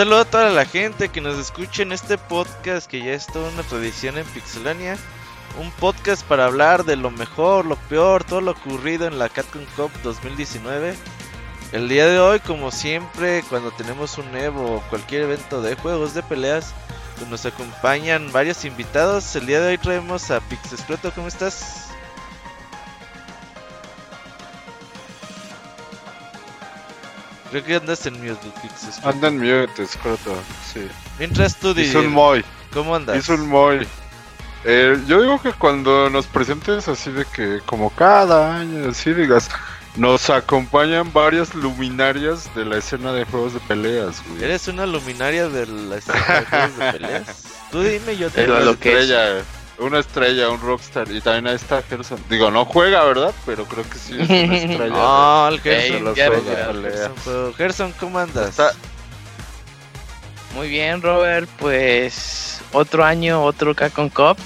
Saludo 0.00 0.20
a 0.20 0.24
toda 0.24 0.48
la 0.48 0.64
gente 0.64 1.10
que 1.10 1.20
nos 1.20 1.36
escucha 1.36 1.82
en 1.82 1.92
este 1.92 2.16
podcast 2.16 2.90
que 2.90 3.04
ya 3.04 3.12
es 3.12 3.26
toda 3.26 3.50
una 3.50 3.62
tradición 3.62 4.16
en 4.16 4.24
Pixelania. 4.28 4.96
Un 5.60 5.70
podcast 5.72 6.24
para 6.26 6.46
hablar 6.46 6.86
de 6.86 6.96
lo 6.96 7.10
mejor, 7.10 7.66
lo 7.66 7.76
peor, 7.76 8.24
todo 8.24 8.40
lo 8.40 8.52
ocurrido 8.52 9.06
en 9.06 9.18
la 9.18 9.28
Capcom 9.28 9.62
Cup 9.76 9.90
2019. 10.02 10.94
El 11.72 11.90
día 11.90 12.06
de 12.06 12.18
hoy, 12.18 12.40
como 12.40 12.70
siempre, 12.70 13.44
cuando 13.50 13.72
tenemos 13.72 14.16
un 14.16 14.34
Evo 14.34 14.76
o 14.76 14.82
cualquier 14.88 15.24
evento 15.24 15.60
de 15.60 15.74
juegos 15.74 16.14
de 16.14 16.22
peleas, 16.22 16.72
pues 17.18 17.28
nos 17.28 17.44
acompañan 17.44 18.32
varios 18.32 18.64
invitados. 18.64 19.36
El 19.36 19.44
día 19.44 19.60
de 19.60 19.68
hoy 19.68 19.76
traemos 19.76 20.30
a 20.30 20.40
Pixescroto, 20.40 21.12
¿cómo 21.12 21.28
estás? 21.28 21.89
Creo 27.50 27.64
que 27.64 27.74
andas 27.76 28.06
en 28.06 28.14
mute, 28.14 28.48
Pixescroto. 28.62 29.08
Anda 29.08 29.28
en 29.28 29.38
mute, 29.38 29.82
escroto, 29.82 30.34
sí. 30.72 30.86
Mientras 31.18 31.56
tú, 31.56 31.70
Es 31.70 31.76
Didi, 31.76 31.96
un 31.96 32.08
muy, 32.10 32.44
¿cómo 32.72 32.94
andas? 32.94 33.16
es 33.16 33.28
un 33.28 33.48
muy. 33.48 33.86
Eh, 34.64 34.98
yo 35.06 35.20
digo 35.22 35.40
que 35.40 35.52
cuando 35.52 36.10
nos 36.10 36.26
presentes 36.26 36.86
así 36.86 37.10
de 37.10 37.24
que 37.24 37.60
como 37.64 37.90
cada 37.90 38.56
año, 38.58 38.90
así 38.90 39.12
digas, 39.14 39.48
nos 39.96 40.30
acompañan 40.30 41.12
varias 41.12 41.54
luminarias 41.54 42.54
de 42.54 42.64
la 42.64 42.76
escena 42.78 43.12
de 43.12 43.24
juegos 43.24 43.54
de 43.54 43.60
peleas, 43.60 44.22
güey. 44.28 44.44
¿Eres 44.44 44.68
una 44.68 44.86
luminaria 44.86 45.48
de 45.48 45.66
la 45.66 45.96
escena 45.96 46.40
de 46.40 46.46
juegos 46.46 46.78
de 46.78 46.92
peleas? 46.92 47.44
Tú 47.70 47.82
dime, 47.82 48.16
yo 48.16 48.30
te 48.30 48.42
Era 48.42 48.54
Una 48.54 48.64
lo 48.64 48.78
que 48.78 49.00
es. 49.00 49.08
Una 49.80 49.98
estrella, 50.00 50.48
un 50.50 50.60
rockstar. 50.60 51.10
Y 51.10 51.20
también 51.20 51.46
ahí 51.48 51.56
está 51.56 51.82
Gerson. 51.82 52.18
Digo, 52.28 52.50
no 52.50 52.64
juega, 52.64 53.02
¿verdad? 53.04 53.32
Pero 53.46 53.64
creo 53.64 53.84
que 53.88 53.98
sí 53.98 54.16
es 54.20 54.28
una 54.28 54.56
estrella. 54.56 54.94
Ah, 54.96 55.48
el 55.52 55.60
Gerson. 55.60 57.54
Gerson, 57.54 57.92
¿cómo 57.98 58.18
andas? 58.18 58.50
Está- 58.50 58.72
Muy 60.54 60.68
bien, 60.68 61.00
Robert. 61.02 61.48
Pues 61.58 62.60
otro 62.72 63.04
año, 63.04 63.42
otro 63.44 63.74
Capcom 63.74 64.08
Cup. 64.08 64.36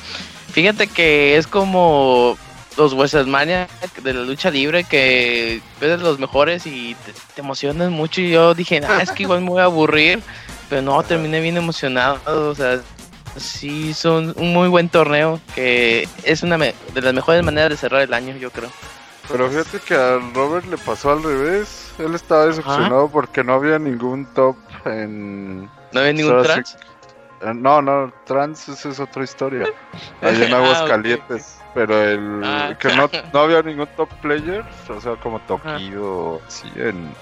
Fíjate 0.52 0.86
que 0.86 1.36
es 1.36 1.46
como 1.46 2.38
los 2.76 2.94
WrestleMania 2.94 3.68
de 4.02 4.14
la 4.14 4.22
lucha 4.22 4.50
libre 4.50 4.84
que 4.84 5.60
ves 5.80 6.00
los 6.00 6.18
mejores 6.18 6.66
y 6.66 6.94
te, 7.06 7.12
te 7.34 7.40
emocionas 7.40 7.90
mucho. 7.90 8.20
Y 8.20 8.30
yo 8.30 8.54
dije, 8.54 8.80
ah, 8.86 9.00
es 9.02 9.10
que 9.10 9.24
igual 9.24 9.40
me 9.40 9.50
voy 9.50 9.60
a 9.60 9.64
aburrir. 9.64 10.22
Pero 10.70 10.82
no, 10.82 11.02
terminé 11.02 11.40
bien 11.40 11.56
emocionado. 11.56 12.18
O 12.50 12.54
sea, 12.54 12.80
sí, 13.36 13.94
son 13.94 14.32
un 14.36 14.52
muy 14.52 14.68
buen 14.68 14.88
torneo 14.88 15.40
que 15.54 16.08
es 16.22 16.42
una 16.42 16.56
me- 16.58 16.74
de 16.94 17.00
las 17.02 17.14
mejores 17.14 17.42
maneras 17.44 17.70
de 17.70 17.76
cerrar 17.76 18.02
el 18.02 18.12
año, 18.14 18.36
yo 18.36 18.50
creo. 18.50 18.70
Pero 19.28 19.48
fíjate 19.48 19.80
que 19.80 19.94
a 19.94 20.18
Robert 20.34 20.66
le 20.66 20.76
pasó 20.76 21.12
al 21.12 21.22
revés. 21.22 21.92
Él 21.98 22.14
estaba 22.14 22.46
decepcionado 22.46 23.08
porque 23.08 23.42
no 23.42 23.54
había 23.54 23.78
ningún 23.78 24.26
top 24.34 24.56
en. 24.84 25.64
¿No 25.92 26.00
había 26.00 26.12
ningún 26.12 26.42
trans? 26.42 26.76
Eh, 27.40 27.54
No, 27.54 27.80
no, 27.80 28.12
trans 28.26 28.68
esa 28.68 28.90
es 28.90 29.00
otra 29.00 29.24
historia. 29.24 29.64
Ahí 30.20 30.42
en 30.42 30.52
Ah, 30.54 30.58
Aguas 30.58 30.80
ok. 30.82 30.88
Calientes. 30.88 31.58
Pero 31.74 32.02
el 32.02 32.42
Ah. 32.44 32.76
que 32.78 32.94
no, 32.94 33.10
no 33.32 33.38
había 33.40 33.62
ningún 33.62 33.88
top 33.96 34.10
player, 34.20 34.62
o 34.88 35.00
sea, 35.00 35.16
como 35.16 35.40
Tokido, 35.40 36.40
sí, 36.48 36.70
en, 36.76 37.12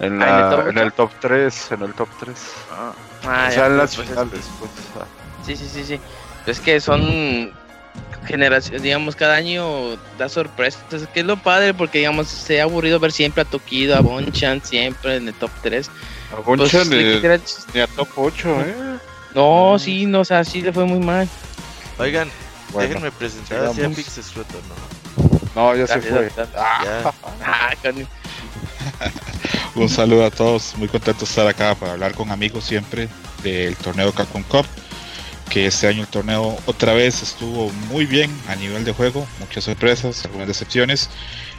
en, 0.00 0.22
Ah, 0.22 0.26
¿en 0.26 0.34
el 0.34 0.40
la- 0.40 0.50
top 0.50 0.68
en 0.68 0.78
el 0.78 0.92
top 0.94 1.10
3, 1.20 1.72
en 1.72 1.82
el 1.82 1.92
top 1.94 2.08
3. 2.20 2.52
Ah, 2.72 2.92
o 3.20 3.24
ya, 3.24 3.50
sea, 3.50 3.66
en 3.66 3.76
las 3.76 3.94
pues, 3.96 4.08
finales, 4.08 4.50
pues. 4.58 4.70
Ah. 5.44 5.46
Sí, 5.46 5.56
sí, 5.56 5.68
sí, 5.72 5.84
sí. 5.84 6.00
Es 6.46 6.60
que 6.60 6.80
son 6.80 7.52
generaciones, 8.26 8.82
digamos, 8.82 9.16
cada 9.16 9.34
año 9.34 9.96
da 10.18 10.28
sorpresas. 10.28 10.82
Entonces, 10.84 11.08
que 11.12 11.20
es 11.20 11.26
lo 11.26 11.36
padre 11.36 11.74
porque, 11.74 11.98
digamos, 11.98 12.28
se 12.28 12.60
ha 12.60 12.64
aburrido 12.64 12.98
ver 12.98 13.12
siempre 13.12 13.42
a 13.42 13.44
Tokido, 13.44 13.96
a 13.96 14.00
Bonchan, 14.00 14.62
siempre 14.64 15.16
en 15.16 15.28
el 15.28 15.34
top 15.34 15.50
3. 15.62 15.90
A 16.32 16.40
Bonchan 16.40 16.90
le 16.90 17.20
ni, 17.72 17.80
a 17.80 17.86
top 17.86 18.08
8, 18.16 18.60
¿eh? 18.62 18.74
No, 19.34 19.78
sí, 19.78 20.06
no, 20.06 20.20
o 20.20 20.24
sea, 20.24 20.44
sí 20.44 20.62
le 20.62 20.72
fue 20.72 20.84
muy 20.84 21.00
mal. 21.00 21.28
Oigan, 21.98 22.30
Bueno, 22.72 22.88
déjenme 22.88 23.10
presentar 23.12 23.64
así 23.64 23.82
a 23.82 23.88
¿no? 23.88 23.94
no, 25.54 25.76
ya 25.76 25.86
se 25.86 26.00
fue. 26.00 26.30
Ya. 26.36 27.12
Ah, 27.44 27.70
carne. 27.82 28.06
Un 29.74 29.88
saludo 29.88 30.24
a 30.24 30.30
todos, 30.30 30.74
muy 30.76 30.88
contento 30.88 31.20
de 31.20 31.24
estar 31.24 31.46
acá 31.46 31.74
para 31.74 31.92
hablar 31.92 32.14
con 32.14 32.30
amigos 32.30 32.64
siempre 32.64 33.08
del 33.42 33.76
torneo 33.76 34.12
Capcom 34.12 34.42
Cup, 34.44 34.66
que 35.54 35.66
este 35.66 35.86
año 35.86 36.00
el 36.02 36.08
torneo 36.08 36.58
otra 36.66 36.94
vez 36.94 37.22
estuvo 37.22 37.70
muy 37.88 38.06
bien 38.06 38.28
a 38.48 38.56
nivel 38.56 38.84
de 38.84 38.90
juego, 38.92 39.24
muchas 39.38 39.62
sorpresas, 39.62 40.24
algunas 40.24 40.48
decepciones 40.48 41.08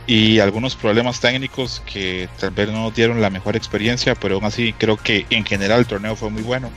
y 0.05 0.39
algunos 0.39 0.75
problemas 0.75 1.21
técnicos 1.21 1.81
que 1.85 2.27
tal 2.37 2.51
vez 2.51 2.67
no 2.69 2.83
nos 2.83 2.93
dieron 2.93 3.21
la 3.21 3.29
mejor 3.29 3.55
experiencia, 3.55 4.13
pero 4.13 4.35
aún 4.35 4.43
así 4.43 4.73
creo 4.73 4.97
que 4.97 5.25
en 5.29 5.45
general 5.45 5.79
el 5.79 5.85
torneo 5.85 6.17
fue 6.17 6.29
muy 6.29 6.41
bueno. 6.41 6.69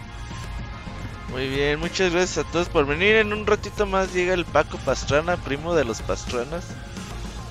Muy 1.33 1.49
bien, 1.49 1.81
muchas 1.81 2.13
gracias 2.13 2.47
a 2.47 2.51
todos 2.53 2.69
por 2.69 2.87
venir. 2.87 3.17
En 3.17 3.33
un 3.33 3.45
ratito 3.49 3.85
más 3.85 4.15
llega 4.15 4.33
el 4.33 4.45
Paco 4.45 4.79
Pastrana, 4.79 5.37
primo 5.39 5.75
de 5.75 5.85
los 5.85 6.01
Pastranas. 6.03 6.67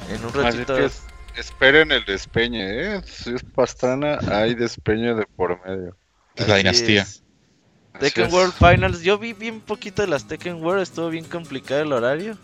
En 0.09 0.21
un 0.23 0.29
Así 0.45 0.59
ratito. 0.59 0.75
que 0.77 0.85
es- 0.85 1.03
esperen 1.35 1.91
el 1.91 2.05
despeñe, 2.05 2.95
¿eh? 2.95 3.01
Si 3.05 3.33
es 3.35 3.43
Pastrana, 3.43 4.17
hay 4.31 4.55
despeñe 4.55 5.13
de 5.13 5.25
por 5.35 5.59
medio. 5.67 5.97
Es 6.35 6.47
la 6.47 6.53
Así 6.55 6.63
dinastía. 6.63 7.01
es. 7.01 7.23
Tekken 7.99 8.25
es. 8.27 8.33
World 8.33 8.53
Finals. 8.53 9.01
Yo 9.01 9.17
vi 9.17 9.33
bien 9.33 9.59
poquito 9.61 10.01
de 10.01 10.07
las 10.07 10.27
Tekken 10.27 10.63
World, 10.63 10.81
estuvo 10.83 11.09
bien 11.09 11.25
complicado 11.25 11.81
el 11.81 11.93
horario. 11.93 12.37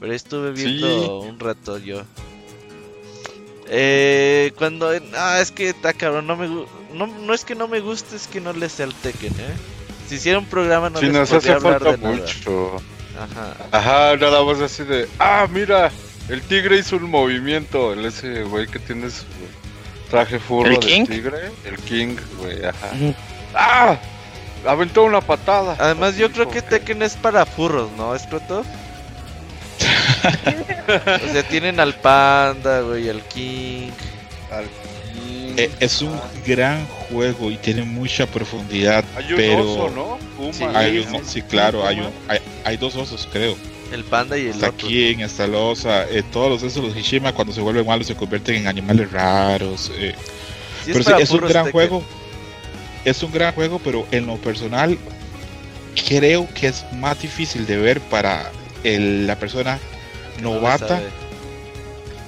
Pero 0.00 0.12
estuve 0.12 0.50
viendo 0.52 1.20
un 1.20 1.38
rato 1.40 1.78
yo. 1.78 2.02
Eh, 3.68 4.52
cuando. 4.58 4.90
Ah, 5.16 5.40
es 5.40 5.50
que 5.50 5.70
está 5.70 5.92
cabrón. 5.92 6.26
No, 6.26 6.36
me, 6.36 6.48
no, 6.48 7.06
no 7.06 7.34
es 7.34 7.44
que 7.44 7.54
no 7.54 7.66
me 7.68 7.80
guste, 7.80 8.16
es 8.16 8.26
que 8.28 8.40
no 8.40 8.52
le 8.52 8.68
sé 8.68 8.82
al 8.84 8.94
Tekken, 8.94 9.32
¿eh? 9.32 9.54
Si 10.08 10.16
hiciera 10.16 10.38
un 10.38 10.46
programa, 10.46 10.88
no 10.90 11.00
Sí, 11.00 11.06
les 11.06 11.14
nos 11.14 11.30
podría 11.30 11.56
hace 11.56 11.66
hablar 11.66 11.82
falta 11.82 11.96
de 11.96 12.02
nada. 12.02 12.16
mucho. 12.16 12.76
Ajá. 13.18 13.56
Ajá, 13.72 14.16
nada 14.18 14.44
más 14.44 14.60
así 14.60 14.84
de, 14.84 15.08
ah, 15.18 15.48
mira, 15.50 15.90
el 16.28 16.42
tigre 16.42 16.78
hizo 16.78 16.96
un 16.96 17.10
movimiento. 17.10 17.92
El 17.92 18.04
ese 18.04 18.44
güey 18.44 18.66
que 18.68 18.78
tiene 18.78 19.10
su 19.10 19.24
traje 20.10 20.38
furro 20.38 20.68
¿El 20.68 20.74
de 20.74 20.80
King? 20.80 21.06
tigre. 21.06 21.50
El 21.64 21.76
King, 21.78 22.16
güey, 22.38 22.64
ajá. 22.66 22.90
¡Ah! 23.54 23.98
Aventó 24.66 25.04
una 25.04 25.20
patada. 25.20 25.76
Además, 25.78 26.16
yo 26.16 26.30
creo 26.32 26.48
que 26.50 26.62
Tekken 26.62 27.02
es 27.02 27.14
para 27.14 27.44
furros, 27.46 27.90
¿no? 27.96 28.14
¿Es 28.14 28.22
pronto? 28.26 28.60
o 29.76 31.32
sea, 31.32 31.42
tienen 31.48 31.80
al 31.80 31.94
Panda, 31.94 32.80
güey, 32.80 33.08
al 33.08 33.22
King. 33.22 33.90
al 34.50 34.64
King. 34.64 35.54
Eh, 35.56 35.70
es 35.80 36.02
un 36.02 36.18
gran 36.46 36.86
juego 36.86 37.50
y 37.50 37.56
tiene 37.56 37.82
mucha 37.82 38.26
profundidad, 38.26 39.04
Hay 39.16 39.30
un 39.32 39.36
pero 39.36 39.60
oso, 39.72 39.90
¿no? 39.94 40.18
Puma. 40.36 40.52
Sí, 40.52 40.64
hay 40.74 40.98
un- 40.98 41.24
sí, 41.24 41.30
sí, 41.34 41.42
claro, 41.42 41.86
hay, 41.86 42.00
un- 42.00 42.10
hay, 42.28 42.38
hay 42.64 42.76
dos 42.76 42.94
osos 42.96 43.28
creo. 43.32 43.56
El 43.92 44.02
Panda 44.04 44.36
y 44.36 44.42
el 44.42 44.48
Está 44.50 44.70
otro. 44.70 44.88
King, 44.88 45.18
está 45.20 45.46
Losa, 45.46 46.04
eh, 46.10 46.24
todos 46.32 46.50
los 46.50 46.62
esos, 46.64 46.82
los 46.84 46.96
Hishima, 46.96 47.32
cuando 47.32 47.54
se 47.54 47.60
vuelven 47.60 47.86
malos 47.86 48.06
se 48.08 48.16
convierten 48.16 48.56
en 48.56 48.66
animales 48.66 49.10
raros. 49.12 49.92
eh. 49.96 50.12
Sí, 50.84 50.90
pero 50.92 51.04
sí, 51.04 51.12
es 51.22 51.30
un 51.30 51.38
gran 51.40 51.66
Tekken. 51.66 51.72
juego. 51.72 52.04
Es 53.06 53.22
un 53.22 53.30
gran 53.32 53.54
juego, 53.54 53.78
pero 53.78 54.04
en 54.10 54.26
lo 54.26 54.36
personal 54.36 54.98
creo 56.08 56.46
que 56.54 56.66
es 56.66 56.84
más 56.92 57.22
difícil 57.22 57.64
de 57.64 57.76
ver 57.76 58.00
para 58.00 58.50
el- 58.84 59.26
la 59.26 59.36
persona 59.38 59.78
novata. 60.42 61.00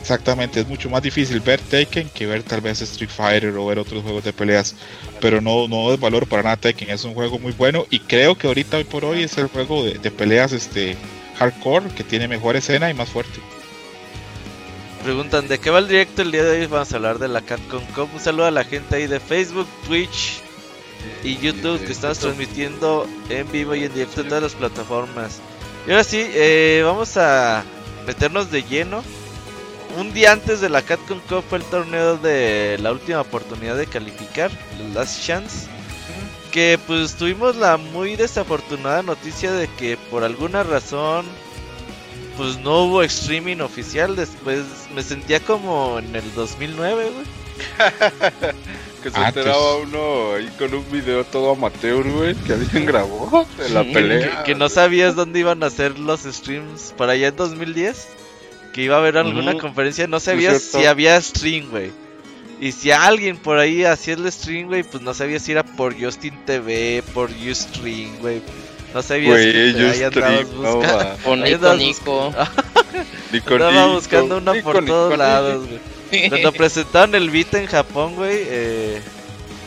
Exactamente, 0.01 0.61
es 0.61 0.69
mucho 0.69 0.89
más 0.89 1.03
difícil 1.03 1.41
ver 1.41 1.61
Tekken 1.61 2.09
que 2.11 2.27
ver 2.27 2.43
tal 2.45 2.61
vez 2.63 2.81
Street 2.81 3.11
Fighter 3.11 3.55
o 3.57 3.67
ver 3.67 3.79
otros 3.79 4.03
juegos 4.03 4.25
de 4.25 4.33
peleas. 4.33 4.75
Pero 5.21 5.41
no, 5.41 5.67
no 5.69 5.93
es 5.93 6.01
valor 6.01 6.27
para 6.27 6.45
nada 6.45 6.57
Tekken, 6.57 6.89
es 6.91 7.05
un 7.05 7.13
juego 7.13 7.39
muy 7.39 7.53
bueno 7.53 7.85
y 7.91 7.99
creo 7.99 8.39
que 8.39 8.47
ahorita 8.47 8.77
hoy 8.79 8.85
por 8.85 9.05
hoy 9.05 9.25
es 9.25 9.37
el 9.37 9.49
juego 9.49 9.85
de, 9.85 9.99
de 9.99 10.11
peleas 10.11 10.53
este 10.53 10.97
hardcore 11.39 11.91
que 11.91 12.05
tiene 12.05 12.29
mejor 12.29 12.55
escena 12.57 12.89
y 12.89 12.95
más 12.95 13.09
fuerte. 13.09 13.41
Preguntan, 15.03 15.49
¿de 15.49 15.59
qué 15.59 15.71
va 15.71 15.81
el 15.81 15.89
directo 15.89 16.23
el 16.23 16.31
día 16.33 16.45
de 16.45 16.61
hoy? 16.61 16.67
Vamos 16.67 16.93
a 16.93 16.97
hablar 16.97 17.19
de 17.19 17.29
la 17.29 17.43
Capcom 17.43 17.83
Cup. 17.95 18.09
Un 18.15 18.21
saludo 18.21 18.47
a 18.47 18.51
la 18.51 18.65
gente 18.65 18.97
ahí 18.97 19.07
de 19.09 19.21
Facebook, 19.21 19.69
Twitch 19.87 20.41
y 21.23 21.37
YouTube 21.39 21.85
que 21.85 21.93
estamos 21.93 22.19
transmitiendo 22.19 23.07
en 23.29 23.51
vivo 23.51 23.75
y 23.75 23.85
en 23.85 23.93
directo 23.93 24.21
en 24.21 24.29
todas 24.29 24.43
las 24.43 24.55
plataformas. 24.55 25.41
Y 25.87 25.91
ahora 25.91 26.05
sí, 26.05 26.25
eh, 26.35 26.83
vamos 26.85 27.17
a 27.17 27.65
meternos 28.07 28.51
de 28.51 28.63
lleno. 28.63 29.03
Un 29.97 30.13
día 30.13 30.33
antes 30.33 30.61
de 30.61 30.69
la 30.69 30.83
Capcom 30.83 31.19
Cup 31.29 31.43
fue 31.49 31.59
el 31.59 31.65
torneo 31.65 32.17
de 32.19 32.79
la 32.81 32.93
última 32.93 33.21
oportunidad 33.21 33.77
de 33.77 33.87
calificar, 33.87 34.51
Last 34.95 35.25
Chance. 35.25 35.67
Que 36.53 36.79
pues 36.87 37.15
tuvimos 37.15 37.57
la 37.57 37.77
muy 37.77 38.17
desafortunada 38.17 39.03
noticia 39.03 39.53
de 39.53 39.69
que 39.69 39.97
por 40.11 40.25
alguna 40.25 40.63
razón 40.63 41.27
pues 42.37 42.59
no 42.59 42.85
hubo 42.85 43.03
streaming 43.03 43.59
oficial. 43.59 44.15
Después 44.15 44.65
me 44.95 45.03
sentía 45.03 45.41
como 45.41 45.99
en 45.99 46.15
el 46.15 46.35
2009, 46.35 47.11
güey. 47.11 47.27
Que 49.03 49.11
se 49.11 49.17
Antes. 49.17 49.37
enteraba 49.45 49.77
uno 49.77 50.35
ahí 50.35 50.49
con 50.59 50.75
un 50.75 50.91
video 50.91 51.25
todo 51.25 51.53
amateur, 51.53 52.03
güey, 52.11 52.35
que 52.35 52.53
alguien 52.55 52.85
grabó 52.87 53.47
de 53.57 53.69
la 53.71 53.85
Sí, 53.85 53.91
pelea. 53.93 54.39
Que, 54.39 54.53
que 54.53 54.55
no 54.59 54.69
sabías 54.69 55.15
dónde 55.15 55.39
iban 55.41 55.63
a 55.63 55.67
hacer 55.67 55.99
los 55.99 56.23
streams 56.23 56.95
para 56.97 57.13
allá 57.13 57.29
en 57.29 57.37
2010. 57.37 58.09
Que 58.73 58.83
iba 58.83 58.97
a 58.97 58.99
haber 58.99 59.17
alguna 59.19 59.57
conferencia, 59.59 60.07
no 60.07 60.21
sabías 60.21 60.63
si 60.63 60.85
había 60.85 61.21
stream, 61.21 61.71
güey. 61.71 61.91
Y 62.61 62.73
si 62.73 62.91
alguien 62.91 63.37
por 63.37 63.59
ahí 63.59 63.85
hacía 63.85 64.15
el 64.15 64.31
stream, 64.33 64.67
güey, 64.67 64.83
pues 64.83 65.01
no 65.03 65.15
sabía 65.15 65.39
si 65.39 65.53
era 65.53 65.63
por 65.63 65.99
Justin 66.01 66.35
TV, 66.45 67.03
por 67.15 67.31
Ustream, 67.31 68.19
güey. 68.19 68.43
No 68.93 69.03
sabía 69.03 69.31
Güey, 69.31 69.53
si 69.53 69.59
ahí 69.59 70.05
Ustream, 70.07 70.13
andabas 70.27 70.49
no, 70.49 70.77
buscando. 70.77 71.45
Ahí 71.45 71.53
Nico 71.55 71.75
Nico. 71.77 72.33
Nico, 73.33 73.55
Andaba 73.55 73.87
buscando 73.87 74.39
una 74.39 74.53
Nico, 74.55 74.65
por 74.73 74.83
Nico, 74.83 74.87
todos 74.93 75.11
Nico. 75.11 75.23
lados, 75.23 75.67
güey. 75.67 75.81
Cuando 76.29 76.53
presentaron 76.53 77.15
el 77.15 77.31
Vita 77.31 77.59
en 77.59 77.67
Japón, 77.67 78.15
güey, 78.15 78.39
eh, 78.47 79.03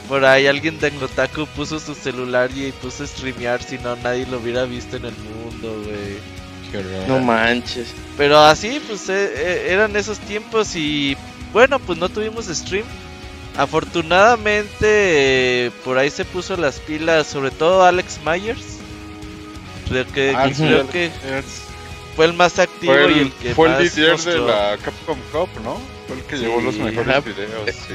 por 0.08 0.26
ahí 0.26 0.48
alguien 0.48 0.80
de 0.80 0.90
Gotaku 0.90 1.46
puso 1.48 1.80
su 1.80 1.96
celular 1.96 2.50
y 2.56 2.72
puso 2.74 3.04
a 3.04 3.08
streamear, 3.08 3.62
si 3.64 3.78
no 3.78 3.96
nadie 3.98 4.26
lo 4.26 4.40
hubiera 4.40 4.66
visto 4.66 4.98
en 4.98 5.06
el 5.06 5.16
mundo, 5.16 5.84
güey. 5.86 6.42
No 7.08 7.20
manches. 7.20 7.94
Pero 8.18 8.40
así, 8.40 8.82
pues 8.88 9.08
eh, 9.10 9.32
eh, 9.36 9.68
eran 9.70 9.96
esos 9.96 10.20
tiempos 10.20 10.76
y 10.76 11.16
bueno, 11.54 11.80
pues 11.80 12.00
no 12.00 12.10
tuvimos 12.10 12.46
stream. 12.46 12.86
Afortunadamente, 13.58 15.66
eh, 15.66 15.72
por 15.84 15.98
ahí 15.98 16.10
se 16.10 16.24
puso 16.24 16.56
las 16.56 16.80
pilas, 16.80 17.28
sobre 17.28 17.52
todo 17.52 17.84
Alex 17.84 18.20
Myers. 18.26 18.78
Creo 19.90 20.08
que, 20.08 20.34
Ah, 20.36 20.48
sí, 20.48 20.64
creo 20.64 20.80
Alex 20.82 20.92
que 20.92 21.12
Myers. 21.26 21.46
Fue 22.16 22.26
el 22.26 22.34
más 22.34 22.60
activo 22.60 22.94
Fue 22.94 23.12
y 23.14 23.20
el, 23.20 23.32
que 23.34 23.56
fue 23.56 23.70
el 23.70 23.84
líder 23.84 24.18
de 24.20 24.40
la 24.40 24.78
Capcom 24.84 25.18
Cup, 25.32 25.50
¿no? 25.64 25.80
Fue 26.08 26.18
el 26.18 26.24
que 26.24 26.38
Sí. 26.38 26.44
llevó 26.44 26.62
los 26.62 26.76
mejores 26.76 27.26
videos, 27.26 27.70
sí. 27.88 27.94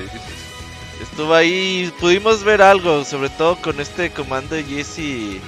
Estuvo 1.03 1.35
ahí, 1.35 1.93
pudimos 2.01 2.43
ver 2.43 2.63
algo, 2.63 3.05
sobre 3.05 3.29
todo 3.31 3.57
con 3.57 3.79
este 3.81 4.11
comando 4.11 4.55
de 4.55 4.65
Jesse. 4.65 5.41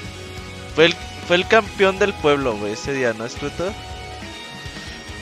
Fue 0.75 0.87
el, 0.87 0.95
fue 1.27 1.37
el 1.37 1.47
campeón 1.49 1.99
del 1.99 2.13
pueblo, 2.15 2.57
güey, 2.57 2.73
ese 2.75 2.93
día, 2.93 3.15
¿no 3.17 3.25
es 3.25 3.35
cierto? 3.39 3.73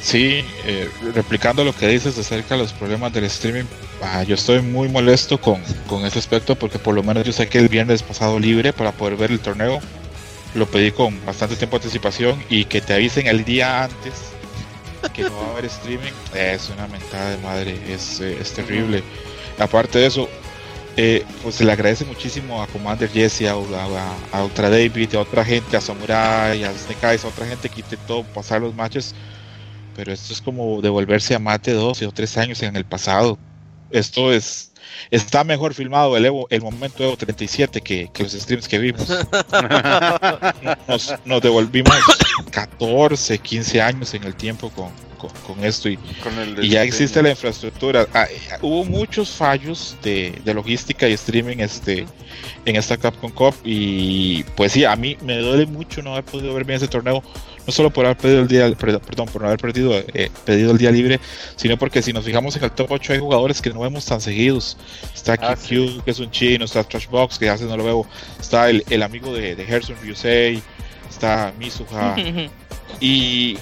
Sí, 0.03 0.45
eh, 0.65 0.89
replicando 1.15 1.65
lo 1.65 1.75
que 1.75 1.89
dices 1.89 2.17
acerca 2.19 2.55
de 2.55 2.61
los 2.63 2.73
problemas 2.73 3.13
del 3.13 3.25
streaming, 3.25 3.65
ah, 4.03 4.23
yo 4.23 4.35
estoy 4.37 4.63
muy 4.63 4.89
molesto 4.89 5.41
con, 5.41 5.61
con 5.89 6.05
ese 6.07 6.19
aspecto 6.21 6.55
porque 6.55 6.79
por 6.79 6.95
lo 6.95 7.03
menos 7.03 7.25
yo 7.25 7.33
saqué 7.33 7.59
el 7.59 7.69
viernes 7.69 8.03
pasado 8.03 8.39
libre 8.39 8.73
para 8.73 8.93
poder 8.93 9.17
ver 9.17 9.31
el 9.33 9.41
torneo. 9.41 9.81
Lo 10.55 10.67
pedí 10.67 10.91
con 10.91 11.25
bastante 11.25 11.57
tiempo 11.57 11.79
de 11.79 11.85
anticipación 11.85 12.43
y 12.49 12.65
que 12.65 12.81
te 12.81 12.95
avisen 12.95 13.27
el 13.27 13.45
día 13.45 13.85
antes 13.85 14.33
que 15.15 15.23
no 15.23 15.37
va 15.37 15.47
a 15.47 15.51
haber 15.53 15.65
streaming 15.67 16.13
es 16.35 16.69
una 16.69 16.89
mentada 16.89 17.31
de 17.31 17.39
madre, 17.39 17.79
es, 17.89 18.21
eh, 18.21 18.39
es 18.41 18.53
terrible. 18.53 19.03
Aparte 19.59 19.99
de 19.99 20.07
eso, 20.07 20.29
eh, 20.97 21.25
pues 21.43 21.57
se 21.57 21.65
le 21.65 21.73
agradece 21.73 22.05
muchísimo 22.05 22.61
a 22.63 22.67
Commander 22.67 23.09
Jesse, 23.09 23.43
a, 23.43 23.53
a, 23.53 24.17
a 24.33 24.45
Ultra 24.45 24.69
David, 24.69 25.15
a 25.15 25.21
otra 25.21 25.45
gente, 25.45 25.77
a 25.77 25.81
Samurai, 25.81 26.65
a 26.65 26.73
Snake 26.73 27.07
Eyes, 27.07 27.25
a 27.25 27.29
otra 27.29 27.47
gente 27.47 27.69
que 27.69 27.81
intentó 27.83 28.25
pasar 28.25 28.61
los 28.63 28.75
matches 28.75 29.15
pero 29.97 30.13
esto 30.13 30.35
es 30.35 30.43
como 30.43 30.83
devolverse 30.83 31.35
a 31.35 31.39
Mate 31.39 31.73
12 31.73 32.07
o 32.07 32.13
3 32.13 32.37
años 32.37 32.63
en 32.63 32.77
el 32.77 32.85
pasado. 32.85 33.39
Esto 33.91 34.31
es 34.31 34.75
está 35.11 35.45
mejor 35.45 35.75
filmado 35.75 36.17
el 36.17 36.27
Evo, 36.27 36.47
el 36.51 36.63
momento 36.63 37.05
Evo 37.05 37.17
37 37.17 37.81
que, 37.81 38.11
que 38.13 38.23
los 38.23 38.33
streams 38.33 38.69
que 38.69 38.79
vimos. 38.79 39.07
Nos, 40.89 41.15
nos 41.25 41.43
devolvimos 41.43 41.95
14, 42.51 43.39
15 43.39 43.83
años 43.83 44.15
en 44.15 44.25
el 44.25 44.35
tiempo 44.35 44.71
con, 44.71 44.91
con, 45.19 45.31
con 45.47 45.65
esto 45.65 45.89
y, 45.89 45.97
Con 46.23 46.39
el 46.39 46.65
y 46.65 46.71
ya 46.71 46.83
existe 46.83 47.23
la 47.23 47.31
infraestructura. 47.31 48.07
Ah, 48.15 48.27
eh, 48.31 48.39
hubo 48.63 48.85
muchos 48.85 49.31
fallos 49.31 49.97
de, 50.03 50.41
de 50.45 50.55
logística 50.55 51.09
y 51.09 51.13
streaming 51.13 51.59
este, 51.59 52.07
en 52.65 52.77
esta 52.77 52.97
Capcom 52.97 53.31
Cup 53.31 53.55
y 53.65 54.43
pues 54.57 54.73
sí, 54.73 54.85
a 54.85 54.97
mí 54.97 55.17
me 55.23 55.39
duele 55.39 55.67
mucho 55.67 56.03
no 56.03 56.13
haber 56.13 56.25
podido 56.25 56.55
ver 56.55 56.65
bien 56.65 56.77
ese 56.77 56.89
torneo, 56.89 57.23
no 57.67 57.73
solo 57.73 57.91
por 57.91 58.05
haber 58.07 58.17
perdido 58.17 58.41
el 58.43 58.49
día, 58.49 58.71
per- 58.75 59.01
perdón, 59.01 59.27
por 59.27 59.43
no 59.43 59.49
haber 59.49 59.59
perdido, 59.61 59.93
eh, 60.15 60.31
pedido 60.45 60.73
el 60.73 60.79
día 60.79 60.91
libre, 60.91 61.21
sino 61.57 61.77
porque 61.77 62.01
si 62.03 62.13
nos 62.13 62.25
fijamos 62.25 62.55
en 62.57 62.65
el 62.65 62.71
top 62.71 62.87
8 62.91 63.13
hay 63.15 63.19
jugadores 63.19 63.61
que 63.61 63.71
no 63.71 63.81
vemos 63.81 64.05
tan 64.07 64.21
seguidos. 64.21 64.77
Está 65.15 65.35
Ah, 65.41 65.57
QQ, 65.57 66.05
que 66.05 66.11
es 66.11 66.19
un 66.21 66.31
chino, 66.31 66.65
está 66.65 66.85
Trashbox, 66.85 67.39
que 67.39 67.49
hace 67.51 67.65
no 67.65 67.77
lo 67.77 67.85
veo, 67.85 68.07
está 68.41 68.71
el, 68.71 68.85
el 68.91 69.03
amigo 69.03 69.35
de, 69.35 69.57
de 69.57 69.65
Gerson 69.65 69.97
Ryusei, 70.03 70.63
está 71.09 71.53
Mizuha. 71.59 72.15
Y 73.01 73.59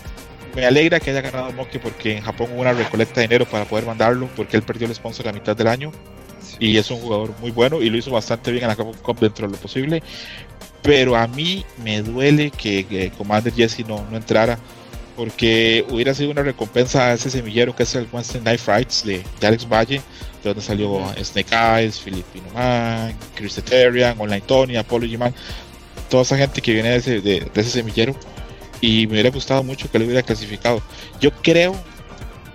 me 0.54 0.66
alegra 0.66 1.00
que 1.00 1.10
haya 1.10 1.20
ganado 1.20 1.50
Moki 1.52 1.78
porque 1.78 2.16
en 2.18 2.22
Japón 2.22 2.48
hubo 2.52 2.60
una 2.60 2.72
recolecta 2.72 3.16
de 3.20 3.22
dinero 3.26 3.46
para 3.46 3.64
poder 3.64 3.86
mandarlo 3.86 4.28
porque 4.36 4.56
él 4.56 4.62
perdió 4.62 4.86
el 4.86 4.94
sponsor 4.94 5.26
a 5.26 5.32
la 5.32 5.38
mitad 5.38 5.56
del 5.56 5.66
año 5.66 5.90
y 6.60 6.76
es 6.76 6.88
un 6.90 7.00
jugador 7.00 7.32
muy 7.40 7.50
bueno 7.50 7.82
y 7.82 7.90
lo 7.90 7.96
hizo 7.96 8.10
bastante 8.12 8.52
bien 8.52 8.62
en 8.64 8.68
la 8.68 8.76
Cup 8.76 9.18
dentro 9.18 9.46
de 9.48 9.52
lo 9.54 9.58
posible. 9.58 10.02
Pero 10.84 11.16
a 11.16 11.26
mí 11.26 11.64
me 11.82 12.02
duele 12.02 12.50
que, 12.52 12.84
que 12.84 13.10
Commander 13.10 13.52
Jesse 13.52 13.80
no, 13.88 14.06
no 14.10 14.16
entrara 14.16 14.58
porque 15.16 15.84
hubiera 15.90 16.12
sido 16.12 16.30
una 16.30 16.42
recompensa 16.42 17.06
a 17.06 17.12
ese 17.14 17.30
semillero 17.30 17.74
que 17.74 17.84
es 17.84 17.94
el 17.94 18.06
Wednesday 18.12 18.40
Night 18.42 18.60
Frights 18.60 19.04
de, 19.04 19.22
de 19.40 19.46
Alex 19.46 19.68
Valle, 19.68 19.98
de 20.42 20.50
donde 20.50 20.60
salió 20.60 21.00
Snake 21.22 21.54
Eyes, 21.54 22.00
Filipino 22.00 22.46
Man, 22.54 23.16
Chris 23.34 23.56
Eterian, 23.58 24.16
Online 24.20 24.40
Tony, 24.42 24.76
Apology 24.76 25.16
Man, 25.16 25.32
toda 26.10 26.22
esa 26.24 26.36
gente 26.36 26.60
que 26.60 26.72
viene 26.72 26.90
de 26.90 26.96
ese, 26.96 27.20
de- 27.20 27.40
de 27.52 27.60
ese 27.60 27.70
semillero 27.70 28.14
y 28.80 29.06
me 29.06 29.14
hubiera 29.14 29.30
gustado 29.30 29.62
mucho 29.62 29.90
que 29.90 29.98
lo 29.98 30.04
hubiera 30.04 30.22
clasificado. 30.22 30.82
Yo 31.20 31.30
creo 31.30 31.74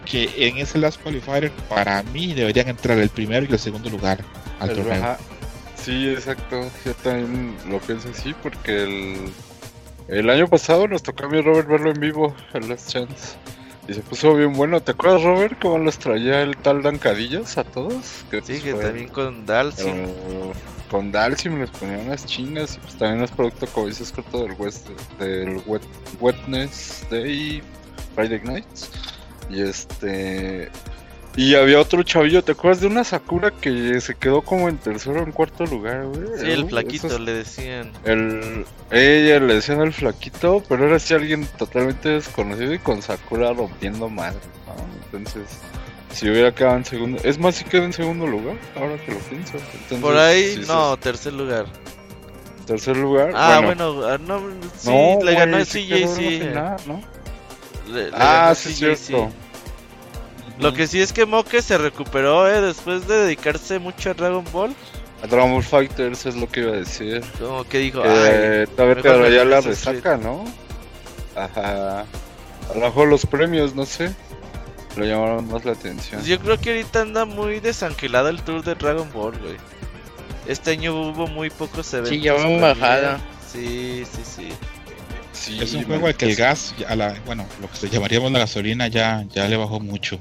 que 0.06 0.30
en 0.48 0.58
ese 0.58 0.78
Last 0.80 1.02
Qualifier 1.02 1.52
para 1.70 2.04
mí 2.04 2.34
deberían 2.34 2.68
entrar 2.68 2.98
el 3.00 3.10
primero 3.10 3.46
y 3.50 3.54
el 3.54 3.60
segundo 3.60 3.90
lugar 3.90 4.24
al 4.60 4.70
El- 4.72 4.76
torneo. 4.76 4.94
ajá. 5.04 5.18
Sí, 5.82 6.10
exacto. 6.10 6.70
Yo 6.86 6.94
también 6.96 7.56
lo 7.70 7.80
pienso 7.80 8.10
así 8.10 8.34
porque 8.42 8.84
el, 8.84 9.32
el 10.08 10.30
año 10.30 10.48
pasado 10.48 10.88
nos 10.88 11.04
tocó 11.04 11.26
a 11.26 11.30
mí 11.30 11.42
Robert 11.42 11.68
verlo 11.68 11.92
en 11.92 12.00
vivo, 12.00 12.36
el 12.54 12.70
Last 12.70 12.90
Chance. 12.90 13.38
Y 13.88 13.94
se 13.96 14.02
puso 14.02 14.36
bien 14.36 14.54
bueno. 14.54 14.82
¿Te 14.82 14.92
acuerdas, 14.92 15.24
Robert, 15.24 15.58
cómo 15.60 15.80
los 15.80 15.98
traía 15.98 16.44
el 16.44 16.56
tal 16.58 16.84
Dancadillas 16.84 17.58
a 17.58 17.64
todos? 17.64 18.24
Que 18.30 18.42
Sí, 18.42 18.60
que 18.62 18.74
también 18.76 19.08
con 19.08 19.48
Dalsim. 19.48 20.06
con 20.92 21.12
Dalsim 21.12 21.60
les 21.60 21.72
ponían 21.72 22.02
unas 22.02 22.24
chinas 22.26 22.76
y 22.76 22.80
pues 22.82 22.96
también 22.98 23.24
es 23.24 23.32
producto, 23.32 23.66
como 23.68 23.88
dices, 23.88 24.12
corto 24.12 24.44
del, 24.44 24.54
West, 24.60 24.88
del 25.20 25.60
wet, 25.66 25.82
Wednesday, 26.20 27.64
Friday 28.14 28.42
Nights. 28.44 28.92
Y 29.50 29.62
este. 29.62 30.70
Y 31.42 31.56
había 31.56 31.80
otro 31.80 32.04
chavillo, 32.04 32.44
¿te 32.44 32.52
acuerdas 32.52 32.82
de 32.82 32.88
una 32.88 33.06
Sakura 33.06 33.52
que 33.52 34.02
se 34.02 34.14
quedó 34.16 34.42
como 34.42 34.68
en 34.68 34.78
tercero 34.78 35.22
o 35.22 35.24
en 35.24 35.32
cuarto 35.32 35.66
lugar, 35.66 36.06
güey? 36.06 36.22
Sí, 36.38 36.52
el 36.52 36.66
flaquito 36.68 37.08
esos- 37.08 37.22
le 37.22 37.32
decían. 37.34 37.94
El, 38.04 38.66
ella 38.92 39.40
le 39.40 39.54
decían 39.56 39.80
el 39.80 39.94
flaquito, 39.94 40.62
pero 40.68 40.86
era 40.88 40.98
así 40.98 41.14
alguien 41.14 41.48
totalmente 41.58 42.10
desconocido 42.10 42.74
y 42.74 42.80
con 42.80 43.02
Sakura 43.02 43.54
rompiendo 43.54 44.10
madre, 44.10 44.38
¿no? 44.68 45.18
Entonces, 45.18 45.44
si 46.12 46.30
hubiera 46.30 46.54
quedado 46.54 46.76
en 46.76 46.84
segundo, 46.84 47.22
es 47.24 47.38
más, 47.40 47.56
si 47.56 47.64
quedó 47.64 47.84
en 47.86 47.94
segundo 47.94 48.28
lugar, 48.28 48.58
ahora 48.76 48.98
que 49.06 49.14
lo 49.14 49.20
pienso. 49.20 49.54
Entonces, 49.54 50.00
Por 50.02 50.18
ahí, 50.18 50.56
sí, 50.56 50.64
no, 50.68 50.98
tercer 50.98 51.32
lugar. 51.32 51.68
sí, 51.68 52.66
tercer 52.66 52.98
lugar. 52.98 53.32
Ah, 53.34 53.62
bueno, 53.64 53.94
bueno, 53.94 54.10
ah, 54.14 54.18
no, 54.18 54.40
sí, 54.78 54.90
no, 54.90 55.24
le 55.24 55.34
ganó 55.36 55.58
el 55.58 55.66
sí. 55.66 55.88
Le- 55.88 56.02
le 57.88 58.10
Ah, 58.12 58.42
ganó 58.42 58.56
sí, 58.56 58.74
cierto. 58.74 59.32
Lo 60.60 60.74
que 60.74 60.88
sí 60.88 61.02
es 61.02 61.14
que 61.14 61.26
Moke 61.26 61.62
se 61.62 61.78
recuperó, 61.78 62.50
eh, 62.50 62.62
después 62.62 63.08
de 63.08 63.16
dedicarse 63.18 63.80
mucho 63.80 64.12
a 64.12 64.14
Dragon 64.14 64.46
Ball. 64.52 64.76
A 65.24 65.28
Dragon 65.28 65.52
Ball 65.52 65.64
Fighters 65.64 66.26
es 66.26 66.36
lo 66.36 66.48
que 66.50 66.62
iba 66.62 66.72
a 66.72 66.76
decir. 66.76 67.24
Como 67.40 67.64
que 67.64 67.78
dijo, 67.80 68.02
Eh, 68.06 68.68
mejor 68.78 68.96
me 68.96 69.02
traía 69.02 69.46
la 69.46 69.62
resaca, 69.62 70.18
¿no? 70.18 70.46
Ajá. 71.36 72.02
A 72.02 72.74
lo 72.76 72.82
mejor 72.82 73.08
los 73.08 73.26
premios, 73.26 73.74
no 73.74 73.86
sé. 73.86 74.14
Le 74.98 75.08
llamaron 75.08 75.48
más 75.50 75.64
la 75.66 75.72
atención. 75.74 76.20
Pues 76.20 76.28
yo 76.28 76.40
creo 76.40 76.60
que 76.60 76.72
ahorita 76.72 77.02
anda 77.02 77.26
muy 77.26 77.60
desangelado 77.60 78.30
el 78.30 78.42
tour 78.42 78.64
de 78.64 78.76
Dragon 78.76 79.10
Ball, 79.14 79.38
güey. 79.40 79.56
Este 80.48 80.72
año 80.72 80.94
hubo 80.94 81.28
muy 81.28 81.50
pocos 81.50 81.94
eventos. 81.94 82.10
Sí, 82.10 82.22
ya 82.22 82.34
va 82.34 82.42
en 82.42 82.60
por 82.60 82.62
bajada. 82.62 83.20
Sí, 83.52 84.04
sí, 84.12 84.22
sí. 84.24 84.50
Sí, 85.32 85.60
Es 85.62 85.74
un 85.74 85.86
juego 85.86 86.08
al 86.08 86.16
que 86.16 86.26
el 86.26 86.36
gas, 86.36 86.74
a 86.88 86.96
la, 86.96 87.16
bueno, 87.26 87.46
lo 87.62 87.70
que 87.72 87.88
llamaríamos 87.88 88.32
la 88.32 88.40
gasolina 88.40 88.88
ya, 88.88 89.24
ya 89.30 89.48
le 89.48 89.56
bajó 89.58 89.80
mucho. 89.80 90.20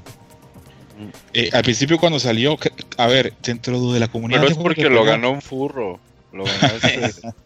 Eh, 1.33 1.49
al 1.53 1.63
principio 1.63 1.97
cuando 1.97 2.19
salió, 2.19 2.57
a 2.97 3.07
ver, 3.07 3.33
dentro 3.43 3.91
de 3.93 3.99
la 3.99 4.07
comunidad 4.07 4.39
Pero 4.41 4.47
de 4.49 4.51
es 4.53 4.57
juegos 4.57 4.75
de 4.75 4.83
porque 4.83 4.93
lo 4.93 5.01
pelea- 5.01 5.11
ganó 5.15 5.31
un 5.31 5.41
furro. 5.41 5.99
Lo 6.33 6.43
ganó 6.43 6.73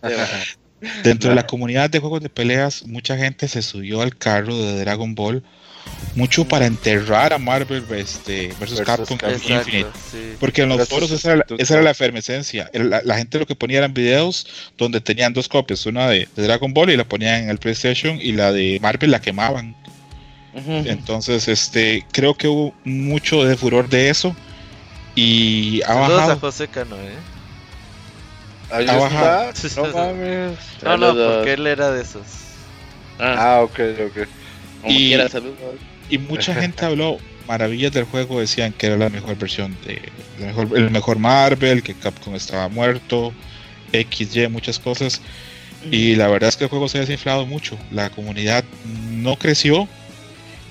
Dentro 1.04 1.30
de 1.30 1.36
la 1.36 1.48
comunidad 1.48 1.90
de 1.90 2.00
juegos 2.00 2.22
de 2.22 2.30
peleas, 2.30 2.86
mucha 2.86 3.16
gente 3.18 3.48
se 3.48 3.62
subió 3.62 4.02
al 4.02 4.18
carro 4.18 4.58
de 4.58 4.80
Dragon 4.82 5.16
Ball, 5.16 5.42
mucho 6.16 6.46
para 6.46 6.66
enterrar 6.66 7.32
a 7.32 7.38
Marvel 7.38 7.84
este, 7.96 8.48
versus, 8.60 8.80
Versus 8.80 8.82
Capcom. 8.82 9.16
Exacto, 9.16 9.54
Infinite. 9.54 9.90
sí. 10.12 10.18
Porque 10.42 10.64
en 10.64 10.70
los 10.70 10.78
Gracias, 10.80 10.94
foros 11.00 11.12
esa 11.12 11.30
era, 11.30 11.38
la, 11.38 11.42
sustituto. 11.44 11.64
esa 11.64 11.74
era 11.76 11.84
la 11.84 11.92
efervescencia. 11.92 12.70
La 12.74 13.18
gente 13.18 13.40
lo 13.40 13.46
que 13.46 13.56
ponía 13.56 13.78
eran 13.78 13.94
videos 13.94 14.46
donde 14.78 15.00
tenían 15.00 15.32
dos 15.32 15.48
copias, 15.48 15.86
una 15.86 16.10
de, 16.10 16.28
de 16.36 16.44
Dragon 16.44 16.74
Ball 16.74 16.90
y 16.90 16.98
la 16.98 17.06
ponían 17.06 17.44
en 17.44 17.50
el 17.50 17.60
PlayStation 17.60 18.20
y 18.22 18.34
la 18.34 18.52
de 18.52 18.80
Marvel 18.82 19.12
la 19.12 19.22
quemaban. 19.22 19.78
Entonces, 20.56 21.48
este, 21.48 22.06
creo 22.12 22.36
que 22.36 22.48
hubo 22.48 22.74
mucho 22.84 23.44
de 23.44 23.58
furor 23.58 23.90
de 23.90 24.10
eso 24.10 24.36
y 25.16 25.82
ha 25.84 25.88
Saludos 25.88 26.12
a 26.12 26.16
bajado. 26.16 26.40
José 26.40 26.68
Cano, 26.68 26.96
eh. 26.98 27.16
Ahí 28.72 28.88
Ha 28.88 28.96
bajado. 28.98 29.50
está. 29.52 29.82
No 29.82 29.88
mames. 29.94 30.58
No, 30.84 30.98
no, 30.98 31.16
porque 31.16 31.54
él 31.54 31.68
era 31.68 31.92
de 31.92 32.02
esos. 32.02 32.24
Ah, 33.20 33.56
Ah, 33.58 33.62
ok, 33.64 33.80
ok. 34.08 34.28
como 34.82 34.94
y- 34.94 35.08
quiera, 35.10 35.30
saludos. 35.30 35.58
Y 36.10 36.18
mucha 36.18 36.54
gente 36.62 36.86
habló 36.86 37.18
maravillas 37.48 37.92
del 37.92 38.06
juego 38.06 38.40
decían 38.40 38.74
que 38.74 38.88
era 38.88 38.98
la 38.98 39.10
mejor 39.10 39.36
versión 39.38 39.76
de 39.86 40.02
el 40.40 40.46
mejor, 40.46 40.70
el 40.78 40.90
mejor 40.92 41.20
Marvel, 41.20 41.84
que 41.84 41.94
Capcom 41.94 42.36
estaba 42.36 42.68
muerto, 42.70 43.34
XY, 43.92 44.48
muchas 44.50 44.80
cosas. 44.80 45.22
Y 45.92 46.16
la 46.16 46.30
verdad 46.30 46.48
es 46.48 46.56
que 46.56 46.64
el 46.64 46.70
juego 46.70 46.88
se 46.88 46.98
ha 46.98 47.02
desinflado 47.02 47.46
mucho. 47.46 47.78
La 47.92 48.10
comunidad 48.10 48.64
no 49.12 49.36
creció. 49.36 49.88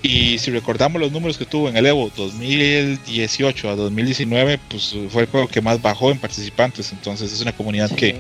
Y 0.02 0.38
si 0.38 0.50
recordamos 0.50 1.00
los 1.00 1.12
números 1.12 1.38
que 1.38 1.44
tuvo 1.46 1.68
en 1.68 1.76
el 1.76 1.86
Evo 1.86 2.10
2018 2.16 3.70
a 3.70 3.76
2019, 3.76 4.58
pues 4.68 4.96
fue 5.10 5.22
el 5.22 5.28
juego 5.28 5.46
que 5.46 5.60
más 5.60 5.80
bajó 5.80 6.10
en 6.10 6.18
participantes. 6.18 6.90
Entonces 6.92 7.32
es 7.32 7.40
una 7.40 7.52
comunidad 7.52 7.88
Sí. 7.88 7.94
que, 7.94 8.16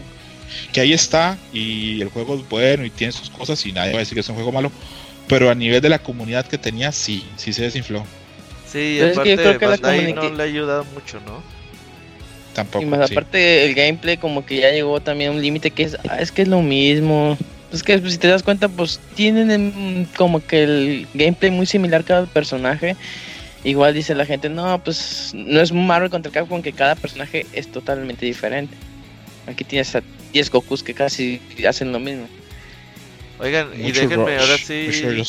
que 0.72 0.80
ahí 0.80 0.92
está 0.92 1.36
y 1.52 2.00
el 2.00 2.08
juego 2.08 2.36
es 2.36 2.48
bueno 2.48 2.84
y 2.84 2.90
tiene 2.90 3.12
sus 3.12 3.30
cosas 3.30 3.64
y 3.66 3.72
nadie 3.72 3.92
va 3.92 3.98
a 3.98 4.00
decir 4.00 4.14
que 4.14 4.20
es 4.20 4.28
un 4.28 4.36
juego 4.36 4.52
malo. 4.52 4.70
Pero 5.26 5.50
a 5.50 5.54
nivel 5.54 5.80
de 5.80 5.88
la 5.88 5.98
comunidad 5.98 6.46
que 6.46 6.58
tenía, 6.58 6.92
sí, 6.92 7.24
sí 7.36 7.52
se 7.52 7.62
desinfló. 7.62 8.04
Sí, 8.66 8.78
que 8.78 8.98
yo 8.98 9.06
aparte 9.08 9.36
creo 9.36 9.58
que 9.58 9.66
la 9.66 9.76
Bandai 9.76 10.12
no 10.12 10.30
le 10.30 10.42
ha 10.42 10.46
ayudado 10.46 10.84
mucho, 10.94 11.20
¿no? 11.26 11.42
Tampoco. 12.54 12.84
Y 12.84 12.86
más 12.86 13.08
sí. 13.08 13.14
aparte 13.14 13.64
el 13.64 13.74
gameplay 13.74 14.16
como 14.18 14.44
que 14.46 14.58
ya 14.58 14.70
llegó 14.70 15.00
también 15.00 15.30
a 15.30 15.32
un 15.34 15.42
límite 15.42 15.70
que 15.70 15.84
es, 15.84 15.96
ah, 16.08 16.18
es 16.20 16.30
que 16.30 16.42
es 16.42 16.48
lo 16.48 16.62
mismo. 16.62 17.36
Es 17.72 17.82
que 17.82 17.98
pues, 17.98 18.12
si 18.12 18.18
te 18.18 18.28
das 18.28 18.42
cuenta 18.42 18.68
pues 18.68 19.00
tienen 19.14 20.06
como 20.16 20.44
que 20.44 20.64
el 20.64 21.08
gameplay 21.14 21.50
muy 21.50 21.66
similar 21.66 22.04
cada 22.04 22.26
personaje. 22.26 22.96
Igual 23.64 23.94
dice 23.94 24.14
la 24.14 24.26
gente, 24.26 24.48
no, 24.48 24.82
pues 24.82 25.32
no 25.34 25.60
es 25.60 25.72
Marvel 25.72 26.10
contra 26.10 26.32
Capcom 26.32 26.62
que 26.62 26.72
cada 26.72 26.96
personaje 26.96 27.46
es 27.52 27.70
totalmente 27.70 28.26
diferente. 28.26 28.74
Aquí 29.46 29.64
tienes 29.64 29.94
a 29.94 30.02
10 30.32 30.50
Gokus 30.50 30.82
que 30.82 30.94
casi 30.94 31.40
hacen 31.66 31.92
lo 31.92 32.00
mismo. 32.00 32.28
Oigan, 33.38 33.68
y 33.76 33.92
déjenme 33.92 34.38
rush, 34.38 34.40
ahora 34.40 34.58
sí. 34.58 35.22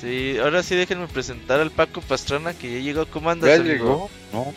Sí, 0.00 0.36
ahora 0.42 0.62
sí 0.62 0.74
déjenme 0.74 1.06
presentar 1.08 1.60
al 1.60 1.70
Paco 1.70 2.00
Pastrana 2.00 2.54
que 2.54 2.72
ya 2.72 2.80
llegó. 2.80 3.06
¿Cómo 3.06 3.30
andas? 3.30 3.50
¿Ya 3.50 3.56
amigo? 3.56 3.74
llegó? 3.74 4.10
No. 4.32 4.54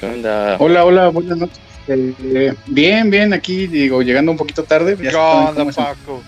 ¿Qué 0.00 0.06
onda? 0.06 0.56
Hola, 0.58 0.84
hola, 0.84 1.08
buenas 1.08 1.38
noches. 1.38 1.67
Eh, 1.88 2.54
bien, 2.66 3.10
bien, 3.10 3.32
aquí 3.32 3.66
digo, 3.66 4.02
llegando 4.02 4.30
un 4.32 4.38
poquito 4.38 4.62
tarde. 4.64 4.96
ya 5.00 5.10
¿Qué 5.10 5.16
onda, 5.16 5.64
Paco? 5.72 6.22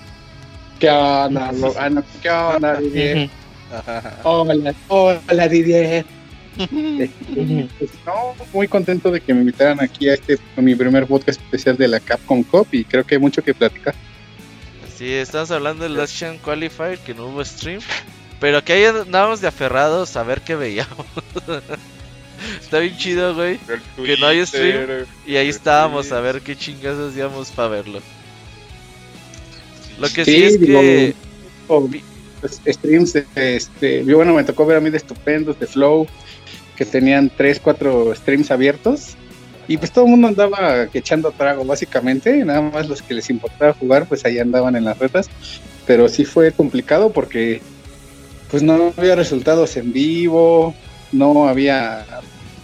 ¿Qué 0.79 0.88
onda, 0.90 1.52
lo- 1.52 1.75
ah, 1.79 1.90
no, 1.90 2.02
¿Qué 2.23 2.31
onda, 2.31 2.76
Didier? 2.76 3.29
Hola, 4.25 4.75
hola, 4.88 5.49
Didier. 5.49 6.05
Pues, 6.57 7.90
no, 8.07 8.35
muy 8.52 8.67
contento 8.69 9.11
de 9.11 9.21
que 9.21 9.33
me 9.33 9.40
invitaran 9.40 9.81
aquí 9.81 10.09
a 10.09 10.14
este 10.14 10.38
a 10.57 10.61
mi 10.61 10.75
primer 10.75 11.07
podcast 11.07 11.40
especial 11.40 11.76
de 11.76 11.88
la 11.88 12.00
Capcom 12.00 12.43
Cup 12.43 12.67
y 12.73 12.85
creo 12.85 13.05
que 13.05 13.14
hay 13.14 13.21
mucho 13.21 13.43
que 13.43 13.55
platicar. 13.55 13.95
Sí, 14.97 15.12
estamos 15.12 15.50
hablando 15.50 15.85
del 15.85 15.97
Last 15.97 16.19
Chance 16.19 16.40
Qualifier 16.43 16.99
que 16.99 17.14
no 17.14 17.26
hubo 17.26 17.45
stream. 17.45 17.81
Pero 18.40 18.64
que 18.64 18.73
ahí 18.73 18.85
andábamos 18.85 19.40
de 19.43 19.49
aferrados 19.49 20.17
a 20.17 20.23
ver 20.23 20.40
qué 20.40 20.55
veíamos. 20.57 21.07
Está 22.61 22.78
bien 22.78 22.97
chido, 22.97 23.35
güey. 23.35 23.59
Que 23.97 24.16
no 24.16 24.26
hay 24.26 24.44
stream, 24.47 25.06
Y 25.26 25.37
ahí 25.37 25.49
estábamos 25.49 26.11
a 26.12 26.20
ver 26.20 26.40
qué 26.40 26.56
chingas 26.56 26.99
hacíamos 26.99 27.50
para 27.50 27.68
verlo. 27.68 28.00
Lo 29.99 30.09
que 30.09 30.25
Sí, 30.25 30.32
sí, 30.32 30.42
es 30.44 30.61
digo, 30.61 30.80
que. 30.80 31.14
O, 31.68 31.88
pues, 32.40 32.61
streams, 32.66 33.16
este, 33.35 34.04
yo 34.04 34.16
bueno, 34.16 34.35
me 34.35 34.44
tocó 34.44 34.64
ver 34.64 34.78
a 34.78 34.80
mí 34.80 34.90
de 34.90 34.97
estupendos, 34.97 35.59
de 35.61 35.66
Flow, 35.66 36.06
que 36.76 36.85
tenían 36.85 37.30
3, 37.37 37.61
4 37.61 38.14
streams 38.14 38.50
abiertos. 38.50 39.16
Y 39.68 39.76
pues 39.76 39.92
todo 39.92 40.06
el 40.06 40.11
mundo 40.11 40.28
andaba 40.28 40.88
echando 40.92 41.30
trago, 41.30 41.64
básicamente. 41.64 42.44
Nada 42.44 42.61
más 42.61 42.88
los 42.88 43.02
que 43.02 43.14
les 43.14 43.30
importaba 43.30 43.73
jugar, 43.75 44.06
pues 44.06 44.25
ahí 44.25 44.38
andaban 44.38 44.75
en 44.75 44.85
las 44.85 44.99
retas. 44.99 45.28
Pero 45.87 46.09
sí 46.09 46.25
fue 46.25 46.50
complicado 46.50 47.12
porque 47.12 47.61
pues 48.50 48.62
no 48.62 48.92
había 48.97 49.14
resultados 49.14 49.76
en 49.76 49.92
vivo, 49.92 50.75
no 51.12 51.49
había 51.49 52.04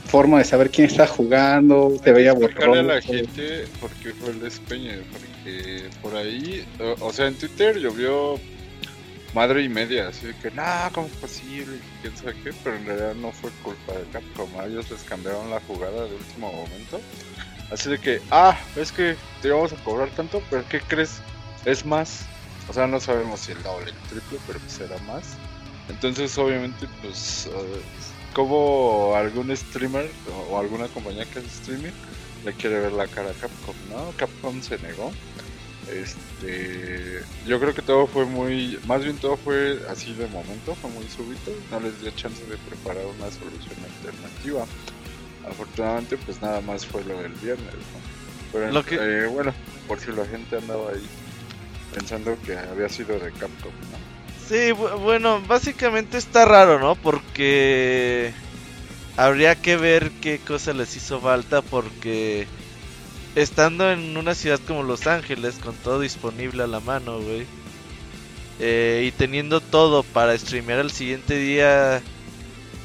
forma 0.06 0.38
de 0.38 0.44
saber 0.44 0.70
quién 0.70 0.88
estaba 0.88 1.08
jugando, 1.08 1.92
te 2.02 2.12
veía 2.12 2.32
Explicarle 2.32 2.80
a 2.80 2.82
la 2.82 2.94
borroso. 2.94 3.08
gente 3.08 3.66
por 3.80 3.90
qué 3.92 4.12
fue 4.14 4.30
el 4.30 4.40
despeño, 4.40 4.92
porque 5.12 5.88
por 6.02 6.16
ahí, 6.16 6.66
o, 6.80 7.06
o 7.06 7.12
sea, 7.12 7.26
en 7.26 7.34
Twitter 7.34 7.78
llovió 7.78 8.40
madre 9.34 9.62
y 9.62 9.68
media, 9.68 10.08
así 10.08 10.26
de 10.28 10.34
que, 10.36 10.50
nah, 10.52 10.88
¿cómo 10.90 11.08
es 11.08 11.12
posible? 11.14 11.78
Quién 12.00 12.16
sabe 12.16 12.34
qué, 12.42 12.52
pero 12.64 12.76
en 12.76 12.86
realidad 12.86 13.14
no 13.16 13.32
fue 13.32 13.50
culpa 13.62 13.92
de 13.92 14.04
Capcom, 14.12 14.48
ellos 14.64 14.90
les 14.90 15.02
cambiaron 15.02 15.50
la 15.50 15.60
jugada 15.60 16.06
de 16.06 16.14
último 16.14 16.50
momento. 16.52 17.00
Así 17.70 17.90
de 17.90 17.98
que, 17.98 18.22
ah, 18.30 18.56
es 18.76 18.92
que 18.92 19.16
te 19.42 19.50
vamos 19.50 19.72
a 19.72 19.76
cobrar 19.84 20.08
tanto, 20.10 20.42
pero 20.48 20.64
¿qué 20.68 20.80
crees? 20.80 21.18
Es 21.64 21.84
más. 21.84 22.24
O 22.68 22.72
sea, 22.72 22.86
no 22.86 22.98
sabemos 23.00 23.40
si 23.40 23.52
el 23.52 23.62
doble, 23.62 23.90
el 23.90 24.08
triple, 24.08 24.38
pero 24.46 24.58
pues 24.60 24.80
era 24.80 24.98
más. 25.00 25.36
Entonces, 25.88 26.36
obviamente, 26.38 26.86
pues, 27.02 27.46
eh, 27.52 27.80
como 28.36 29.14
algún 29.16 29.56
streamer 29.56 30.10
o, 30.50 30.58
alguna 30.58 30.88
compañía 30.88 31.24
que 31.24 31.38
hace 31.38 31.48
streaming 31.48 31.92
le 32.44 32.52
quiere 32.52 32.80
ver 32.80 32.92
la 32.92 33.06
cara 33.06 33.30
a 33.30 33.32
Capcom, 33.32 33.74
¿no? 33.90 34.12
Capcom 34.18 34.60
se 34.60 34.76
negó. 34.80 35.10
Este, 35.90 37.22
yo 37.46 37.58
creo 37.58 37.72
que 37.74 37.80
todo 37.80 38.06
fue 38.06 38.26
muy, 38.26 38.78
más 38.86 39.02
bien 39.02 39.16
todo 39.16 39.38
fue 39.38 39.80
así 39.88 40.12
de 40.12 40.26
momento, 40.26 40.74
fue 40.74 40.90
muy 40.90 41.06
súbito, 41.08 41.50
no 41.70 41.80
les 41.80 41.98
dio 42.02 42.10
chance 42.10 42.44
de 42.44 42.58
preparar 42.58 43.06
una 43.06 43.30
solución 43.30 43.76
alternativa. 43.82 44.66
Afortunadamente, 45.48 46.18
pues 46.18 46.42
nada 46.42 46.60
más 46.60 46.84
fue 46.84 47.02
lo 47.04 47.18
del 47.22 47.32
viernes, 47.34 47.72
¿no? 47.72 48.00
Pero 48.52 48.70
Lo 48.70 48.84
que- 48.84 48.96
eh, 49.00 49.26
bueno, 49.28 49.54
por 49.88 49.98
si 49.98 50.12
la 50.12 50.26
gente 50.26 50.58
andaba 50.58 50.90
ahí 50.90 51.06
pensando 51.94 52.36
que 52.44 52.54
había 52.58 52.90
sido 52.90 53.18
de 53.18 53.30
Capcom, 53.32 53.72
¿no? 53.92 53.95
Sí, 54.48 54.70
bu- 54.72 54.98
bueno, 55.00 55.42
básicamente 55.46 56.18
está 56.18 56.44
raro, 56.44 56.78
¿no? 56.78 56.94
Porque 56.96 58.38
habría 59.16 59.56
que 59.62 59.76
ver 59.76 60.12
qué 60.20 60.40
cosa 60.44 60.72
les 60.74 60.96
hizo 60.96 61.20
falta 61.22 61.62
porque 61.62 62.50
estando 63.34 63.90
en 63.92 64.16
una 64.16 64.34
ciudad 64.34 64.60
como 64.66 64.82
Los 64.84 65.06
Ángeles 65.06 65.58
con 65.60 65.78
todo 65.82 66.00
disponible 66.00 66.64
a 66.64 66.68
la 66.68 66.80
mano, 66.80 67.20
güey. 67.22 67.50
eh, 68.58 69.04
y 69.06 69.12
teniendo 69.12 69.60
todo 69.60 70.02
para 70.02 70.36
streamear 70.38 70.80
al 70.80 70.90
siguiente 70.90 71.36
día, 71.36 72.02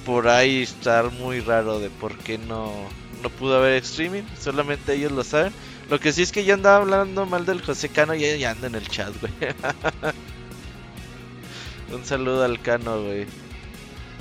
por 0.03 0.27
ahí 0.30 0.63
estar 0.63 1.12
muy 1.12 1.41
raro 1.41 1.80
de 1.80 1.91
por 1.91 2.18
qué 2.20 2.38
no, 2.39 2.96
no 3.22 3.30
pudo 3.32 3.58
haber 3.58 3.84
streaming. 3.84 4.24
Solamente 4.39 4.94
ellos 4.96 5.12
lo 5.13 5.24
saben. 5.24 5.56
Lo 5.89 6.00
que 6.00 6.13
sí 6.13 6.24
es 6.24 6.32
que 6.32 6.46
ya 6.46 6.56
andaba 6.56 6.77
hablando 6.77 7.25
mal 7.27 7.46
del 7.46 7.62
José 7.62 7.89
Cano 7.91 8.15
y 8.15 8.39
ya 8.39 8.51
anda 8.51 8.68
en 8.68 8.75
el 8.75 8.88
chat, 8.89 9.15
güey. 9.20 9.34
Un 11.93 12.05
saludo 12.05 12.43
al 12.43 12.62
Cano, 12.62 13.03
güey. 13.03 13.25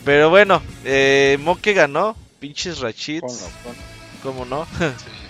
Pero 0.05 0.31
bueno, 0.31 0.63
eh, 0.85 1.39
Moque 1.41 1.73
ganó. 1.73 2.17
Pinches 2.41 2.81
Rachits. 2.81 3.21
Ponlo, 3.21 3.57
ponlo. 3.63 3.83
¿Cómo 4.23 4.45
no? 4.45 4.67
Sí. 4.79 5.11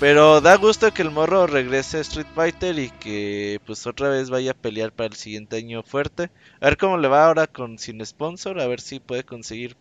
Pero 0.00 0.40
da 0.40 0.54
gusto 0.56 0.94
que 0.94 1.02
el 1.02 1.10
morro 1.10 1.48
regrese 1.48 1.98
a 1.98 2.00
Street 2.02 2.28
Fighter 2.32 2.78
y 2.78 2.90
que 2.90 3.60
pues 3.66 3.84
otra 3.84 4.08
vez 4.08 4.30
vaya 4.30 4.52
a 4.52 4.54
pelear 4.54 4.92
para 4.92 5.08
el 5.08 5.16
siguiente 5.16 5.56
año 5.56 5.82
fuerte. 5.82 6.30
A 6.60 6.66
ver 6.66 6.76
cómo 6.76 6.98
le 6.98 7.08
va 7.08 7.26
ahora 7.26 7.48
con 7.48 7.78
sin 7.78 8.04
sponsor, 8.06 8.60
a 8.60 8.68
ver 8.68 8.80
si 8.80 9.00
puede 9.00 9.24
conseguir 9.24 9.76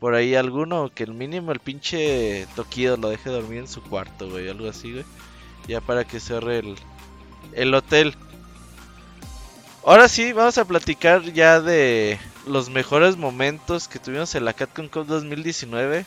por 0.00 0.14
ahí 0.14 0.34
alguno, 0.34 0.90
que 0.94 1.04
el 1.04 1.14
mínimo 1.14 1.50
el 1.50 1.60
pinche 1.60 2.46
Tokido 2.54 2.98
lo 2.98 3.08
deje 3.08 3.30
dormir 3.30 3.60
en 3.60 3.68
su 3.68 3.82
cuarto, 3.82 4.28
güey, 4.28 4.50
algo 4.50 4.68
así, 4.68 4.92
güey. 4.92 5.04
Ya 5.66 5.80
para 5.80 6.04
que 6.04 6.20
cierre 6.20 6.58
el, 6.58 6.74
el 7.54 7.72
hotel. 7.72 8.14
Ahora 9.86 10.08
sí, 10.08 10.32
vamos 10.32 10.56
a 10.58 10.64
platicar 10.64 11.22
ya 11.32 11.60
de 11.60 12.18
los 12.46 12.70
mejores 12.70 13.16
momentos 13.16 13.86
que 13.86 13.98
tuvimos 13.98 14.34
en 14.34 14.44
la 14.46 14.54
Capcom 14.54 14.88
Cup 14.88 15.06
2019. 15.06 16.06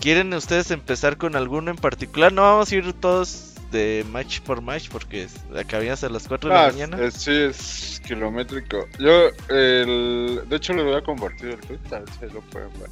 ¿Quieren 0.00 0.32
ustedes 0.34 0.70
empezar 0.70 1.16
con 1.16 1.34
alguno 1.34 1.70
en 1.70 1.76
particular? 1.76 2.32
No 2.32 2.42
vamos 2.42 2.70
a 2.70 2.74
ir 2.76 2.92
todos 2.92 3.54
de 3.72 4.04
match 4.10 4.40
por 4.40 4.60
match 4.60 4.88
porque 4.88 5.26
acabamos 5.56 6.04
a 6.04 6.08
las 6.08 6.28
4 6.28 6.48
de 6.48 6.54
la 6.54 6.64
Ah, 6.66 6.70
mañana. 6.70 6.98
eh, 7.02 7.10
sí, 7.10 7.32
es 7.32 8.00
kilométrico. 8.06 8.86
Yo, 9.00 9.30
el, 9.48 10.42
de 10.48 10.56
hecho, 10.56 10.74
les 10.74 10.84
voy 10.84 10.94
a 10.94 11.02
compartir 11.02 11.48
el 11.50 11.60
tweet, 11.60 11.78
a 11.90 11.98
ver 12.00 12.08
si 12.20 12.32
lo 12.32 12.40
pueden 12.42 12.70
ver. 12.78 12.90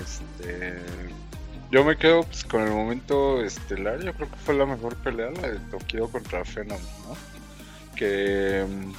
Este, 0.00 0.74
yo 1.70 1.84
me 1.84 1.96
quedo 1.96 2.24
pues, 2.24 2.44
con 2.44 2.62
el 2.62 2.70
momento 2.72 3.40
estelar. 3.42 4.02
Yo 4.02 4.12
creo 4.14 4.28
que 4.28 4.36
fue 4.44 4.54
la 4.54 4.66
mejor 4.66 4.96
pelea, 4.96 5.30
la 5.30 5.48
de 5.50 5.58
Tokio 5.70 6.08
contra 6.10 6.44
Phenom, 6.44 6.80
¿no? 7.06 7.35
Que 7.96 8.64
mm, 8.68 8.92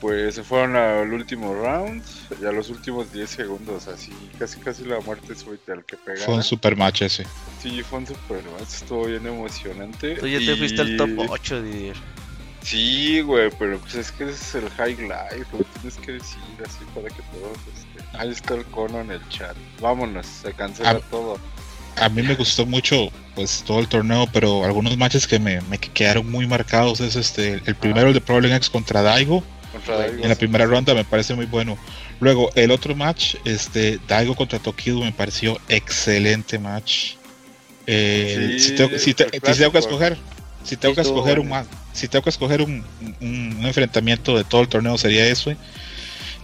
pues 0.00 0.34
se 0.34 0.42
fueron 0.42 0.76
al 0.76 1.12
último 1.12 1.54
round 1.54 2.02
y 2.40 2.44
a 2.44 2.52
los 2.52 2.68
últimos 2.68 3.12
10 3.12 3.30
segundos, 3.30 3.88
así 3.88 4.12
casi 4.38 4.58
casi 4.60 4.84
la 4.84 5.00
muerte 5.00 5.34
súbita 5.34 5.72
al 5.72 5.84
que 5.84 5.96
pegaba. 5.96 6.24
Fue 6.26 6.34
un 6.34 6.42
super 6.42 6.76
match 6.76 7.02
ese. 7.02 7.24
Sí, 7.62 7.82
fue 7.82 8.00
un 8.00 8.06
super 8.06 8.42
match, 8.58 8.68
estuvo 8.74 9.06
bien 9.06 9.26
emocionante. 9.26 10.16
Tú 10.16 10.26
ya 10.26 10.38
te 10.38 10.56
fuiste 10.56 10.82
al 10.82 10.96
top 10.98 11.10
8, 11.30 11.62
Didier. 11.62 11.96
Sí, 12.62 13.20
güey, 13.20 13.48
pero 13.58 13.78
pues 13.78 13.94
es 13.94 14.10
que 14.12 14.24
ese 14.24 14.32
es 14.32 14.54
el 14.64 14.70
high 14.70 14.96
life, 14.96 15.46
lo 15.56 15.64
tienes 15.64 15.96
que 15.98 16.12
decir 16.12 16.38
así 16.64 16.84
para 16.94 17.08
que 17.08 17.22
todos 17.32 17.56
este... 17.74 18.18
Ahí 18.18 18.30
está 18.30 18.54
el 18.54 18.64
cono 18.66 19.00
en 19.00 19.12
el 19.12 19.28
chat. 19.28 19.56
Vámonos, 19.80 20.26
se 20.26 20.52
cancela 20.52 20.90
Ah. 20.90 21.00
todo. 21.10 21.38
A 22.00 22.08
mí 22.08 22.22
me 22.22 22.34
gustó 22.34 22.66
mucho 22.66 23.10
pues 23.34 23.62
todo 23.66 23.80
el 23.80 23.88
torneo, 23.88 24.26
pero 24.32 24.64
algunos 24.64 24.96
matches 24.96 25.26
que 25.26 25.38
me, 25.38 25.60
me 25.62 25.78
quedaron 25.78 26.30
muy 26.30 26.46
marcados 26.46 27.00
es 27.00 27.16
este 27.16 27.60
el 27.64 27.74
primero 27.74 28.08
el 28.08 28.14
de 28.14 28.20
Problem 28.20 28.52
X 28.54 28.68
contra 28.70 29.02
Daigo, 29.02 29.42
Contra 29.72 29.96
Daigo. 29.98 30.22
en 30.22 30.28
la 30.28 30.34
primera 30.34 30.64
ronda 30.66 30.94
me 30.94 31.04
parece 31.04 31.34
muy 31.34 31.46
bueno. 31.46 31.78
Luego, 32.20 32.50
el 32.54 32.70
otro 32.70 32.94
match, 32.96 33.36
este, 33.44 33.98
Daigo 34.08 34.34
contra 34.34 34.58
Tokido 34.58 35.00
me 35.00 35.12
pareció 35.12 35.58
excelente 35.68 36.58
match. 36.58 37.14
Eh, 37.86 38.56
Sí, 38.58 38.60
si, 38.60 38.74
tengo, 38.74 38.98
si, 38.98 39.14
te- 39.14 39.24
el 39.24 39.30
si 39.32 39.58
tengo 39.60 39.72
que 39.72 39.78
escoger, 39.78 40.16
si 40.64 40.76
tengo 40.76 40.94
que 40.94 41.00
escoger 41.02 41.38
un 41.40 41.48
bueno. 41.48 41.64
ma- 41.64 41.78
si 41.92 42.08
tengo 42.08 42.22
que 42.24 42.30
escoger 42.30 42.60
un, 42.62 42.84
un- 43.20 43.56
un 43.58 43.64
enfrentamiento 43.66 44.36
de 44.36 44.44
todo 44.44 44.60
el 44.62 44.68
torneo 44.68 44.98
sería 44.98 45.26
eso. 45.26 45.52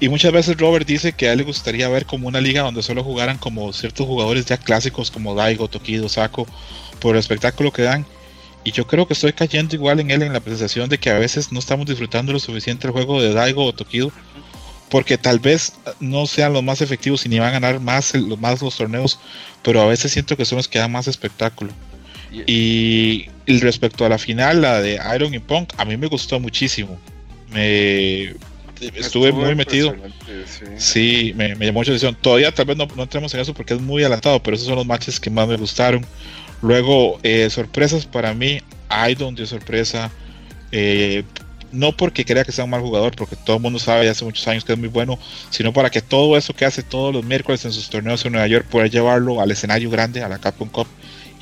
Y 0.03 0.09
muchas 0.09 0.33
veces 0.33 0.57
Robert 0.57 0.85
dice 0.85 1.13
que 1.13 1.29
a 1.29 1.33
él 1.33 1.39
le 1.39 1.45
gustaría 1.45 1.89
ver 1.89 2.07
como 2.07 2.27
una 2.27 2.41
liga 2.41 2.63
donde 2.63 2.83
solo 2.83 3.05
jugaran 3.05 3.39
como 3.39 3.73
ciertos 3.73 4.05
jugadores 4.05 4.47
ya 4.47 4.57
clásicos 4.57 5.13
como 5.13 5.37
Daigo, 5.37 5.69
Tokido, 5.69 6.09
Sako, 6.09 6.45
por 6.99 7.15
el 7.15 7.21
espectáculo 7.21 7.73
que 7.73 7.83
dan. 7.83 8.05
Y 8.65 8.73
yo 8.73 8.85
creo 8.89 9.07
que 9.07 9.13
estoy 9.13 9.33
cayendo 9.33 9.77
igual 9.77 10.01
en 10.01 10.11
él 10.11 10.23
en 10.23 10.33
la 10.33 10.41
sensación 10.41 10.89
de 10.89 10.99
que 10.99 11.11
a 11.11 11.19
veces 11.21 11.53
no 11.53 11.61
estamos 11.61 11.87
disfrutando 11.87 12.33
lo 12.33 12.41
suficiente 12.41 12.89
el 12.89 12.93
juego 12.93 13.23
de 13.23 13.33
Daigo 13.33 13.65
o 13.65 13.73
Tokido, 13.73 14.11
porque 14.89 15.19
tal 15.19 15.39
vez 15.39 15.75
no 16.01 16.27
sean 16.27 16.53
los 16.53 16.65
más 16.65 16.81
efectivos 16.81 17.25
y 17.25 17.29
ni 17.29 17.39
van 17.39 17.51
a 17.51 17.61
ganar 17.61 17.79
más, 17.79 18.13
el- 18.17 18.37
más 18.39 18.61
los 18.61 18.77
torneos, 18.77 19.21
pero 19.63 19.81
a 19.83 19.87
veces 19.87 20.11
siento 20.11 20.37
que 20.37 20.45
son 20.45 20.57
los 20.57 20.67
que 20.67 20.81
dan 20.81 20.91
más 20.91 21.07
espectáculo. 21.07 21.71
Y, 22.49 23.27
y 23.47 23.61
respecto 23.61 24.05
a 24.05 24.09
la 24.09 24.19
final, 24.19 24.63
la 24.63 24.81
de 24.83 24.99
Iron 25.15 25.33
y 25.33 25.39
Punk, 25.39 25.75
a 25.77 25.85
mí 25.85 25.97
me 25.97 26.09
gustó 26.09 26.41
muchísimo. 26.41 26.99
Me 27.53 28.35
estuve 28.89 29.29
Estuvo 29.29 29.33
muy 29.45 29.55
metido. 29.55 29.95
Sí, 30.77 31.33
me, 31.37 31.55
me 31.55 31.67
llamó 31.67 31.81
mucho 31.81 31.91
la 31.93 31.97
atención. 31.97 32.17
Todavía 32.21 32.53
tal 32.53 32.67
vez 32.67 32.77
no, 32.77 32.87
no 32.97 33.03
entremos 33.05 33.33
en 33.35 33.41
eso 33.41 33.55
porque 33.55 33.75
es 33.75 33.81
muy 33.81 34.03
adelantado, 34.03 34.43
pero 34.43 34.55
esos 34.57 34.67
son 34.67 34.77
los 34.77 34.87
matches 34.87 35.21
que 35.21 35.31
más 35.31 35.49
me 35.49 35.57
gustaron. 35.57 36.05
Luego, 36.61 37.18
eh, 37.23 37.49
sorpresas 37.51 38.07
para 38.07 38.35
mí, 38.35 38.61
Idon 39.11 39.35
dio 39.35 39.47
sorpresa. 39.47 40.11
eh, 40.73 41.25
no 41.73 41.97
porque 41.97 42.25
crea 42.25 42.45
que 42.45 42.53
sea 42.53 42.64
un 42.64 42.71
mal 42.71 42.83
jugador, 42.83 43.16
porque 43.16 43.35
todo 43.37 43.57
el 43.57 43.62
mundo 43.62 43.79
sabe 43.79 44.05
ya 44.05 44.11
hace 44.12 44.25
muchos 44.25 44.47
años 44.47 44.64
que 44.64 44.75
es 44.75 44.79
muy 44.79 44.88
bueno, 44.88 45.18
sino 45.51 45.73
para 45.73 45.88
que 45.90 46.03
todo 46.03 46.37
eso 46.37 46.55
que 46.55 46.66
hace 46.66 46.83
todos 46.83 47.14
los 47.14 47.25
miércoles 47.25 47.64
en 47.64 47.73
sus 47.73 47.88
torneos 47.88 48.25
en 48.27 48.33
Nueva 48.33 48.47
York 48.47 48.66
pueda 48.68 48.87
llevarlo 48.88 49.40
al 49.40 49.51
escenario 49.51 49.88
grande, 49.90 50.23
a 50.23 50.29
la 50.29 50.38
Capcom 50.38 50.68
Cup. 50.68 50.87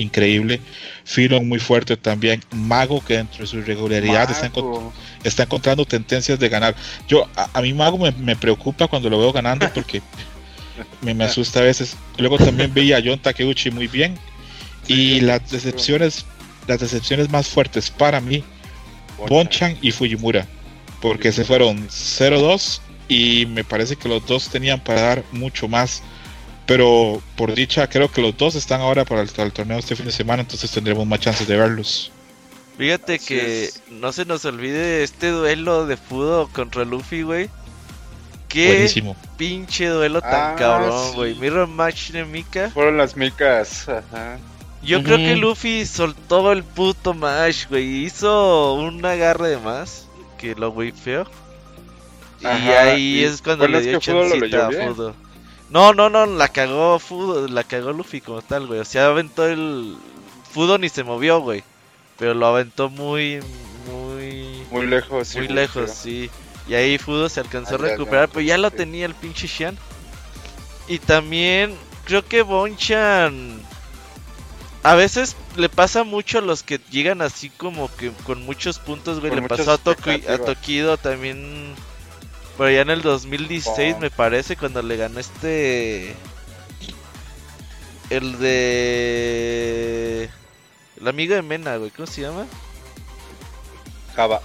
Increíble. 0.01 0.61
Filon 1.05 1.49
muy 1.49 1.59
fuerte 1.59 1.97
también. 1.97 2.43
Mago 2.53 3.05
que 3.05 3.17
dentro 3.19 3.41
de 3.41 3.47
su 3.47 3.59
irregularidad 3.59 4.31
está, 4.31 4.51
encont- 4.51 4.65
Mago. 4.65 4.93
está 5.25 5.43
encontrando 5.45 5.85
tendencias 5.85 6.39
de 6.39 6.49
ganar. 6.49 6.75
Yo, 7.09 7.29
a, 7.37 7.49
a 7.53 7.63
mí 7.63 7.73
Mago 7.75 7.99
me, 7.99 8.13
me 8.13 8.37
preocupa 8.37 8.87
cuando 8.89 9.11
lo 9.11 9.19
veo 9.19 9.33
ganando 9.33 9.69
porque 9.73 10.01
me, 11.03 11.15
me 11.15 11.25
asusta 11.25 11.61
a 11.61 11.63
veces. 11.65 11.97
Luego 12.19 12.39
también 12.39 12.73
vi 12.73 12.93
a 12.93 13.03
John 13.05 13.19
Takeuchi 13.19 13.71
muy 13.71 13.87
bien. 13.89 14.19
Y 14.89 15.21
las 15.21 15.51
decepciones, 15.51 16.25
las 16.67 16.81
decepciones 16.81 17.29
más 17.31 17.47
fuertes 17.49 17.91
para 17.91 18.21
mí, 18.21 18.43
Bonchan 19.29 19.77
y 19.83 19.91
Fujimura. 19.91 20.47
Porque 21.01 21.33
se 21.33 21.45
fueron 21.45 21.89
0-2 21.89 22.81
y 23.09 23.47
me 23.47 23.65
parece 23.65 23.97
que 23.97 24.09
los 24.09 24.27
dos 24.27 24.49
tenían 24.49 24.81
para 24.81 25.01
dar 25.01 25.25
mucho 25.33 25.69
más. 25.69 26.03
Pero 26.71 27.21
por 27.37 27.53
dicha, 27.53 27.89
creo 27.89 28.13
que 28.13 28.23
los 28.23 28.37
dos 28.37 28.55
están 28.55 28.81
ahora 28.81 29.05
para 29.05 29.23
el, 29.23 29.29
para 29.29 29.43
el 29.43 29.53
torneo 29.53 29.77
este 29.77 29.97
fin 29.97 30.07
de 30.07 30.13
semana, 30.13 30.43
entonces 30.43 30.71
tendremos 30.71 31.05
más 31.05 31.19
chances 31.19 31.49
de 31.49 31.57
verlos. 31.57 32.13
Fíjate 32.79 33.17
Así 33.17 33.27
que 33.27 33.65
es. 33.65 33.83
no 33.91 34.13
se 34.13 34.25
nos 34.25 34.45
olvide 34.45 35.03
este 35.03 35.31
duelo 35.31 35.87
de 35.87 35.97
Fudo 35.97 36.49
contra 36.53 36.85
Luffy, 36.85 37.23
güey. 37.23 37.51
Qué 38.47 38.69
Buenísimo. 38.69 39.17
pinche 39.37 39.89
duelo 39.89 40.21
tan 40.21 40.53
Ah, 40.53 40.57
cabrón, 40.57 41.09
sí. 41.11 41.15
güey. 41.17 41.35
Mirror 41.35 41.67
Match 41.67 42.11
de 42.11 42.25
Mika. 42.25 42.71
Fueron 42.73 42.99
las 42.99 43.17
micas. 43.17 43.89
Ajá. 43.89 44.39
Yo 44.85 45.03
creo 45.03 45.17
que 45.19 45.35
Luffy 45.35 45.85
soltó 45.87 46.53
el 46.53 46.63
puto 46.63 47.15
Mash, 47.15 47.67
güey. 47.69 48.05
Hizo 48.05 48.75
un 48.75 49.05
agarre 49.05 49.49
de 49.49 49.59
más 49.59 50.07
que 50.39 50.55
lo 50.55 50.71
güey 50.71 50.93
feo. 50.93 51.27
Y 52.41 52.47
ahí 52.47 53.19
y- 53.19 53.25
es 53.25 53.43
cuando 53.43 53.67
le 53.67 53.81
dio 53.83 53.99
chancita 53.99 54.67
a 54.67 54.69
bien. 54.69 54.95
Fudo. 54.95 55.15
No, 55.71 55.95
no, 55.95 56.11
no, 56.11 56.27
la 56.27 56.49
cagó 56.49 56.99
Fudo, 56.99 57.47
la 57.49 57.63
cagó 57.65 57.93
Luffy 57.93 58.21
como 58.21 58.43
tal, 58.43 58.67
güey. 58.67 58.81
O 58.81 58.85
sea, 58.85 59.07
aventó 59.07 59.47
el. 59.47 59.97
Fudo 60.53 60.79
ni 60.79 60.89
se 60.89 61.05
movió, 61.05 61.41
güey. 61.41 61.63
Pero 62.19 62.35
lo 62.35 62.47
aventó 62.47 62.91
muy, 62.91 63.41
muy. 63.87 64.65
Muy 64.71 64.87
lejos. 64.87 65.29
sí, 65.29 65.39
muy 65.39 65.49
lejos, 65.49 65.91
sí. 65.93 66.31
Y 66.69 66.75
ahí 66.75 66.99
Fudo 66.99 67.29
se 67.29 67.41
alcanzó 67.41 67.77
a 67.77 67.79
recuperar, 67.79 68.29
pero 68.29 68.41
ya 68.41 68.59
lo 68.59 68.71
sí. 68.71 68.77
tenía 68.77 69.07
el 69.07 69.15
pinche 69.15 69.47
Shan. 69.47 69.79
Y 70.89 70.99
también 70.99 71.75
creo 72.05 72.25
que 72.25 72.43
Bonchan 72.43 73.61
a 74.83 74.95
veces 74.95 75.37
le 75.57 75.69
pasa 75.69 76.05
mucho 76.05 76.39
a 76.39 76.43
los 76.43 76.63
que 76.63 76.81
llegan 76.91 77.23
así 77.23 77.49
como 77.51 77.95
que 77.97 78.11
con 78.25 78.45
muchos 78.45 78.79
puntos, 78.81 79.21
güey. 79.21 79.31
Con 79.31 79.43
Le 79.43 79.49
pasó 79.49 79.73
a, 79.73 79.79
Toki- 79.79 80.29
a. 80.29 80.39
Tokido 80.39 80.97
también 80.97 81.75
por 82.61 82.67
allá 82.69 82.83
en 82.83 82.91
el 82.91 83.01
2016, 83.01 83.95
Oh. 83.97 84.01
me 84.01 84.11
parece, 84.11 84.55
cuando 84.55 84.83
le 84.83 84.99
ganó 84.99 85.19
este 85.19 86.15
el 88.11 88.39
de 88.39 90.29
el 91.01 91.09
amigo 91.09 91.35
de 91.35 91.41
Mena, 91.41 91.77
güey, 91.79 91.91
¿cómo 91.91 92.07
se 92.07 92.21
llama? 92.21 92.45
Java. 94.15 94.43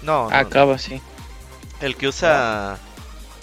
No, 0.00 0.30
no, 0.30 0.34
Acaba, 0.34 0.78
sí. 0.78 0.98
el 1.82 1.94
que 1.94 2.08
usa 2.08 2.78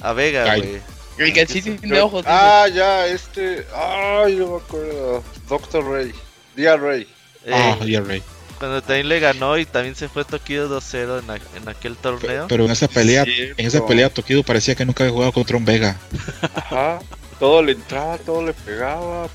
a 0.02 0.14
Vega, 0.14 0.52
Ay. 0.52 0.62
güey. 0.62 0.82
El 1.20 1.32
que 1.32 1.46
sí 1.46 1.62
tiene 1.62 2.02
ojos. 2.02 2.24
dice. 2.26 2.36
Ah, 2.36 2.68
ya, 2.68 3.06
este. 3.06 3.68
Ay, 3.76 4.38
no 4.38 4.48
me 4.48 4.58
acuerdo. 4.58 5.24
Doctor 5.48 5.86
Ray. 5.88 6.12
Dia 6.56 6.78
Ray. 6.78 7.04
Eh, 7.46 7.52
Ah, 7.54 7.78
ya, 7.86 8.02
Rey. 8.02 8.24
Cuando 8.60 8.82
también 8.82 9.10
le 9.10 9.20
ganó 9.20 9.58
y 9.58 9.65
también 9.65 9.96
se 9.96 10.08
fue 10.08 10.24
Tokido 10.24 10.70
2-0 10.70 11.39
en, 11.58 11.70
aquel 11.70 11.98
torneo. 11.98 12.48
Pero 12.48 12.65
en 12.65 12.72
esa 12.72 12.88
pelea, 12.88 13.26
en 13.26 13.65
esa 13.65 13.86
pelea 13.86 14.10
Tokido 14.10 14.44
parecía 14.44 14.76
que 14.76 14.86
nunca 14.86 15.04
había 15.04 15.13
jugado 15.13 15.32
contra 15.32 15.58
un 15.58 15.65
Vega. 15.65 16.00
Ajá. 16.56 17.00
Todo 17.39 17.62
le 17.62 17.74
entraba, 17.74 18.17
todo 18.17 18.45
le 18.45 18.54
pegaba. 18.54 19.28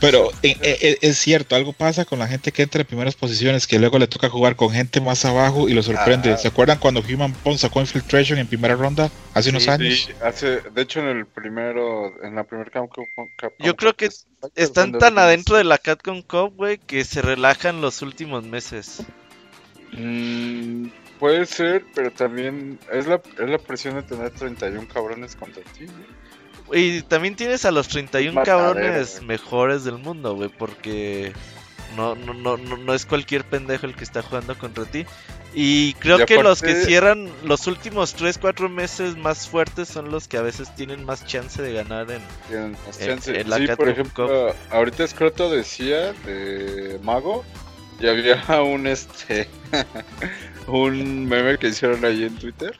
Pero 0.00 0.30
eh, 0.42 0.56
eh, 0.60 0.98
es 1.00 1.18
cierto, 1.18 1.54
algo 1.54 1.72
pasa 1.72 2.04
con 2.04 2.18
la 2.18 2.26
gente 2.26 2.50
que 2.50 2.62
entra 2.62 2.80
en 2.80 2.86
primeras 2.86 3.14
posiciones, 3.14 3.68
que 3.68 3.78
luego 3.78 3.98
le 3.98 4.08
toca 4.08 4.28
jugar 4.28 4.56
con 4.56 4.70
gente 4.70 5.00
más 5.00 5.24
abajo 5.24 5.68
y 5.68 5.74
lo 5.74 5.82
sorprende. 5.82 6.32
Ah. 6.32 6.36
¿Se 6.36 6.48
acuerdan 6.48 6.78
cuando 6.78 7.00
Human 7.00 7.32
Pond 7.32 7.58
sacó 7.58 7.80
Infiltration 7.80 8.38
en 8.38 8.48
primera 8.48 8.74
ronda 8.74 9.08
hace 9.34 9.50
unos 9.50 9.64
Sí, 9.64 9.70
años? 9.70 9.94
Sí, 10.06 10.12
hace, 10.20 10.60
de 10.62 10.82
hecho 10.82 10.98
en 10.98 11.06
el 11.06 11.26
primero, 11.26 12.12
en 12.24 12.34
la 12.34 12.42
primer 12.42 12.72
Capcom, 12.72 13.04
Capcom 13.36 13.64
Yo 13.64 13.76
creo 13.76 13.94
que 13.94 14.08
Cup, 14.08 14.52
Están 14.56 14.92
tan 14.98 15.16
adentro 15.18 15.56
de 15.56 15.64
la 15.64 15.78
Capcom 15.78 16.22
Cup, 16.22 16.54
güey, 16.56 16.78
que 16.78 17.04
se 17.04 17.22
relajan 17.22 17.80
los 17.80 18.02
últimos 18.02 18.42
meses. 18.44 19.04
Mm, 19.92 20.88
puede 21.20 21.46
ser, 21.46 21.84
pero 21.94 22.10
también 22.10 22.80
es 22.92 23.06
la, 23.06 23.22
es 23.38 23.48
la 23.48 23.58
presión 23.58 23.94
de 23.94 24.02
tener 24.02 24.30
31 24.32 24.88
cabrones 24.92 25.36
contra 25.36 25.62
ti. 25.62 25.86
¿no? 25.86 26.23
Y 26.72 27.02
también 27.02 27.36
tienes 27.36 27.64
a 27.64 27.70
los 27.70 27.88
31 27.88 28.32
Matadero, 28.34 28.74
cabrones 28.74 29.22
mejores 29.22 29.84
del 29.84 29.98
mundo, 29.98 30.34
güey, 30.34 30.48
porque 30.48 31.32
no, 31.96 32.14
no, 32.14 32.32
no, 32.34 32.56
no, 32.56 32.76
no 32.76 32.94
es 32.94 33.04
cualquier 33.06 33.44
pendejo 33.44 33.86
el 33.86 33.94
que 33.94 34.04
está 34.04 34.22
jugando 34.22 34.56
contra 34.58 34.84
ti. 34.84 35.04
Y 35.56 35.92
creo 35.94 36.20
Y 36.20 36.24
que 36.24 36.42
los 36.42 36.62
que 36.62 36.74
cierran 36.74 37.30
los 37.44 37.68
últimos 37.68 38.14
3, 38.14 38.38
4 38.38 38.68
meses 38.68 39.16
más 39.16 39.46
fuertes 39.46 39.88
son 39.88 40.10
los 40.10 40.26
que 40.26 40.36
a 40.36 40.42
veces 40.42 40.74
tienen 40.74 41.04
más 41.04 41.24
chance 41.26 41.62
de 41.62 41.72
ganar 41.72 42.10
en... 42.10 42.22
Tienen 42.48 42.76
más 42.86 43.00
En- 43.00 43.06
chance. 43.08 43.40
en 43.40 43.48
la 43.50 43.58
sí, 43.58 43.66
por 43.76 43.88
ejemplo, 43.88 44.52
ahorita 44.70 45.06
Scroto 45.06 45.50
decía 45.50 46.12
de 46.26 46.98
Mago 47.04 47.44
y 48.00 48.08
había 48.08 48.42
un 48.62 48.88
este 48.88 49.48
un 50.66 51.26
meme 51.26 51.56
que 51.58 51.68
hicieron 51.68 52.04
ahí 52.04 52.24
en 52.24 52.36
Twitter. 52.36 52.76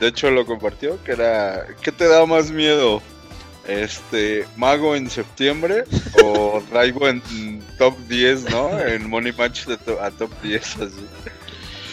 De 0.00 0.08
hecho 0.08 0.30
lo 0.30 0.44
compartió 0.46 1.00
que 1.04 1.12
era 1.12 1.66
¿qué 1.82 1.92
te 1.92 2.08
da 2.08 2.26
más 2.26 2.50
miedo? 2.50 3.00
Este 3.70 4.46
Mago 4.56 4.96
en 4.96 5.08
septiembre 5.10 5.84
o 6.24 6.62
Daigo 6.72 7.06
en 7.08 7.22
top 7.78 7.96
10, 8.08 8.50
¿no? 8.50 8.78
En 8.80 9.08
Money 9.08 9.32
Match 9.32 9.66
de 9.66 9.76
to- 9.76 10.00
a 10.02 10.10
top 10.10 10.30
10 10.42 10.62
así. 10.76 11.06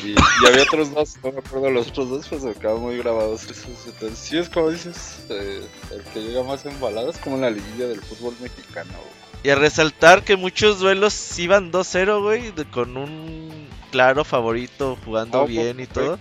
Y, 0.04 0.10
y 0.12 0.48
había 0.48 0.63
otros 0.63 0.94
dos, 0.94 1.16
no 1.24 1.32
me 1.32 1.40
acuerdo 1.40 1.72
los 1.72 1.88
otros 1.88 2.10
dos, 2.10 2.28
pues 2.28 2.44
quedaban 2.60 2.82
muy 2.82 2.98
grabados 2.98 3.44
esos. 3.46 3.66
Entonces, 3.88 4.18
sí 4.20 4.38
es 4.38 4.48
como 4.50 4.70
dices, 4.70 5.26
eh, 5.30 5.62
el 5.92 6.02
que 6.13 6.22
llega 6.22 6.44
más 6.44 6.66
embalado 6.66 7.10
es 7.10 7.18
como 7.18 7.36
en 7.36 7.42
la 7.42 7.50
liguilla 7.50 7.88
del 7.88 8.02
fútbol 8.02 8.36
mexicano. 8.40 8.92
güey. 8.94 9.18
Y 9.44 9.50
a 9.50 9.56
resaltar 9.56 10.24
que 10.24 10.36
muchos 10.36 10.80
duelos 10.80 11.38
iban 11.40 11.72
2-0, 11.72 12.22
güey, 12.22 12.52
de- 12.52 12.66
con 12.66 12.96
un 12.98 13.68
claro 13.92 14.24
favorito 14.24 14.98
jugando 15.04 15.42
Ah, 15.42 15.46
bien 15.46 15.80
y 15.80 15.88
todo. 15.88 16.20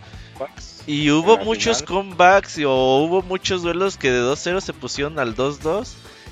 Y 0.86 1.10
hubo 1.10 1.38
muchos 1.38 1.78
final. 1.78 1.88
comebacks 1.94 2.58
y, 2.58 2.64
o 2.64 2.72
hubo 2.98 3.22
muchos 3.22 3.62
duelos 3.62 3.96
que 3.96 4.10
de 4.10 4.20
2-0 4.20 4.60
se 4.60 4.72
pusieron 4.72 5.18
al 5.18 5.34
2-2 5.34 5.88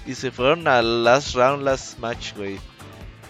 y 0.06 0.14
se 0.14 0.30
fueron 0.30 0.68
al 0.68 1.02
last 1.04 1.34
round, 1.34 1.62
last 1.64 1.98
match, 1.98 2.34
güey. 2.36 2.58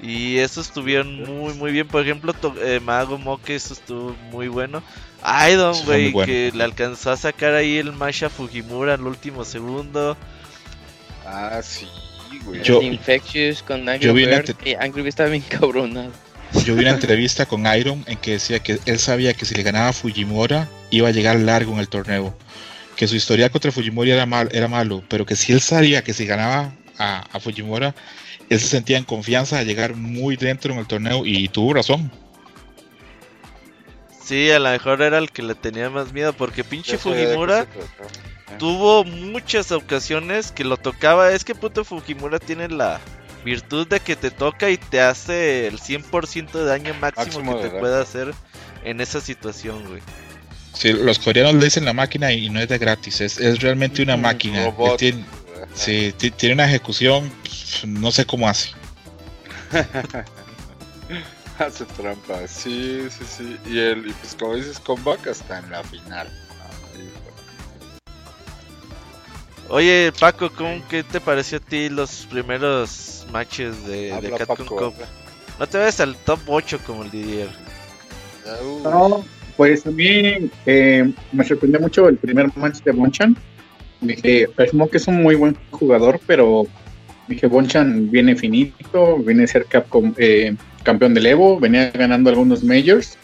Y 0.02 0.36
eso 0.38 0.60
estuvieron 0.60 1.22
muy, 1.24 1.54
muy 1.54 1.72
bien. 1.72 1.88
Por 1.88 2.02
ejemplo, 2.02 2.34
to- 2.34 2.54
eh, 2.60 2.78
Mago 2.80 3.16
Moke, 3.16 3.50
eso 3.54 3.72
estuvo 3.72 4.14
muy 4.30 4.48
bueno. 4.48 4.82
Aidon, 5.22 5.82
güey, 5.86 6.12
bueno. 6.12 6.26
que 6.26 6.52
le 6.54 6.62
alcanzó 6.64 7.12
a 7.12 7.16
sacar 7.16 7.54
ahí 7.54 7.78
el 7.78 7.92
match 7.92 8.24
a 8.24 8.28
Fujimura 8.28 8.94
en 8.94 9.00
el 9.00 9.06
último 9.06 9.44
segundo. 9.46 10.16
Ah, 11.24 11.60
sí, 11.62 11.88
güey. 12.44 12.62
Yo- 12.62 12.80
El 12.80 12.88
Infectious 12.88 13.62
con 13.62 13.88
Angry 13.88 14.04
yo 14.06 14.12
vi 14.12 14.26
la 14.26 14.40
Bird. 14.42 14.56
Eh, 14.66 14.76
Angry 14.78 15.00
Bird 15.00 15.08
está 15.08 15.24
bien 15.24 15.42
cabronado. 15.48 16.10
Yo 16.62 16.74
vi 16.74 16.82
una 16.82 16.90
entrevista 16.90 17.46
con 17.46 17.66
Iron 17.76 18.04
en 18.06 18.16
que 18.18 18.32
decía 18.32 18.60
que 18.60 18.78
él 18.86 18.98
sabía 18.98 19.34
que 19.34 19.44
si 19.44 19.54
le 19.54 19.62
ganaba 19.62 19.88
a 19.88 19.92
Fujimura 19.92 20.68
iba 20.90 21.08
a 21.08 21.12
llegar 21.12 21.36
largo 21.40 21.72
en 21.72 21.80
el 21.80 21.88
torneo. 21.88 22.36
Que 22.96 23.08
su 23.08 23.16
historia 23.16 23.50
contra 23.50 23.72
Fujimura 23.72 24.12
era, 24.12 24.26
mal, 24.26 24.48
era 24.52 24.68
malo, 24.68 25.02
pero 25.08 25.26
que 25.26 25.36
si 25.36 25.52
él 25.52 25.60
sabía 25.60 26.04
que 26.04 26.14
si 26.14 26.26
ganaba 26.26 26.72
a, 26.98 27.24
a 27.32 27.40
Fujimura, 27.40 27.94
él 28.48 28.60
se 28.60 28.68
sentía 28.68 28.98
en 28.98 29.04
confianza 29.04 29.58
de 29.58 29.64
llegar 29.64 29.96
muy 29.96 30.36
dentro 30.36 30.72
en 30.72 30.78
el 30.78 30.86
torneo 30.86 31.26
y 31.26 31.48
tuvo 31.48 31.74
razón. 31.74 32.10
Sí, 34.24 34.50
a 34.50 34.58
lo 34.58 34.70
mejor 34.70 35.02
era 35.02 35.18
el 35.18 35.30
que 35.30 35.42
le 35.42 35.54
tenía 35.54 35.90
más 35.90 36.12
miedo 36.12 36.32
porque 36.32 36.64
pinche 36.64 36.96
Fujimura 36.96 37.66
tuvo 38.58 39.04
muchas 39.04 39.70
ocasiones 39.70 40.50
que 40.50 40.64
lo 40.64 40.76
tocaba. 40.76 41.32
Es 41.32 41.44
que 41.44 41.54
puto 41.54 41.84
Fujimura 41.84 42.38
tiene 42.38 42.68
la 42.68 43.00
virtud 43.44 43.86
de 43.86 44.00
que 44.00 44.16
te 44.16 44.30
toca 44.30 44.70
y 44.70 44.76
te 44.78 45.00
hace 45.00 45.66
el 45.66 45.78
100% 45.78 46.50
de 46.52 46.64
daño 46.64 46.94
máximo, 46.94 47.24
Máximo 47.26 47.56
que 47.56 47.62
te 47.62 47.68
daño. 47.68 47.80
pueda 47.80 48.00
hacer 48.00 48.34
en 48.84 49.00
esa 49.00 49.20
situación, 49.20 49.84
güey. 49.86 50.00
Sí, 50.72 50.92
los 50.92 51.18
coreanos 51.18 51.54
le 51.54 51.64
dicen 51.66 51.84
la 51.84 51.92
máquina 51.92 52.32
y 52.32 52.48
no 52.50 52.60
es 52.60 52.68
de 52.68 52.78
gratis, 52.78 53.20
es, 53.20 53.38
es 53.38 53.60
realmente 53.60 54.02
una 54.02 54.16
Un 54.16 54.22
máquina. 54.22 54.64
Robot. 54.64 54.98
tiene, 54.98 55.24
sí, 55.74 56.12
ti- 56.18 56.30
tiene 56.32 56.54
una 56.54 56.66
ejecución, 56.66 57.30
pf, 57.44 57.86
no 57.86 58.10
sé 58.10 58.24
cómo 58.26 58.48
hace. 58.48 58.70
Hace 61.58 61.84
trampa, 61.84 62.48
sí, 62.48 63.06
sí, 63.16 63.24
sí. 63.24 63.56
Y 63.66 63.78
el, 63.78 64.08
y 64.08 64.12
pues 64.14 64.34
como 64.36 64.56
dices, 64.56 64.80
comeback 64.80 65.28
hasta 65.28 65.58
en 65.60 65.70
la 65.70 65.84
final. 65.84 66.28
Oye, 69.68 70.12
Paco, 70.18 70.50
¿cómo, 70.50 70.82
¿qué 70.88 71.02
te 71.02 71.20
pareció 71.20 71.58
a 71.58 71.60
ti 71.60 71.88
los 71.88 72.26
primeros 72.30 73.26
matches 73.32 73.86
de, 73.86 74.20
de 74.20 74.30
Capcom 74.30 74.66
Paco, 74.66 74.92
Cup? 74.92 74.94
No 75.58 75.66
te 75.66 75.78
vayas 75.78 76.00
al 76.00 76.16
top 76.16 76.40
8 76.46 76.80
como 76.86 77.04
el 77.04 77.10
Didier. 77.10 77.48
No, 78.82 79.24
pues 79.56 79.86
a 79.86 79.90
mí 79.90 80.50
eh, 80.66 81.12
me 81.32 81.44
sorprendió 81.44 81.80
mucho 81.80 82.08
el 82.08 82.16
primer 82.18 82.54
match 82.56 82.82
de 82.82 82.92
Bonchan. 82.92 83.36
Dije, 84.00 84.48
Smoke 84.70 84.96
es 84.96 85.08
un 85.08 85.22
muy 85.22 85.34
buen 85.34 85.56
jugador, 85.70 86.20
pero 86.26 86.66
dije, 87.26 87.46
Bonchan 87.46 88.10
viene 88.10 88.36
finito, 88.36 89.18
viene 89.18 89.44
a 89.44 89.46
ser 89.46 89.64
Capcom, 89.64 90.12
eh, 90.18 90.54
campeón 90.82 91.14
del 91.14 91.26
Evo, 91.26 91.58
venía 91.58 91.90
ganando 91.90 92.28
algunos 92.28 92.62
majors. 92.62 93.16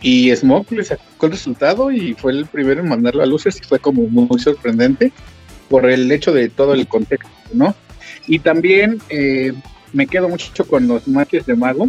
Y 0.00 0.34
Smoke 0.34 0.72
le 0.72 0.84
sacó 0.84 1.26
el 1.26 1.32
resultado 1.32 1.92
y 1.92 2.14
fue 2.14 2.32
el 2.32 2.46
primero 2.46 2.80
en 2.80 2.88
mandarlo 2.88 3.22
a 3.22 3.26
luces 3.26 3.60
y 3.60 3.64
fue 3.64 3.78
como 3.78 4.02
muy 4.08 4.38
sorprendente 4.40 5.12
por 5.68 5.88
el 5.88 6.10
hecho 6.10 6.32
de 6.32 6.48
todo 6.48 6.74
el 6.74 6.86
contexto, 6.86 7.30
¿no? 7.52 7.74
Y 8.26 8.40
también 8.40 9.00
eh, 9.08 9.52
me 9.92 10.06
quedo 10.06 10.28
mucho 10.28 10.66
con 10.66 10.86
los 10.86 11.08
matches 11.08 11.46
de 11.46 11.56
Mago, 11.56 11.88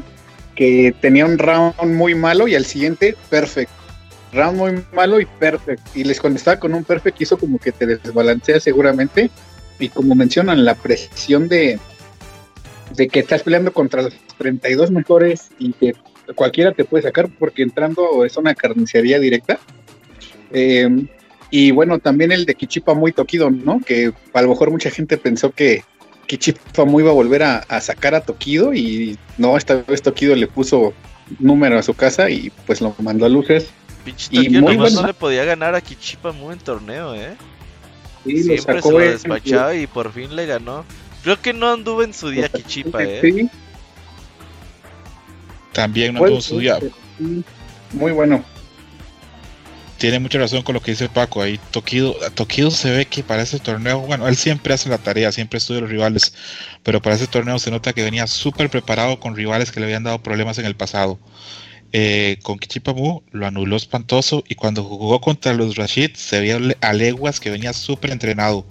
que 0.56 0.94
tenía 1.02 1.26
un 1.26 1.38
round 1.38 1.76
muy 1.86 2.16
malo 2.16 2.48
y 2.48 2.56
al 2.56 2.66
siguiente 2.66 3.16
perfect. 3.30 3.72
Round 4.34 4.58
muy 4.58 4.84
malo 4.94 5.20
y 5.20 5.26
perfect. 5.26 5.96
Y 5.96 6.04
les 6.04 6.20
contestaba 6.20 6.60
con 6.60 6.74
un 6.74 6.84
perfect, 6.84 7.22
hizo 7.22 7.38
como 7.38 7.58
que 7.60 7.72
te 7.72 7.86
desbalancea 7.86 8.60
seguramente. 8.60 9.30
Y 9.80 9.90
como 9.90 10.16
mencionan, 10.16 10.66
la 10.66 10.76
presión 10.76 11.48
de, 11.48 11.80
de 12.96 13.08
que 13.08 13.20
estás 13.20 13.44
peleando 13.44 13.72
contra 13.72 14.02
los 14.02 14.14
32 14.38 14.92
mejores 14.92 15.50
y 15.58 15.74
que 15.74 15.94
cualquiera 16.36 16.74
te 16.74 16.86
puede 16.86 17.04
sacar 17.04 17.30
porque 17.40 17.64
entrando 17.64 18.26
es 18.26 18.38
una 18.38 18.54
carnicería 18.54 19.20
directa. 19.20 19.60
Eh, 20.52 21.08
y 21.52 21.72
bueno, 21.72 22.00
también 22.00 22.32
el 22.32 22.46
de 22.46 22.56
Kichipa 22.56 22.94
muy 22.94 23.12
toquido, 23.12 23.50
¿no? 23.50 23.80
Que 23.86 24.12
a 24.34 24.42
lo 24.42 24.50
mejor 24.50 24.72
mucha 24.72 24.90
gente 24.92 25.18
pensó 25.18 25.52
que 25.52 25.84
Kichipa 26.28 26.86
muy 26.86 27.02
iba 27.04 27.12
a 27.12 27.16
volver 27.16 27.42
a, 27.44 27.58
a 27.68 27.82
sacar 27.82 28.14
a 28.16 28.22
Tokido 28.22 28.74
y 28.74 29.18
no, 29.38 29.58
esta 29.58 29.76
vez 29.88 30.02
Tokido 30.02 30.36
le 30.36 30.48
puso 30.48 30.94
número 31.40 31.78
a 31.80 31.84
su 31.84 31.94
casa 31.96 32.30
y 32.30 32.52
pues 32.68 32.82
lo 32.82 32.94
mandó 33.00 33.26
a 33.26 33.30
luces. 33.30 33.68
Pinche 34.06 34.28
Y 34.32 34.50
muy 34.50 34.76
nomás 34.76 34.78
bueno. 34.94 35.02
no 35.02 35.08
le 35.08 35.14
podía 35.14 35.44
ganar 35.44 35.74
a 35.76 35.82
Kichipa 35.82 36.32
muy 36.32 36.54
en 36.54 36.60
torneo, 36.60 37.16
eh. 37.16 37.36
Lo 38.26 38.32
Siempre 38.44 38.82
se 38.82 38.92
lo 38.92 39.02
en- 39.02 39.12
despachaba 39.12 39.74
y 39.76 39.88
por 39.88 40.12
fin 40.14 40.36
le 40.36 40.46
ganó. 40.46 40.86
Creo 41.24 41.42
que 41.42 41.52
no 41.54 41.72
anduvo 41.72 42.04
en 42.04 42.14
su 42.14 42.30
día 42.30 42.48
Kichipa, 42.50 43.04
eh. 43.04 43.20
Sí, 43.22 43.50
También 45.74 46.14
no 46.14 46.20
fue- 46.20 46.30
tuvo 46.30 46.42
su 46.42 46.60
día. 46.60 46.80
sí, 46.80 47.44
Muy 47.94 48.12
bueno. 48.12 48.44
Tiene 50.00 50.20
mucha 50.20 50.40
razón 50.40 50.64
con 50.64 50.76
lo 50.76 50.82
que 50.82 50.92
dice 50.92 51.10
Paco. 51.10 51.42
Ahí 51.42 51.60
Tokido, 51.72 52.16
Tokido 52.34 52.72
se 52.72 52.90
ve 52.90 53.06
que 53.06 53.22
para 53.22 53.44
ese 53.44 53.60
torneo, 53.60 54.00
bueno, 54.00 54.30
él 54.30 54.38
siempre 54.38 54.74
hace 54.74 54.88
la 54.88 54.98
tarea, 54.98 55.30
siempre 55.34 55.58
estudia 55.58 55.82
los 55.82 55.90
rivales, 55.90 56.34
pero 56.84 57.02
para 57.02 57.18
ese 57.18 57.28
torneo 57.28 57.60
se 57.60 57.70
nota 57.70 57.92
que 57.92 58.04
venía 58.04 58.26
súper 58.26 58.70
preparado 58.70 59.20
con 59.20 59.36
rivales 59.36 59.72
que 59.74 59.82
le 59.82 59.88
habían 59.88 60.04
dado 60.04 60.24
problemas 60.24 60.58
en 60.58 60.66
el 60.66 60.76
pasado. 60.76 61.20
Eh, 61.92 62.38
con 62.44 62.60
Kichipamu 62.60 63.24
lo 63.32 63.46
anuló 63.46 63.76
espantoso 63.76 64.44
y 64.48 64.56
cuando 64.56 64.86
jugó 64.86 65.20
contra 65.20 65.54
los 65.54 65.76
Rashid 65.76 66.12
se 66.14 66.40
veía 66.40 66.60
a 66.82 66.94
leguas 66.94 67.42
que 67.42 67.50
venía 67.50 67.74
súper 67.74 68.12
entrenado 68.12 68.66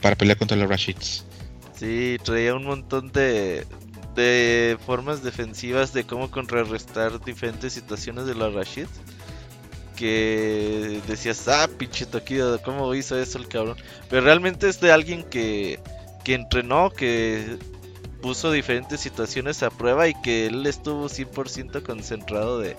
para 0.00 0.16
pelear 0.16 0.38
contra 0.38 0.56
los 0.56 0.70
Rashids. 0.70 1.26
Sí, 1.78 2.16
traía 2.22 2.54
un 2.54 2.64
montón 2.64 3.12
de, 3.12 3.66
de 4.14 4.78
formas 4.86 5.22
defensivas 5.22 5.92
de 5.92 6.04
cómo 6.04 6.30
contrarrestar 6.30 7.22
diferentes 7.22 7.74
situaciones 7.74 8.24
de 8.24 8.34
los 8.34 8.54
Rashid. 8.54 8.86
Que 9.96 11.00
decías, 11.06 11.46
ah, 11.48 11.68
pinche 11.78 12.06
Tokido, 12.06 12.60
¿cómo 12.62 12.94
hizo 12.94 13.18
eso 13.18 13.38
el 13.38 13.48
cabrón? 13.48 13.76
Pero 14.08 14.22
realmente 14.22 14.68
es 14.68 14.80
de 14.80 14.90
alguien 14.92 15.22
que, 15.24 15.78
que 16.24 16.34
entrenó, 16.34 16.90
que 16.90 17.58
puso 18.20 18.50
diferentes 18.52 19.00
situaciones 19.00 19.62
a 19.62 19.70
prueba 19.70 20.08
y 20.08 20.14
que 20.22 20.46
él 20.46 20.64
estuvo 20.66 21.08
100% 21.08 21.82
concentrado 21.82 22.60
de, 22.60 22.76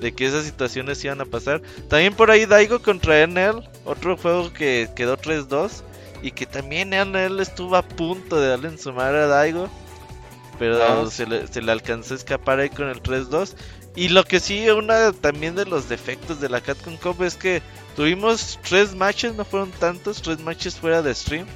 de 0.00 0.12
que 0.14 0.26
esas 0.26 0.44
situaciones 0.44 1.04
iban 1.04 1.20
a 1.20 1.24
pasar. 1.26 1.60
También 1.88 2.14
por 2.14 2.30
ahí 2.30 2.46
Daigo 2.46 2.80
contra 2.80 3.22
Enel, 3.22 3.68
otro 3.84 4.16
juego 4.16 4.52
que 4.52 4.88
quedó 4.94 5.16
3-2 5.16 5.82
y 6.22 6.30
que 6.30 6.46
también 6.46 6.92
Enel 6.94 7.40
estuvo 7.40 7.76
a 7.76 7.82
punto 7.82 8.40
de 8.40 8.48
darle 8.48 8.68
en 8.68 8.78
su 8.78 8.92
madre 8.92 9.18
a 9.18 9.26
Daigo, 9.26 9.68
pero 10.58 10.80
Ah. 10.82 11.10
se, 11.10 11.26
le, 11.26 11.46
se 11.48 11.60
le 11.60 11.72
alcanzó 11.72 12.14
a 12.14 12.16
escapar 12.16 12.60
ahí 12.60 12.70
con 12.70 12.88
el 12.88 13.02
3-2. 13.02 13.54
Y 13.96 14.08
lo 14.08 14.24
que 14.24 14.40
sí, 14.40 14.68
una 14.70 15.12
también 15.12 15.54
de 15.54 15.66
los 15.66 15.88
defectos 15.88 16.40
de 16.40 16.48
la 16.48 16.60
Capcom 16.60 16.96
Cup 16.96 17.22
es 17.22 17.36
que 17.36 17.62
tuvimos 17.94 18.58
tres 18.68 18.94
matches, 18.94 19.34
no 19.34 19.44
fueron 19.44 19.70
tantos, 19.70 20.20
tres 20.20 20.40
matches 20.40 20.76
fuera 20.76 21.00
de 21.00 21.14
stream. 21.14 21.46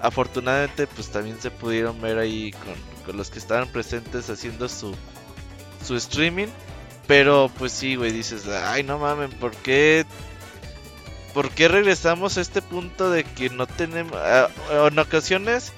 Afortunadamente, 0.00 0.86
pues 0.86 1.10
también 1.10 1.40
se 1.40 1.50
pudieron 1.50 2.00
ver 2.00 2.18
ahí 2.18 2.52
con, 2.52 2.74
con 3.06 3.16
los 3.16 3.30
que 3.30 3.38
estaban 3.38 3.68
presentes 3.68 4.30
haciendo 4.30 4.68
su, 4.68 4.94
su 5.86 5.94
streaming. 5.94 6.48
Pero 7.06 7.50
pues 7.58 7.72
sí, 7.72 7.96
güey, 7.96 8.12
dices, 8.12 8.46
ay, 8.48 8.82
no 8.82 8.98
mamen, 8.98 9.30
¿por 9.30 9.52
qué? 9.52 10.06
¿Por 11.34 11.50
qué 11.50 11.68
regresamos 11.68 12.36
a 12.36 12.40
este 12.40 12.62
punto 12.62 13.10
de 13.10 13.24
que 13.24 13.50
no 13.50 13.66
tenemos... 13.66 14.18
en 14.70 14.98
ocasiones, 14.98 15.72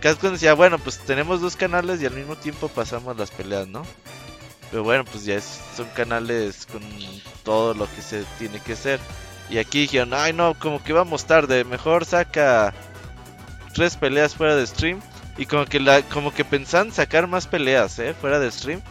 Capcom 0.00 0.32
decía, 0.32 0.54
bueno, 0.54 0.78
pues 0.78 0.98
tenemos 0.98 1.40
dos 1.40 1.56
canales 1.56 2.00
y 2.00 2.06
al 2.06 2.14
mismo 2.14 2.36
tiempo 2.36 2.68
pasamos 2.68 3.16
las 3.16 3.30
peleas, 3.30 3.68
¿no? 3.68 3.82
Pero 4.70 4.84
bueno, 4.84 5.04
pues 5.04 5.24
ya 5.24 5.36
es- 5.36 5.60
son 5.76 5.86
canales 5.94 6.66
con 6.66 6.82
todo 7.44 7.74
lo 7.74 7.86
que 7.94 8.02
se 8.02 8.24
tiene 8.38 8.60
que 8.60 8.74
hacer. 8.74 9.00
Y 9.50 9.58
aquí 9.58 9.80
dijeron, 9.82 10.12
ay 10.12 10.32
no, 10.34 10.58
como 10.58 10.82
que 10.82 10.92
vamos 10.92 11.24
tarde, 11.24 11.64
mejor 11.64 12.04
saca 12.04 12.74
tres 13.74 13.96
peleas 13.96 14.34
fuera 14.34 14.56
de 14.56 14.66
stream. 14.66 15.00
Y 15.38 15.46
como 15.46 15.64
que 15.66 15.78
la, 15.80 16.02
como 16.02 16.34
que 16.34 16.44
pensaban 16.44 16.92
sacar 16.92 17.26
más 17.28 17.46
peleas, 17.46 17.98
eh, 17.98 18.14
fuera 18.20 18.38
de 18.40 18.50
stream. 18.50 18.82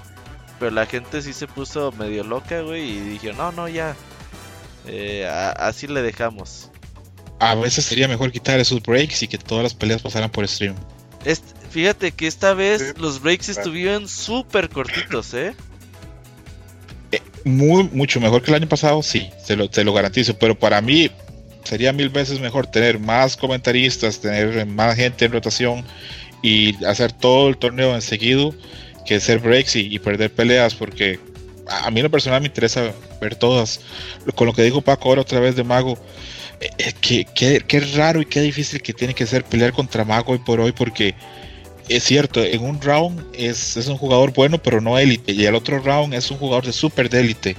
Pero 0.59 0.71
la 0.71 0.85
gente 0.87 1.21
sí 1.21 1.33
se 1.33 1.45
puso 1.45 1.91
medio 1.91 2.23
loca, 2.23 2.61
güey, 2.61 2.89
y 2.89 2.99
dijeron, 3.01 3.37
no, 3.37 3.51
no, 3.51 3.67
ya. 3.67 3.95
Eh, 4.87 5.27
a- 5.27 5.51
así 5.51 5.85
le 5.87 6.01
dejamos. 6.01 6.71
A 7.39 7.53
veces 7.53 7.85
sería 7.85 8.07
mejor 8.07 8.31
quitar 8.31 8.59
esos 8.59 8.81
breaks 8.81 9.21
y 9.21 9.27
que 9.27 9.37
todas 9.37 9.61
las 9.63 9.75
peleas 9.75 10.01
pasaran 10.01 10.31
por 10.31 10.47
stream. 10.47 10.73
Fíjate 11.69 12.11
que 12.13 12.25
esta 12.25 12.53
vez 12.53 12.81
Sí, 12.95 13.01
los 13.01 13.21
breaks 13.21 13.49
estuvieron 13.49 14.07
súper 14.07 14.69
cortitos, 14.69 15.33
eh. 15.33 15.53
Muy, 17.47 17.83
mucho 17.93 18.19
mejor 18.19 18.41
que 18.41 18.51
el 18.51 18.55
año 18.55 18.67
pasado, 18.67 19.01
sí, 19.01 19.29
te 19.45 19.55
lo, 19.55 19.69
te 19.69 19.83
lo 19.83 19.93
garantizo. 19.93 20.37
Pero 20.37 20.57
para 20.57 20.81
mí 20.81 21.09
sería 21.63 21.93
mil 21.93 22.09
veces 22.09 22.39
mejor 22.39 22.67
tener 22.67 22.99
más 22.99 23.37
comentaristas, 23.37 24.19
tener 24.19 24.65
más 24.65 24.95
gente 24.95 25.25
en 25.25 25.31
rotación 25.31 25.85
y 26.41 26.83
hacer 26.85 27.11
todo 27.13 27.49
el 27.49 27.57
torneo 27.57 27.95
en 27.95 28.01
seguido 28.01 28.53
que 29.05 29.15
hacer 29.15 29.39
breaks 29.39 29.75
y, 29.77 29.97
perder 29.99 30.31
peleas. 30.31 30.75
Porque 30.75 31.19
a, 31.67 31.89
mí 31.89 32.01
lo 32.01 32.11
personal 32.11 32.41
me 32.41 32.47
interesa 32.47 32.91
ver 33.21 33.35
todas. 33.35 33.79
Con 34.35 34.47
lo 34.47 34.53
que 34.53 34.63
dijo 34.63 34.81
Paco 34.81 35.09
ahora 35.09 35.21
otra 35.21 35.39
vez 35.39 35.55
de 35.55 35.63
Mago, 35.63 35.97
eh, 36.59 36.69
eh, 36.77 36.93
que, 36.99 37.25
que- 37.25 37.61
qué 37.65 37.79
raro 37.79 38.21
y 38.21 38.25
qué 38.25 38.41
difícil 38.41 38.81
que 38.81 38.93
tiene 38.93 39.13
que 39.13 39.25
ser 39.25 39.43
pelear 39.45 39.71
contra 39.71 40.03
Mago 40.03 40.33
hoy 40.33 40.39
por 40.39 40.59
hoy 40.59 40.73
porque 40.73 41.15
es 41.89 42.03
cierto, 42.03 42.43
en 42.43 42.63
un 42.63 42.81
round 42.81 43.25
es, 43.33 43.77
es 43.77 43.87
un 43.87 43.97
jugador 43.97 44.33
bueno, 44.33 44.57
pero 44.57 44.81
no 44.81 44.97
élite. 44.97 45.31
Y 45.31 45.45
el 45.45 45.55
otro 45.55 45.79
round 45.79 46.13
es 46.13 46.29
un 46.31 46.37
jugador 46.37 46.65
de 46.65 46.73
súper 46.73 47.09
de 47.09 47.19
élite. 47.19 47.55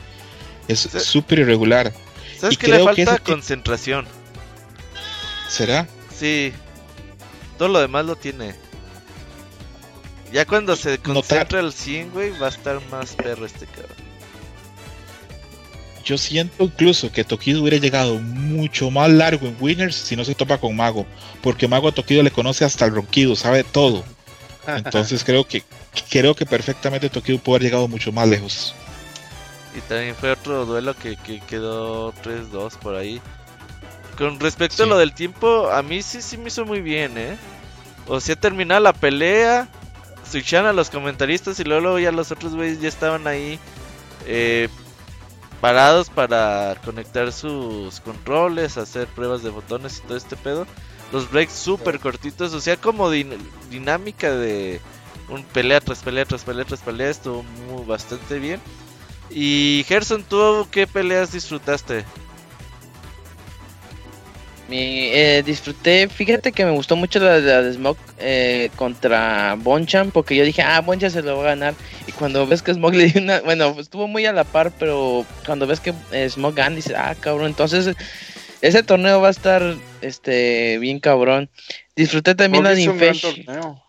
Es 0.68 0.80
súper 0.80 1.40
irregular. 1.40 1.92
¿Sabes 2.38 2.54
Y 2.54 2.56
que 2.58 2.68
le 2.68 2.74
creo 2.74 2.84
falta 2.86 3.18
concentración? 3.18 4.06
¿Será? 5.48 5.88
Sí. 6.16 6.52
Todo 7.56 7.68
lo 7.68 7.80
demás 7.80 8.04
lo 8.04 8.16
tiene. 8.16 8.54
Ya 10.32 10.44
cuando 10.44 10.76
se 10.76 10.98
concentra 10.98 11.60
el 11.60 11.72
100, 11.72 12.12
güey, 12.12 12.38
va 12.38 12.46
a 12.46 12.50
estar 12.50 12.80
más 12.90 13.14
perro 13.14 13.46
este 13.46 13.66
cabrón. 13.66 14.08
Yo 16.04 16.16
siento 16.16 16.64
incluso 16.64 17.12
que 17.12 17.24
Tokido 17.24 17.62
hubiera 17.62 17.78
llegado 17.78 18.18
mucho 18.18 18.90
más 18.90 19.10
largo 19.10 19.46
en 19.46 19.56
Winners 19.60 19.94
si 19.94 20.16
no 20.16 20.24
se 20.24 20.34
topa 20.34 20.58
con 20.58 20.76
Mago. 20.76 21.06
Porque 21.42 21.68
Mago 21.68 21.88
a 21.88 21.92
Tokido 21.92 22.22
le 22.22 22.30
conoce 22.30 22.64
hasta 22.64 22.84
el 22.84 22.94
ronquido, 22.94 23.36
sabe 23.36 23.64
todo. 23.64 24.04
Entonces 24.76 25.24
creo 25.24 25.46
que 25.46 25.62
creo 26.10 26.34
que 26.34 26.46
perfectamente 26.46 27.08
Tokido 27.08 27.38
pudo 27.38 27.56
haber 27.56 27.62
llegado 27.62 27.88
mucho 27.88 28.12
más 28.12 28.28
lejos. 28.28 28.74
Y 29.76 29.80
también 29.82 30.14
fue 30.14 30.32
otro 30.32 30.66
duelo 30.66 30.94
que, 30.96 31.16
que 31.16 31.40
quedó 31.40 32.12
3-2 32.14 32.76
por 32.78 32.94
ahí. 32.94 33.20
Con 34.16 34.40
respecto 34.40 34.82
a 34.82 34.86
lo 34.86 34.98
del 34.98 35.12
tiempo, 35.12 35.70
a 35.70 35.82
mí 35.82 36.02
sí, 36.02 36.20
sí 36.20 36.36
me 36.36 36.48
hizo 36.48 36.64
muy 36.64 36.80
bien, 36.80 37.16
¿eh? 37.16 37.36
O 38.08 38.20
sea, 38.20 38.34
terminaba 38.34 38.80
la 38.80 38.92
pelea, 38.92 39.68
switcharon 40.28 40.70
a 40.70 40.72
los 40.72 40.90
comentaristas 40.90 41.60
y 41.60 41.64
luego, 41.64 41.82
luego 41.82 41.98
ya 41.98 42.10
los 42.10 42.32
otros 42.32 42.54
güeyes 42.54 42.80
ya 42.80 42.88
estaban 42.88 43.26
ahí 43.26 43.58
eh, 44.26 44.68
parados 45.60 46.10
para 46.10 46.76
conectar 46.84 47.32
sus 47.32 48.00
controles, 48.00 48.76
hacer 48.76 49.06
pruebas 49.08 49.42
de 49.42 49.50
botones 49.50 49.98
y 49.98 50.06
todo 50.06 50.16
este 50.16 50.36
pedo. 50.36 50.66
Los 51.12 51.30
breaks 51.30 51.54
súper 51.54 52.00
cortitos, 52.00 52.52
o 52.52 52.60
sea, 52.60 52.76
como 52.76 53.10
din- 53.10 53.38
dinámica 53.70 54.34
de 54.34 54.80
un 55.28 55.42
pelea 55.44 55.80
tras 55.80 56.00
pelea 56.00 56.24
tras 56.26 56.44
pelea 56.44 56.64
tras 56.64 56.80
pelea, 56.80 57.08
estuvo 57.10 57.42
muy, 57.42 57.84
bastante 57.86 58.38
bien. 58.38 58.60
Y 59.30 59.84
Gerson, 59.88 60.22
¿tú 60.24 60.66
qué 60.70 60.86
peleas 60.86 61.32
disfrutaste? 61.32 62.04
Mi, 64.68 65.08
eh, 65.14 65.42
disfruté, 65.46 66.08
fíjate 66.10 66.52
que 66.52 66.62
me 66.66 66.72
gustó 66.72 66.94
mucho 66.94 67.20
la, 67.20 67.38
la 67.38 67.62
de 67.62 67.72
Smoke 67.72 67.98
eh, 68.18 68.70
contra 68.76 69.54
Bonchan, 69.58 70.10
porque 70.10 70.36
yo 70.36 70.44
dije, 70.44 70.60
ah, 70.60 70.82
Bonchan 70.82 71.10
se 71.10 71.22
lo 71.22 71.38
va 71.38 71.44
a 71.44 71.46
ganar. 71.46 71.74
Y 72.06 72.12
cuando 72.12 72.46
ves 72.46 72.60
que 72.60 72.74
Smoke 72.74 72.94
le 72.96 73.06
dio 73.06 73.22
una, 73.22 73.40
bueno, 73.40 73.74
estuvo 73.78 74.06
muy 74.08 74.26
a 74.26 74.32
la 74.34 74.44
par, 74.44 74.70
pero 74.78 75.24
cuando 75.46 75.66
ves 75.66 75.80
que 75.80 75.94
eh, 76.12 76.28
Smoke 76.28 76.56
gana, 76.56 76.76
dices, 76.76 76.94
ah, 76.94 77.14
cabrón, 77.18 77.46
entonces 77.46 77.96
ese 78.60 78.82
torneo 78.82 79.20
va 79.20 79.28
a 79.28 79.32
estar 79.32 79.62
este 80.00 80.78
bien 80.78 81.00
cabrón. 81.00 81.50
Disfruté 81.96 82.34
también 82.34 82.64
la 82.64 82.74
Smog 82.74 82.96
Ninfesh. 82.96 83.44
torneo. 83.44 83.82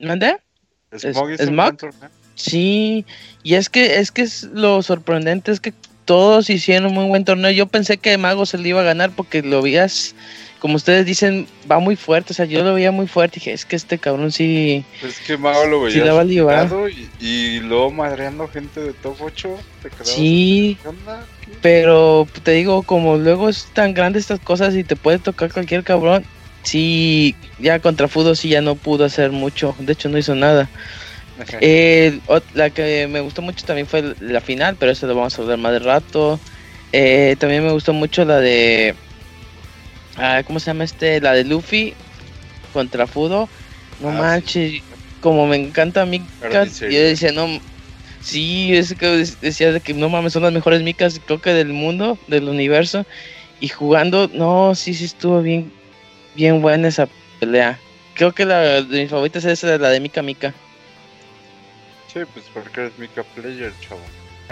¿Mande? 0.00 0.36
Smog. 0.96 1.76
Sí, 2.34 3.06
y 3.42 3.54
es 3.54 3.68
que 3.68 3.98
es 3.98 4.12
que 4.12 4.22
es 4.22 4.44
lo 4.44 4.82
sorprendente 4.82 5.50
es 5.52 5.60
que 5.60 5.72
todos 6.04 6.48
hicieron 6.50 6.86
un 6.86 6.94
muy 6.94 7.06
buen 7.06 7.24
torneo. 7.24 7.50
Yo 7.50 7.66
pensé 7.66 7.98
que 7.98 8.16
Mago 8.16 8.46
se 8.46 8.58
le 8.58 8.68
iba 8.70 8.80
a 8.80 8.84
ganar 8.84 9.10
porque 9.10 9.42
lo 9.42 9.60
veías, 9.60 10.14
como 10.66 10.74
ustedes 10.74 11.06
dicen, 11.06 11.46
va 11.70 11.78
muy 11.78 11.94
fuerte. 11.94 12.32
O 12.32 12.34
sea, 12.34 12.44
yo 12.44 12.64
lo 12.64 12.74
veía 12.74 12.90
muy 12.90 13.06
fuerte. 13.06 13.36
Dije, 13.36 13.52
es 13.52 13.64
que 13.64 13.76
este 13.76 13.98
cabrón 13.98 14.32
sí. 14.32 14.84
Es 15.00 15.20
que 15.20 15.36
Mago 15.36 15.64
lo 15.66 15.88
Sí, 15.88 16.00
veía 16.00 16.06
la 16.06 16.12
va 16.12 16.22
a 16.22 16.24
llevar. 16.24 16.64
tirado 16.64 16.88
y, 16.88 17.08
y 17.20 17.60
luego 17.60 17.92
madreando 17.92 18.48
gente 18.48 18.80
de 18.80 18.92
top 18.94 19.16
8. 19.20 19.56
Te 19.80 19.90
Sí, 20.04 20.76
pero 21.62 22.26
te 22.42 22.50
digo, 22.50 22.82
como 22.82 23.16
luego 23.16 23.48
es 23.48 23.66
tan 23.74 23.94
grande 23.94 24.18
estas 24.18 24.40
cosas 24.40 24.74
y 24.74 24.82
te 24.82 24.96
puede 24.96 25.20
tocar 25.20 25.52
cualquier 25.52 25.84
cabrón. 25.84 26.26
Sí, 26.64 27.36
ya 27.60 27.78
contra 27.78 28.08
Fudo 28.08 28.34
sí 28.34 28.48
ya 28.48 28.60
no 28.60 28.74
pudo 28.74 29.04
hacer 29.04 29.30
mucho. 29.30 29.76
De 29.78 29.92
hecho, 29.92 30.08
no 30.08 30.18
hizo 30.18 30.34
nada. 30.34 30.68
Eh, 31.60 32.18
la 32.54 32.70
que 32.70 33.06
me 33.08 33.20
gustó 33.20 33.40
mucho 33.40 33.64
también 33.64 33.86
fue 33.86 34.16
la 34.18 34.40
final, 34.40 34.76
pero 34.78 34.90
eso 34.90 35.06
lo 35.06 35.14
vamos 35.14 35.38
a 35.38 35.42
hablar 35.42 35.58
más 35.58 35.72
de 35.74 35.78
rato. 35.78 36.40
Eh, 36.92 37.36
también 37.38 37.64
me 37.64 37.72
gustó 37.72 37.92
mucho 37.92 38.24
la 38.24 38.40
de. 38.40 38.96
Ah, 40.16 40.42
¿Cómo 40.44 40.60
se 40.60 40.66
llama 40.70 40.84
este? 40.84 41.20
La 41.20 41.32
de 41.32 41.44
Luffy 41.44 41.94
contra 42.72 43.06
Fudo. 43.06 43.48
No 44.00 44.08
Ah, 44.08 44.12
sí. 44.12 44.18
manches, 44.18 44.82
como 45.20 45.46
me 45.46 45.56
encanta 45.56 46.04
Mika, 46.06 46.64
yo 46.64 47.00
decía, 47.00 47.32
no. 47.32 47.60
Sí, 48.20 48.74
es 48.76 48.94
que 48.94 49.06
dec- 49.06 49.38
decía 49.40 49.72
de 49.72 49.80
que 49.80 49.94
no 49.94 50.08
mames, 50.08 50.32
son 50.32 50.42
las 50.42 50.52
mejores 50.52 50.82
micas, 50.82 51.20
creo 51.24 51.40
que 51.40 51.50
del 51.52 51.68
mundo, 51.68 52.18
del 52.26 52.48
universo. 52.48 53.06
Y 53.60 53.68
jugando, 53.68 54.28
no, 54.32 54.74
sí, 54.74 54.94
sí 54.94 55.04
estuvo 55.04 55.40
bien, 55.42 55.72
bien 56.34 56.60
buena 56.60 56.88
esa 56.88 57.08
pelea. 57.40 57.78
Creo 58.14 58.32
que 58.32 58.44
la 58.44 58.82
de 58.82 59.02
mis 59.02 59.10
favoritas 59.10 59.44
es 59.44 59.62
la 59.62 59.88
de 59.90 60.00
Mika 60.00 60.22
Mika. 60.22 60.54
Sí, 62.12 62.20
pues 62.32 62.46
porque 62.52 62.80
eres 62.80 62.98
Mika 62.98 63.22
Player, 63.22 63.72
chavo. 63.80 64.00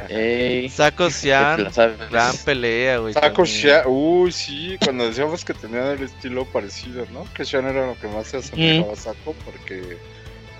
Ey, 0.09 0.69
Saco 0.69 1.11
Sian, 1.11 1.71
gran 2.11 2.37
pelea, 2.39 2.99
güey. 2.99 3.15
Saco. 3.15 3.45
Shan, 3.45 3.83
uy, 3.87 4.33
sí, 4.33 4.77
cuando 4.83 5.07
decíamos 5.07 5.45
que 5.45 5.55
tenían 5.55 5.87
el 5.87 6.03
estilo 6.03 6.45
parecido, 6.47 7.07
¿no? 7.13 7.27
Que 7.35 7.45
Shan 7.45 7.67
era 7.67 7.87
lo 7.87 7.99
que 7.99 8.09
más 8.09 8.29
se 8.29 8.39
asemejaba 8.39 8.93
a 8.93 8.97
Saco 8.97 9.35
porque, 9.45 9.99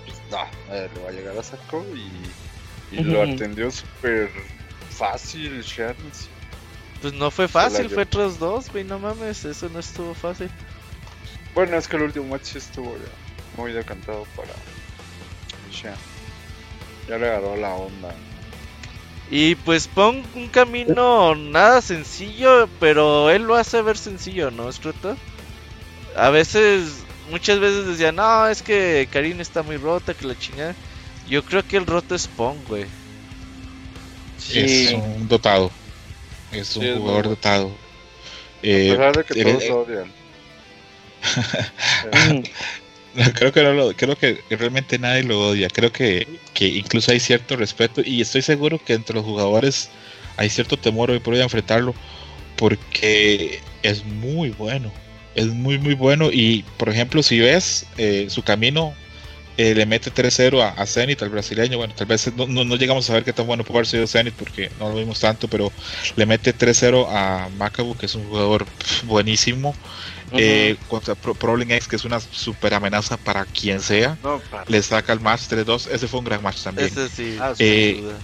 pues, 0.05 0.17
no, 0.31 0.43
eh, 0.73 0.89
le 0.93 1.01
va 1.01 1.09
a 1.09 1.11
llegar 1.11 1.37
a 1.37 1.43
Saco 1.43 1.85
y, 1.93 2.95
y 2.95 3.03
lo 3.03 3.23
atendió 3.23 3.69
súper 3.71 4.29
fácil 4.89 5.61
Shan. 5.61 5.95
sí. 6.11 6.27
Pues 7.01 7.13
no 7.13 7.29
fue 7.29 7.47
fácil, 7.47 7.89
fue 7.89 8.05
tras 8.05 8.39
dos, 8.39 8.71
güey, 8.71 8.83
no 8.83 8.97
mames, 8.97 9.45
eso 9.45 9.69
no 9.69 9.79
estuvo 9.79 10.13
fácil. 10.13 10.49
Bueno, 11.53 11.77
es 11.77 11.87
que 11.87 11.97
el 11.97 12.03
último 12.03 12.27
match 12.27 12.43
sí 12.43 12.57
estuvo 12.57 12.95
ya 12.97 13.61
muy 13.61 13.73
decantado 13.73 14.25
para 14.35 14.53
Shan. 15.71 15.95
Ya 17.07 17.17
le 17.17 17.27
agarró 17.27 17.55
la 17.57 17.75
onda. 17.75 18.15
Y 19.29 19.55
pues 19.55 19.87
pon 19.87 20.23
un 20.35 20.49
camino 20.49 21.33
nada 21.35 21.81
sencillo, 21.81 22.69
pero 22.79 23.29
él 23.31 23.43
lo 23.43 23.55
hace 23.55 23.81
ver 23.81 23.97
sencillo, 23.97 24.51
¿no, 24.51 24.71
Scroto? 24.71 25.17
A 26.15 26.29
veces, 26.29 27.03
muchas 27.31 27.59
veces 27.59 27.87
decía, 27.87 28.11
no, 28.11 28.47
es 28.47 28.61
que 28.61 29.07
Karin 29.11 29.41
está 29.41 29.63
muy 29.63 29.77
rota, 29.77 30.13
que 30.13 30.27
la 30.27 30.37
chingada. 30.37 30.75
Yo 31.27 31.43
creo 31.43 31.67
que 31.67 31.77
el 31.77 31.87
roto 31.87 32.13
es 32.13 32.27
Pong, 32.27 32.57
güey. 32.67 32.85
Es 34.37 34.47
Sí. 34.89 34.93
un 34.93 35.27
dotado. 35.27 35.71
Es 36.51 36.75
un 36.75 36.83
Sí, 36.83 36.87
es 36.89 36.93
muy 36.93 37.01
jugador 37.01 37.23
bueno. 37.23 37.29
dotado. 37.35 37.67
A 37.67 37.71
Eh, 38.61 38.89
pesar 38.91 39.17
de 39.17 39.23
que 39.23 39.41
eres- 39.41 39.67
todos 39.67 39.69
lo 39.69 39.79
odian. 39.81 40.13
Creo 43.35 43.51
que 43.51 43.63
no 43.63 43.73
lo- 43.73 43.95
creo 43.95 44.15
que 44.17 44.43
realmente 44.49 44.99
nadie 44.99 45.23
lo 45.23 45.49
odia. 45.49 45.67
Creo 45.69 45.91
que, 45.91 46.27
que 46.53 46.67
incluso 46.67 47.11
hay 47.11 47.19
cierto 47.19 47.55
respeto 47.55 48.01
y 48.03 48.21
estoy 48.21 48.41
seguro 48.41 48.79
que 48.83 48.93
entre 48.93 49.15
los 49.15 49.23
jugadores 49.25 49.89
hay 50.37 50.49
cierto 50.49 50.77
temor 50.77 51.11
hoy 51.11 51.19
por 51.19 51.33
hoy 51.33 51.39
a 51.39 51.43
enfrentarlo 51.43 51.95
porque 52.57 53.61
es 53.83 54.05
muy 54.05 54.51
bueno. 54.51 54.93
Es 55.35 55.47
muy 55.47 55.77
muy 55.79 55.95
bueno 55.95 56.29
y 56.31 56.63
por 56.77 56.89
ejemplo 56.89 57.23
si 57.23 57.39
ves 57.39 57.87
eh, 57.97 58.27
su 58.29 58.43
camino 58.43 58.97
eh, 59.57 59.73
le 59.73 59.85
mete 59.85 60.11
3-0 60.11 60.61
a, 60.61 60.69
a 60.69 60.85
Zenit, 60.85 61.21
al 61.21 61.29
brasileño. 61.29 61.77
Bueno, 61.77 61.93
tal 61.95 62.07
vez 62.07 62.33
no, 62.35 62.47
no- 62.47 62.65
no 62.65 62.75
llegamos 62.75 63.09
a 63.09 63.13
ver 63.13 63.23
qué 63.23 63.33
tan 63.33 63.47
bueno 63.47 63.63
puede 63.63 63.79
haber 63.79 63.87
sido 63.87 64.07
Zenit 64.07 64.35
porque 64.35 64.71
no 64.79 64.89
lo 64.89 64.95
vimos 64.95 65.19
tanto, 65.19 65.47
pero 65.47 65.73
le 66.15 66.25
mete 66.25 66.53
3-0 66.53 67.07
a 67.09 67.49
Macabu, 67.49 67.95
que 67.97 68.05
es 68.07 68.15
un 68.15 68.27
jugador 68.27 68.67
Eh, 70.31 70.75
contra 70.87 71.15
Pro- 71.15 71.35
Problem 71.35 71.69
X, 71.71 71.87
que 71.87 71.95
es 71.95 72.03
una 72.05 72.19
super 72.19 72.73
amenaza 72.73 73.15
para 73.17 73.45
quien 73.45 73.79
sea. 73.79 74.17
No, 74.23 74.39
para. 74.51 74.65
Le 74.67 74.81
saca 74.81 75.13
el 75.13 75.19
match 75.19 75.41
3-2. 75.49 75.87
Ese 75.91 76.07
fue 76.07 76.19
un 76.19 76.25
gran 76.25 76.41
match 76.41 76.61
también. 76.63 76.87
Ese 76.87 77.07
sí, 77.09 77.37
Ah, 77.39 77.53
sin 77.55 77.65
Eh, 77.67 77.97
duda. 78.01 78.17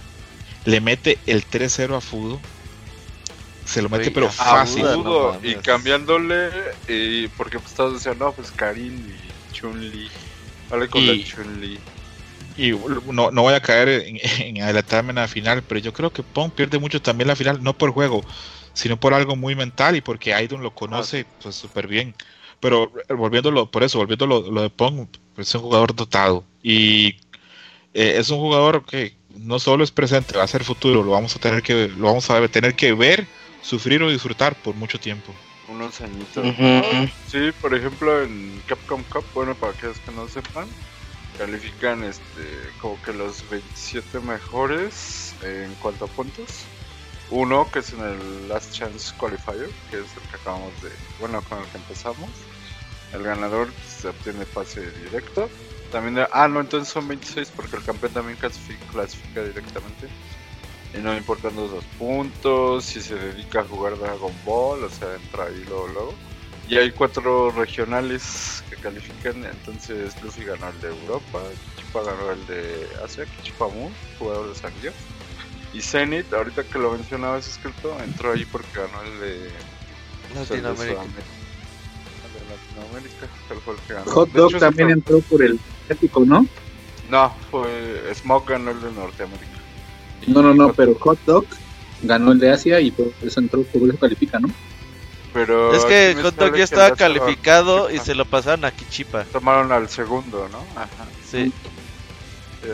Le 0.64 0.80
mete 0.80 1.18
el 1.26 1.44
3-0 1.46 1.96
a 1.96 2.00
Fudo. 2.00 2.40
Se 3.64 3.80
lo 3.80 3.88
mete, 3.88 4.10
pero 4.10 4.28
fácil. 4.30 4.82
Fudo, 4.84 5.38
no 5.40 5.48
y 5.48 5.54
cambiándole, 5.56 6.50
y 6.88 7.28
porque 7.28 7.58
pues 7.60 7.72
todos 7.74 7.94
decían, 7.94 8.18
no, 8.18 8.32
pues 8.32 8.50
Karin 8.50 8.92
y 8.94 9.54
Chun-Li. 9.54 10.10
Vale 10.68 10.88
con 10.88 11.00
Y- 11.02 11.06
la 11.18 11.24
Chun-Li. 11.24 11.78
Y 12.56 12.72
no, 13.12 13.30
no 13.30 13.42
voy 13.42 13.54
a 13.54 13.60
caer 13.62 13.88
en, 13.88 14.18
en 14.56 14.62
adelantarme 14.62 15.10
en 15.10 15.16
la 15.16 15.28
final, 15.28 15.62
pero 15.62 15.80
yo 15.80 15.92
creo 15.92 16.12
que 16.12 16.22
Pong 16.22 16.50
pierde 16.52 16.78
mucho 16.78 17.00
también 17.00 17.28
la 17.28 17.36
final, 17.36 17.62
no 17.62 17.72
por 17.78 17.92
juego, 17.92 18.22
sino 18.74 18.98
por 18.98 19.14
algo 19.14 19.36
muy 19.36 19.54
mental 19.54 19.96
y 19.96 20.00
porque 20.00 20.34
Aidon 20.34 20.62
lo 20.62 20.74
conoce 20.74 21.26
pues 21.42 21.54
súper 21.54 21.86
bien. 21.86 22.14
Pero 22.60 22.92
eh, 23.08 23.14
volviéndolo, 23.14 23.70
por 23.70 23.82
eso, 23.82 23.98
volviéndolo 23.98 24.50
lo 24.50 24.62
de 24.62 24.70
Pong, 24.70 25.06
pues, 25.34 25.48
es 25.48 25.54
un 25.54 25.62
jugador 25.62 25.94
dotado 25.94 26.44
y 26.62 27.16
eh, 27.94 28.14
es 28.18 28.30
un 28.30 28.38
jugador 28.38 28.84
que 28.84 29.14
no 29.36 29.58
solo 29.58 29.82
es 29.82 29.90
presente, 29.90 30.36
va 30.36 30.44
a 30.44 30.48
ser 30.48 30.62
futuro, 30.62 31.02
lo 31.02 31.12
vamos 31.12 31.34
a 31.34 31.38
tener 31.38 31.62
que, 31.62 31.88
lo 31.88 32.06
vamos 32.06 32.30
a 32.30 32.46
tener 32.48 32.74
que 32.74 32.92
ver, 32.92 33.26
sufrir 33.62 34.02
o 34.02 34.10
disfrutar 34.10 34.54
por 34.54 34.74
mucho 34.74 35.00
tiempo. 35.00 35.34
Unos 35.68 36.00
añitos. 36.00 36.54
Sí, 37.28 37.50
por 37.60 37.74
ejemplo, 37.74 38.22
en 38.22 38.62
Capcom 38.66 39.02
Cup, 39.04 39.24
bueno, 39.34 39.54
para 39.54 39.72
aquellos 39.72 39.98
que 40.00 40.12
no 40.12 40.28
sepan, 40.28 40.68
califican 41.38 42.04
este 42.04 42.70
como 42.80 43.00
que 43.02 43.12
los 43.12 43.48
27 43.48 44.20
mejores 44.20 45.34
en 45.42 45.74
cuanto 45.76 46.04
a 46.04 46.08
puntos. 46.08 46.64
Uno 47.32 47.66
que 47.72 47.78
es 47.78 47.94
en 47.94 48.00
el 48.00 48.48
Last 48.48 48.74
Chance 48.74 49.14
Qualifier, 49.16 49.70
que 49.90 50.00
es 50.00 50.16
el 50.16 50.28
que 50.28 50.36
acabamos 50.36 50.70
de, 50.82 50.90
bueno, 51.18 51.42
con 51.48 51.60
el 51.60 51.64
que 51.64 51.78
empezamos. 51.78 52.28
El 53.14 53.22
ganador 53.22 53.70
se 53.88 54.08
obtiene 54.08 54.44
pase 54.44 54.82
directo. 55.04 55.48
También, 55.90 56.26
ah, 56.30 56.48
no, 56.48 56.60
entonces 56.60 56.92
son 56.92 57.08
26 57.08 57.50
porque 57.56 57.76
el 57.76 57.84
campeón 57.84 58.12
también 58.12 58.36
clasifica, 58.36 59.42
directamente. 59.44 60.08
Y 60.92 60.98
no 60.98 61.16
importando 61.16 61.68
los 61.68 61.84
puntos, 61.98 62.84
si 62.84 63.00
se 63.00 63.14
dedica 63.14 63.60
a 63.60 63.64
jugar 63.64 63.98
Dragon 63.98 64.32
Ball, 64.44 64.84
o 64.84 64.90
sea, 64.90 65.14
entra 65.14 65.44
ahí 65.44 65.64
luego, 65.66 65.88
luego. 65.88 66.14
Y 66.68 66.76
hay 66.76 66.90
cuatro 66.92 67.50
regionales 67.50 68.62
que 68.68 68.76
califican. 68.76 69.44
Entonces 69.46 70.22
Luffy 70.22 70.44
ganó 70.44 70.68
el 70.68 70.80
de 70.82 70.88
Europa, 70.88 71.40
Kichipa 71.76 72.02
ganó 72.02 72.30
el 72.30 72.46
de 72.46 72.88
Asia, 73.02 73.24
Kichipa 73.24 73.68
Moon, 73.68 73.94
jugador 74.18 74.50
de 74.50 74.54
Sanguio. 74.54 74.92
Y 75.72 75.80
Zenith, 75.80 76.32
ahorita 76.32 76.64
que 76.64 76.78
lo 76.78 76.92
mencionabas 76.92 77.48
escrito, 77.48 77.96
entró 78.04 78.32
ahí 78.32 78.44
porque 78.44 78.68
ganó 78.74 79.02
el 79.02 79.20
de 79.20 79.50
Latinoamérica. 80.34 81.02
El 81.02 82.32
de 82.32 82.40
Latinoamérica, 82.50 83.26
fue 83.64 83.74
el 83.74 83.80
que 83.80 83.94
ganó. 83.94 84.10
Hot 84.10 84.30
Dog 84.32 84.50
hecho, 84.50 84.58
también 84.58 84.88
sí 84.88 84.92
entró 84.92 85.20
por 85.20 85.42
el 85.42 85.58
asiático, 85.84 86.24
¿no? 86.26 86.46
No, 87.08 87.34
fue 87.50 88.14
Smoke 88.14 88.50
ganó 88.50 88.70
el 88.70 88.80
de 88.82 88.92
Norteamérica. 88.92 89.46
No, 90.26 90.42
no, 90.42 90.54
no, 90.54 90.66
Hot- 90.68 90.76
pero 90.76 90.94
Hot 91.00 91.18
Dog 91.26 91.46
ganó 92.02 92.32
el 92.32 92.38
de 92.38 92.50
Asia 92.50 92.80
y 92.80 92.90
por 92.90 93.12
eso 93.22 93.40
entró, 93.40 93.62
por 93.62 93.88
eso 93.88 93.98
califica, 93.98 94.38
¿no? 94.38 94.48
Pero 95.32 95.72
Es 95.74 95.84
que 95.86 96.14
Hot 96.22 96.34
Dog 96.36 96.54
ya 96.56 96.64
estaba 96.64 96.94
calificado 96.94 97.90
y 97.90 97.98
se 97.98 98.14
lo 98.14 98.26
pasaron 98.26 98.66
a 98.66 98.70
Kichipa. 98.70 99.24
Tomaron 99.24 99.72
al 99.72 99.88
segundo, 99.88 100.48
¿no? 100.50 100.58
Ajá. 100.78 101.06
Sí, 101.26 101.50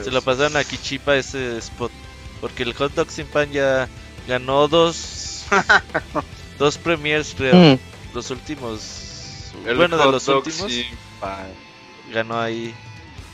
se 0.03 0.11
lo 0.11 0.21
pasaron 0.23 0.57
a 0.57 0.65
Kichipa 0.65 1.17
ese 1.17 1.59
spot. 1.59 1.93
Porque 2.41 2.63
el 2.63 2.73
Hot 2.75 2.95
Dog 2.95 3.11
Sin 3.11 3.27
Pan 3.27 3.51
ya 3.51 3.89
ganó 4.27 4.69
dos. 4.69 5.45
dos 6.59 6.79
premiers, 6.79 7.35
creo. 7.37 7.55
Mm. 7.55 7.79
Los 8.15 8.31
últimos. 8.31 9.53
El 9.67 9.77
bueno, 9.77 9.97
de 9.97 10.05
los 10.13 10.25
dog 10.27 10.39
últimos. 10.47 10.71
sin 10.73 10.87
pan. 11.21 11.47
Ganó 12.13 12.41
ahí 12.41 12.75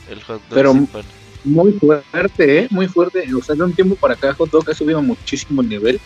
el 0.09 0.21
Hot 0.23 0.41
Dog 0.49 0.55
Pero- 0.55 0.71
Sin 0.73 0.87
Pan. 0.87 1.03
Muy 1.43 1.73
fuerte, 1.73 2.59
¿eh? 2.61 2.67
Muy 2.71 2.87
fuerte. 2.87 3.23
O 3.35 3.43
sea, 3.43 3.53
de 3.53 3.61
un 3.63 3.73
tiempo 3.73 3.95
para 3.95 4.15
acá 4.15 4.33
Hot 4.33 4.49
Dog 4.49 4.67
ha 4.69 4.73
subido 4.73 4.99
muchísimo 5.03 5.61
el 5.61 5.69
nivel. 5.69 6.01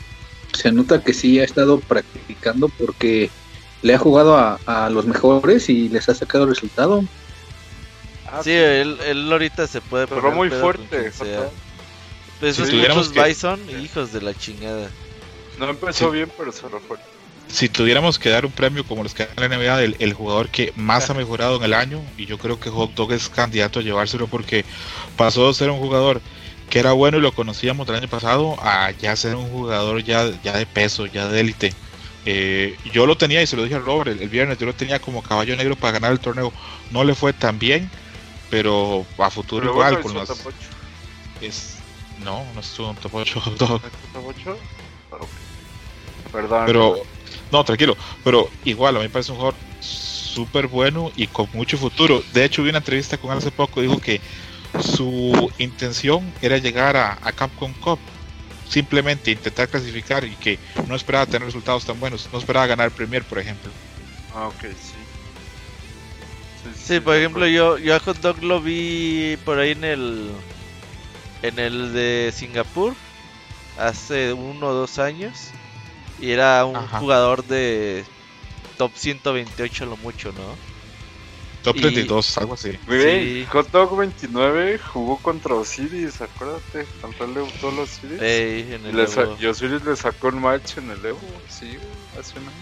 Se 0.54 0.70
nota 0.72 1.02
que 1.02 1.14
sí 1.14 1.40
ha 1.40 1.46
estado 1.46 1.80
practicando 1.80 2.68
porque 2.68 3.30
le 3.82 3.94
ha 3.94 3.98
jugado 3.98 4.36
a, 4.38 4.60
a 4.66 4.90
los 4.90 5.06
mejores 5.06 5.70
y 5.70 5.88
les 5.88 6.10
ha 6.10 6.16
sacado 6.16 6.44
el 6.44 6.50
resultado. 6.50 7.06
Ah, 8.28 8.42
Sí, 8.44 8.52
él, 8.52 8.98
él 9.06 9.32
ahorita 9.32 9.66
se 9.68 9.80
puede 9.80 10.08
Pero 10.08 10.32
muy 10.32 10.50
fuerte. 10.50 10.84
quien 10.90 11.14
sea. 11.14 11.50
Pues 12.40 12.56
Si 12.56 12.64
tuviéramos 12.70 13.10
que- 13.10 13.22
Bison, 13.24 13.60
hijos 13.84 14.12
de 14.14 14.22
la 14.22 14.34
chingada. 14.34 14.90
No 15.58 15.70
empezó 15.70 16.06
Sí. 16.10 16.16
bien, 16.18 16.32
pero 16.38 16.52
se 16.52 16.70
lo 16.70 16.80
fue. 16.80 16.98
Si 17.50 17.68
tuviéramos 17.68 18.20
que 18.20 18.30
dar 18.30 18.46
un 18.46 18.52
premio 18.52 18.86
como 18.86 19.04
los 19.04 19.14
que 19.14 19.26
dan 19.26 19.34
en 19.38 19.50
la 19.50 19.58
NBA 19.58 19.78
del 19.78 19.96
el 20.00 20.14
jugador 20.14 20.50
que 20.50 20.72
más 20.76 21.10
ha 21.10 21.14
mejorado 21.16 21.58
en 21.58 21.64
el 21.64 21.74
año, 21.74 22.02
y 22.18 22.26
yo 22.28 22.38
creo 22.38 22.60
que 22.60 22.70
Hot 22.70 22.94
Dog 22.94 23.12
es 23.12 23.28
candidato 23.28 23.80
a 23.80 23.84
llevárselo 23.84 24.28
porque 24.28 24.64
pasó 25.18 25.48
de 25.48 25.54
ser 25.56 25.70
un 25.72 25.80
jugador 25.80 26.22
que 26.70 26.80
era 26.80 26.92
bueno 26.94 27.18
y 27.18 27.22
lo 27.22 27.32
conocíamos 27.34 27.90
el 27.90 27.96
año 27.96 28.08
pasado 28.08 28.56
a 28.62 28.92
ya 28.92 29.16
ser 29.16 29.36
un 29.36 29.50
jugador 29.50 30.04
ya, 30.04 30.30
ya 30.44 30.56
de 30.56 30.68
peso, 30.68 31.08
ya 31.08 31.28
de 31.28 31.40
élite. 31.40 31.74
Eh, 32.26 32.78
yo 32.94 33.08
lo 33.08 33.18
tenía 33.18 33.42
y 33.42 33.48
se 33.48 33.56
lo 33.58 33.64
dije 33.64 33.76
a 33.76 33.80
Robert 33.80 34.12
el, 34.12 34.22
el 34.22 34.30
viernes, 34.30 34.60
yo 34.60 34.68
lo 34.68 34.74
tenía 34.76 35.00
como 35.00 35.24
caballo 35.24 35.56
negro 35.58 35.76
para 35.76 35.94
ganar 35.94 36.12
el 36.12 36.20
torneo. 36.20 36.54
No 36.92 37.04
le 37.04 37.16
fue 37.16 37.34
tan 37.34 37.58
bien, 37.58 37.90
pero 38.52 39.06
a 39.18 39.32
futuro 39.32 39.62
Pero 39.64 39.74
igual 39.74 39.94
bueno, 40.04 40.04
con 40.04 40.18
las- 40.38 40.46
es- 41.42 41.79
no, 42.24 42.46
no 42.54 42.60
estuvo 42.60 42.90
en 42.90 42.98
top 42.98 43.16
8 43.16 43.40
Hot 43.42 43.58
Dog. 43.58 43.82
¿Hizo 43.82 43.90
top 44.14 44.26
ocho? 44.28 44.58
Pero, 45.10 45.28
Perdón. 46.32 46.64
Pero, 46.66 46.96
no, 47.52 47.64
tranquilo. 47.64 47.98
Pero 48.24 48.50
igual, 48.66 48.96
a 48.96 49.00
mí 49.00 49.06
me 49.06 49.10
parece 49.10 49.32
un 49.32 49.38
jugador 49.38 49.60
súper 49.80 50.68
bueno 50.68 51.12
y 51.16 51.28
con 51.28 51.48
mucho 51.54 51.78
futuro. 51.78 52.22
De 52.34 52.46
hecho, 52.46 52.64
vi 52.64 52.70
una 52.70 52.78
entrevista 52.80 53.18
con 53.18 53.32
él 53.32 53.40
hace 53.40 53.52
poco. 53.52 53.82
Dijo 53.82 54.00
que 54.00 54.22
su 54.80 55.52
intención 55.58 56.32
era 56.42 56.58
llegar 56.58 56.96
a, 56.96 57.18
a 57.22 57.32
Capcom 57.32 57.74
Cup. 57.74 58.00
Simplemente 58.68 59.32
intentar 59.32 59.68
clasificar 59.68 60.24
y 60.24 60.36
que 60.36 60.60
no 60.88 60.96
esperaba 60.96 61.26
tener 61.26 61.44
resultados 61.44 61.86
tan 61.86 62.00
buenos. 62.00 62.30
No 62.32 62.38
esperaba 62.38 62.68
ganar 62.68 62.86
el 62.86 62.92
Premier, 62.92 63.24
por 63.24 63.40
ejemplo. 63.40 63.72
Ah, 64.36 64.48
ok, 64.48 64.62
sí. 64.80 64.94
Sí, 66.76 67.00
por 67.00 67.16
ejemplo, 67.16 67.48
yo, 67.48 67.78
yo 67.78 67.96
a 67.96 68.00
Hot 68.00 68.18
Dog 68.20 68.44
lo 68.44 68.62
vi 68.62 69.38
por 69.46 69.60
ahí 69.60 69.72
en 69.72 69.84
el. 69.84 70.32
En 71.42 71.60
el 71.60 71.94
de 71.94 72.32
Singapur. 72.36 72.94
Hace 73.78 74.34
uno 74.34 74.68
o 74.68 74.74
dos 74.74 75.00
años. 75.00 75.52
Y 76.20 76.32
era 76.32 76.66
un 76.66 76.76
Ajá. 76.76 77.00
jugador 77.00 77.44
de. 77.46 78.04
Top 78.78 78.92
128 78.96 79.86
lo 79.86 79.98
mucho, 79.98 80.32
¿no? 80.34 80.56
Top 81.64 81.76
Y- 81.76 81.82
32, 81.82 82.38
algo 82.38 82.54
así. 82.54 82.78
Güey, 82.88 83.42
Sí. 83.44 83.48
Hot 83.52 83.70
Dog 83.72 83.98
29 83.98 84.80
jugó 84.80 85.18
contra 85.18 85.56
Osiris, 85.56 86.22
acuérdate. 86.22 86.86
Contra 87.02 87.26
el 87.26 87.36
Evo 87.38 87.48
todos 87.60 87.74
los 87.74 87.90
Osiris. 87.98 88.22
Ey, 88.22 88.74
en 88.74 88.86
y, 88.86 88.90
el 88.90 89.00
Evo. 89.00 89.38
y 89.40 89.46
Osiris 89.46 89.84
le 89.84 89.96
sacó 89.98 90.30
un 90.30 90.40
match 90.42 90.78
en 90.78 90.90
el 90.92 91.06
Evo, 91.06 91.20
sí, 91.50 91.78
hace 92.18 92.40
un 92.40 92.46
año. 92.48 92.56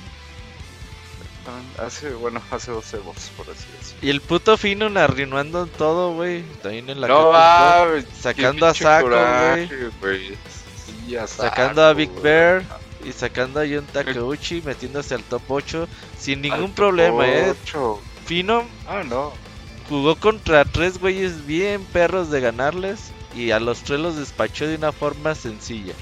Ah, 1.47 1.86
Hace, 1.86 2.10
bueno, 2.13 2.41
hace 2.51 2.71
dos 2.71 2.93
Evos, 2.93 3.31
por 3.38 3.49
así 3.49 3.65
decirlo. 3.77 3.99
Y 4.01 4.10
el 4.10 4.21
puto 4.21 4.57
Fino 4.57 4.88
arruinando 4.99 5.65
todo, 5.65 6.13
güey. 6.13 6.43
También 6.62 6.89
en 6.89 6.99
la 7.01 7.07
No, 7.07 7.27
va, 7.29 7.88
Sacando 8.19 8.65
a 8.67 8.73
Saco, 8.73 9.07
güey. 9.10 10.36
Sí, 10.86 11.15
Sacando 11.27 11.83
a 11.83 11.93
Big 11.93 12.10
güey. 12.10 12.23
Bear. 12.23 12.63
Y 13.05 13.13
sacando 13.13 13.62
a 13.62 13.63
John 13.63 13.86
Takeuchi, 13.93 14.62
metiéndose 14.65 15.15
al 15.15 15.23
top 15.23 15.43
8 15.47 15.88
sin 16.19 16.41
ningún 16.41 16.73
problema, 16.73 17.25
eh. 17.27 17.51
ocho. 17.51 18.01
Fino 18.25 18.65
Ah, 18.86 19.03
no. 19.05 19.31
jugó 19.88 20.15
contra 20.15 20.65
tres 20.65 20.99
güeyes 20.99 21.45
bien 21.45 21.86
perros 21.86 22.29
de 22.29 22.41
ganarles 22.41 23.12
y 23.33 23.51
a 23.51 23.60
los 23.60 23.83
tres 23.83 23.99
los 23.99 24.17
despachó 24.17 24.67
de 24.67 24.75
una 24.75 24.91
forma 24.91 25.36
sencilla. 25.36 25.93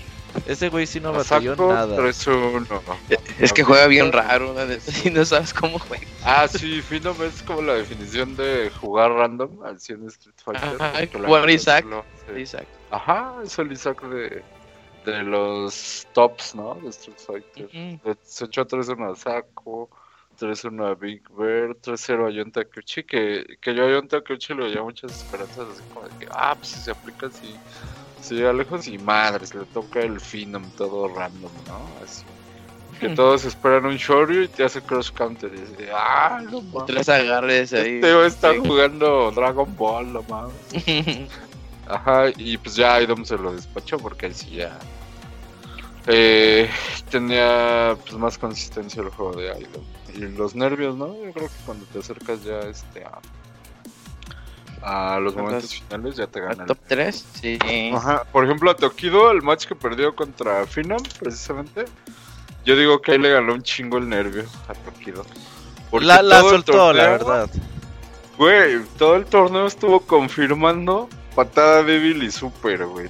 Ese 0.46 0.70
güey 0.70 0.86
sí 0.88 1.00
no 1.00 1.10
A 1.10 1.12
batalló 1.14 1.52
Saco 1.56 1.68
nada. 1.74 1.96
3-1. 1.98 2.84
Es 3.40 3.54
que 3.54 3.64
juega 3.64 3.88
bien 3.88 4.12
raro, 4.12 4.54
neta, 4.54 4.92
y 5.04 5.10
no 5.10 5.24
sabes 5.26 5.54
cómo 5.54 5.80
juega. 5.80 6.06
Ah, 6.22 6.48
sí, 6.48 6.82
Phenom 6.82 7.22
es 7.24 7.42
como 7.44 7.62
la 7.62 7.76
definición 7.76 8.36
de 8.36 8.72
jugar 8.80 9.12
random 9.12 9.64
al 9.64 9.80
100 9.80 10.06
Street 10.08 10.36
Fighter. 10.44 10.78
Ajá, 10.82 11.08
jugar 11.26 11.50
Isaac. 11.50 11.84
sí 11.86 11.90
lo- 11.90 12.06
sí. 12.36 12.42
Isaac. 12.42 12.68
Ajá, 12.90 13.36
es 13.44 13.58
el 13.60 13.72
Isaac 13.72 14.02
de, 14.08 14.46
de 15.06 15.24
los 15.24 16.08
tops, 16.14 16.56
¿no? 16.56 16.76
De 16.76 16.90
Street 16.90 17.18
Fighter. 17.18 17.66
Ujú. 17.66 18.16
Se 18.24 18.46
echó 18.46 18.66
3-1 18.66 19.12
a 19.12 19.16
Saco, 19.16 19.90
3-1 20.38 20.86
a 20.86 20.96
Big 20.96 21.24
Bear, 21.30 21.76
3-0 21.76 22.28
a 22.28 22.32
Yon 22.32 22.52
Takeuchi, 22.52 23.04
que, 23.04 23.58
que 23.62 23.74
yo 23.74 23.86
a 23.86 23.90
Yon 23.92 24.08
Takeuchi 24.08 24.54
le 24.54 24.66
veía 24.66 24.82
muchas 24.84 25.12
esperanzas, 25.12 25.70
así 25.70 25.84
como 25.90 26.06
de 26.06 26.12
que, 26.18 26.26
ah, 26.32 26.56
pues 26.56 26.70
si 26.72 26.82
se 26.82 26.92
aplica 26.92 27.28
así, 27.28 27.62
se 28.26 28.36
llega 28.36 28.54
lejos 28.54 28.88
y 28.88 28.98
madres, 28.98 29.54
le 29.56 29.66
toca 29.66 30.02
el 30.02 30.20
Phenom 30.20 30.70
todo 30.72 31.08
random, 31.08 31.52
¿no? 31.68 31.88
Así. 32.04 32.24
Que 33.00 33.10
Hmm. 33.10 33.16
todos 33.16 33.44
esperan 33.46 33.86
un 33.86 33.98
Shoryu 33.98 34.44
y 34.44 34.48
te 34.48 34.64
hace 34.64 34.82
cross 34.82 35.12
counter 35.12 35.52
y 35.54 35.60
dice, 35.62 35.90
ah, 35.94 36.40
no 36.50 36.62
mames. 36.62 36.86
Tres 36.88 37.10
agarres 37.10 37.74
ahí. 37.74 37.96
Este 37.96 38.14
güey 38.14 38.28
está 38.28 38.54
Sí. 38.54 38.60
jugando 38.60 39.32
Dragon 39.32 39.76
Ball, 39.76 40.14
no 40.14 40.24
mames. 40.24 40.56
Ajá, 41.88 42.30
y 42.38 42.58
pues 42.58 42.76
ya 42.76 43.00
Idom 43.02 43.24
se 43.26 43.38
lo 43.38 43.54
despachó 43.54 43.98
porque 44.00 44.26
él 44.28 44.34
sí 44.36 44.52
ya 44.52 44.80
eh, 46.08 46.70
tenía 47.10 47.96
pues 48.06 48.18
más 48.18 48.38
consistencia 48.38 49.02
el 49.02 49.10
juego 49.10 49.34
de 49.40 49.48
Idom. 49.60 49.84
Y 50.14 50.20
los 50.38 50.56
nervios, 50.56 50.96
¿no? 50.96 51.08
Yo 51.08 51.32
creo 51.34 51.48
que 51.48 51.54
cuando 51.66 51.86
te 51.88 52.00
acercas 52.00 52.44
ya 52.44 52.60
este 52.62 53.04
a, 53.04 53.20
a 54.86 55.20
los 55.20 55.36
momentos 55.36 55.74
finales 55.74 56.16
ya 56.16 56.28
te 56.28 56.40
¿Al 56.40 56.50
ganan. 56.50 56.68
top 56.68 56.78
3? 56.88 57.26
Sí. 57.42 57.60
Ajá, 57.94 58.24
por 58.32 58.46
ejemplo 58.46 58.70
a 58.70 58.76
Tokido, 58.76 59.32
el 59.32 59.42
match 59.42 59.66
que 59.66 59.74
perdió 59.76 60.16
contra 60.16 60.64
Phenom, 60.68 61.02
precisamente, 61.20 61.86
yo 62.66 62.76
digo 62.76 63.02
que 63.02 63.14
ahí 63.14 63.18
le 63.18 63.32
ganó 63.32 63.54
un 63.54 63.64
chingo 63.64 63.98
el 63.98 64.08
nervio 64.08 64.46
a 64.68 64.74
Tokido. 64.76 65.26
Porque 65.90 66.06
La, 66.06 66.22
la 66.22 66.42
soltó, 66.42 66.94
la 66.94 67.10
verdad. 67.10 67.50
Güey, 68.38 68.84
todo 68.98 69.16
el 69.16 69.26
torneo 69.26 69.66
estuvo 69.66 70.02
confirmando 70.02 71.10
patada 71.36 71.82
débil 71.84 72.22
y 72.22 72.30
super, 72.32 72.86
güey. 72.86 73.10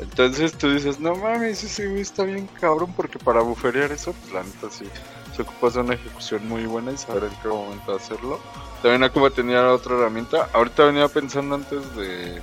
Entonces 0.00 0.52
tú 0.52 0.70
dices, 0.72 0.98
no 1.00 1.14
mames, 1.14 1.62
ese 1.62 1.86
güey 1.88 2.02
está 2.02 2.24
bien 2.24 2.48
cabrón 2.60 2.92
porque 2.96 3.18
para 3.18 3.40
buferear 3.40 3.92
eso, 3.92 4.12
pues 4.12 4.32
la 4.32 4.42
neta 4.42 4.68
sí, 4.70 4.84
se 5.36 5.42
ocupa 5.42 5.70
de 5.70 5.80
una 5.80 5.94
ejecución 5.94 6.48
muy 6.48 6.64
buena 6.66 6.92
y 6.92 6.96
saber 6.96 7.24
en 7.24 7.30
qué 7.42 7.48
momento 7.48 7.94
hacerlo. 7.96 8.40
También 8.82 9.02
Akuma 9.02 9.30
tenía 9.30 9.72
otra 9.72 9.96
herramienta. 9.96 10.48
Ahorita 10.52 10.84
venía 10.84 11.08
pensando 11.08 11.54
antes 11.56 11.96
de, 11.96 12.40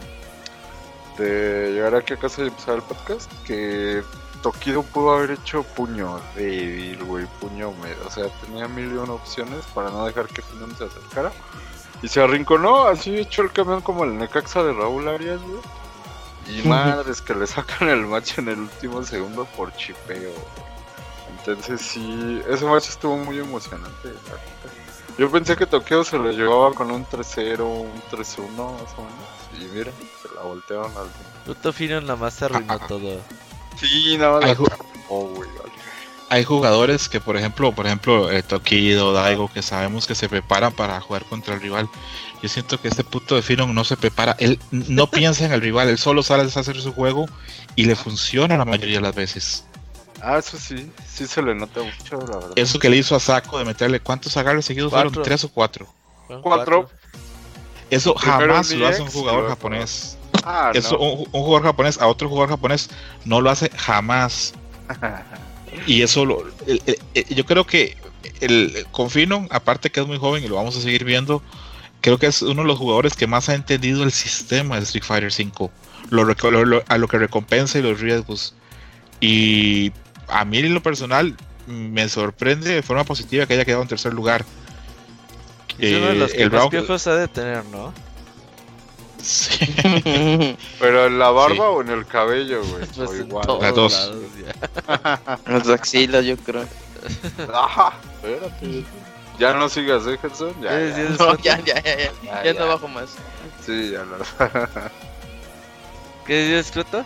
de 1.17 1.71
llegar 1.71 1.95
aquí 1.95 2.13
a 2.13 2.17
casa 2.17 2.43
y 2.43 2.47
empezar 2.47 2.75
el 2.75 2.81
podcast 2.81 3.31
que 3.45 4.03
Tokido 4.41 4.83
pudo 4.83 5.15
haber 5.15 5.31
hecho 5.31 5.63
puño 5.63 6.19
débil, 6.35 7.03
güey, 7.03 7.25
puño 7.39 7.69
húmedo. 7.69 8.05
O 8.05 8.11
sea, 8.11 8.25
tenía 8.45 8.67
mil 8.67 8.91
y 8.91 8.97
una 8.97 9.13
opciones 9.13 9.65
para 9.73 9.89
no 9.89 10.05
dejar 10.05 10.27
que 10.27 10.41
Finon 10.41 10.75
se 10.77 10.85
acercara. 10.85 11.31
Y 12.01 12.07
se 12.07 12.21
arrinconó, 12.21 12.85
así 12.85 13.17
echó 13.17 13.41
el 13.41 13.51
camión 13.51 13.81
como 13.81 14.03
el 14.03 14.17
Necaxa 14.17 14.61
de 14.63 14.73
Raúl 14.73 15.07
Arias, 15.07 15.41
güey. 15.41 15.61
Y 16.47 16.67
madres 16.67 17.21
que 17.21 17.33
le 17.33 17.47
sacan 17.47 17.89
el 17.89 18.05
match 18.05 18.37
en 18.37 18.49
el 18.49 18.59
último 18.59 19.01
segundo 19.03 19.45
por 19.57 19.73
chipeo. 19.75 20.31
Entonces 21.39 21.81
sí, 21.81 22.41
ese 22.47 22.65
match 22.65 22.89
estuvo 22.89 23.17
muy 23.17 23.39
emocionante. 23.39 24.13
Yo 25.17 25.31
pensé 25.31 25.55
que 25.55 25.65
Tokio 25.65 26.03
se 26.03 26.17
lo 26.17 26.31
llevaba 26.31 26.73
con 26.73 26.91
un 26.91 27.05
3-0, 27.05 27.59
un 27.61 27.91
3-1 28.11 28.47
más 28.49 28.93
o 28.97 29.03
menos. 29.03 29.35
Y 29.59 29.63
mira, 29.73 29.91
se 30.21 30.35
la 30.35 30.41
voltearon 30.41 30.91
al... 30.97 31.07
Puto 31.45 31.71
Fino 31.71 32.01
nada 32.01 32.15
más 32.17 32.41
arruinó 32.41 32.73
Ajá. 32.73 32.87
todo. 32.87 33.21
Sí, 33.79 34.17
nada 34.17 34.33
más 34.39 34.43
Ay, 34.43 34.49
la... 34.51 34.57
ju- 34.57 34.85
Oh, 35.07 35.29
vale. 35.35 35.49
hay 36.29 36.43
jugadores 36.43 37.07
que, 37.07 37.21
por 37.21 37.37
ejemplo, 37.37 37.71
por 37.71 37.85
ejemplo, 37.85 38.31
eh, 38.31 38.41
Tokido, 38.41 39.13
Daigo, 39.13 39.53
que 39.53 39.61
sabemos 39.61 40.07
que 40.07 40.15
se 40.15 40.27
preparan 40.27 40.73
para 40.73 40.99
jugar 40.99 41.23
contra 41.25 41.53
el 41.53 41.61
rival. 41.61 41.87
Yo 42.41 42.49
siento 42.49 42.81
que 42.81 42.87
este 42.87 43.03
puto 43.03 43.35
de 43.35 43.43
Finon 43.43 43.73
no 43.75 43.83
se 43.83 43.95
prepara, 43.97 44.35
él 44.39 44.59
no 44.71 45.07
piensa 45.11 45.45
en 45.45 45.51
el 45.53 45.61
rival, 45.61 45.89
él 45.89 45.99
solo 45.99 46.23
sale 46.23 46.41
a 46.43 46.45
hacer 46.47 46.81
su 46.81 46.91
juego 46.91 47.27
y 47.75 47.85
le 47.85 47.95
funciona 47.95 48.57
la 48.57 48.65
mayoría 48.65 48.95
de 48.97 49.01
las 49.03 49.13
veces. 49.15 49.65
Ah, 50.27 50.39
eso 50.39 50.57
sí, 50.57 50.91
sí 51.07 51.27
se 51.27 51.41
le 51.41 51.53
nota 51.53 51.81
mucho, 51.83 52.17
la 52.17 52.37
verdad. 52.37 52.51
Eso 52.55 52.79
que 52.79 52.89
le 52.89 52.97
hizo 52.97 53.15
a 53.15 53.19
Saco 53.19 53.59
de 53.59 53.65
meterle, 53.65 53.99
¿cuántos 53.99 54.35
agarres 54.37 54.65
seguidos 54.65 54.89
Cuatro. 54.91 55.09
fueron? 55.11 55.23
¿Tres 55.23 55.43
o 55.43 55.49
cuatro? 55.49 55.87
Cuatro. 56.41 56.89
Eso 57.91 58.15
Primero 58.15 58.39
jamás 58.55 58.71
lo 58.71 58.87
hace 58.87 59.01
un 59.03 59.09
jugador 59.11 59.47
japonés. 59.47 60.17
Ah, 60.43 60.71
Eso, 60.73 60.95
no. 60.95 60.99
un, 61.01 61.19
un 61.31 61.41
jugador 61.43 61.63
japonés 61.63 61.99
a 62.01 62.07
otro 62.07 62.27
jugador 62.27 62.49
japonés 62.49 62.89
no 63.23 63.39
lo 63.41 63.49
hace 63.51 63.69
jamás. 63.75 64.53
Y 65.87 66.01
eso 66.03 66.23
lo, 66.25 66.41
el- 66.67 66.81
el- 66.85 66.99
el- 67.15 67.25
yo 67.35 67.45
creo 67.45 67.65
que 67.67 67.97
el 68.39 68.85
Confino, 68.91 69.45
aparte 69.51 69.89
que 69.91 69.99
es 69.99 70.07
muy 70.07 70.17
joven 70.17 70.41
y 70.43 70.47
lo 70.47 70.55
vamos 70.55 70.77
a 70.77 70.81
seguir 70.81 71.03
viendo, 71.03 71.41
creo 71.99 72.17
que 72.17 72.27
es 72.27 72.41
uno 72.41 72.61
de 72.61 72.67
los 72.67 72.77
jugadores 72.79 73.13
que 73.13 73.27
más 73.27 73.49
ha 73.49 73.55
entendido 73.55 74.03
el 74.03 74.13
sistema 74.13 74.77
de 74.77 74.83
Street 74.83 75.03
Fighter 75.03 75.31
V, 75.31 75.69
lo, 76.11 76.23
reco- 76.23 76.49
lo- 76.49 76.63
lo- 76.63 76.83
a 76.87 76.97
lo 76.97 77.07
que 77.09 77.17
recompensa 77.17 77.77
y 77.77 77.81
los 77.81 77.99
riesgos. 77.99 78.53
Y 79.19 79.91
a 80.27 80.45
mí 80.45 80.59
en 80.59 80.73
lo 80.73 80.81
personal 80.83 81.35
me 81.67 82.07
sorprende 82.09 82.73
de 82.75 82.81
forma 82.83 83.03
positiva 83.03 83.45
que 83.45 83.53
haya 83.55 83.65
quedado 83.65 83.81
en 83.81 83.87
tercer 83.87 84.13
lugar. 84.13 84.45
Es 85.79 85.93
uno 85.95 86.05
de 86.07 86.11
Eh, 86.13 86.15
los 86.15 86.31
que 86.33 86.43
el 86.43 86.51
más 86.51 86.67
piojos 86.67 87.07
ha 87.07 87.15
de 87.15 87.27
tener, 87.27 87.65
¿no? 87.65 87.93
Sí. 89.21 89.65
Pero 90.79 91.07
en 91.07 91.17
la 91.19 91.31
barba 91.31 91.55
Sí. 91.55 91.61
o 91.61 91.81
en 91.81 91.89
el 91.89 92.05
cabello, 92.05 92.61
güey. 92.63 92.85
Pues 92.95 93.09
o 93.09 93.15
igual. 93.15 93.47
Las 93.59 93.75
dos. 93.75 93.93
lados, 93.93 94.23
ya. 94.45 95.39
Las 95.51 95.67
axilas, 95.69 96.23
yo 96.25 96.37
creo. 96.37 96.65
Ajá, 97.53 97.93
espérate. 98.15 98.83
Ya 99.39 99.53
no 99.53 99.67
sigas, 99.67 100.07
¿eh, 100.07 100.17
Gerson? 100.21 100.53
Ya, 100.61 100.69
¿Qué 100.69 100.89
ya. 100.89 100.95
decías, 100.97 101.19
No, 101.19 101.37
ya, 101.39 101.59
ya, 101.59 101.81
ya, 101.83 101.97
ya. 101.97 102.11
Ya, 102.23 102.43
Ya 102.43 102.53
ya. 102.53 102.59
no 102.59 102.67
bajo 102.67 102.87
más. 102.87 103.09
Sí, 103.65 103.91
ya 103.91 104.03
lo. 104.05 104.17
¿Qué 106.25 106.33
decías, 106.33 106.71
Joto? 106.73 107.03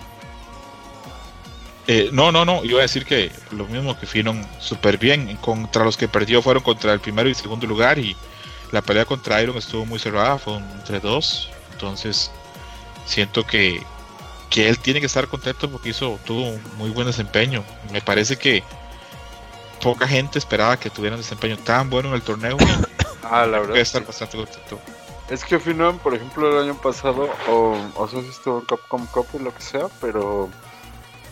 Eh, 1.91 2.11
no, 2.13 2.31
no, 2.31 2.45
no, 2.45 2.63
iba 2.63 2.77
a 2.77 2.81
decir 2.83 3.03
que 3.03 3.31
lo 3.49 3.65
mismo 3.65 3.99
que 3.99 4.05
Finon 4.05 4.45
súper 4.59 4.99
bien. 4.99 5.35
Contra 5.37 5.83
los 5.83 5.97
que 5.97 6.07
perdió 6.07 6.39
fueron 6.39 6.61
contra 6.61 6.93
el 6.93 6.99
primero 6.99 7.27
y 7.27 7.33
segundo 7.33 7.65
lugar 7.65 7.97
y 7.97 8.15
la 8.71 8.83
pelea 8.83 9.05
contra 9.05 9.41
Iron 9.41 9.57
estuvo 9.57 9.87
muy 9.87 9.97
cerrada, 9.97 10.37
fue 10.37 10.57
entre 10.57 10.99
dos. 10.99 11.49
Entonces 11.71 12.29
siento 13.07 13.43
que, 13.43 13.81
que 14.51 14.69
él 14.69 14.77
tiene 14.77 14.99
que 14.99 15.07
estar 15.07 15.27
contento 15.27 15.67
porque 15.67 15.89
hizo, 15.89 16.19
tuvo 16.25 16.49
un 16.49 16.61
muy 16.77 16.91
buen 16.91 17.07
desempeño. 17.07 17.63
Me 17.91 18.01
parece 18.01 18.37
que 18.37 18.63
poca 19.81 20.07
gente 20.07 20.37
esperaba 20.37 20.77
que 20.77 20.91
tuviera 20.91 21.15
un 21.15 21.23
desempeño 21.23 21.57
tan 21.57 21.89
bueno 21.89 22.09
en 22.09 22.15
el 22.15 22.21
torneo. 22.21 22.57
Ah, 23.31 23.45
la 23.45 23.59
verdad. 23.59 23.77
estar 23.77 24.01
sí. 24.01 24.07
bastante 24.07 24.37
contento. 24.37 24.79
Es 25.29 25.43
que 25.43 25.59
Finon, 25.59 25.99
por 25.99 26.15
ejemplo, 26.15 26.49
el 26.49 26.67
año 26.67 26.81
pasado, 26.81 27.29
o, 27.47 27.77
o 27.95 28.07
sea, 28.07 28.21
sí 28.21 28.27
estuvo 28.29 28.59
en 28.59 28.65
Capcom 28.65 29.05
Cup 29.07 29.27
y 29.33 29.39
lo 29.39 29.53
que 29.53 29.61
sea, 29.61 29.85
pero 30.01 30.49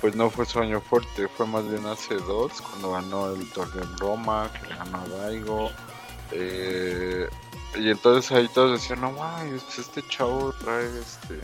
pues 0.01 0.15
no 0.15 0.29
fue 0.29 0.45
su 0.45 0.59
año 0.59 0.81
fuerte, 0.81 1.27
fue 1.27 1.45
más 1.45 1.67
bien 1.69 1.85
hace 1.85 2.15
dos, 2.15 2.61
cuando 2.61 2.91
ganó 2.91 3.33
el 3.33 3.49
torneo 3.51 3.83
en 3.83 3.97
Roma, 3.97 4.51
que 4.53 4.73
ganó 4.73 4.97
a 4.99 5.07
Daigo. 5.07 5.69
eh, 6.31 7.27
y 7.75 7.89
entonces 7.91 8.31
ahí 8.31 8.47
todos 8.53 8.79
decían, 8.79 9.01
no 9.01 9.11
mames, 9.11 9.63
pues 9.63 9.79
este 9.79 10.01
chavo 10.07 10.53
trae 10.59 10.87
este 10.99 11.39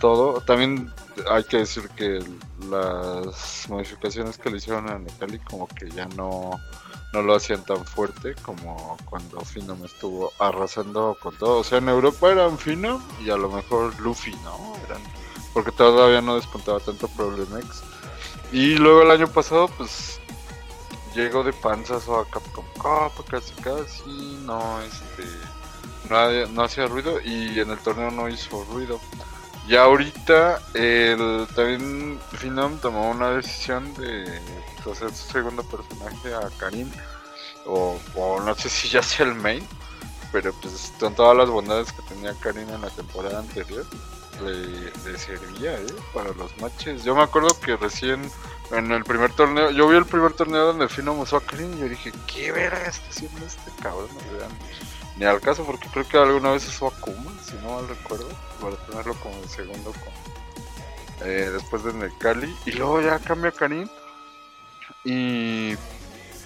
todo. 0.00 0.40
También 0.42 0.92
hay 1.30 1.44
que 1.44 1.58
decir 1.58 1.88
que 1.96 2.22
las 2.70 3.66
modificaciones 3.68 4.38
que 4.38 4.50
le 4.50 4.58
hicieron 4.58 4.88
a 4.90 4.98
Necali 4.98 5.38
como 5.40 5.66
que 5.68 5.90
ya 5.90 6.06
no 6.16 6.60
no 7.12 7.22
lo 7.22 7.34
hacían 7.34 7.64
tan 7.64 7.84
fuerte 7.84 8.34
como 8.42 8.96
cuando 9.06 9.40
Finom 9.40 9.84
estuvo 9.84 10.32
arrasando 10.38 11.16
con 11.20 11.36
todo. 11.38 11.60
O 11.60 11.64
sea, 11.64 11.78
en 11.78 11.88
Europa 11.88 12.30
eran 12.30 12.58
Finom 12.58 13.02
y 13.24 13.30
a 13.30 13.36
lo 13.36 13.48
mejor 13.48 13.98
Luffy, 14.00 14.34
¿no? 14.44 14.74
Eran, 14.86 15.00
porque 15.56 15.72
todavía 15.72 16.20
no 16.20 16.34
despuntaba 16.34 16.80
tanto 16.80 17.08
Problemex. 17.08 17.82
Y 18.52 18.74
luego 18.74 19.00
el 19.00 19.10
año 19.10 19.26
pasado, 19.26 19.68
pues 19.68 20.20
llegó 21.14 21.42
de 21.44 21.54
panzazo 21.54 22.20
a 22.20 22.28
Capcom 22.28 22.66
Cup, 22.74 23.24
casi 23.24 23.54
casi, 23.54 24.38
no, 24.44 24.82
este, 24.82 25.24
no, 26.10 26.46
no 26.52 26.62
hacía 26.62 26.84
ruido 26.84 27.22
y 27.22 27.58
en 27.58 27.70
el 27.70 27.78
torneo 27.78 28.10
no 28.10 28.28
hizo 28.28 28.66
ruido. 28.70 29.00
Y 29.66 29.76
ahorita 29.76 30.60
el, 30.74 31.48
también 31.56 32.20
Finom 32.32 32.76
tomó 32.76 33.08
una 33.10 33.30
decisión 33.30 33.94
de 33.94 34.26
pues, 34.84 34.98
hacer 34.98 35.14
su 35.14 35.32
segundo 35.32 35.62
personaje 35.62 36.34
a 36.34 36.50
Karin. 36.58 36.92
O, 37.64 37.98
o 38.14 38.40
no 38.42 38.54
sé 38.56 38.68
si 38.68 38.90
ya 38.90 39.02
sea 39.02 39.24
el 39.24 39.34
main. 39.34 39.66
Pero 40.32 40.52
pues 40.60 40.92
con 41.00 41.14
todas 41.14 41.34
las 41.34 41.48
bondades 41.48 41.90
que 41.92 42.02
tenía 42.02 42.34
Karin 42.40 42.68
en 42.68 42.82
la 42.82 42.90
temporada 42.90 43.38
anterior. 43.38 43.86
Le, 44.42 45.18
servía 45.18 45.74
¿eh? 45.74 45.86
para 46.12 46.32
los 46.32 46.56
matches. 46.60 47.04
Yo 47.04 47.14
me 47.14 47.22
acuerdo 47.22 47.58
que 47.60 47.76
recién 47.76 48.30
en 48.72 48.92
el 48.92 49.04
primer 49.04 49.32
torneo, 49.32 49.70
yo 49.70 49.88
vi 49.88 49.96
el 49.96 50.04
primer 50.04 50.32
torneo 50.32 50.66
donde 50.66 50.88
Finom 50.88 51.20
usó 51.20 51.36
a 51.36 51.40
Karin 51.40 51.74
y 51.74 51.80
yo 51.80 51.88
dije, 51.88 52.12
¿qué 52.26 52.52
verga 52.52 52.86
está 52.86 53.08
haciendo 53.08 53.46
este 53.46 53.70
cabrón? 53.80 54.08
Ni 55.16 55.24
al 55.24 55.40
caso 55.40 55.64
porque 55.64 55.88
creo 55.88 56.06
que 56.06 56.18
alguna 56.18 56.50
vez 56.50 56.66
usó 56.68 56.88
a 56.88 57.00
Kuma, 57.00 57.32
si 57.42 57.54
no 57.56 57.76
mal 57.76 57.88
recuerdo, 57.88 58.28
para 58.60 58.76
tenerlo 58.86 59.14
como 59.14 59.36
el 59.42 59.48
segundo 59.48 59.92
con, 59.92 61.26
eh, 61.26 61.50
después 61.52 61.84
de 61.84 61.94
Necali. 61.94 62.54
Y 62.66 62.72
luego 62.72 63.00
ya 63.00 63.18
cambia 63.18 63.52
Karin 63.52 63.88
y, 65.04 65.74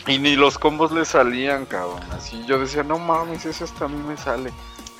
y 0.06 0.18
ni 0.18 0.36
los 0.36 0.58
combos 0.58 0.92
le 0.92 1.04
salían, 1.04 1.66
cabrón. 1.66 2.02
Así 2.12 2.44
yo 2.46 2.58
decía, 2.58 2.82
no 2.82 2.98
mames, 2.98 3.46
eso 3.46 3.64
hasta 3.64 3.86
a 3.86 3.88
mí 3.88 4.00
me 4.06 4.16
sale. 4.16 4.52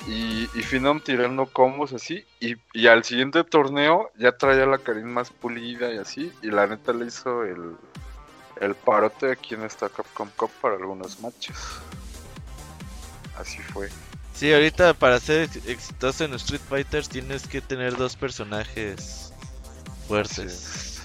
Y, 0.07 0.49
y 0.53 0.63
tirando 1.03 1.45
combos 1.45 1.93
así. 1.93 2.25
Y, 2.39 2.55
y 2.73 2.87
al 2.87 3.03
siguiente 3.03 3.43
torneo 3.43 4.11
ya 4.17 4.31
traía 4.37 4.65
la 4.65 4.79
Karin 4.79 5.05
más 5.07 5.29
pulida 5.29 5.93
y 5.93 5.97
así. 5.97 6.31
Y 6.41 6.47
la 6.47 6.67
neta 6.67 6.91
le 6.93 7.05
hizo 7.05 7.43
el, 7.43 7.75
el 8.59 8.75
parote 8.75 9.31
aquí 9.31 9.53
en 9.53 9.63
esta 9.63 9.89
Capcom 9.89 10.29
Cup 10.35 10.51
para 10.61 10.75
algunos 10.75 11.19
matches. 11.19 11.55
Así 13.37 13.59
fue. 13.59 13.89
Sí, 14.33 14.51
ahorita 14.51 14.93
para 14.95 15.19
ser 15.19 15.43
ex- 15.43 15.65
exitoso 15.67 16.25
en 16.25 16.33
Street 16.33 16.61
Fighters 16.67 17.07
tienes 17.09 17.47
que 17.47 17.61
tener 17.61 17.95
dos 17.95 18.15
personajes 18.15 19.31
fuertes. 20.07 21.03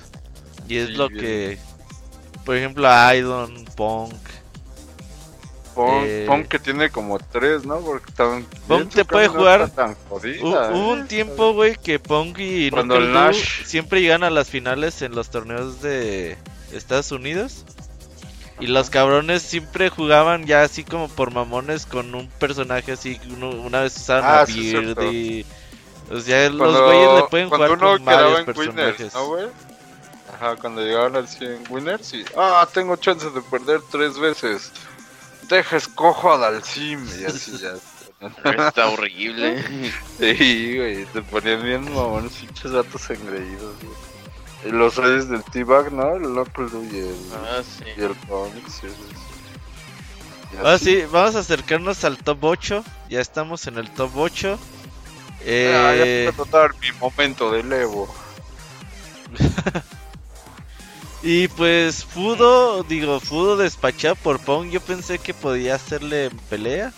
Y 0.68 0.78
es 0.78 0.88
Sí, 0.88 0.94
lo 0.94 1.09
bien. 1.09 1.20
que, 1.20 1.59
por 2.44 2.57
ejemplo, 2.57 2.88
Aidon, 2.88 3.64
Punk. 3.76 4.14
Pon, 5.77 6.03
Eh, 6.05 6.24
Pon 6.27 6.43
que 6.45 6.59
tiene 6.59 6.91
como 6.91 7.18
tres, 7.20 7.64
¿no? 7.64 7.79
Porque 7.81 8.11
tan, 8.12 8.43
Pon 8.66 8.79
bien, 8.79 8.89
te 8.89 9.05
puede 9.05 9.29
jugar- 9.29 9.70
tan 9.70 9.95
jodida, 10.09 10.43
Hubo 10.72 10.74
¿eh? 10.74 10.93
un 10.95 11.07
tiempo, 11.07 11.53
güey, 11.53 11.77
que 11.77 11.99
Pong 12.01 12.35
y 12.39 12.70
Cuando 12.70 12.97
el 12.97 13.12
Nash- 13.12 13.64
siempre 13.64 14.01
llegan 14.01 14.24
a 14.24 14.31
las 14.31 14.49
finales 14.49 15.03
en 15.03 15.14
los 15.14 15.31
torneos 15.31 15.83
de 15.83 16.37
Estados 16.72 17.12
Unidos. 17.12 17.64
Y 18.59 18.68
los 18.68 18.89
cabrones 18.89 19.43
siempre 19.43 19.91
jugaban 19.91 20.47
ya 20.47 20.62
así 20.62 20.83
como 20.83 21.09
por 21.09 21.31
mamones 21.31 21.85
con 21.85 22.14
un 22.14 22.27
personaje 22.27 22.93
así. 22.93 23.20
uno- 23.37 23.51
una 23.51 23.83
vez 23.83 23.95
usaban 23.99 24.24
Ah, 24.24 24.41
a 24.41 24.47
sí, 24.47 24.74
y. 24.74 25.45
O 26.11 26.18
sea, 26.20 26.49
los 26.49 26.57
Cuando- 26.59 26.87
güeyes 26.87 27.11
le 27.16 27.22
pueden 27.29 27.49
jugar 27.51 27.70
uno 27.72 27.91
con 27.93 28.05
varios 28.07 28.39
en 28.41 28.45
personajes. 28.47 28.99
Winners, 28.99 29.14
¿no, 29.14 29.27
güey? 29.27 29.47
Ajá, 30.35 30.57
cuando 30.57 30.83
llegaban 30.83 31.16
al 31.16 31.29
100 31.29 31.64
Winners 31.70 32.12
y... 32.14 32.24
Ah, 32.37 32.66
tengo 32.72 32.97
chance 32.97 33.29
de 33.31 33.41
perder 33.43 33.81
tres 33.91 34.18
veces. 34.18 34.70
Deja 35.49 35.76
escojo 35.76 36.32
a 36.32 36.38
Dalsim 36.38 37.07
y 37.20 37.24
así 37.24 37.59
ya. 37.59 37.74
Está 38.66 38.88
horrible. 38.88 39.62
Sí, 40.18 40.76
güey, 40.78 41.05
te 41.07 41.20
ponían 41.22 41.62
bien 41.62 41.84
mamones, 41.94 42.32
pinches 42.32 42.72
datos 42.72 43.11
engreídos, 43.11 43.74
güey. 43.82 43.94
Y 44.64 44.70
los 44.70 44.97
reyes 44.97 45.28
del 45.28 45.44
T-Bag, 45.44 45.92
¿no? 45.92 46.14
El 46.16 46.22
Doo 46.22 46.47
y 46.90 46.99
el, 46.99 47.16
Ah, 47.34 47.62
sí. 47.62 47.84
y 47.97 48.03
el 48.03 48.14
Pong, 48.26 48.51
sí, 48.66 48.88
sí, 48.88 50.59
así. 50.64 50.84
sí, 50.84 51.03
vamos 51.12 51.36
a 51.36 51.40
acercarnos 51.40 52.05
al 52.05 52.16
top 52.16 52.42
8. 52.42 52.84
Ya 53.11 53.20
estamos 53.20 53.66
en 53.66 53.76
el 53.76 53.90
top 53.90 54.16
8. 54.16 54.59
Ah, 54.59 54.64
Eh, 55.44 56.22
ya 56.30 56.32
puedo 56.36 56.51
dar 56.59 56.74
mi 56.80 56.90
momento 56.92 57.53
de 57.53 57.61
Evo. 57.82 58.12
Y 61.29 61.49
pues 61.49 62.05
Fudo, 62.05 62.85
digo, 62.85 63.18
Fudo 63.18 63.57
despachado 63.57 64.14
por 64.14 64.39
Pong, 64.39 64.70
yo 64.70 64.81
pensé 64.81 65.18
que 65.18 65.35
podía 65.35 65.74
hacerle 65.74 66.31
pelea. 66.49 66.93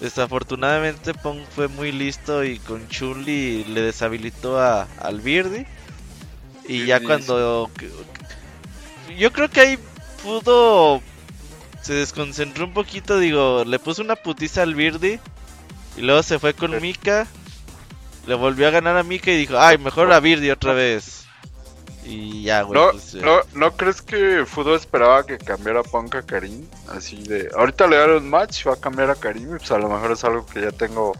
Desafortunadamente 0.00 1.12
Pong 1.12 1.40
fue 1.54 1.68
muy 1.68 1.92
listo 1.92 2.42
y 2.42 2.58
con 2.58 2.88
Chun-Li 2.88 3.64
le 3.64 3.82
deshabilitó 3.82 4.58
a, 4.58 4.88
al 4.98 5.20
Birdie. 5.20 5.66
Y 6.66 6.86
ya 6.86 7.00
cuando... 7.00 7.70
Yo 9.14 9.30
creo 9.30 9.50
que 9.50 9.60
ahí 9.60 9.78
Fudo 10.22 11.02
se 11.82 11.92
desconcentró 11.92 12.64
un 12.64 12.72
poquito, 12.72 13.18
digo, 13.18 13.62
le 13.66 13.78
puso 13.78 14.00
una 14.00 14.16
putiza 14.16 14.62
al 14.62 14.74
Birdie. 14.74 15.20
Y 15.98 16.00
luego 16.00 16.22
se 16.22 16.38
fue 16.38 16.54
con. 16.54 16.80
Mika. 16.80 17.26
Le 18.26 18.36
volvió 18.36 18.68
a 18.68 18.70
ganar 18.70 18.96
a 18.96 19.02
Mika 19.02 19.30
y 19.30 19.36
dijo, 19.36 19.58
ay, 19.58 19.76
mejor 19.76 20.10
a 20.14 20.20
Birdie 20.20 20.50
otra 20.50 20.72
vez. 20.72 21.23
Y 22.04 22.42
ya, 22.44 22.62
güey. 22.62 22.78
¿No, 22.78 22.90
pues, 22.90 23.14
no, 23.14 23.40
¿No 23.54 23.72
crees 23.76 24.02
que 24.02 24.44
Fudo 24.46 24.76
esperaba 24.76 25.24
que 25.24 25.38
cambiara 25.38 25.82
Punk 25.82 26.14
a 26.16 26.22
Karim? 26.22 26.66
Así 26.88 27.22
de, 27.22 27.48
ahorita 27.56 27.86
le 27.86 27.96
daré 27.96 28.16
un 28.18 28.28
match, 28.28 28.66
va 28.66 28.74
a 28.74 28.80
cambiar 28.80 29.10
a 29.10 29.14
Karim 29.14 29.54
y 29.56 29.58
pues 29.58 29.70
a 29.70 29.78
lo 29.78 29.88
mejor 29.88 30.12
es 30.12 30.22
algo 30.24 30.44
que 30.46 30.60
ya 30.60 30.70
tengo 30.70 31.12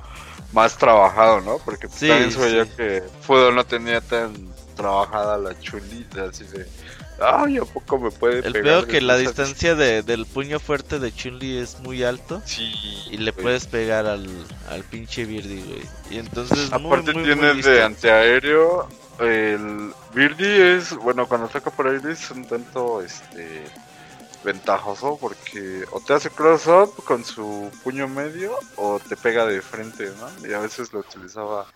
más 0.52 0.76
trabajado, 0.76 1.40
¿no? 1.40 1.58
Porque 1.64 1.88
pues, 1.88 2.00
Sí, 2.00 2.08
también 2.08 2.38
veía 2.38 2.64
sí. 2.66 2.70
que 2.76 3.02
Fudo 3.22 3.50
no 3.50 3.64
tenía 3.64 4.00
tan 4.02 4.32
trabajada 4.76 5.38
la 5.38 5.58
chulita, 5.60 6.24
así 6.24 6.44
de, 6.44 6.66
ay, 7.20 7.56
¿a 7.58 7.64
poco 7.64 7.98
me 7.98 8.10
puede 8.10 8.38
El 8.46 8.52
pegar? 8.52 8.62
peor 8.64 8.86
que 8.88 9.00
la 9.00 9.16
distancia 9.16 9.74
de, 9.76 10.02
del 10.02 10.26
puño 10.26 10.58
fuerte 10.60 10.98
de 10.98 11.12
Chun-Li 11.14 11.58
es 11.58 11.80
muy 11.80 12.02
alto. 12.02 12.42
Sí, 12.44 12.72
Y 13.10 13.16
le 13.18 13.30
güey. 13.30 13.42
puedes 13.44 13.66
pegar 13.66 14.04
al, 14.06 14.28
al 14.68 14.82
pinche 14.84 15.24
Birdie, 15.24 15.62
güey. 15.64 15.82
Y 16.10 16.18
entonces, 16.18 16.72
Aparte 16.72 17.12
muy, 17.14 17.34
muy 17.36 17.62
de 17.62 17.82
antiaéreo. 17.82 18.88
El 19.20 19.92
Birdie 20.14 20.76
es, 20.76 20.94
bueno, 20.96 21.26
cuando 21.26 21.46
ataca 21.46 21.70
por 21.70 21.86
aire 21.86 22.12
es 22.12 22.30
un 22.30 22.46
tanto 22.46 23.00
este 23.02 23.64
ventajoso 24.44 25.16
porque 25.20 25.84
o 25.90 26.00
te 26.00 26.12
hace 26.12 26.28
cross 26.28 26.66
up 26.66 27.02
con 27.04 27.24
su 27.24 27.70
puño 27.82 28.08
medio 28.08 28.58
o 28.76 29.00
te 29.00 29.16
pega 29.16 29.46
de 29.46 29.62
frente, 29.62 30.10
¿no? 30.20 30.48
Y 30.48 30.52
a 30.52 30.58
veces 30.58 30.92
lo 30.92 31.00
utilizaba 31.00 31.66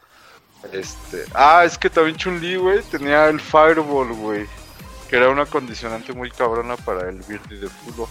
este, 0.72 1.24
ah, 1.34 1.62
es 1.64 1.78
que 1.78 1.88
también 1.88 2.16
Chun-Li, 2.16 2.56
güey, 2.56 2.82
tenía 2.82 3.28
el 3.28 3.40
Fireball, 3.40 4.12
güey, 4.12 4.46
que 5.08 5.16
era 5.16 5.30
una 5.30 5.46
condicionante 5.46 6.12
muy 6.12 6.30
cabrona 6.30 6.76
para 6.76 7.08
el 7.08 7.22
Birdie 7.22 7.60
de 7.60 7.68
Fudo. 7.68 8.08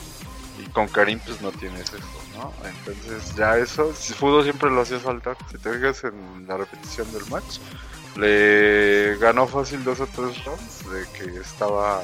Y 0.59 0.67
con 0.69 0.87
Karim 0.87 1.19
pues 1.19 1.39
no 1.41 1.51
tienes 1.51 1.93
eso, 1.93 2.21
¿no? 2.35 2.51
Entonces 2.67 3.35
ya 3.35 3.57
eso, 3.57 3.93
Fudo 3.93 4.41
siempre 4.43 4.71
lo 4.71 4.81
hacía 4.81 4.99
saltar, 4.99 5.37
si 5.51 5.57
te 5.57 5.71
fijas 5.71 6.03
en 6.05 6.47
la 6.47 6.57
repetición 6.57 7.11
del 7.13 7.25
match, 7.29 7.59
le 8.17 9.17
ganó 9.17 9.47
fácil 9.47 9.83
dos 9.83 9.99
o 9.99 10.07
tres 10.07 10.43
rounds 10.45 10.89
de 10.91 11.05
que 11.17 11.39
estaba 11.39 12.01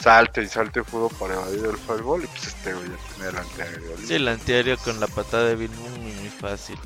salte 0.00 0.42
y 0.42 0.48
salte 0.48 0.82
Fudo 0.84 1.08
para 1.08 1.34
evadir 1.34 1.64
el 1.66 1.76
fireball 1.76 2.22
y 2.24 2.26
pues 2.28 2.46
este 2.48 2.72
güey 2.72 2.86
ya 2.88 2.96
tenía 3.14 3.30
el 3.30 3.36
antiaéreo. 3.38 3.96
Sí, 4.06 4.14
el 4.14 4.28
antiaéreo 4.28 4.78
con 4.78 5.00
la 5.00 5.06
patada 5.08 5.46
de 5.46 5.56
Bill 5.56 5.70
muy, 5.70 6.12
muy 6.12 6.28
fácil. 6.28 6.78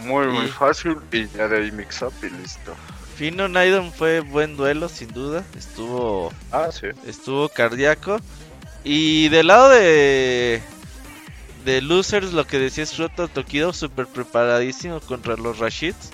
Muy 0.00 0.26
muy 0.28 0.46
Y- 0.46 0.48
fácil 0.48 0.96
y 1.12 1.28
ya 1.28 1.46
de 1.48 1.58
ahí 1.58 1.70
mix 1.72 2.02
up 2.02 2.12
y 2.22 2.30
listo. 2.30 2.74
Fino 3.16 3.48
Naidon 3.48 3.92
fue 3.92 4.20
buen 4.20 4.56
duelo, 4.56 4.88
sin 4.88 5.12
duda. 5.12 5.44
Estuvo 5.58 6.32
Ah, 6.52 6.68
sí. 6.72 6.86
estuvo 7.06 7.48
cardíaco. 7.50 8.18
Y 8.82 9.28
del 9.28 9.48
lado 9.48 9.68
de 9.68 10.62
de 11.66 11.82
losers, 11.82 12.32
lo 12.32 12.46
que 12.46 12.58
decía 12.58 12.84
es 12.84 12.96
Roto 12.96 13.28
Tokido, 13.28 13.74
súper 13.74 14.06
preparadísimo 14.06 15.00
contra 15.00 15.36
los 15.36 15.58
Rashids. 15.58 16.10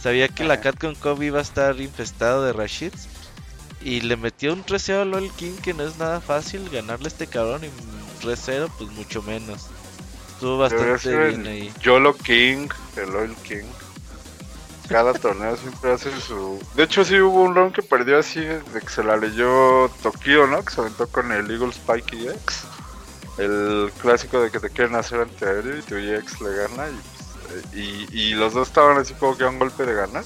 Sabía 0.00 0.28
que 0.28 0.44
la 0.44 0.54
Ajá. 0.54 0.62
Catcon 0.62 0.94
Cup 0.94 1.22
iba 1.22 1.38
a 1.38 1.42
estar 1.42 1.80
infestado 1.80 2.44
de 2.44 2.52
Rashids. 2.52 3.08
Y 3.80 4.00
le 4.00 4.16
metió 4.16 4.52
un 4.52 4.64
3 4.64 4.90
a 4.90 5.04
LOL 5.04 5.30
King 5.36 5.56
que 5.62 5.72
no 5.72 5.84
es 5.84 5.98
nada 5.98 6.20
fácil 6.20 6.68
ganarle 6.68 7.06
a 7.06 7.08
este 7.08 7.26
cabrón. 7.26 7.62
Y 7.64 7.68
un 7.68 8.18
3 8.20 8.70
pues 8.76 8.90
mucho 8.90 9.22
menos. 9.22 9.68
Estuvo 10.38 10.56
bastante 10.58 11.16
bien 11.16 11.40
el 11.40 11.46
ahí. 11.48 11.72
YOLO 11.82 12.16
King, 12.16 12.68
el 12.96 13.16
Oil 13.16 13.34
King. 13.42 13.64
Cada 14.88 15.12
torneo 15.12 15.56
siempre 15.56 15.90
hace 15.90 16.10
su. 16.20 16.64
De 16.76 16.84
hecho, 16.84 17.04
sí 17.04 17.20
hubo 17.20 17.42
un 17.42 17.56
round 17.56 17.74
que 17.74 17.82
perdió 17.82 18.20
así, 18.20 18.40
de 18.40 18.80
que 18.80 18.88
se 18.88 19.02
la 19.02 19.16
leyó 19.16 19.88
Tokio, 20.00 20.46
¿no? 20.46 20.64
Que 20.64 20.72
se 20.72 20.80
aventó 20.80 21.08
con 21.08 21.32
el 21.32 21.50
Eagle 21.50 21.70
Spike 21.70 22.30
EX. 22.30 22.64
El 23.36 23.90
clásico 24.00 24.40
de 24.40 24.52
que 24.52 24.60
te 24.60 24.70
quieren 24.70 24.94
hacer 24.94 25.22
antiaéreo 25.22 25.76
y 25.76 25.82
tu 25.82 25.96
EX 25.96 26.40
le 26.40 26.54
gana. 26.54 26.88
Y, 26.88 27.17
y, 27.74 28.34
los 28.34 28.54
dos 28.54 28.68
estaban 28.68 28.98
así 28.98 29.14
como 29.14 29.36
que 29.36 29.44
a 29.44 29.48
un 29.48 29.58
golpe 29.58 29.84
de 29.84 29.94
ganar. 29.94 30.24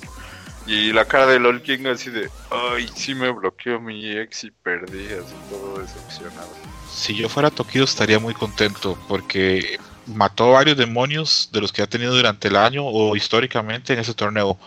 Y 0.66 0.92
la 0.92 1.04
cara 1.04 1.26
de 1.26 1.40
LOL 1.40 1.60
King 1.62 1.86
así 1.86 2.10
de, 2.10 2.30
ay, 2.50 2.88
sí 2.94 3.14
me 3.14 3.30
bloqueó 3.30 3.80
mi 3.80 4.10
EX 4.10 4.44
y 4.44 4.50
perdí, 4.50 5.06
así 5.06 5.34
todo 5.50 5.78
decepcionado. 5.80 6.50
Si 6.94 7.16
yo 7.16 7.28
fuera 7.28 7.50
Tokido 7.50 7.84
estaría 7.84 8.20
muy 8.20 8.34
contento 8.34 8.96
porque 9.08 9.78
mató 10.06 10.52
varios 10.52 10.76
demonios 10.76 11.48
de 11.52 11.60
los 11.60 11.72
que 11.72 11.82
ha 11.82 11.86
tenido 11.86 12.14
durante 12.14 12.48
el 12.48 12.56
año 12.56 12.84
o 12.84 13.16
históricamente 13.16 13.92
en 13.92 13.98
ese 13.98 14.14
torneo. 14.14 14.58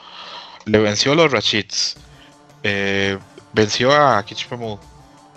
Le 0.66 0.80
venció 0.80 1.14
a 1.14 1.16
los 1.16 1.32
Rashids, 1.32 1.96
eh, 2.64 3.18
venció 3.54 3.94
a 3.94 4.24
Kichimamu 4.26 4.80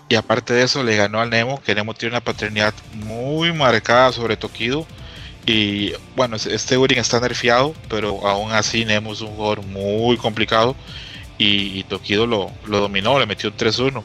y 0.09 0.15
aparte 0.15 0.55
de 0.55 0.63
eso 0.63 0.83
le 0.83 0.97
ganó 0.97 1.21
al 1.21 1.31
Nemo, 1.31 1.63
que 1.63 1.75
Nemo 1.75 1.95
tiene 1.95 2.15
una 2.15 2.25
paternidad 2.25 2.73
muy 2.95 3.53
marcada 3.53 4.11
sobre 4.13 4.37
Tokido. 4.37 4.87
Y 5.51 5.95
bueno, 6.15 6.37
es- 6.37 6.45
este 6.45 6.77
Urin 6.77 6.99
está 6.99 7.19
nerfeado, 7.21 7.75
pero 7.89 8.27
aún 8.29 8.53
así 8.53 8.85
Nemo 8.85 9.15
es 9.15 9.23
un 9.23 9.29
jugador 9.35 9.63
muy 9.65 10.19
complicado 10.19 10.77
y, 11.39 11.79
y 11.79 11.85
Tokido 11.85 12.27
lo, 12.27 12.51
lo 12.67 12.81
dominó, 12.81 13.19
le 13.19 13.25
metió 13.25 13.49
un 13.49 13.57
3-1. 13.57 14.05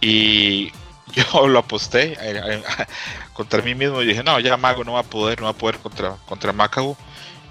Y 0.00 0.70
yo 1.12 1.48
lo 1.48 1.58
aposté 1.58 2.12
eh, 2.12 2.40
eh, 2.44 2.62
contra 3.32 3.62
mí 3.62 3.74
mismo 3.74 4.00
y 4.00 4.06
dije, 4.06 4.22
no, 4.22 4.38
ya 4.38 4.56
Mago 4.56 4.84
no 4.84 4.92
va 4.92 5.00
a 5.00 5.02
poder, 5.02 5.40
no 5.40 5.46
va 5.46 5.50
a 5.50 5.54
poder 5.54 5.78
contra, 5.78 6.16
contra 6.26 6.52
Macau. 6.52 6.96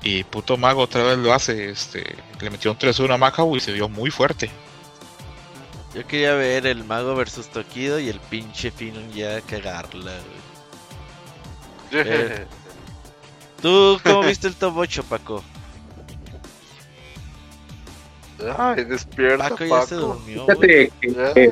Y 0.02 0.24
puto 0.24 0.56
Mago 0.56 0.82
otra 0.84 1.04
vez 1.04 1.18
lo 1.18 1.34
hace, 1.34 1.72
este, 1.72 2.16
le 2.40 2.50
metió 2.50 2.72
un 2.72 2.78
3-1 2.78 3.14
a 3.16 3.18
Macau 3.18 3.54
y 3.58 3.60
se 3.60 3.74
vio 3.74 3.90
muy 3.90 4.12
fuerte. 4.12 4.50
Yo 5.94 6.08
quería 6.08 6.36
ver 6.36 6.68
el 6.68 6.86
mago 6.86 7.16
versus 7.16 7.50
Tokido 7.50 8.00
y 8.00 8.08
el 8.08 8.22
pinche 8.22 8.72
Fino 8.72 9.02
ya 9.14 9.42
cagarla, 9.42 10.14
güey. 11.92 12.00
¿Tú 13.62 14.00
cómo 14.04 14.24
viste 14.24 14.48
el 14.48 14.56
top 14.56 14.78
8, 14.78 15.04
Paco? 15.04 15.44
Ay, 18.58 18.86
despierta, 18.86 19.50
Paco 19.50 19.58
Paco. 19.58 19.80
ya 19.82 19.86
se 19.86 19.96
durmió. 19.96 20.46
Fíjate 20.46 20.92
que, 21.02 21.12
que- 21.34 21.52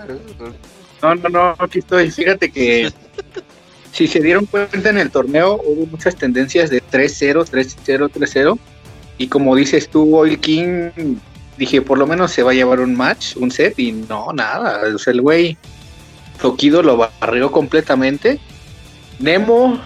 no, 1.01 1.16
no, 1.16 1.30
no, 1.30 1.55
aquí 1.60 1.80
estoy. 1.80 2.10
Fíjate 2.10 2.49
que 2.49 2.91
si 3.91 4.08
se 4.08 4.22
dieron 4.22 4.45
cuenta 4.45 4.89
en 4.89 4.97
el 4.97 5.12
torneo, 5.12 5.62
hubo 5.64 5.86
muchas 5.88 6.16
tendencias 6.16 6.70
de 6.70 6.82
3-0, 6.82 7.45
3-0, 7.45 8.10
3-0. 8.10 8.60
Y 9.18 9.28
como 9.28 9.55
dices 9.55 9.89
tú, 9.89 10.16
Oil 10.16 10.39
King, 10.39 10.91
dije, 11.58 11.82
por 11.82 11.97
lo 11.97 12.08
menos 12.08 12.32
se 12.32 12.43
va 12.43 12.51
a 12.51 12.53
llevar 12.53 12.80
un 12.80 12.95
match, 12.95 13.36
un 13.36 13.51
set, 13.51 13.78
y 13.80 13.91
no, 13.91 14.32
nada. 14.32 14.82
O 14.93 14.97
sea, 14.97 15.12
el 15.12 15.22
güey, 15.22 15.58
Tokido 16.41 16.82
lo 16.84 16.97
barrió 16.97 17.51
completamente. 17.51 18.39
Nemo, 19.20 19.82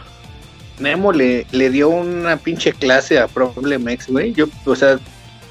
Nemo 0.82 1.12
le, 1.12 1.46
le 1.52 1.70
dio 1.70 1.90
una 1.90 2.38
pinche 2.38 2.74
clase 2.74 3.20
a 3.20 3.28
Problem 3.28 3.88
X, 3.90 4.08
güey. 4.08 4.34
Yo, 4.34 4.48
o 4.66 4.76
sea, 4.76 5.00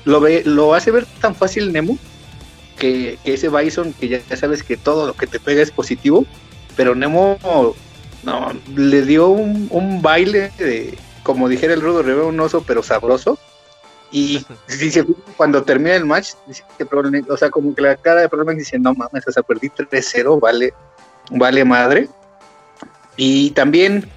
lo, 0.05 0.21
ve, 0.21 0.43
lo 0.45 0.75
hace 0.75 0.91
ver 0.91 1.07
tan 1.21 1.35
fácil 1.35 1.73
Nemo 1.73 1.97
que, 2.79 3.19
que 3.25 3.35
ese 3.35 3.49
Bison, 3.49 3.93
que 3.93 4.09
ya, 4.09 4.21
ya 4.29 4.37
sabes 4.37 4.63
que 4.63 4.77
todo 4.77 5.07
lo 5.07 5.15
que 5.15 5.27
te 5.27 5.39
pega 5.39 5.63
es 5.63 5.71
positivo, 5.71 6.27
pero 6.77 6.95
Nemo 6.95 7.39
no, 8.23 8.53
le 8.75 9.03
dio 9.03 9.29
un, 9.29 9.69
un 9.71 10.03
baile 10.03 10.51
de, 10.59 10.99
como 11.23 11.49
dijera 11.49 11.75
el 11.75 11.81
Rudo 11.81 12.03
Rivera, 12.03 12.27
un 12.27 12.41
oso 12.41 12.63
pero 12.67 12.83
sabroso. 12.83 13.39
Y 14.13 14.45
cuando 15.37 15.63
termina 15.63 15.95
el 15.95 16.05
match, 16.05 16.31
dice 16.47 16.65
que 16.77 16.87
o 17.29 17.37
sea, 17.37 17.51
como 17.51 17.75
que 17.75 17.83
la 17.83 17.97
cara 17.97 18.23
de 18.23 18.29
Problem 18.29 18.59
dice, 18.59 18.79
no 18.79 18.95
mames, 18.95 19.27
o 19.27 19.33
sea, 19.33 19.43
perdí 19.43 19.69
3-0, 19.69 20.41
vale, 20.41 20.75
vale 21.31 21.65
madre. 21.65 22.09
Y 23.17 23.51
también 23.51 24.09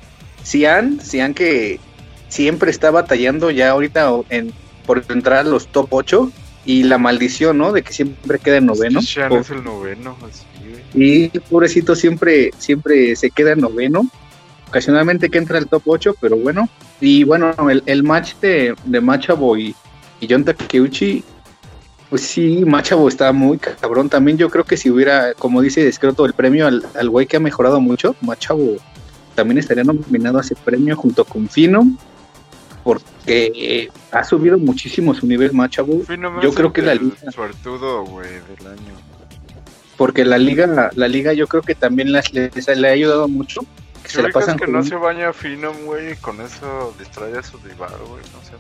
Cian, 0.44 1.00
Cian 1.02 1.34
que 1.34 1.80
siempre 2.30 2.72
está 2.72 2.92
batallando 2.92 3.52
ya 3.52 3.70
ahorita 3.72 4.10
en, 4.30 4.52
por 4.86 5.04
entrar 5.10 5.40
a 5.40 5.44
los 5.50 5.68
top 5.68 5.88
8 5.92 6.32
y 6.66 6.84
la 6.84 6.98
maldición, 6.98 7.58
¿no? 7.58 7.72
De 7.74 7.82
que 7.84 7.94
siempre 7.94 8.40
queda 8.40 8.58
en 8.58 8.66
noveno. 8.66 9.02
Shan 9.02 9.30
Po- 9.30 9.40
es 9.40 9.50
el 9.50 9.64
noveno, 9.64 10.18
así, 10.28 10.44
y 10.96 11.28
pobrecito 11.40 11.96
siempre, 11.96 12.52
siempre 12.58 13.16
se 13.16 13.30
queda 13.32 13.52
en 13.54 13.60
noveno. 13.60 14.08
Ocasionalmente 14.68 15.30
que 15.30 15.38
entra 15.38 15.58
al 15.60 15.68
top 15.68 15.84
8, 15.86 16.16
pero 16.20 16.36
bueno. 16.36 16.68
Y 17.00 17.24
bueno, 17.26 17.54
el, 17.70 17.84
el 17.86 18.02
match 18.04 18.34
de, 18.42 18.74
de 18.86 19.02
Machabo 19.02 19.56
y, 19.56 19.76
y 20.20 20.28
John 20.28 20.44
Takeuchi, 20.46 21.24
pues 22.10 22.22
sí, 22.24 22.64
Machabo 22.66 23.08
está 23.08 23.32
muy 23.34 23.60
cabrón. 23.60 24.10
También 24.10 24.38
yo 24.38 24.50
creo 24.50 24.64
que 24.64 24.78
si 24.78 24.90
hubiera, 24.90 25.34
como 25.36 25.62
dice 25.62 25.88
Escroto, 25.88 26.26
el 26.26 26.34
premio 26.34 26.66
al, 26.66 26.84
al 26.96 27.10
güey 27.10 27.28
que 27.28 27.38
ha 27.38 27.40
mejorado 27.40 27.80
mucho, 27.82 28.16
Machabo 28.22 28.78
también 29.36 29.58
estaría 29.58 29.84
nominado 29.84 30.38
a 30.38 30.42
ese 30.42 30.56
premio 30.56 30.96
junto 30.96 31.26
con 31.26 31.48
Fino, 31.50 31.86
porque 32.84 33.52
eh, 33.56 33.90
ha 34.12 34.24
subido 34.24 34.58
muchísimo 34.58 35.14
su 35.14 35.26
nivel 35.28 35.54
Machabo. 35.54 36.02
Fino 36.02 36.42
Yo 36.42 36.54
creo 36.54 36.74
que 36.74 36.82
la 36.82 36.96
liga- 36.96 37.32
suertudo, 37.32 38.04
güey, 38.06 38.30
del 38.30 38.68
año. 38.68 38.94
porque 39.98 40.26
la 40.26 40.38
liga, 40.38 40.90
la 40.96 41.08
liga 41.08 41.34
yo 41.34 41.48
creo 41.48 41.62
que 41.62 41.76
también 41.76 42.12
las- 42.12 42.34
les, 42.34 42.68
le 42.68 42.88
ha 42.90 42.92
ayudado 42.92 43.28
mucho. 43.28 43.62
Que 44.04 44.10
se 44.10 44.22
la 44.22 44.30
pasan 44.30 44.58
que 44.58 44.66
con- 44.66 44.74
no 44.74 44.84
se 44.84 44.96
baña 44.96 45.32
fino, 45.32 45.72
güey, 45.86 46.16
con 46.18 46.42
eso 46.42 46.94
distrae 47.00 47.38
a 47.38 47.44
su 47.44 47.58
rival, 47.60 47.92
güey, 48.10 48.22
no 48.34 48.42
sé. 48.44 48.54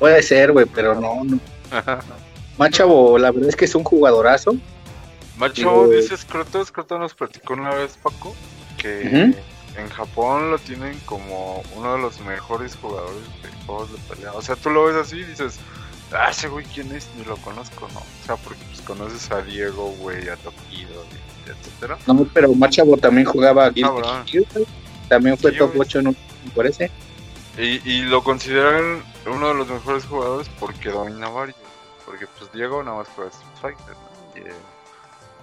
Puede 0.00 0.20
ser, 0.22 0.50
güey, 0.52 0.66
pero 0.66 0.94
no, 1.00 1.22
no. 1.24 1.38
Machavo, 2.58 3.18
la 3.18 3.30
verdad 3.30 3.50
es 3.50 3.56
que 3.56 3.66
es 3.66 3.74
un 3.76 3.84
jugadorazo. 3.84 4.56
Macho, 5.36 5.62
Digo- 5.62 5.88
dice 5.88 6.16
Scroto, 6.16 6.64
Scroto 6.64 6.98
nos 6.98 7.14
platicó 7.14 7.54
una 7.54 7.72
vez, 7.72 7.96
Paco, 8.02 8.34
que. 8.76 9.32
En 9.78 9.88
Japón 9.88 10.50
lo 10.50 10.58
tienen 10.58 10.98
como 11.06 11.62
uno 11.74 11.94
de 11.94 12.00
los 12.00 12.20
mejores 12.20 12.76
jugadores 12.76 13.22
de 13.42 13.66
juegos 13.66 13.92
de 13.92 13.98
pelea. 14.14 14.32
O 14.32 14.42
sea, 14.42 14.56
tú 14.56 14.70
lo 14.70 14.84
ves 14.84 14.96
así 14.96 15.18
y 15.18 15.24
dices, 15.24 15.58
Ah, 16.12 16.30
ese 16.30 16.48
güey, 16.48 16.64
¿quién 16.64 16.90
es? 16.92 17.06
Ni 17.16 17.24
lo 17.24 17.36
conozco, 17.36 17.86
¿no? 17.92 18.00
O 18.00 18.24
sea, 18.24 18.36
porque 18.36 18.64
pues 18.64 18.80
conoces 18.80 19.30
a 19.30 19.42
Diego, 19.42 19.90
güey, 20.00 20.28
a 20.28 20.36
Tokido, 20.36 21.04
etcétera. 21.46 21.98
No, 22.06 22.26
pero 22.32 22.54
Machavo 22.54 22.96
también 22.96 23.26
jugaba 23.26 23.66
a 23.66 23.70
güey. 23.70 23.84
También 25.08 25.36
fue 25.36 25.52
Sí, 25.52 25.58
top 25.58 25.74
güey. 25.74 25.86
8 25.86 25.98
en 25.98 26.06
un 26.08 26.16
por 26.54 26.66
ese. 26.66 26.90
Y, 27.58 27.86
y 27.88 28.02
lo 28.02 28.24
consideran 28.24 29.02
uno 29.26 29.48
de 29.48 29.54
los 29.54 29.68
mejores 29.68 30.04
jugadores 30.06 30.48
porque 30.58 30.90
domina 30.90 31.28
varios. 31.28 31.56
Porque 32.06 32.26
pues 32.38 32.50
Diego 32.52 32.82
nada 32.82 32.98
más 32.98 33.08
juega 33.08 33.30
Street 33.30 33.56
Fighter, 33.60 33.94
¿no? 33.94 34.40
Y, 34.40 34.48
eh, 34.48 34.54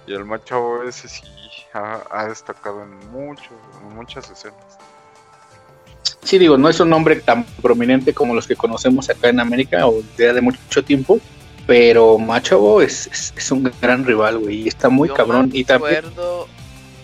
y 0.08 0.14
el 0.14 0.24
macho 0.24 0.82
ese 0.82 1.08
sí 1.08 1.22
ha, 1.74 2.02
ha 2.10 2.28
destacado 2.28 2.82
en, 2.82 3.10
muchos, 3.10 3.52
en 3.82 3.94
muchas 3.94 4.30
escenas. 4.30 4.56
Sí, 6.22 6.38
digo, 6.38 6.58
no 6.58 6.68
es 6.68 6.80
un 6.80 6.90
nombre 6.90 7.16
tan 7.16 7.44
prominente 7.62 8.12
como 8.12 8.34
los 8.34 8.46
que 8.46 8.56
conocemos 8.56 9.08
acá 9.08 9.28
en 9.28 9.38
América 9.38 9.86
o 9.86 10.02
de 10.16 10.32
de 10.32 10.40
mucho 10.40 10.84
tiempo, 10.84 11.20
pero 11.66 12.18
Machavo 12.18 12.82
es, 12.82 13.06
es, 13.06 13.32
es 13.36 13.50
un 13.52 13.70
gran 13.80 14.04
rival, 14.04 14.38
güey, 14.38 14.62
y 14.62 14.68
está 14.68 14.88
muy 14.88 15.08
Yo 15.08 15.14
cabrón. 15.14 15.50
Me 15.52 15.58
Y 15.58 15.64
también, 15.64 15.98
acuerdo, 15.98 16.48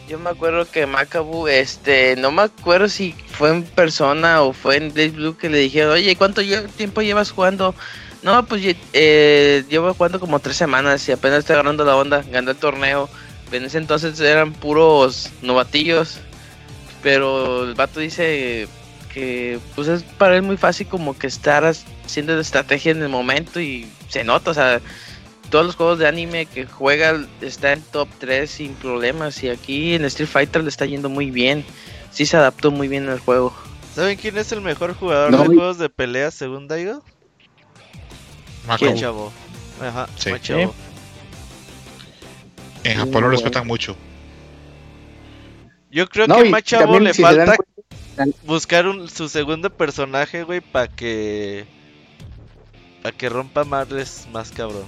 yo 0.09 0.19
me 0.19 0.31
acuerdo 0.31 0.71
que 0.71 0.87
Macabu, 0.87 1.47
este, 1.47 2.17
no 2.17 2.33
me 2.33 2.43
acuerdo 2.43 2.89
si 2.89 3.13
fue 3.13 3.51
en 3.51 3.63
persona 3.63 4.43
o 4.43 4.53
fue 4.53 4.77
en 4.77 4.93
Blaze 4.93 5.11
Blue 5.11 5.37
que 5.37 5.49
le 5.49 5.59
dijeron, 5.59 5.93
oye, 5.93 6.17
¿cuánto 6.17 6.43
tiempo 6.77 7.01
llevas 7.01 7.31
jugando? 7.31 7.75
No, 8.23 8.45
pues 8.45 8.77
eh, 8.93 9.65
llevo 9.69 9.95
jugando 9.95 10.21
como 10.21 10.39
tres 10.39 10.57
semanas 10.57 11.09
y 11.09 11.13
apenas 11.13 11.41
estoy 11.41 11.55
agarrando 11.55 11.85
la 11.85 11.97
onda, 11.97 12.25
gané 12.31 12.51
el 12.51 12.57
torneo. 12.57 13.09
En 13.53 13.65
ese 13.65 13.79
entonces 13.79 14.19
eran 14.21 14.53
puros 14.53 15.31
novatillos, 15.43 16.19
pero 17.03 17.65
el 17.65 17.75
vato 17.75 18.01
dice 18.01 18.69
que 19.13 19.59
pues 19.75 19.89
es 19.89 20.03
para 20.03 20.37
él 20.37 20.43
muy 20.43 20.57
fácil 20.57 20.87
como 20.87 21.19
que 21.19 21.27
estar 21.27 21.65
haciendo 21.65 22.35
la 22.35 22.41
estrategia 22.41 22.93
en 22.93 23.03
el 23.03 23.09
momento 23.09 23.61
y 23.61 23.87
se 24.09 24.25
nota, 24.25 24.53
o 24.53 24.55
sea, 24.55 24.81
todos 25.51 25.67
los 25.67 25.77
juegos 25.77 25.99
de 25.99 26.09
anime 26.09 26.47
que 26.47 26.65
juega 26.65 27.23
está 27.43 27.73
en 27.73 27.83
top 27.83 28.09
3 28.19 28.51
sin 28.51 28.73
problemas 28.75 29.43
y 29.43 29.51
aquí 29.51 29.95
en 29.95 30.05
Street 30.07 30.29
Fighter 30.29 30.63
le 30.63 30.71
está 30.71 30.87
yendo 30.87 31.11
muy 31.11 31.31
bien. 31.31 31.65
Sí 32.11 32.25
se 32.25 32.39
adaptó 32.39 32.71
muy 32.71 32.89
bien 32.89 33.09
al 33.11 33.19
juego. 33.19 33.55
¿Saben 33.95 34.17
quién 34.17 34.39
es 34.39 34.51
el 34.53 34.63
mejor 34.63 34.95
jugador 34.95 35.31
No, 35.31 35.43
de 35.43 35.47
juegos 35.47 35.77
de 35.77 35.91
pelea 35.91 36.31
según 36.31 36.69
Daigo? 36.69 37.03
Machavo. 38.67 39.31
Ajá, 39.81 40.09
Sí. 40.17 40.31
Machavo. 40.31 40.75
En 42.85 42.99
Japón 42.99 43.23
lo 43.23 43.31
respetan 43.31 43.67
mucho. 43.67 43.97
Yo 45.91 46.09
creo 46.09 46.27
No, 46.27 46.43
que 46.43 46.51
Machavo 46.51 46.85
también, 46.85 47.05
le 47.05 47.15
si 47.15 47.23
se 47.23 47.35
dan 47.35 47.47
falta 47.47 47.65
buscar 48.45 48.87
un, 48.87 49.09
su 49.09 49.29
segundo 49.29 49.71
personaje, 49.71 50.43
güey, 50.43 50.61
para 50.61 50.89
que. 50.89 51.65
Para 53.03 53.17
que 53.17 53.29
rompa 53.29 53.65
madres 53.65 54.27
más 54.33 54.51
cabrón. 54.51 54.85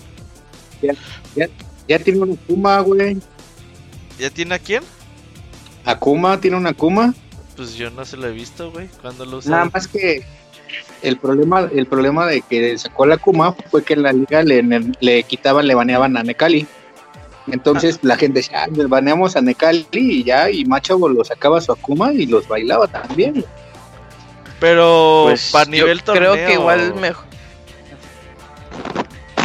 ya 1.89 1.99
tiene 1.99 2.21
una 2.21 2.35
Akuma, 2.35 2.81
güey. 2.81 3.19
¿Ya 4.19 4.31
tiene 4.31 4.55
a 4.55 4.59
quién? 4.59 4.83
Akuma, 5.85 6.41
tiene 6.41 6.57
una 6.57 6.71
Akuma. 6.71 7.15
Pues 7.57 7.75
yo 7.75 7.91
no 7.91 8.05
se 8.05 8.17
lo 8.17 8.27
he 8.29 8.33
visto, 8.33 8.71
güey. 8.71 8.89
¿Cuándo 9.01 9.25
lo 9.25 9.39
usa? 9.39 9.51
Nada 9.51 9.71
más 9.73 9.89
que 9.89 10.25
el 11.03 11.19
problema, 11.19 11.69
el 11.73 11.87
problema 11.87 12.27
de 12.27 12.41
que 12.43 12.79
sacó 12.79 13.07
la 13.07 13.17
Akuma 13.17 13.53
fue 13.71 13.85
que 13.85 13.95
en 13.95 14.03
la 14.03 14.13
liga 14.13 14.43
le, 14.43 14.63
le 15.01 15.23
quitaban, 15.25 15.67
le 15.67 15.75
baneaban 15.75 16.17
a 16.17 16.23
Nekali. 16.23 16.67
Entonces 17.47 17.99
la 18.03 18.17
gente 18.17 18.41
decía, 18.41 18.65
ah, 18.65 18.69
baneamos 18.89 19.37
a 19.37 19.41
Nekali 19.43 19.87
y 19.93 20.25
ya, 20.25 20.51
y 20.51 20.65
Machavo 20.65 21.09
lo 21.09 21.23
sacaba 21.25 21.61
su 21.61 21.73
Akuma 21.73 22.13
y 22.13 22.27
los 22.27 22.49
bailaba 22.49 22.87
también. 22.87 23.45
Pero 24.61 25.25
Pues 25.29 25.51
para 25.53 25.67
yo 25.67 25.71
nivel 25.71 26.03
torneo. 26.03 26.33
creo 26.33 26.47
que 26.47 26.53
igual 26.55 26.95
mejor. 26.95 27.25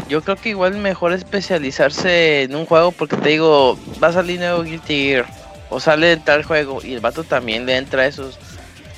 Yo 0.07 0.21
creo 0.23 0.37
que 0.37 0.49
igual 0.49 0.75
mejor 0.77 1.13
especializarse 1.13 2.43
en 2.43 2.55
un 2.55 2.65
juego 2.65 2.91
porque 2.91 3.15
te 3.17 3.29
digo, 3.29 3.77
va 4.01 4.07
a 4.07 4.13
salir 4.13 4.39
nuevo 4.39 4.63
Guilty 4.63 5.09
Gear 5.09 5.25
o 5.69 5.79
sale 5.79 6.13
en 6.13 6.23
tal 6.23 6.43
juego 6.43 6.79
y 6.83 6.93
el 6.93 6.99
vato 6.99 7.23
también 7.23 7.65
le 7.65 7.77
entra 7.77 8.03
a 8.03 8.07
esos. 8.07 8.39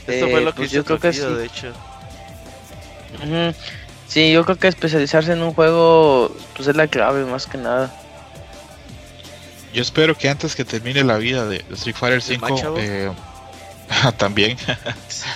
Eso 0.08 0.28
eh, 0.28 0.32
fue 0.32 0.42
lo 0.42 0.52
que 0.52 0.58
pues 0.58 0.72
yo 0.72 0.86
creo 0.86 1.00
que 1.00 1.12
sí. 1.12 1.22
de 1.22 1.46
hecho. 1.46 1.74
Sí, 4.08 4.32
yo 4.32 4.46
creo 4.46 4.58
que 4.58 4.68
especializarse 4.68 5.34
en 5.34 5.42
un 5.42 5.54
juego 5.54 6.34
pues 6.56 6.68
es 6.68 6.76
la 6.76 6.88
clave 6.88 7.26
más 7.26 7.46
que 7.46 7.58
nada. 7.58 7.94
Yo 9.74 9.82
espero 9.82 10.18
que 10.18 10.30
antes 10.30 10.56
que 10.56 10.66
termine 10.66 11.04
la 11.04 11.18
vida 11.18 11.46
de 11.48 11.64
Street 11.72 11.96
Fighter 11.96 12.22
¿De 12.22 12.36
5, 12.36 12.50
Machavo? 12.50 12.78
eh, 12.80 13.12
también 14.18 14.58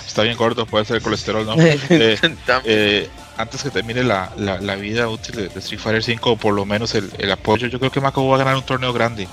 está 0.06 0.22
bien 0.22 0.36
gordo, 0.36 0.66
puede 0.66 0.84
ser 0.84 0.96
el 0.96 1.02
colesterol, 1.02 1.46
¿no? 1.46 1.54
Eh, 1.60 2.18
eh, 2.64 3.10
antes 3.38 3.62
que 3.62 3.70
termine 3.70 4.02
la, 4.02 4.32
la, 4.36 4.60
la 4.60 4.74
vida 4.76 5.08
útil 5.08 5.36
de, 5.36 5.48
de 5.48 5.58
Street 5.60 5.80
Fighter 5.80 6.02
5, 6.02 6.32
o 6.32 6.36
por 6.36 6.54
lo 6.54 6.64
menos 6.64 6.94
el, 6.94 7.10
el 7.18 7.30
apoyo, 7.30 7.66
yo 7.68 7.78
creo 7.78 7.90
que 7.90 8.00
Mako 8.00 8.28
va 8.28 8.36
a 8.36 8.38
ganar 8.38 8.56
un 8.56 8.62
torneo 8.62 8.92
grande, 8.92 9.28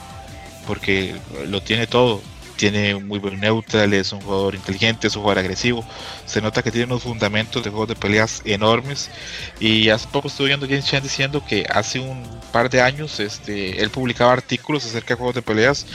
porque 0.67 1.15
lo 1.47 1.61
tiene 1.61 1.87
todo. 1.87 2.21
Tiene 2.55 2.95
muy 2.95 3.19
buen 3.19 3.39
neutral, 3.39 3.93
es 3.93 4.11
un 4.13 4.21
jugador 4.21 4.55
inteligente, 4.55 5.07
es 5.07 5.15
un 5.15 5.23
jugador 5.23 5.39
agresivo. 5.39 5.85
Se 6.25 6.41
nota 6.41 6.61
que 6.63 6.71
tiene 6.71 6.85
unos 6.85 7.03
fundamentos 7.03 7.63
de 7.63 7.69
juegos 7.71 7.89
de 7.89 7.95
peleas 7.95 8.41
enormes. 8.45 9.11
Y 9.59 9.89
hace 9.89 10.07
poco 10.07 10.27
estuve 10.27 10.47
viendo 10.47 10.67
James 10.67 10.85
Chan 10.85 11.03
diciendo 11.03 11.43
que 11.45 11.65
hace 11.69 11.99
un 11.99 12.41
par 12.51 12.69
de 12.69 12.81
años 12.81 13.19
este, 13.19 13.81
él 13.81 13.89
publicaba 13.91 14.33
artículos 14.33 14.85
acerca 14.85 15.13
de 15.15 15.17
juegos 15.17 15.35
de 15.35 15.41
peleas 15.41 15.85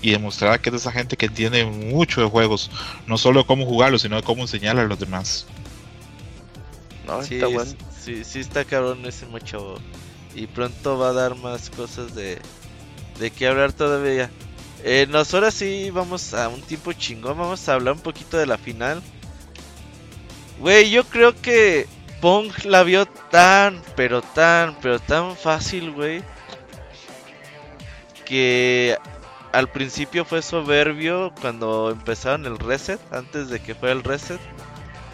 y 0.00 0.10
demostraba 0.12 0.58
que 0.60 0.70
es 0.70 0.72
de 0.72 0.78
esa 0.78 0.92
gente 0.92 1.16
que 1.16 1.26
entiende 1.26 1.64
mucho 1.64 2.20
de 2.22 2.28
juegos, 2.28 2.70
no 3.06 3.18
solo 3.18 3.40
de 3.40 3.46
cómo 3.46 3.66
jugarlos, 3.66 4.02
sino 4.02 4.16
de 4.16 4.22
cómo 4.22 4.42
enseñarle 4.42 4.82
a 4.82 4.84
los 4.86 4.98
demás. 4.98 5.46
No, 7.04 7.22
Sí, 7.22 7.34
está 7.34 7.46
bueno. 7.46 7.74
sí, 7.90 8.24
sí 8.24 8.40
está 8.40 8.64
cabrón 8.64 9.04
ese 9.06 9.26
Machavo. 9.26 9.82
Y 10.34 10.46
pronto 10.48 10.98
va 10.98 11.10
a 11.10 11.12
dar 11.12 11.36
más 11.36 11.70
cosas 11.70 12.14
de, 12.14 12.46
de 13.14 13.32
qué 13.32 13.46
hablar 13.48 13.72
todavía. 13.72 14.32
Eh, 14.84 15.06
nos 15.08 15.32
ahora 15.32 15.50
sí 15.50 15.90
vamos 15.90 16.34
a 16.34 16.48
un 16.48 16.60
tiempo 16.60 16.92
chingón. 16.92 17.38
Vamos 17.38 17.68
a 17.68 17.74
hablar 17.74 17.94
un 17.94 18.00
poquito 18.00 18.36
de 18.36 18.46
la 18.46 18.58
final. 18.58 19.02
Güey, 20.58 20.90
yo 20.90 21.04
creo 21.04 21.34
que 21.40 21.86
Pong 22.20 22.50
la 22.64 22.82
vio 22.82 23.06
tan, 23.06 23.82
pero 23.96 24.22
tan, 24.22 24.76
pero 24.80 24.98
tan 24.98 25.36
fácil, 25.36 25.92
güey. 25.92 26.22
Que 28.24 28.96
al 29.52 29.68
principio 29.68 30.24
fue 30.24 30.42
soberbio 30.42 31.32
cuando 31.40 31.90
empezaron 31.90 32.46
el 32.46 32.58
reset, 32.58 33.00
antes 33.12 33.48
de 33.48 33.60
que 33.60 33.74
fuera 33.74 33.94
el 33.94 34.04
reset. 34.04 34.40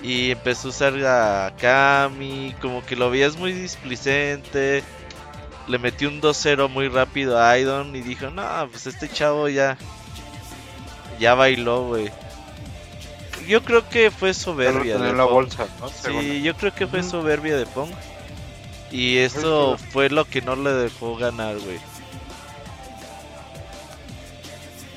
Y 0.03 0.31
empezó 0.31 0.69
a 0.69 0.71
usar 0.71 0.95
a 1.05 1.55
Kami, 1.59 2.55
como 2.61 2.85
que 2.87 2.95
lo 2.95 3.11
veías 3.11 3.37
muy 3.37 3.53
displicente. 3.53 4.85
Le 5.69 5.79
metió 5.79 6.09
un 6.09 6.21
2-0 6.21 6.69
muy 6.69 6.89
rápido 6.89 7.39
a 7.39 7.51
Aidon 7.51 7.95
y 7.95 8.01
dijo, 8.01 8.31
no, 8.31 8.69
pues 8.71 8.87
este 8.87 9.09
chavo 9.09 9.49
ya, 9.49 9.77
ya 11.21 11.35
bailó, 11.35 11.87
güey. 11.87 12.11
Yo 13.47 13.63
creo 13.63 13.89
que 13.89 14.11
fue 14.11 14.35
soberbia. 14.35 14.99
De 14.99 15.13
la 15.13 15.25
Pong. 15.25 15.33
bolsa, 15.33 15.67
¿no? 15.81 15.89
Sí, 15.89 16.43
yo 16.43 16.55
creo 16.57 16.75
que 16.75 16.87
fue 16.87 17.03
soberbia 17.03 17.57
de 17.57 17.67
Pong. 17.67 17.91
Y 18.91 19.19
eso 19.19 19.77
fue 19.93 20.09
lo 20.09 20.25
que 20.25 20.41
no 20.41 20.57
le 20.57 20.73
dejó 20.73 21.17
ganar, 21.17 21.59
güey. 21.59 21.79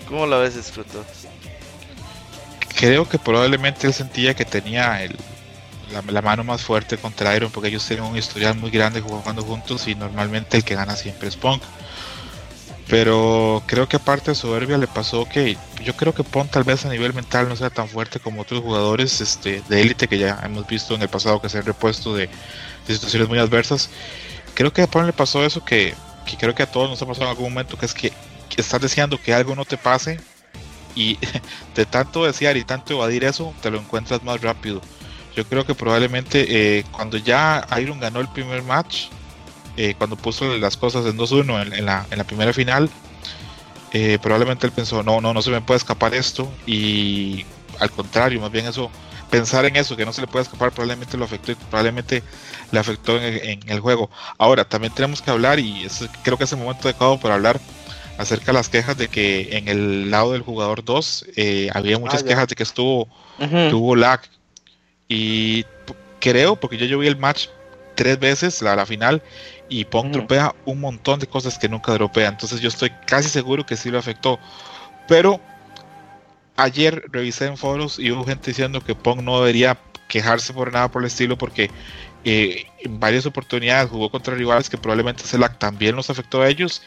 ¿Cómo 0.08 0.26
la 0.28 0.38
ves, 0.38 0.60
Scruto? 0.62 1.06
Creo 2.76 3.08
que 3.08 3.18
probablemente 3.18 3.88
él 3.88 3.94
sentía 3.94 4.34
que 4.34 4.44
tenía 4.44 5.04
el, 5.04 5.16
la, 5.92 6.22
mano 6.22 6.44
más 6.44 6.62
fuerte 6.62 6.98
contra 6.98 7.36
Iron 7.36 7.52
porque 7.52 7.70
ellos 7.70 7.86
tienen 7.86 8.06
un 8.06 8.18
historial 8.18 8.58
muy 8.58 8.72
grande 8.72 9.02
jugando 9.02 9.44
juntos 9.44 9.88
y 9.88 9.96
normalmente 9.96 10.58
el 10.58 10.64
que 10.64 10.76
gana 10.76 10.96
siempre 10.96 11.28
es 11.28 11.36
Punk. 11.36 11.62
Pero 12.88 13.64
creo 13.68 13.88
que 13.88 13.96
aparte 13.96 14.32
de 14.32 14.36
soberbia 14.36 14.78
le 14.78 14.88
pasó 14.88 15.26
que 15.26 15.58
yo 15.84 15.96
creo 15.96 16.14
que 16.14 16.24
Punk 16.24 16.52
tal 16.52 16.64
vez 16.64 16.86
a 16.86 16.90
nivel 16.90 17.14
mental 17.14 17.48
no 17.48 17.56
sea 17.56 17.70
tan 17.70 17.88
fuerte 17.88 18.20
como 18.20 18.42
otros 18.42 18.62
jugadores 18.62 19.22
este, 19.22 19.62
de 19.70 19.82
élite 19.82 20.08
que 20.08 20.18
ya 20.18 20.40
hemos 20.44 20.68
visto 20.68 20.96
en 20.96 21.02
el 21.02 21.10
pasado 21.10 21.42
que 21.42 21.48
se 21.48 21.60
han 21.60 21.66
repuesto 21.66 22.16
de, 22.16 22.28
de 22.88 22.94
situaciones 22.94 23.30
muy 23.30 23.40
adversas. 23.40 23.90
Creo 24.54 24.74
que 24.74 24.82
a 24.82 24.88
Punk 24.88 25.06
le 25.06 25.14
pasó 25.14 25.46
eso 25.46 25.64
que, 25.64 25.94
que 26.26 26.38
creo 26.38 26.54
que 26.54 26.64
a 26.64 26.72
todos 26.72 26.90
nos 26.90 27.02
ha 27.02 27.06
pasado 27.06 27.26
en 27.26 27.32
algún 27.32 27.54
momento, 27.54 27.78
que 27.78 27.86
es 27.86 27.94
que, 27.94 28.12
que 28.50 28.62
estás 28.62 28.82
deseando 28.82 29.22
que 29.22 29.34
algo 29.34 29.56
no 29.56 29.66
te 29.66 29.78
pase 29.78 30.20
y 30.96 31.18
de 31.76 31.86
tanto 31.86 32.26
desear 32.26 32.58
y 32.58 32.64
tanto 32.64 32.94
evadir 32.94 33.24
eso, 33.24 33.54
te 33.62 33.72
lo 33.72 33.80
encuentras 33.80 34.24
más 34.24 34.42
rápido. 34.42 34.82
Yo 35.36 35.46
creo 35.46 35.66
que 35.66 35.76
probablemente 35.76 36.46
eh, 36.80 36.84
cuando 36.92 37.18
ya 37.18 37.66
Iron 37.82 38.00
ganó 38.00 38.20
el 38.20 38.28
primer 38.30 38.64
match, 38.64 39.06
eh, 39.78 39.96
cuando 39.98 40.16
puso 40.18 40.58
las 40.58 40.76
cosas 40.78 41.06
en 41.06 41.18
2-1 41.18 41.62
en, 41.62 41.74
en 41.74 41.86
la, 41.86 42.06
en 42.12 42.18
la 42.18 42.24
primera 42.26 42.52
final, 42.54 42.90
eh, 43.94 44.18
probablemente 44.22 44.66
él 44.68 44.74
pensó, 44.74 45.04
no, 45.04 45.22
no, 45.22 45.34
no 45.34 45.42
se 45.42 45.52
me 45.52 45.62
puede 45.62 45.78
escapar 45.78 46.14
esto. 46.14 46.52
Y 46.66 47.46
al 47.80 47.92
contrario, 47.92 48.40
más 48.42 48.52
bien 48.52 48.66
eso, 48.66 48.90
pensar 49.30 49.66
en 49.66 49.76
eso, 49.76 49.96
que 49.96 50.06
no 50.06 50.14
se 50.14 50.22
le 50.22 50.28
puede 50.28 50.44
escapar, 50.44 50.72
probablemente 50.72 51.18
lo 51.18 51.26
afectó 51.26 51.52
y 51.52 51.56
probablemente 51.56 52.24
le 52.72 52.80
afectó 52.80 53.18
en 53.18 53.24
el, 53.24 53.38
en 53.42 53.70
el 53.70 53.80
juego. 53.80 54.10
Ahora, 54.38 54.66
también 54.66 54.94
tenemos 54.94 55.22
que 55.22 55.32
hablar, 55.32 55.60
y 55.60 55.86
es- 55.86 56.10
creo 56.24 56.38
que 56.38 56.44
es 56.46 56.52
el 56.52 56.60
momento 56.60 56.88
adecuado 56.88 57.20
para 57.20 57.36
hablar 57.36 57.60
acerca 58.18 58.48
de 58.48 58.54
las 58.54 58.70
quejas 58.70 58.98
de 58.98 59.08
que 59.08 59.58
en 59.58 59.68
el 59.68 60.12
lado 60.12 60.34
del 60.34 60.42
jugador 60.42 60.84
2 60.84 61.26
eh, 61.38 61.70
había 61.74 61.98
muchas 61.98 62.22
ya. 62.24 62.30
quejas 62.30 62.48
de 62.50 62.56
que 62.56 62.64
estuvo 62.64 63.08
tuvo 63.70 63.96
lag. 63.96 64.22
Y 65.14 65.66
creo, 66.22 66.56
porque 66.56 66.78
yo, 66.78 66.86
yo 66.86 66.98
vi 67.00 67.08
el 67.08 67.18
match 67.18 67.48
tres 67.96 68.18
veces 68.18 68.62
la, 68.62 68.78
la 68.78 68.86
final 68.86 69.22
y 69.68 69.84
Pong 69.84 70.06
Ujú. 70.06 70.20
dropea 70.20 70.56
un 70.64 70.80
montón 70.80 71.20
de 71.20 71.28
cosas 71.28 71.60
que 71.60 71.68
nunca 71.68 71.92
dropea. 71.92 72.30
Entonces 72.30 72.62
yo 72.62 72.70
estoy 72.70 72.92
casi 73.06 73.28
seguro 73.28 73.66
que 73.66 73.76
sí 73.76 73.92
lo 73.92 74.00
afectó. 74.00 74.40
Pero 75.10 75.42
ayer 76.56 77.04
revisé 77.12 77.48
en 77.48 77.58
foros 77.58 78.00
y 78.00 78.10
hubo 78.12 78.24
gente 78.24 78.52
diciendo 78.52 78.80
que 78.80 78.96
Pong 78.96 79.22
no 79.22 79.40
debería 79.42 79.78
quejarse 80.08 80.54
por 80.54 80.72
nada 80.72 80.88
por 80.90 81.02
el 81.02 81.08
estilo 81.08 81.38
porque 81.38 81.72
eh, 82.24 82.64
en 82.80 82.98
varias 83.02 83.26
oportunidades 83.26 83.90
jugó 83.90 84.10
contra 84.10 84.34
rivales 84.34 84.70
que 84.70 84.78
probablemente 84.78 85.24
ese 85.24 85.38
lag 85.38 85.60
también 85.60 85.98
los 85.98 86.10
afectó 86.10 86.42
a 86.42 86.48
ellos 86.48 86.82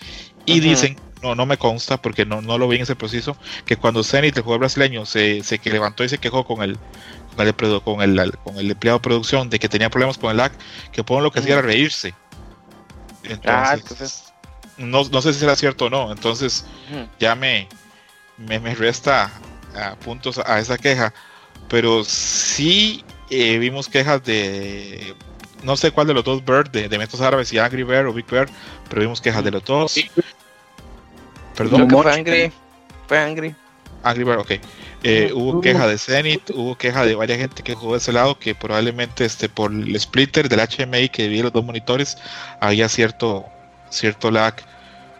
y 0.46 0.60
dicen, 0.60 0.96
no, 1.22 1.34
no 1.34 1.44
me 1.44 1.58
consta 1.58 1.98
porque 1.98 2.24
no, 2.24 2.40
no 2.40 2.56
lo 2.56 2.68
vi 2.68 2.76
en 2.76 2.82
ese 2.82 2.96
proceso, 2.96 3.36
que 3.66 3.76
cuando 3.76 4.02
Zenith, 4.02 4.36
el 4.36 4.42
jugador 4.42 4.60
brasileño, 4.60 5.04
se, 5.06 5.42
se 5.42 5.58
que 5.58 5.70
levantó 5.70 6.04
y 6.04 6.08
se 6.08 6.18
quejó 6.18 6.44
con 6.44 6.62
el, 6.62 6.78
con 7.34 7.46
el, 7.46 7.54
con 7.82 8.00
el, 8.02 8.36
con 8.38 8.56
el 8.58 8.70
empleado 8.70 8.98
de 8.98 9.02
producción 9.02 9.50
de 9.50 9.58
que 9.58 9.68
tenía 9.68 9.90
problemas 9.90 10.18
con 10.18 10.30
el 10.30 10.36
lag, 10.38 10.52
que 10.92 11.02
Pong 11.04 11.22
lo 11.22 11.30
que 11.30 11.40
hacía 11.40 11.54
era 11.54 11.62
reírse. 11.62 12.14
Ah, 13.46 13.74
Entonces, 13.76 13.80
entonces- 13.82 14.24
no, 14.76 15.04
no 15.04 15.22
sé 15.22 15.32
si 15.32 15.40
será 15.40 15.54
cierto 15.56 15.86
o 15.86 15.90
no, 15.90 16.10
entonces 16.12 16.64
Ujú. 16.90 17.06
ya 17.20 17.34
me, 17.34 17.68
me, 18.38 18.58
me 18.60 18.74
resta 18.74 19.30
ah, 19.76 19.94
puntos 20.04 20.38
a 20.38 20.58
esa 20.58 20.76
queja. 20.78 21.12
Pero 21.68 22.04
sí 22.04 23.04
eh, 23.30 23.58
vimos 23.58 23.88
quejas 23.88 24.22
de. 24.24 25.14
No 25.62 25.76
sé 25.78 25.90
cuál 25.92 26.06
de 26.06 26.12
los 26.14 26.24
dos 26.24 26.44
Bird, 26.44 26.70
de, 26.70 26.88
de 26.90 26.98
Metos 26.98 27.22
Árabes, 27.22 27.48
si 27.48 27.58
Angry 27.58 27.82
Bear 27.84 28.06
o 28.06 28.12
Big 28.12 28.26
Bear, 28.26 28.48
pero 28.90 29.00
vimos 29.00 29.20
quejas 29.22 29.42
de 29.42 29.50
los 29.50 29.64
dos. 29.64 29.94
Creo 29.94 30.12
Perdón, 31.56 31.88
que 31.88 31.94
Moch- 31.94 32.02
fue 32.02 32.12
Angry. 32.12 32.52
Fue 33.08 33.18
Angry. 33.18 33.54
Angry 34.02 34.24
Bear, 34.24 34.38
ok. 34.40 34.50
Eh, 35.06 35.32
hubo 35.34 35.60
queja 35.60 35.86
de 35.86 35.98
Zenith, 35.98 36.48
hubo 36.54 36.78
queja 36.78 37.04
de 37.04 37.14
varias 37.14 37.38
gente 37.38 37.62
que 37.62 37.74
jugó 37.74 37.92
de 37.92 37.98
ese 37.98 38.10
lado, 38.10 38.38
que 38.38 38.54
probablemente 38.54 39.26
este 39.26 39.50
por 39.50 39.70
el 39.70 40.00
splitter 40.00 40.48
del 40.48 40.60
HMI 40.60 41.10
que 41.10 41.24
divide 41.24 41.42
los 41.42 41.52
dos 41.52 41.62
monitores 41.62 42.16
había 42.58 42.88
cierto, 42.88 43.44
cierto 43.90 44.30
lag. 44.30 44.54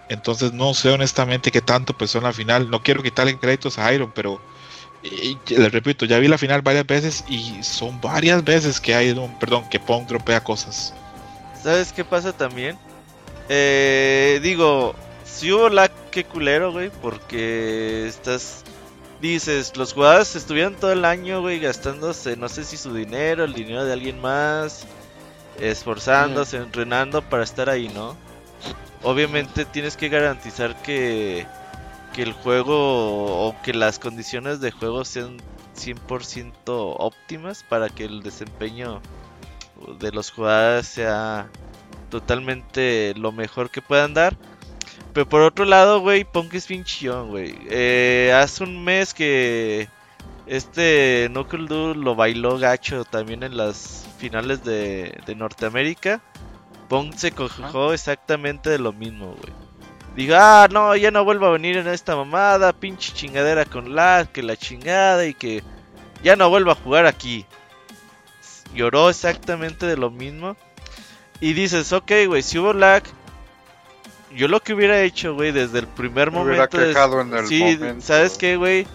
Entonces 0.09 0.55
no 0.55 0.73
sé 0.73 0.89
honestamente 0.89 1.51
qué 1.51 1.61
tanto 1.61 1.97
pesó 1.99 2.17
en 2.17 2.25
la 2.25 2.33
final. 2.33 2.71
No 2.71 2.83
quiero 2.83 3.03
quitarle 3.03 3.39
créditos 3.39 3.79
a 3.79 3.93
Iron, 3.93 4.11
pero 4.15 4.41
eh, 5.03 5.37
les 5.49 5.71
repito, 5.71 6.07
ya 6.07 6.19
vi 6.19 6.29
la 6.29 6.39
final 6.39 6.63
varias 6.63 6.87
veces 6.87 7.23
y 7.29 7.63
son 7.63 8.01
varias 8.01 8.43
veces 8.43 8.81
que 8.81 8.95
hay, 8.95 9.11
un, 9.11 9.39
perdón, 9.39 9.69
que 9.69 9.79
Pong 9.79 10.07
dropea 10.07 10.43
cosas. 10.43 10.95
¿Sabes 11.63 11.93
qué 11.93 12.05
pasa 12.05 12.33
también? 12.33 12.79
Eh, 13.51 14.41
digo, 14.43 14.95
si 15.27 15.53
hubo 15.53 15.69
lag, 15.69 15.91
qué 16.11 16.25
culero, 16.25 16.73
güey, 16.73 16.91
porque 17.03 18.07
estás... 18.09 18.65
Dices, 19.25 19.75
los 19.79 19.95
jugadores 19.95 20.37
estuvieron 20.37 20.75
todo 20.75 20.93
el 20.93 21.07
año, 21.07 21.41
güey, 21.41 21.59
gastándose, 21.59 22.37
no 22.37 22.51
sé 22.51 22.63
si 22.63 22.77
su 22.77 22.93
dinero, 22.93 23.45
el 23.45 23.55
dinero 23.55 23.83
de 23.83 23.95
alguien 23.95 24.21
más, 24.21 24.87
esforzándose, 25.59 26.59
entrenando 26.59 27.23
para 27.23 27.43
estar 27.43 27.71
ahí, 27.71 27.89
¿no? 27.89 28.19
Obviamente 29.03 29.65
tienes 29.65 29.97
que 29.97 30.11
garantizar 30.11 30.77
que, 30.83 31.47
que 32.13 32.23
el 32.23 32.35
juego 32.35 33.47
o 33.49 33.57
que 33.63 33.73
las 33.73 33.99
condiciones 33.99 34.61
de 34.61 34.73
juego 34.73 35.07
sean 35.07 35.39
100% 35.75 36.55
óptimas 36.67 37.63
para 37.63 37.89
que 37.89 38.05
el 38.05 38.23
desempeño 38.23 39.01
de 40.01 40.13
los 40.13 40.33
jugadores 40.33 40.87
sea 40.87 41.49
totalmente 42.11 43.15
lo 43.17 43.33
mejor 43.33 43.71
que 43.71 43.81
puedan 43.81 44.13
dar. 44.13 44.37
Pero 45.15 45.29
por 45.29 45.43
otro 45.43 45.65
lado, 45.65 46.01
güey, 46.01 46.25
Punk 46.25 46.55
es 46.55 46.67
bien 46.67 46.83
chillón, 46.83 47.29
güey. 47.29 47.57
Eh, 47.71 48.33
hace 48.37 48.65
un 48.65 48.83
mes 48.83 49.15
que 49.15 49.89
este 50.47 51.29
Knuckle 51.31 51.69
Dude 51.69 51.95
lo 51.95 52.17
bailó 52.17 52.59
gacho 52.59 53.05
también 53.05 53.45
en 53.45 53.57
las 53.57 54.05
finales 54.19 54.65
de, 54.65 55.17
de 55.25 55.35
Norteamérica. 55.37 56.21
Punk 56.89 57.15
se 57.15 57.31
cojó 57.31 57.93
exactamente 57.93 58.69
de 58.71 58.79
lo 58.79 58.93
mismo, 58.93 59.37
güey. 59.37 59.53
Digo, 60.17 60.35
ah, 60.37 60.67
no, 60.71 60.97
ya 60.97 61.13
no 61.13 61.25
vuelvo 61.25 61.47
a 61.47 61.53
venir 61.53 61.77
en 61.77 61.87
esta 61.87 62.17
mamada, 62.17 62.73
pinche 62.73 63.13
chingadera 63.13 63.65
con 63.65 63.95
lag, 63.95 64.29
que 64.33 64.43
la 64.43 64.57
chingada 64.57 65.27
y 65.27 65.35
que 65.35 65.63
ya 66.25 66.35
no 66.35 66.51
vuelvo 66.51 66.73
a 66.73 66.77
jugar 66.77 67.07
aquí. 67.07 67.47
Lloró 68.75 69.11
exactamente 69.11 69.87
de 69.87 69.97
lo 69.97 70.11
mismo. 70.11 70.57
Y 71.41 71.53
dices, 71.53 71.93
ok, 71.93 72.11
güey, 72.27 72.43
si 72.43 72.59
hubo 72.59 72.73
lag, 72.73 73.05
yo 74.35 74.49
lo 74.49 74.61
que 74.61 74.75
hubiera 74.75 75.01
hecho, 75.03 75.35
güey, 75.35 75.53
desde 75.53 75.79
el 75.81 75.87
primer 75.87 76.31
Me 76.31 76.43
hubiera 76.43 76.57
momento. 76.65 76.81
es- 76.81 76.89
quejado 76.89 77.21
en 77.21 77.35
el 77.35 77.47
sí, 77.47 77.63
momento. 77.63 78.05
¿sabes 78.07 78.37
qué, 78.39 78.57
güey? 78.57 78.87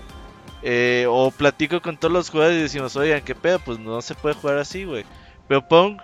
Eh, 0.62 1.06
o 1.10 1.32
platico 1.32 1.82
con 1.82 1.98
todos 1.98 2.12
los 2.14 2.30
jugadores 2.30 2.60
y 2.60 2.64
decimos, 2.64 2.96
oigan, 2.96 3.22
¿qué 3.22 3.34
pedo? 3.36 3.60
Pues 3.60 3.80
no 3.80 4.02
se 4.02 4.16
puede 4.16 4.36
jugar 4.36 4.58
así, 4.58 4.84
güey. 4.84 5.06
Pero 5.48 5.68
Pong, 5.68 6.00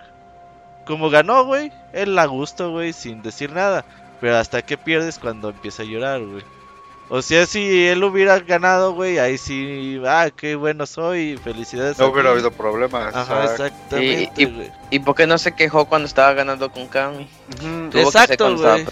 como 0.86 1.10
ganó, 1.10 1.44
güey, 1.44 1.70
él 1.92 2.18
a 2.18 2.24
gusto, 2.26 2.70
güey, 2.70 2.92
sin 2.92 3.22
decir 3.22 3.52
nada. 3.52 3.84
Pero 4.20 4.36
hasta 4.38 4.62
que 4.62 4.78
pierdes 4.78 5.18
cuando 5.18 5.50
empieza 5.50 5.82
a 5.82 5.86
llorar, 5.86 6.22
güey. 6.24 6.42
O 7.08 7.22
sea, 7.22 7.46
si 7.46 7.86
él 7.86 8.02
hubiera 8.02 8.40
ganado, 8.40 8.92
güey, 8.92 9.18
ahí 9.20 9.38
sí, 9.38 10.00
ah, 10.06 10.28
qué 10.34 10.56
bueno 10.56 10.86
soy, 10.86 11.38
felicidades. 11.42 11.98
No 11.98 12.08
hubiera 12.08 12.30
habido 12.32 12.50
problemas. 12.50 13.14
Ajá, 13.14 13.44
exactamente, 13.44 14.32
Y- 14.36 14.42
y-. 14.44 14.70
¿Y 14.90 14.98
por 14.98 15.14
qué 15.14 15.26
no 15.26 15.38
se 15.38 15.54
quejó 15.54 15.84
cuando 15.84 16.06
estaba 16.08 16.32
ganando 16.32 16.68
con 16.72 16.88
Kami? 16.88 17.28
Que 17.92 18.02
Exacto, 18.02 18.56
güey. 18.56 18.86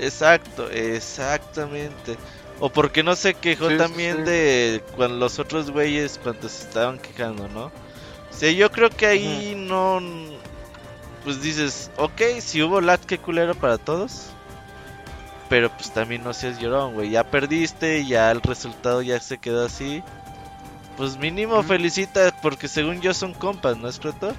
Exacto, 0.00 0.70
exactamente. 0.70 2.16
O 2.60 2.70
porque 2.70 3.02
no 3.02 3.14
se 3.14 3.34
quejó 3.34 3.68
Sí, 3.68 3.76
también 3.76 4.16
sí. 4.18 4.22
de 4.22 4.82
cuando 4.96 5.16
los 5.18 5.38
otros 5.38 5.70
güeyes 5.70 6.18
cuando 6.22 6.48
se 6.48 6.64
estaban 6.64 6.98
quejando, 6.98 7.48
¿no? 7.48 7.66
O 7.66 8.34
sea, 8.36 8.50
yo 8.50 8.70
creo 8.72 8.88
que 8.90 9.06
ahí 9.06 9.54
no... 9.56 10.00
Pues 11.24 11.42
dices, 11.42 11.90
ok, 11.98 12.20
si 12.40 12.62
hubo 12.62 12.80
lag, 12.80 12.98
qué 13.00 13.18
culero 13.18 13.54
para 13.54 13.76
todos. 13.76 14.30
Pero 15.48 15.70
pues 15.70 15.90
también 15.90 16.22
no 16.22 16.32
seas 16.34 16.58
llorón, 16.58 16.94
güey. 16.94 17.10
Ya 17.10 17.24
perdiste, 17.24 18.04
ya 18.04 18.30
el 18.30 18.42
resultado 18.42 19.02
ya 19.02 19.18
se 19.20 19.38
quedó 19.38 19.64
así. 19.64 20.02
Pues 20.96 21.16
mínimo 21.16 21.62
felicita, 21.62 22.34
porque 22.42 22.68
según 22.68 23.00
yo 23.00 23.14
son 23.14 23.32
compas, 23.32 23.76
¿no 23.76 23.88
es 23.88 23.98
cierto? 23.98 24.34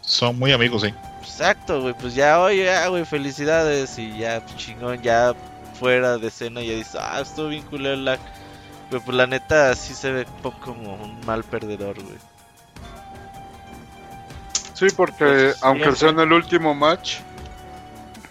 Son 0.00 0.38
muy 0.38 0.52
amigos, 0.52 0.82
sí. 0.82 0.94
Exacto, 1.20 1.82
güey, 1.82 1.94
pues 1.94 2.14
ya, 2.14 2.40
oye, 2.40 2.64
ya, 2.64 2.88
güey, 2.88 3.04
felicidades 3.04 3.98
y 3.98 4.18
ya, 4.18 4.40
pues, 4.40 4.56
chingón, 4.56 5.00
ya 5.02 5.34
fuera 5.78 6.18
de 6.18 6.28
escena 6.28 6.62
ya 6.62 6.74
dices, 6.74 6.96
ah, 6.98 7.20
estuvo 7.20 7.48
bien 7.48 7.62
culero 7.62 7.94
el 7.94 8.04
lag. 8.04 8.18
Pero 8.90 9.02
pues 9.02 9.16
la 9.16 9.26
neta 9.26 9.74
sí 9.76 9.94
se 9.94 10.10
ve 10.10 10.26
un 10.28 10.42
poco 10.42 10.58
como 10.60 10.94
un 10.94 11.24
mal 11.24 11.44
perdedor, 11.44 12.02
güey. 12.02 12.18
Sí, 14.74 14.86
porque 14.96 15.24
Pues, 15.24 15.62
aunque 15.62 15.94
sea 15.94 16.08
en 16.08 16.20
el 16.20 16.32
último 16.32 16.74
match, 16.74 17.18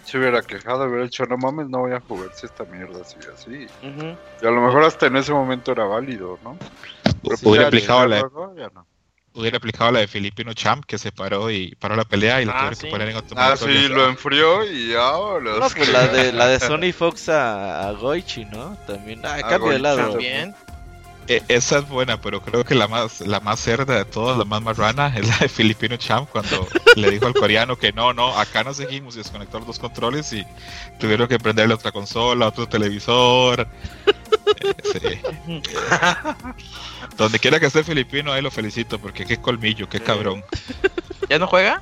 se 0.10 0.18
hubiera 0.18 0.42
quejado, 0.42 0.86
hubiera 0.86 1.04
dicho, 1.04 1.26
no 1.26 1.38
mames, 1.38 1.70
no 1.70 1.80
voy 1.80 1.94
a 1.94 2.02
jugar 2.02 2.30
si 2.34 2.46
esta 2.46 2.66
mierda 2.66 3.04
sigue 3.04 3.28
así. 3.34 3.66
Ujú. 3.88 4.18
Y 4.42 4.46
a 4.46 4.52
lo 4.52 4.62
mejor 4.62 4.84
hasta 4.84 5.08
en 5.08 5.16
ese 5.18 5.32
momento 5.34 5.72
era 5.72 5.86
válido, 5.86 6.38
¿no? 6.44 6.58
Pero 7.04 7.20
pues 7.22 7.44
hubiera, 7.44 7.64
ya 7.64 7.68
aplicado 7.68 8.08
la, 8.08 8.18
ya 8.58 8.70
no. 8.74 8.86
hubiera 9.34 9.58
aplicado 9.58 9.92
la 9.92 10.00
de 10.00 10.08
Filipino 10.08 10.54
Champ 10.54 10.84
que 10.86 10.98
se 10.98 11.12
paró 11.12 11.50
y 11.52 11.76
paró 11.76 11.96
la 11.96 12.04
pelea 12.06 12.42
y 12.42 12.46
la 12.46 12.52
Ah, 12.54 12.56
tuvieron 12.58 12.76
sí. 12.76 12.86
que 12.86 12.92
poner 12.92 13.10
en 13.10 13.16
Ah, 13.16 13.20
automático. 13.20 13.66
sí, 13.68 13.88
lo 13.88 14.08
enfrió 14.10 14.64
y 14.72 14.94
ahora. 14.96 15.54
No, 15.60 15.70
pues 15.70 15.90
la 15.94 16.08
de, 16.08 16.32
la 16.34 16.48
de 16.48 16.60
Sony 16.60 16.92
Fox 16.94 17.30
a, 17.30 17.88
a 17.90 17.92
Goichi, 17.94 18.46
¿no? 18.46 18.78
También, 18.88 19.22
ah, 19.26 19.36
A 19.36 19.42
cambio 19.48 19.72
de 19.72 19.80
lado. 19.80 20.12
También. 20.12 20.56
Esa 21.30 21.80
es 21.80 21.88
buena, 21.88 22.20
pero 22.20 22.42
creo 22.42 22.66
que 22.66 22.74
la 22.74 22.88
más 22.88 23.22
la 23.22 23.40
más 23.40 23.60
cerda 23.60 23.96
de 23.96 24.06
todas, 24.06 24.38
la 24.38 24.46
más 24.46 24.62
marrana, 24.62 25.14
es 25.16 25.28
la 25.28 25.38
de 25.38 25.50
Filipino 25.50 25.96
Champ 25.96 26.30
cuando 26.30 26.68
le 26.96 27.12
dijo 27.12 27.28
al 27.28 27.34
coreano 27.34 27.78
que 27.78 27.94
no, 27.94 28.14
no, 28.14 28.36
acá 28.38 28.64
no 28.64 28.74
seguimos 28.74 29.16
y 29.16 29.20
desconectó 29.20 29.60
los 29.60 29.68
dos 29.68 29.80
controles 29.80 30.34
y 30.34 30.46
tuvieron 31.00 31.28
que 31.28 31.38
prenderle 31.38 31.76
otra 31.76 31.92
consola, 31.92 32.48
otro 32.48 32.68
televisor. 32.68 33.68
Eh, 34.62 34.76
sí. 34.92 35.62
Donde 37.18 37.40
quiera 37.40 37.60
que 37.60 37.68
esté 37.68 37.84
Filipino, 37.84 38.32
ahí 38.32 38.42
lo 38.42 38.52
felicito 38.52 39.00
porque 39.00 39.26
qué 39.26 39.38
colmillo, 39.38 39.88
qué 39.88 40.00
cabrón. 40.00 40.44
¿Ya 41.30 41.38
no 41.38 41.48
juega? 41.48 41.82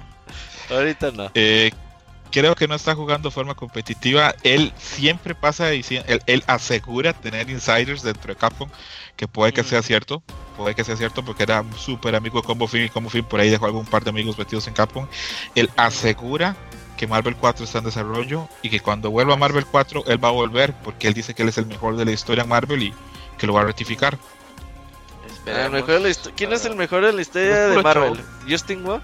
Ahorita 0.69 1.11
no. 1.11 1.31
Eh, 1.33 1.71
creo 2.31 2.55
que 2.55 2.67
no 2.67 2.75
está 2.75 2.95
jugando 2.95 3.29
de 3.29 3.33
forma 3.35 3.55
competitiva. 3.55 4.35
Él 4.43 4.73
siempre 4.77 5.35
pasa 5.35 5.67
diciendo, 5.69 6.05
él, 6.09 6.21
él 6.27 6.43
asegura 6.47 7.13
tener 7.13 7.49
insiders 7.49 8.03
dentro 8.03 8.33
de 8.33 8.39
Capcom, 8.39 8.69
que 9.15 9.27
puede 9.27 9.51
que 9.53 9.63
sea 9.63 9.81
cierto, 9.81 10.21
puede 10.55 10.75
que 10.75 10.83
sea 10.83 10.95
cierto 10.95 11.23
porque 11.25 11.43
era 11.43 11.61
un 11.61 11.73
súper 11.77 12.15
amigo 12.15 12.41
de 12.41 12.47
Combo 12.47 12.67
Film 12.67 12.85
y 12.85 12.89
Combo 12.89 13.09
Film 13.09 13.25
por 13.25 13.39
ahí 13.39 13.49
dejó 13.49 13.65
algún 13.65 13.85
par 13.85 14.03
de 14.03 14.09
amigos 14.11 14.37
metidos 14.37 14.67
en 14.67 14.73
Capcom. 14.73 15.07
Él 15.55 15.69
asegura 15.75 16.55
que 16.97 17.07
Marvel 17.07 17.35
4 17.35 17.63
está 17.65 17.77
en 17.79 17.85
desarrollo 17.85 18.47
y 18.63 18.69
que 18.69 18.79
cuando 18.79 19.11
vuelva 19.11 19.33
a 19.35 19.37
Marvel 19.37 19.65
4 19.65 20.03
él 20.07 20.23
va 20.23 20.29
a 20.29 20.31
volver 20.31 20.73
porque 20.83 21.07
él 21.07 21.13
dice 21.13 21.33
que 21.33 21.43
él 21.43 21.49
es 21.49 21.57
el 21.57 21.65
mejor 21.67 21.95
de 21.95 22.05
la 22.05 22.11
historia 22.11 22.43
en 22.43 22.49
Marvel 22.49 22.81
y 22.83 22.93
que 23.37 23.45
lo 23.47 23.53
va 23.53 23.61
a 23.61 23.65
rectificar. 23.65 24.17
El 25.25 25.31
Esperemos. 25.31 25.71
mejor 25.73 25.93
de 25.93 25.99
la 25.99 26.09
histo- 26.09 26.31
¿Quién 26.35 26.53
es 26.53 26.65
el 26.65 26.75
mejor 26.75 27.05
de 27.05 27.13
la 27.13 27.21
historia 27.21 27.67
de 27.67 27.81
Marvel? 27.83 28.19
¿Justin 28.49 28.83
Wong? 28.83 29.01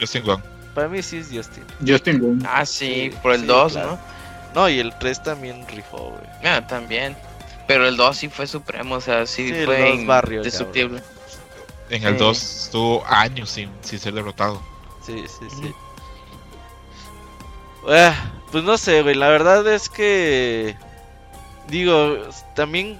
Justin 0.00 0.24
Wong. 0.24 0.40
Para 0.74 0.88
mí 0.88 1.02
sí 1.02 1.18
es 1.18 1.28
Justin. 1.32 1.64
Justin 1.86 2.20
Boone. 2.20 2.44
Ah, 2.48 2.66
sí, 2.66 3.10
Sí, 3.12 3.16
por 3.22 3.32
el 3.32 3.42
sí, 3.42 3.46
2, 3.46 3.72
claro. 3.72 3.98
No, 4.54 4.68
y 4.68 4.78
el 4.80 4.92
3 4.98 5.22
también 5.22 5.66
rifó, 5.68 6.10
güey. 6.10 6.26
¿no? 6.42 6.50
Ah, 6.50 6.66
también. 6.66 7.16
Pero 7.66 7.86
el 7.88 7.96
2 7.96 8.16
sí 8.16 8.28
fue 8.28 8.46
supremo, 8.46 8.96
o 8.96 9.00
sea, 9.00 9.26
sí, 9.26 9.48
Sí, 9.48 9.54
el 9.54 9.66
fue 9.66 9.90
2 9.96 10.06
barrio, 10.06 10.38
indestructible. 10.38 11.02
En 11.90 12.02
el 12.04 12.14
Sí. 12.14 12.18
2 12.18 12.42
estuvo 12.66 13.04
años 13.06 13.50
sin, 13.50 13.70
sin 13.82 13.98
ser 13.98 14.14
derrotado. 14.14 14.60
Sí, 15.04 15.24
sí, 15.28 15.46
sí. 15.50 15.66
Ujú. 15.66 15.74
Ah, 17.88 18.14
pues 18.50 18.64
no 18.64 18.78
sé, 18.78 19.02
güey. 19.02 19.14
La 19.14 19.28
verdad 19.28 19.66
es 19.68 19.88
que. 19.88 20.76
Digo, 21.68 22.18
también. 22.54 22.98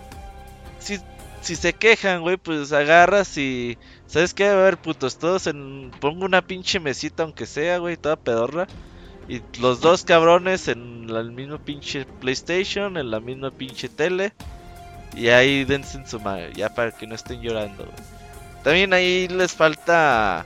Si, 0.78 1.00
si 1.40 1.56
se 1.56 1.72
quejan, 1.72 2.20
güey, 2.22 2.36
pues 2.36 2.72
agarras 2.72 3.36
y. 3.38 3.78
¿Sabes 4.06 4.34
qué? 4.34 4.46
A 4.46 4.54
ver, 4.54 4.76
putos, 4.78 5.18
todos 5.18 5.46
en. 5.46 5.90
Pongo 6.00 6.24
una 6.24 6.46
pinche 6.46 6.78
mesita, 6.80 7.22
aunque 7.22 7.46
sea, 7.46 7.78
güey, 7.78 7.96
toda 7.96 8.16
pedorra. 8.16 8.66
Y 9.28 9.40
los 9.60 9.80
dos 9.80 10.04
cabrones 10.04 10.68
en 10.68 11.08
el 11.08 11.32
mismo 11.32 11.58
pinche 11.58 12.04
PlayStation, 12.20 12.96
en 12.96 13.10
la 13.10 13.20
misma 13.20 13.50
pinche 13.50 13.88
tele. 13.88 14.32
Y 15.16 15.28
ahí 15.28 15.64
dense 15.64 15.96
en 15.98 16.06
su 16.06 16.20
madre, 16.20 16.52
ya 16.54 16.74
para 16.74 16.90
que 16.90 17.06
no 17.06 17.14
estén 17.14 17.40
llorando, 17.40 17.84
güey. 17.84 17.96
También 18.62 18.92
ahí 18.92 19.28
les 19.28 19.52
falta. 19.52 20.44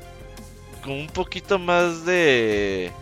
Como 0.83 1.01
un 1.01 1.09
poquito 1.09 1.59
más 1.59 2.05
de 2.07 2.93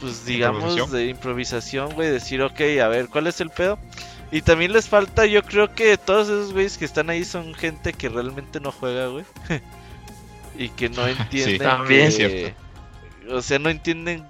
pues 0.00 0.24
digamos, 0.24 0.62
Improvisación. 0.62 0.92
de 0.92 1.06
improvisación, 1.08 1.92
güey, 1.94 2.08
decir, 2.10 2.42
ok, 2.42 2.60
a 2.82 2.88
ver, 2.88 3.08
¿cuál 3.08 3.26
es 3.26 3.40
el 3.40 3.50
pedo? 3.50 3.78
Y 4.32 4.42
también 4.42 4.72
les 4.72 4.88
falta, 4.88 5.26
yo 5.26 5.42
creo 5.42 5.74
que 5.74 5.96
todos 5.96 6.28
esos 6.28 6.52
güeyes 6.52 6.78
que 6.78 6.84
están 6.84 7.10
ahí 7.10 7.24
son 7.24 7.52
gente 7.54 7.92
que 7.92 8.08
realmente 8.08 8.60
no 8.60 8.70
juega, 8.70 9.08
güey. 9.08 9.24
y 10.56 10.68
que 10.70 10.88
no 10.88 11.06
entienden 11.08 11.58
también. 11.58 12.08
que- 12.08 12.12
Cierto. 12.12 13.36
O 13.36 13.42
sea, 13.42 13.58
no 13.58 13.68
entienden 13.70 14.24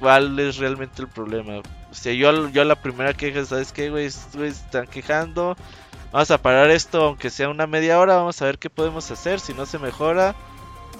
cuál 0.00 0.38
es 0.38 0.56
realmente 0.56 1.02
el 1.02 1.08
problema. 1.08 1.58
O 1.58 1.94
sea, 1.94 2.12
yo, 2.12 2.48
yo 2.50 2.64
la 2.64 2.74
primera 2.76 3.14
queja, 3.14 3.44
¿sabes 3.44 3.72
qué, 3.72 3.90
güey? 3.90 4.06
Están 4.06 4.86
quejando. 4.86 5.56
Vamos 6.12 6.30
a 6.30 6.38
parar 6.38 6.70
esto, 6.70 7.02
aunque 7.04 7.30
sea 7.30 7.48
una 7.48 7.66
media 7.66 7.98
hora. 7.98 8.16
Vamos 8.16 8.40
a 8.40 8.46
ver 8.46 8.58
qué 8.58 8.70
podemos 8.70 9.10
hacer. 9.10 9.40
Si 9.40 9.52
no 9.54 9.66
se 9.66 9.78
mejora, 9.78 10.34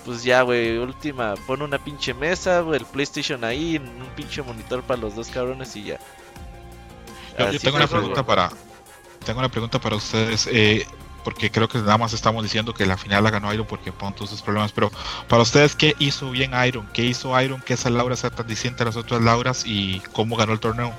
pues 0.05 0.23
ya, 0.25 0.43
güey. 0.43 0.79
Última, 0.79 1.35
pon 1.47 1.63
una 1.63 1.79
pinche 1.79 2.15
mesa, 2.15 2.61
güey, 2.61 2.81
el 2.81 2.87
PlayStation 2.87 3.43
ahí, 3.45 3.77
un 3.79 4.09
pinche 4.17 4.43
monitor 4.43 4.83
para 4.83 5.01
los 5.01 5.15
dos 5.15 5.29
cabrones 5.29 5.75
y 5.77 5.85
ya. 5.85 5.99
Yo, 7.39 7.59
tengo 7.59 7.77
una 7.77 7.87
pregunta 7.87 8.25
para 8.25 8.51
tengo 9.25 9.39
una 9.41 9.49
pregunta 9.49 9.79
para 9.81 9.97
ustedes 9.97 10.47
eh, 10.53 10.87
porque 11.25 11.51
creo 11.51 11.69
que 11.69 11.79
nada 11.79 11.97
más 11.99 12.13
estamos 12.13 12.43
diciendo 12.43 12.75
que 12.75 12.85
la 12.87 12.97
final 12.99 13.25
la 13.25 13.31
ganó 13.31 13.53
Iron 13.55 13.67
porque 13.67 13.91
pon 13.93 14.15
todos 14.15 14.31
sus 14.31 14.43
problemas 14.43 14.73
pero 14.73 14.91
para 15.29 15.43
ustedes 15.43 15.75
qué 15.75 15.95
hizo 15.99 16.31
bien 16.31 16.53
Iron 16.67 16.87
qué 16.93 17.03
hizo 17.05 17.41
Iron 17.41 17.61
que 17.63 17.75
esa 17.75 17.89
Laura 17.91 18.15
sea 18.17 18.31
tan 18.31 18.47
distinta 18.47 18.83
a 18.85 18.87
las 18.87 18.97
otras 18.97 19.23
Lauras 19.23 19.63
y 19.67 20.01
cómo 20.13 20.37
ganó 20.37 20.53
el 20.53 20.61
torneo 20.61 20.93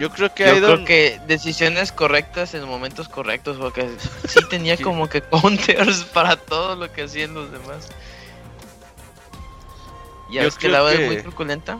Yo 0.00 0.10
creo 0.10 0.34
que 0.34 0.44
Yo 0.46 0.54
Aidon- 0.54 0.74
creo 0.74 0.84
que 0.84 1.20
decisiones 1.28 1.92
correctas 1.92 2.54
en 2.54 2.64
momentos 2.66 3.08
correctos, 3.08 3.58
porque 3.58 3.88
sí 4.26 4.40
tenía 4.50 4.76
Sí. 4.76 4.82
como 4.82 5.08
que 5.08 5.20
counters 5.22 6.04
para 6.04 6.36
todo 6.36 6.74
lo 6.74 6.90
que 6.90 7.02
hacían 7.02 7.34
los 7.34 7.52
demás. 7.52 7.88
Ya 10.30 10.40
Yo 10.42 10.46
ves 10.48 10.56
que 10.56 10.68
la 10.68 10.80
que- 10.88 10.94
es 11.02 11.06
muy 11.06 11.16
truculenta. 11.22 11.78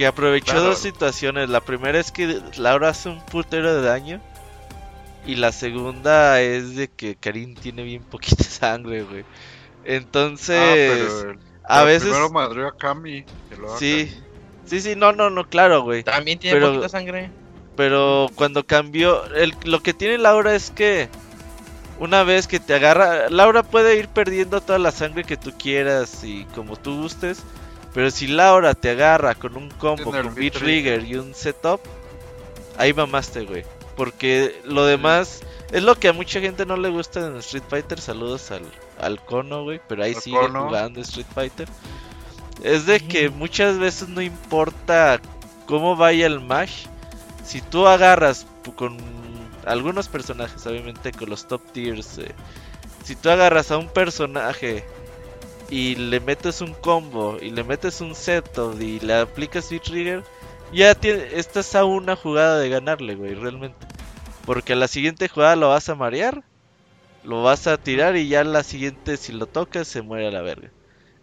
Que 0.00 0.06
aprovechó 0.06 0.52
Claro. 0.52 0.68
dos 0.68 0.78
situaciones. 0.78 1.50
La 1.50 1.60
primera 1.60 2.00
es 2.00 2.10
que 2.10 2.40
Laura 2.56 2.88
hace 2.88 3.10
un 3.10 3.20
putero 3.20 3.74
de 3.74 3.82
daño. 3.82 4.18
Y 5.26 5.34
la 5.34 5.52
segunda 5.52 6.40
es 6.40 6.74
de 6.74 6.88
que 6.88 7.16
Karim 7.16 7.54
tiene 7.54 7.82
bien 7.82 8.02
poquita 8.02 8.42
sangre, 8.44 9.02
güey. 9.02 9.24
Entonces, 9.84 10.56
Ah, 10.58 10.72
pero 11.18 11.30
el- 11.32 11.38
a 11.64 11.84
veces... 11.84 12.04
Primero 12.08 12.30
madrió 12.30 12.68
a 12.68 12.76
Cami. 12.78 13.24
que 13.24 13.56
Sí, 13.78 14.18
sí, 14.64 14.80
sí, 14.80 14.94
no, 14.96 15.12
no, 15.12 15.28
no, 15.28 15.46
claro, 15.46 15.82
güey. 15.82 16.02
También 16.02 16.38
tiene 16.38 16.56
Pero- 16.58 16.68
poquita 16.72 16.88
sangre. 16.88 17.30
Pero 17.76 18.30
cuando 18.36 18.64
cambió, 18.64 19.26
el, 19.34 19.54
lo 19.64 19.82
que 19.82 19.92
tiene 19.92 20.16
Laura 20.16 20.54
es 20.54 20.70
que 20.70 21.10
una 21.98 22.24
vez 22.24 22.46
que 22.46 22.58
te 22.58 22.72
agarra, 22.72 23.28
Laura 23.28 23.62
puede 23.62 23.98
ir 23.98 24.08
perdiendo 24.08 24.62
toda 24.62 24.78
la 24.78 24.92
sangre 24.92 25.24
que 25.24 25.36
tú 25.36 25.52
quieras 25.58 26.24
y 26.24 26.44
como 26.54 26.76
tú 26.76 27.02
gustes. 27.02 27.42
Pero 27.92 28.10
si 28.10 28.26
Laura 28.26 28.74
te 28.74 28.90
agarra 28.90 29.34
con 29.34 29.56
un 29.56 29.68
combo, 29.70 30.10
con 30.10 30.34
beat 30.34 30.54
trigger 30.54 31.04
y 31.04 31.16
un 31.16 31.34
setup, 31.34 31.80
ahí 32.78 32.92
mamaste, 32.92 33.44
güey. 33.44 33.64
Porque 33.96 34.60
lo 34.64 34.84
demás 34.86 35.40
es 35.72 35.82
lo 35.82 35.94
que 35.96 36.08
a 36.08 36.12
mucha 36.12 36.40
gente 36.40 36.64
no 36.64 36.76
le 36.76 36.88
gusta 36.88 37.26
en 37.26 37.36
Street 37.38 37.64
Fighter. 37.68 38.00
Saludos 38.00 38.50
al, 38.50 38.62
al 39.00 39.24
Cono, 39.24 39.64
güey. 39.64 39.80
Pero 39.88 40.04
ahí 40.04 40.14
sigue 40.14 40.38
Cono. 40.38 40.66
jugando 40.66 41.00
Street 41.00 41.26
Fighter. 41.34 41.68
Es 42.62 42.86
de 42.86 43.00
que 43.00 43.28
muchas 43.30 43.78
veces 43.78 44.08
no 44.08 44.20
importa 44.20 45.20
cómo 45.66 45.96
vaya 45.96 46.26
el 46.26 46.40
mash. 46.40 46.86
Si 47.44 47.60
tú 47.60 47.86
agarras 47.86 48.46
con 48.76 48.98
algunos 49.66 50.08
personajes, 50.08 50.64
obviamente 50.66 51.12
con 51.12 51.30
los 51.30 51.46
top 51.46 51.62
tiers, 51.72 52.18
eh, 52.18 52.34
si 53.04 53.16
tú 53.16 53.30
agarras 53.30 53.70
a 53.70 53.78
un 53.78 53.88
personaje 53.88 54.84
y 55.70 55.94
le 55.94 56.20
metes 56.20 56.60
un 56.60 56.74
combo 56.74 57.38
y 57.40 57.50
le 57.50 57.62
metes 57.64 58.00
un 58.00 58.14
setup 58.14 58.80
y 58.80 59.00
le 59.00 59.14
aplicas 59.14 59.66
Sweet 59.66 59.82
Trigger, 59.82 60.24
ya 60.72 60.94
tiene- 60.94 61.28
estás 61.38 61.74
a 61.74 61.84
una 61.84 62.16
jugada 62.16 62.58
de 62.58 62.68
ganarle, 62.68 63.14
güey, 63.14 63.34
realmente. 63.34 63.86
Porque 64.46 64.72
a 64.72 64.76
la 64.76 64.88
siguiente 64.88 65.28
jugada 65.28 65.56
lo 65.56 65.68
vas 65.68 65.88
a 65.88 65.94
marear, 65.94 66.42
lo 67.24 67.42
vas 67.42 67.66
a 67.66 67.76
tirar 67.76 68.16
y 68.16 68.28
ya 68.28 68.42
la 68.44 68.62
siguiente, 68.62 69.16
si 69.16 69.32
lo 69.32 69.46
tocas, 69.46 69.86
se 69.86 70.02
muere 70.02 70.28
a 70.28 70.30
la 70.30 70.42
verga. 70.42 70.70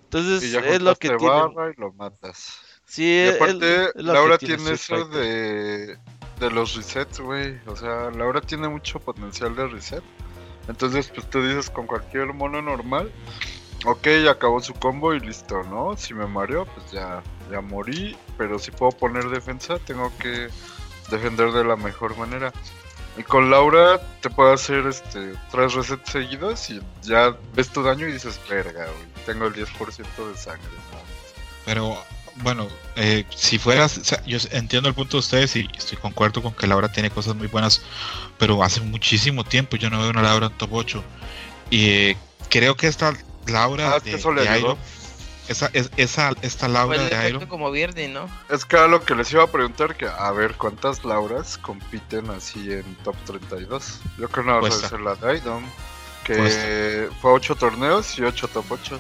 Entonces, 0.06 0.44
Y 0.44 0.52
ya 0.52 0.60
es 0.60 0.82
lo 0.82 0.96
que 0.96 1.10
tiene. 1.10 1.34
y 1.76 1.80
lo 1.82 1.92
matas. 1.94 2.60
Sí, 2.86 3.26
Y 3.26 3.36
aparte, 3.36 3.86
es 3.86 3.96
Laura 3.96 4.38
tiene 4.38 4.72
eso 4.72 5.06
de, 5.10 5.98
de 6.40 6.52
los 6.52 6.76
resets, 6.76 7.20
güey. 7.20 7.60
O 7.66 7.76
sea, 7.76 8.10
Laura 8.12 8.40
tiene 8.40 8.70
mucho 8.70 9.00
potencial 9.00 9.54
de 9.58 9.68
reset. 9.68 10.04
Entonces, 10.70 11.12
pues 11.14 11.30
tú 11.30 11.42
dices 11.46 11.70
con 11.70 11.86
cualquier 11.88 12.28
mono 12.34 12.62
normal, 12.62 13.12
ok, 13.88 14.08
acabó 14.30 14.62
su 14.62 14.74
combo 14.74 15.14
y 15.14 15.20
listo, 15.20 15.64
¿no? 15.64 15.96
Si 15.98 16.14
me 16.14 16.28
mareo, 16.28 16.66
pues 16.66 16.92
ya, 16.92 17.24
ya 17.52 17.62
morí. 17.62 18.16
Pero 18.38 18.60
si 18.60 18.72
puedo 18.72 18.92
poner 18.92 19.30
defensa, 19.30 19.80
tengo 19.80 20.12
que 20.18 20.50
defender 21.10 21.52
de 21.52 21.64
la 21.64 21.76
mejor 21.76 22.18
manera. 22.18 22.52
Y 23.18 23.24
con 23.24 23.50
Laura 23.50 24.00
te 24.22 24.30
puede 24.30 24.54
hacer 24.54 24.86
este 24.86 25.34
tres 25.50 25.74
resets 25.74 26.12
seguidos 26.12 26.70
y 26.70 26.80
ya 27.02 27.36
ves 27.56 27.70
tu 27.70 27.82
daño 27.82 28.08
y 28.08 28.12
dices, 28.12 28.40
verga, 28.48 28.86
güey, 28.86 29.26
tengo 29.26 29.48
el 29.48 29.54
10% 29.56 30.32
de 30.32 30.38
sangre. 30.38 30.70
¿no? 30.92 31.18
pero 31.68 32.02
bueno 32.36 32.70
eh, 32.96 33.26
si 33.36 33.60
fueras 33.60 34.00
yo 34.26 34.38
entiendo 34.52 34.88
el 34.88 34.96
punto 34.96 35.18
de 35.18 35.20
ustedes 35.20 35.54
y 35.58 35.68
estoy 35.78 35.98
concuerdo 35.98 36.42
con 36.42 36.54
que 36.54 36.66
Laura 36.66 36.90
tiene 36.90 37.10
cosas 37.10 37.36
muy 37.36 37.48
buenas 37.48 37.82
pero 38.38 38.64
hace 38.64 38.80
muchísimo 38.80 39.44
tiempo 39.44 39.76
yo 39.76 39.90
no 39.90 40.00
veo 40.00 40.10
una 40.10 40.22
Laura 40.22 40.48
en 40.48 40.54
top 40.54 40.74
8 40.74 41.04
y 41.70 41.90
eh, 41.90 42.18
creo 42.50 42.78
que 42.78 42.88
esta 42.88 43.14
Laura 43.48 43.94
Ah, 43.94 43.98
es 43.98 44.04
que 44.04 44.32
de. 44.34 44.60
Iron 44.60 44.78
esa, 45.48 45.70
es- 45.74 45.90
esa 45.96 46.32
esta 46.42 46.68
Laura 46.68 47.02
de 47.04 47.30
Iron 47.30 47.46
como 47.46 47.72
Birdie, 47.72 48.10
¿no? 48.10 48.30
Es 48.50 48.66
que 48.66 48.76
era 48.76 48.88
lo 48.88 49.04
que 49.06 49.16
les 49.16 49.32
iba 49.32 49.44
a 49.44 49.48
preguntar, 49.48 49.96
que 49.96 50.06
a 50.08 50.30
ver 50.32 50.56
cuántas 50.56 51.06
Lauras 51.06 51.58
compiten 51.58 52.30
así 52.32 52.72
en 52.74 52.84
top 53.04 53.16
32. 53.26 54.02
Yo 54.18 54.28
creo 54.30 54.46
que 54.46 54.52
no 54.52 54.60
Puesta. 54.60 54.88
a 54.88 54.90
ser 54.90 55.00
la 55.02 55.16
de 55.16 55.38
Idom, 55.38 55.64
que 56.26 56.36
Puesta. 56.36 57.16
fue 57.22 57.32
8 57.32 57.56
torneos 57.56 58.18
y 58.20 58.24
8 58.24 58.48
top 58.50 58.66
8. 58.70 59.00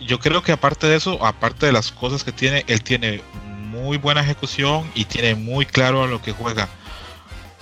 yo 0.00 0.18
creo 0.18 0.42
que 0.42 0.52
aparte 0.52 0.86
de 0.86 0.96
eso, 0.96 1.24
aparte 1.24 1.66
de 1.66 1.72
las 1.72 1.92
cosas 1.92 2.24
que 2.24 2.32
tiene, 2.32 2.64
él 2.68 2.82
tiene 2.82 3.22
muy 3.44 3.98
buena 3.98 4.22
ejecución 4.22 4.90
y 4.94 5.04
tiene 5.04 5.34
muy 5.34 5.66
claro 5.66 6.02
a 6.02 6.06
lo 6.06 6.20
que 6.22 6.32
juega. 6.32 6.68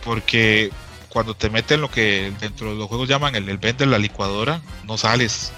Porque 0.04 0.70
cuando 1.08 1.34
te 1.34 1.50
meten 1.50 1.80
lo 1.80 1.90
que 1.90 2.32
dentro 2.40 2.70
de 2.70 2.76
los 2.76 2.88
juegos 2.88 3.08
llaman 3.08 3.34
el, 3.34 3.48
el 3.48 3.58
vende 3.58 3.86
la 3.86 3.98
licuadora, 3.98 4.60
no 4.84 4.98
sales. 4.98 5.52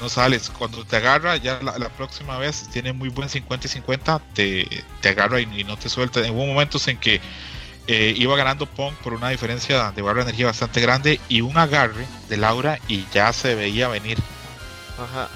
No 0.00 0.08
sales. 0.08 0.50
Cuando 0.50 0.84
te 0.84 0.96
agarra, 0.96 1.36
ya 1.36 1.60
la, 1.60 1.78
la 1.78 1.88
próxima 1.88 2.38
vez 2.38 2.68
tiene 2.70 2.92
muy 2.92 3.08
buen 3.08 3.28
50 3.28 3.66
y 3.66 3.70
50, 3.70 4.18
te, 4.32 4.84
te 5.00 5.08
agarra 5.08 5.40
y, 5.40 5.60
y 5.60 5.64
no 5.64 5.76
te 5.76 5.88
suelta. 5.88 6.20
Hubo 6.20 6.46
momentos 6.46 6.86
en 6.88 6.98
que 6.98 7.20
eh, 7.88 8.12
iba 8.16 8.36
ganando 8.36 8.66
Pong 8.66 8.94
por 9.02 9.14
una 9.14 9.30
diferencia 9.30 9.92
de 9.92 10.02
barra 10.02 10.18
de 10.18 10.30
energía 10.30 10.46
bastante 10.46 10.80
grande 10.80 11.20
y 11.28 11.40
un 11.40 11.56
agarre 11.56 12.06
de 12.28 12.36
Laura 12.36 12.78
y 12.86 13.06
ya 13.12 13.32
se 13.32 13.54
veía 13.54 13.88
venir. 13.88 14.18
Ajá. 14.98 15.28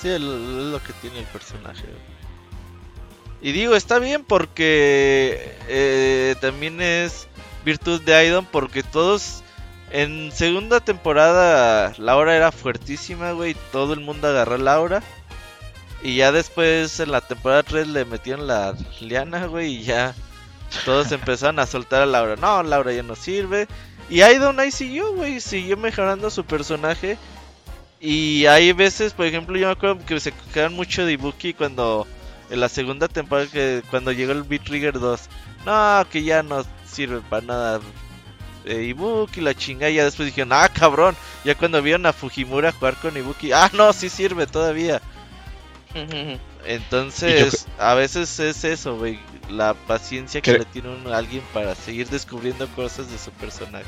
Sí, 0.00 0.08
es 0.08 0.20
lo 0.20 0.82
que 0.82 0.92
tiene 0.94 1.18
el 1.18 1.26
personaje. 1.26 1.84
Y 3.40 3.52
digo, 3.52 3.76
está 3.76 3.98
bien 3.98 4.24
porque 4.24 5.56
eh, 5.68 6.34
también 6.40 6.80
es 6.80 7.27
virtud 7.68 8.00
de 8.00 8.14
Aidon 8.14 8.46
porque 8.46 8.82
todos 8.82 9.42
en 9.90 10.32
segunda 10.32 10.80
temporada 10.80 11.92
Laura 11.98 12.34
era 12.34 12.50
fuertísima, 12.50 13.32
güey, 13.32 13.54
todo 13.72 13.92
el 13.92 14.00
mundo 14.00 14.28
agarró 14.28 14.54
a 14.54 14.58
Laura. 14.58 15.02
Y 16.02 16.16
ya 16.16 16.32
después 16.32 16.98
en 17.00 17.10
la 17.10 17.20
temporada 17.20 17.62
3 17.62 17.88
le 17.88 18.04
metieron 18.06 18.46
la 18.46 18.74
liana, 19.00 19.46
güey, 19.46 19.74
y 19.74 19.82
ya 19.82 20.14
todos 20.86 21.12
empezaron 21.18 21.58
a 21.58 21.66
soltar 21.66 22.00
a 22.00 22.06
Laura. 22.06 22.36
No, 22.36 22.62
Laura 22.62 22.92
ya 22.92 23.02
no 23.02 23.14
sirve. 23.14 23.68
Y 24.08 24.22
Aidon 24.22 24.58
ahí 24.60 24.70
siguió, 24.70 25.12
güey, 25.12 25.38
siguió 25.40 25.76
mejorando 25.76 26.30
su 26.30 26.44
personaje. 26.44 27.18
Y 28.00 28.46
hay 28.46 28.72
veces, 28.72 29.12
por 29.12 29.26
ejemplo, 29.26 29.58
yo 29.58 29.66
me 29.66 29.72
acuerdo 29.72 30.06
que 30.06 30.20
se 30.20 30.32
quedaron 30.54 30.74
mucho 30.74 31.04
de 31.04 31.12
Ibuki 31.12 31.52
cuando 31.52 32.06
en 32.48 32.60
la 32.60 32.68
segunda 32.70 33.08
temporada 33.08 33.48
que 33.50 33.82
cuando 33.90 34.12
llegó 34.12 34.32
el 34.32 34.44
Beat 34.44 34.64
Trigger 34.64 34.98
2. 34.98 35.20
No, 35.66 36.06
que 36.10 36.22
ya 36.22 36.42
no 36.42 36.64
sirve 36.98 37.20
para 37.28 37.46
nada. 37.46 37.80
eh, 38.64 38.82
Ibuki, 38.84 39.40
la 39.40 39.54
chinga, 39.54 39.88
y 39.90 39.94
ya 39.96 40.04
después 40.04 40.26
dijeron, 40.26 40.52
ah, 40.52 40.68
cabrón, 40.68 41.16
ya 41.44 41.54
cuando 41.56 41.80
vieron 41.82 42.06
a 42.06 42.12
Fujimura 42.12 42.72
jugar 42.72 42.96
con 42.96 43.16
Ibuki, 43.16 43.52
ah, 43.52 43.70
no, 43.72 43.92
sí 43.92 44.08
sirve 44.08 44.46
todavía. 44.46 45.00
Entonces, 46.64 47.66
a 47.78 47.94
veces 47.94 48.38
es 48.40 48.64
eso, 48.64 48.96
güey, 48.98 49.20
la 49.48 49.74
paciencia 49.74 50.42
que 50.42 50.52
¿Qué? 50.52 50.58
le 50.58 50.64
tiene 50.66 50.88
uno 50.90 51.12
a 51.12 51.18
alguien 51.18 51.42
para 51.52 51.74
seguir 51.74 52.08
descubriendo 52.08 52.68
cosas 52.68 53.10
de 53.10 53.18
su 53.18 53.30
personaje. 53.32 53.86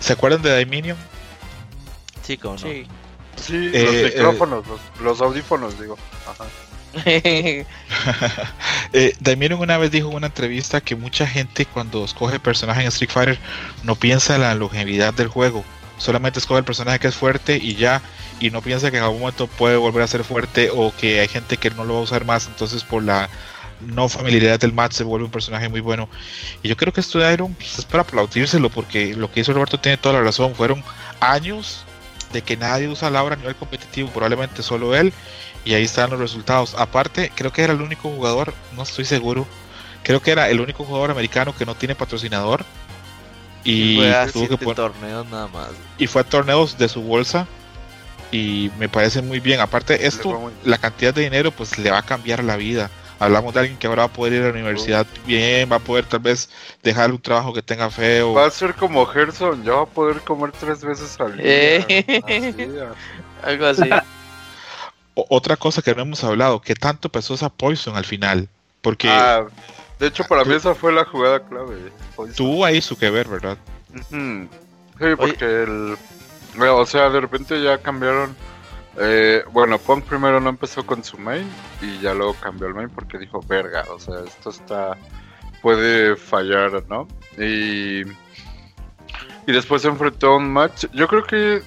¿Se 0.00 0.12
acuerdan 0.14 0.42
de 0.42 0.64
Dominion? 0.64 0.96
Sí, 2.22 2.38
como 2.38 2.54
no. 2.58 2.70
Sí. 2.70 2.86
Sí, 3.36 3.70
Eh, 3.72 3.82
los 3.84 3.94
eh, 3.96 4.04
micrófonos, 4.04 4.66
los, 4.66 4.80
los 5.00 5.20
audífonos, 5.20 5.78
digo. 5.78 5.98
Ajá. 6.24 6.52
Eh, 8.92 9.14
una 9.58 9.78
vez 9.78 9.90
dijo 9.90 10.08
en 10.10 10.16
una 10.16 10.28
entrevista 10.28 10.80
que 10.80 10.96
mucha 10.96 11.26
gente 11.26 11.66
cuando 11.66 12.04
escoge 12.04 12.40
personaje 12.40 12.80
en 12.82 12.88
Street 12.88 13.10
Fighter 13.10 13.38
no 13.82 13.96
piensa 13.96 14.36
en 14.36 14.42
la 14.42 14.54
longevidad 14.54 15.12
del 15.12 15.28
juego, 15.28 15.64
solamente 15.98 16.38
escoge 16.38 16.60
el 16.60 16.64
personaje 16.64 16.98
que 16.98 17.08
es 17.08 17.14
fuerte 17.14 17.58
y 17.60 17.74
ya, 17.74 18.00
y 18.40 18.50
no 18.50 18.62
piensa 18.62 18.90
que 18.90 18.98
en 18.98 19.02
algún 19.02 19.20
momento 19.20 19.46
puede 19.46 19.76
volver 19.76 20.02
a 20.02 20.06
ser 20.06 20.24
fuerte 20.24 20.70
o 20.72 20.94
que 20.96 21.20
hay 21.20 21.28
gente 21.28 21.56
que 21.56 21.70
no 21.70 21.84
lo 21.84 21.94
va 21.94 22.00
a 22.00 22.04
usar 22.04 22.24
más, 22.24 22.46
entonces 22.46 22.84
por 22.84 23.02
la 23.02 23.28
no 23.80 24.08
familiaridad 24.08 24.58
del 24.58 24.72
match 24.72 24.92
se 24.92 25.04
vuelve 25.04 25.26
un 25.26 25.30
personaje 25.30 25.68
muy 25.68 25.80
bueno. 25.80 26.08
Y 26.62 26.68
yo 26.68 26.76
creo 26.76 26.92
que 26.92 27.00
esto 27.00 27.18
de 27.18 27.32
Iron 27.32 27.56
es 27.60 27.84
para 27.84 28.02
aplaudírselo 28.02 28.70
porque 28.70 29.14
lo 29.14 29.30
que 29.30 29.40
hizo 29.40 29.52
Roberto 29.52 29.78
tiene 29.78 29.98
toda 29.98 30.14
la 30.14 30.22
razón, 30.22 30.54
fueron 30.54 30.82
años 31.20 31.84
de 32.32 32.42
que 32.42 32.56
nadie 32.56 32.88
usa 32.88 33.10
Laura 33.10 33.34
a 33.34 33.38
nivel 33.38 33.56
competitivo, 33.56 34.10
probablemente 34.10 34.62
solo 34.62 34.94
él, 34.96 35.12
y 35.66 35.74
ahí 35.74 35.82
están 35.82 36.10
los 36.10 36.20
resultados. 36.20 36.74
Aparte, 36.78 37.32
creo 37.34 37.52
que 37.52 37.62
era 37.62 37.72
el 37.74 37.82
único 37.82 38.08
jugador, 38.08 38.54
no 38.76 38.84
estoy 38.84 39.04
seguro, 39.04 39.46
creo 40.04 40.22
que 40.22 40.30
era 40.30 40.48
el 40.48 40.60
único 40.60 40.84
jugador 40.84 41.10
americano 41.10 41.54
que 41.54 41.66
no 41.66 41.74
tiene 41.74 41.96
patrocinador 41.96 42.64
y 43.64 43.96
Fue 43.96 44.14
a 44.14 44.26
tuvo 44.28 44.56
que 44.56 44.74
torneos 44.74 45.28
nada 45.28 45.48
más. 45.48 45.70
y 45.98 46.06
fue 46.06 46.20
a 46.20 46.24
torneos 46.24 46.78
de 46.78 46.88
su 46.88 47.02
bolsa 47.02 47.48
y 48.30 48.70
me 48.78 48.88
parece 48.88 49.22
muy 49.22 49.40
bien. 49.40 49.58
Aparte, 49.58 50.06
esto, 50.06 50.52
la 50.64 50.78
cantidad 50.78 51.12
de 51.12 51.22
dinero, 51.22 51.50
pues 51.50 51.76
le 51.78 51.90
va 51.90 51.98
a 51.98 52.02
cambiar 52.02 52.44
la 52.44 52.56
vida. 52.56 52.88
Hablamos 53.18 53.52
de 53.54 53.60
alguien 53.60 53.78
que 53.78 53.88
ahora 53.88 54.02
va 54.02 54.08
a 54.08 54.12
poder 54.12 54.34
ir 54.34 54.42
a 54.42 54.44
la 54.46 54.50
universidad 54.52 55.04
bien, 55.26 55.70
va 55.72 55.76
a 55.76 55.80
poder 55.80 56.04
tal 56.04 56.20
vez 56.20 56.48
dejar 56.82 57.10
un 57.10 57.18
trabajo 57.20 57.52
que 57.52 57.62
tenga 57.62 57.90
feo. 57.90 58.34
Va 58.34 58.46
a 58.46 58.50
ser 58.50 58.74
como 58.74 59.04
Gerson, 59.06 59.64
ya 59.64 59.72
va 59.72 59.82
a 59.82 59.86
poder 59.86 60.20
comer 60.20 60.52
tres 60.52 60.84
veces 60.84 61.18
al 61.18 61.36
día. 61.36 61.44
Eh. 61.44 62.22
Así. 62.24 62.66
Algo 63.42 63.66
así. 63.66 63.90
Otra 65.16 65.56
cosa 65.56 65.80
que 65.82 65.94
no 65.94 66.02
hemos 66.02 66.22
hablado, 66.24 66.60
que 66.60 66.74
tanto 66.74 67.08
pesó 67.08 67.34
esa 67.34 67.48
Poison 67.48 67.96
al 67.96 68.04
final, 68.04 68.48
porque 68.82 69.08
Ah, 69.10 69.46
de 69.98 70.08
hecho, 70.08 70.24
para 70.24 70.44
mí 70.44 70.54
esa 70.54 70.74
fue 70.74 70.92
la 70.92 71.04
jugada 71.06 71.40
clave. 71.40 71.90
Poison. 72.14 72.36
tuvo 72.36 72.64
ahí 72.66 72.80
su 72.82 72.96
que 72.98 73.08
ver, 73.10 73.26
¿verdad? 73.28 73.56
Sí, 74.10 74.48
porque 75.16 75.44
el. 75.62 75.96
bueno, 76.56 76.76
O 76.76 76.86
sea, 76.86 77.08
de 77.10 77.20
repente 77.20 77.62
ya 77.62 77.78
cambiaron. 77.78 78.36
eh, 78.98 79.42
bueno, 79.52 79.78
Punk 79.78 80.04
primero 80.04 80.38
no 80.40 80.50
empezó 80.50 80.84
con 80.84 81.02
su 81.02 81.16
main 81.18 81.48
y 81.80 81.98
ya 82.00 82.12
luego 82.14 82.34
cambió 82.34 82.68
el 82.68 82.74
main 82.74 82.90
porque 82.90 83.18
dijo, 83.18 83.40
verga, 83.48 83.84
o 83.90 83.98
sea, 83.98 84.16
esto 84.26 84.50
está. 84.50 84.96
puede 85.62 86.16
fallar, 86.16 86.84
¿no? 86.88 87.08
Y. 87.38 88.02
Y 89.48 89.52
después 89.52 89.82
se 89.82 89.88
enfrentó 89.88 90.32
a 90.32 90.36
un 90.36 90.52
match. 90.52 90.86
Yo 90.92 91.06
creo 91.08 91.24
que 91.24 91.62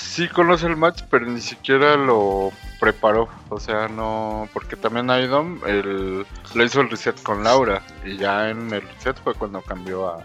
sí 0.00 0.28
conoce 0.28 0.66
el 0.66 0.76
match, 0.76 1.02
pero 1.10 1.26
ni 1.26 1.40
siquiera 1.40 1.96
lo 1.96 2.50
preparó. 2.80 3.28
O 3.48 3.60
sea, 3.60 3.88
no. 3.88 4.48
Porque 4.52 4.76
también 4.76 5.10
Aidom 5.10 5.60
el, 5.66 6.26
le 6.54 6.64
hizo 6.64 6.80
el 6.80 6.90
reset 6.90 7.22
con 7.22 7.44
Laura. 7.44 7.82
Y 8.04 8.16
ya 8.16 8.50
en 8.50 8.72
el 8.72 8.82
reset 8.82 9.16
fue 9.22 9.34
cuando 9.34 9.60
cambió 9.62 10.08
a, 10.08 10.24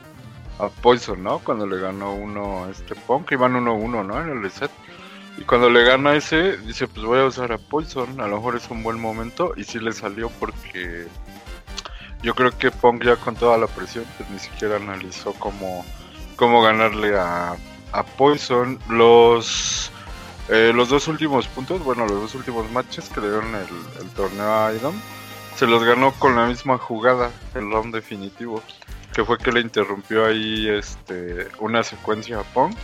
a 0.59 0.69
Poison, 0.69 1.21
¿no? 1.21 1.39
Cuando 1.39 1.67
le 1.67 1.80
ganó 1.80 2.13
uno 2.13 2.65
a 2.65 2.69
este 2.69 2.95
Punk, 2.95 3.32
iban 3.32 3.53
1-1, 3.53 4.05
¿no? 4.05 4.21
En 4.21 4.30
el 4.30 4.41
reset. 4.41 4.71
Y 5.38 5.43
cuando 5.43 5.69
le 5.69 5.84
gana 5.84 6.15
ese, 6.15 6.57
dice, 6.57 6.88
pues 6.88 7.05
voy 7.05 7.19
a 7.19 7.26
usar 7.26 7.51
a 7.51 7.57
Poison, 7.57 8.21
a 8.21 8.28
lo 8.28 8.38
mejor 8.38 8.55
es 8.55 8.69
un 8.69 8.84
buen 8.84 8.99
momento. 8.99 9.53
Y 9.57 9.65
sí 9.65 9.80
le 9.80 9.91
salió 9.91 10.30
porque 10.39 11.07
yo 12.23 12.34
creo 12.34 12.57
que 12.57 12.71
Punk 12.71 13.03
ya 13.03 13.17
con 13.17 13.36
toda 13.36 13.57
la 13.57 13.67
presión, 13.67 14.05
pues 14.17 14.30
ni 14.30 14.39
siquiera 14.39 14.78
analizó 14.78 15.34
cómo, 15.34 15.86
cómo 16.38 16.61
ganarle 16.61 17.17
a, 17.17 17.55
a 17.96 18.04
Poison. 18.04 18.80
Los, 18.89 19.91
eh, 20.50 20.72
los 20.74 20.89
dos 20.89 21.08
últimos 21.08 21.48
puntos, 21.48 21.84
bueno, 21.84 22.06
los 22.06 22.22
dos 22.22 22.36
últimos 22.36 22.70
matches 22.72 23.10
que 23.10 23.22
le 23.22 23.30
dieron 23.30 23.56
el, 23.56 24.10
torneo 24.12 24.54
a 24.54 24.74
Idom, 24.74 24.96
se 25.56 25.68
los 25.68 25.84
ganó 25.84 26.12
con 26.14 26.36
la 26.36 26.48
misma 26.48 26.78
jugada, 26.78 27.32
el 27.54 27.72
round 27.72 27.93
definitivo 27.93 28.62
que 29.14 29.24
fue 29.24 29.38
que 29.38 29.52
le 29.54 29.62
interrumpió 29.62 30.26
ahí 30.26 30.68
este 30.68 31.48
una 31.60 31.84
secuencia 31.84 32.39
a 32.39 32.43
Punk. 32.43 32.76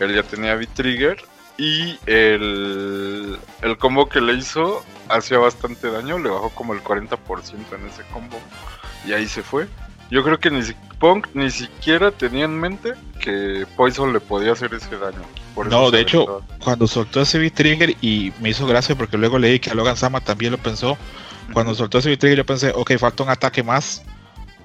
Él 0.00 0.14
ya 0.14 0.22
tenía 0.22 0.54
V-Trigger 0.54 1.22
y 1.58 1.98
el, 2.06 3.38
el 3.60 3.78
combo 3.78 4.08
que 4.08 4.22
le 4.22 4.32
hizo 4.32 4.82
hacía 5.10 5.36
bastante 5.38 5.90
daño, 5.90 6.18
le 6.18 6.30
bajó 6.30 6.48
como 6.50 6.72
el 6.72 6.82
40% 6.82 7.18
en 7.72 7.86
ese 7.86 8.02
combo 8.12 8.38
y 9.06 9.12
ahí 9.12 9.28
se 9.28 9.42
fue. 9.42 9.68
Yo 10.10 10.22
creo 10.24 10.38
que 10.38 10.50
ni 10.50 10.62
si- 10.62 10.74
Punk 10.98 11.28
ni 11.34 11.50
siquiera 11.50 12.10
tenía 12.10 12.44
en 12.46 12.58
mente 12.58 12.94
que 13.20 13.66
Poison 13.76 14.12
le 14.12 14.20
podía 14.20 14.52
hacer 14.52 14.74
ese 14.74 14.96
daño. 14.96 15.18
Por 15.54 15.68
No, 15.68 15.90
de 15.90 16.00
hecho, 16.00 16.42
cuando 16.58 16.86
soltó 16.88 17.20
ese 17.20 17.38
V-Trigger 17.38 17.96
y 18.00 18.32
me 18.40 18.48
hizo 18.50 18.66
gracia 18.66 18.96
porque 18.96 19.16
luego 19.16 19.38
leí 19.38 19.60
que 19.60 19.70
a 19.70 19.74
Logan 19.74 19.96
Sama 19.96 20.20
también 20.20 20.52
lo 20.52 20.58
pensó. 20.58 20.96
Cuando 21.52 21.74
soltó 21.74 21.98
ese 21.98 22.08
V-Trigger 22.10 22.38
yo 22.38 22.46
pensé, 22.46 22.72
ok, 22.74 22.96
falta 22.98 23.22
un 23.22 23.30
ataque 23.30 23.62
más 23.62 24.02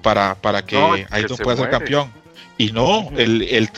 para, 0.02 0.34
para 0.34 0.64
que 0.64 0.76
No, 0.76 0.94
Aiton 1.10 1.36
pueda 1.38 1.56
ser 1.56 1.70
campeón. 1.70 2.10
Y 2.56 2.70
no, 2.70 3.10
el, 3.16 3.42
el 3.42 3.68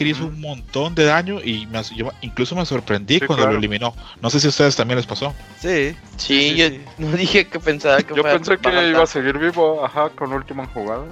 hizo 0.00 0.26
un 0.26 0.40
montón 0.40 0.94
de 0.94 1.04
daño 1.06 1.40
y 1.42 1.66
me 1.66 1.82
yo 1.82 2.12
incluso 2.20 2.54
me 2.54 2.66
sorprendí 2.66 3.14
Sí, 3.14 3.20
cuando 3.20 3.36
claro. 3.44 3.52
lo 3.52 3.58
eliminó. 3.58 3.94
No 4.20 4.28
sé 4.28 4.40
si 4.40 4.46
a 4.46 4.50
ustedes 4.50 4.76
también 4.76 4.96
les 4.98 5.06
pasó. 5.06 5.32
Sí, 5.58 5.96
Sí, 6.18 6.50
sí, 6.50 6.56
yo 6.56 6.68
sí. 6.68 6.80
no 6.98 7.12
dije 7.12 7.46
que 7.46 7.58
pensaba 7.58 8.02
que 8.02 8.14
Yo 8.14 8.22
pensé 8.22 8.58
que 8.58 8.88
iba 8.90 9.02
a 9.02 9.06
seguir 9.06 9.38
vivo, 9.38 9.82
ajá, 9.84 10.10
con 10.10 10.32
última 10.34 10.66
jugada. 10.66 11.06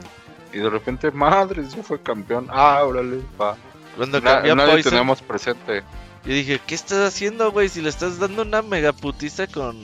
Y 0.53 0.59
de 0.59 0.69
repente, 0.69 1.11
madre, 1.11 1.63
ya 1.75 1.83
fue 1.83 2.01
campeón. 2.01 2.47
Ah, 2.51 2.83
órale, 2.85 3.21
va. 3.41 3.57
Cuando 3.97 4.21
Na- 4.21 4.43
nadie 4.43 4.55
Poison, 4.73 4.91
tenemos 4.93 5.23
presente. 5.23 5.83
yo 6.27 6.33
dije, 6.33 6.61
¿qué 6.67 6.75
estás 6.75 6.99
haciendo, 7.09 7.51
güey? 7.53 7.69
Si 7.71 7.81
le 7.81 7.89
estás 7.89 8.19
dando 8.19 8.43
una 8.43 8.61
mega 8.61 8.93
putiza 8.93 9.47
con, 9.47 9.77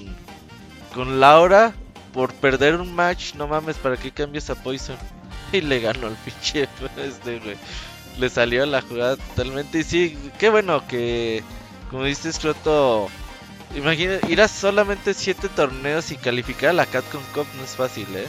con 0.95 1.21
Laura 1.21 1.73
por 2.13 2.35
perder 2.35 2.77
un 2.77 2.95
match, 2.95 3.35
no 3.35 3.47
mames, 3.49 3.77
¿para 3.79 3.97
qué 3.97 4.11
cambias 4.11 4.51
a 4.51 4.57
Poison? 4.63 4.97
Y 5.53 5.61
le 5.63 5.81
ganó 5.81 6.09
el 6.09 6.15
pinche 6.17 6.69
este, 6.97 7.39
güey. 7.39 7.57
Le 8.19 8.29
salió 8.29 8.67
la 8.67 8.83
jugada 8.83 9.17
totalmente. 9.17 9.79
Y 9.81 9.85
sí, 9.85 10.19
qué 10.39 10.51
bueno 10.51 10.87
que, 10.87 11.43
como 11.91 12.05
dices, 12.05 12.39
Croto, 12.39 13.09
imagina, 13.75 14.19
ir 14.29 14.41
a 14.43 14.49
solamente 14.49 15.15
7 15.15 15.49
torneos 15.49 16.11
y 16.11 16.17
calificar 16.17 16.71
a 16.71 16.75
la 16.75 16.87
Capcom 16.87 17.23
Cup 17.35 17.47
no 17.57 17.65
es 17.65 17.71
fácil, 17.77 18.07
¿eh? 18.17 18.27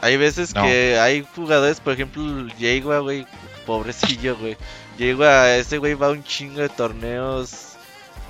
Hay 0.00 0.16
veces 0.16 0.54
No. 0.54 0.62
que 0.62 0.98
hay 0.98 1.26
jugadores, 1.34 1.80
por 1.80 1.94
ejemplo, 1.94 2.22
Yeigua, 2.58 2.98
güey, 2.98 3.26
pobrecillo, 3.66 4.36
güey. 4.36 4.56
Yeigua, 4.98 5.56
ese 5.56 5.78
güey 5.78 5.94
va 5.94 6.08
a 6.08 6.10
un 6.10 6.22
chingo 6.24 6.60
de 6.60 6.68
torneos. 6.68 7.70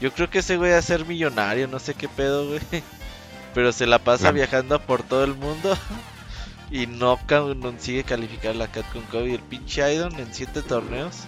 Yo 0.00 0.12
creo 0.12 0.30
que 0.30 0.38
ese 0.38 0.56
güey 0.56 0.70
va 0.72 0.78
a 0.78 0.82
ser 0.82 1.04
millonario, 1.04 1.66
no 1.66 1.78
sé 1.80 1.94
qué 1.94 2.08
pedo, 2.08 2.46
güey. 2.48 2.60
Pero 3.54 3.72
se 3.72 3.86
la 3.86 3.98
pasa 3.98 4.22
Claro. 4.22 4.34
viajando 4.36 4.80
por 4.80 5.02
todo 5.02 5.24
el 5.24 5.34
mundo. 5.34 5.76
Y 6.74 6.88
no 6.88 7.18
consigue 7.28 8.02
calificar 8.02 8.56
la 8.56 8.66
Capcom 8.66 9.02
Cup. 9.04 9.26
Y 9.28 9.34
el 9.34 9.40
pinche 9.40 9.94
Idon 9.94 10.12
en 10.18 10.34
7 10.34 10.60
torneos. 10.62 11.18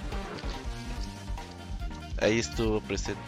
Ahí 2.21 2.41
estuvo 2.41 2.81
presente. 2.81 3.21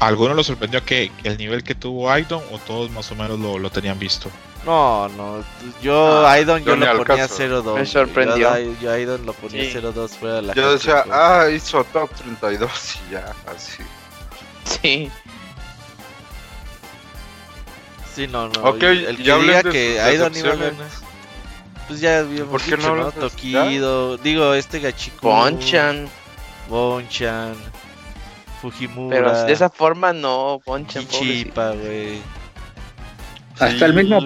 ¿A 0.00 0.08
¿Alguno 0.08 0.34
lo 0.34 0.42
sorprendió 0.42 0.84
que 0.84 1.12
el 1.22 1.38
nivel 1.38 1.62
que 1.62 1.74
tuvo 1.76 2.10
Aidon 2.10 2.42
o 2.50 2.58
todos 2.58 2.90
más 2.90 3.10
o 3.12 3.14
menos 3.14 3.38
lo, 3.38 3.58
lo 3.58 3.70
tenían 3.70 3.98
visto? 3.98 4.28
No, 4.66 5.08
no. 5.10 5.44
Yo, 5.80 6.26
Ah, 6.26 6.40
Idon, 6.40 6.64
yo, 6.64 6.74
yo 6.74 6.92
lo 6.94 7.04
ponía 7.04 7.28
caso. 7.28 7.42
0-2. 7.42 7.74
Me 7.76 7.86
sorprendió. 7.86 8.58
Yo, 8.58 8.72
yo 8.80 8.90
a 8.92 8.98
Idon 8.98 9.24
lo 9.24 9.32
ponía 9.34 9.62
Sí. 9.62 9.78
0-2 9.78 10.08
fuera 10.08 10.34
de 10.36 10.42
la 10.42 10.54
Yo 10.54 10.72
decía, 10.72 11.02
Cup. 11.04 11.12
ah, 11.12 11.46
hizo 11.54 11.84
top 11.84 12.10
32 12.14 12.96
y 13.08 13.12
ya, 13.12 13.32
así. 13.46 13.82
Sí. 14.64 15.10
Sí, 18.14 18.26
no, 18.28 18.48
no. 18.48 18.62
Ok, 18.62 18.82
el 18.82 19.16
que 19.16 19.22
ya 19.24 19.38
diga 19.38 19.62
que 19.62 20.14
Idon 20.14 20.36
iba 20.36 20.52
a 20.52 20.56
ganar. 20.56 20.74
Pues 21.88 22.00
ya 22.00 22.20
habíamos 22.20 22.50
¿Por 22.50 22.62
qué 22.62 22.70
no 22.76 22.76
dicho, 22.76 22.96
¿no? 22.96 23.12
Tokido, 23.12 24.16
digo, 24.18 24.54
este 24.54 24.80
Gachiku. 24.80 25.20
Ponchan. 25.20 26.08
Bonchan. 26.68 27.54
Fujimura. 28.62 29.16
Pero 29.16 29.42
de 29.44 29.52
esa 29.52 29.68
forma 29.68 30.12
no, 30.12 30.60
Ponchan. 30.64 31.04
pobrecito. 31.04 31.24
Kichipa, 31.24 31.70
güey. 31.72 32.20
Hasta 33.58 33.86
el 33.86 33.94
mismo, 33.94 34.20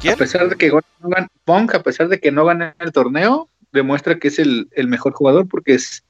¿Quién? 0.00 0.14
a 0.14 0.16
pesar 0.16 0.48
de 0.48 0.56
que 0.56 0.68
no 0.68 0.80
gan- 1.08 1.28
Punk, 1.44 1.74
a 1.74 1.82
pesar 1.82 2.08
de 2.08 2.20
que 2.20 2.30
no 2.30 2.44
gana 2.44 2.74
el 2.78 2.92
torneo, 2.92 3.48
demuestra 3.72 4.18
que 4.18 4.28
es 4.28 4.38
el, 4.38 4.68
el 4.72 4.86
mejor 4.88 5.12
jugador 5.12 5.48
porque 5.48 5.74
es, 5.74 6.04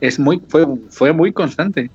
es 0.00 0.18
muy, 0.18 0.40
fue, 0.48 0.66
fue 0.90 1.12
muy 1.12 1.32
constante. 1.32 1.90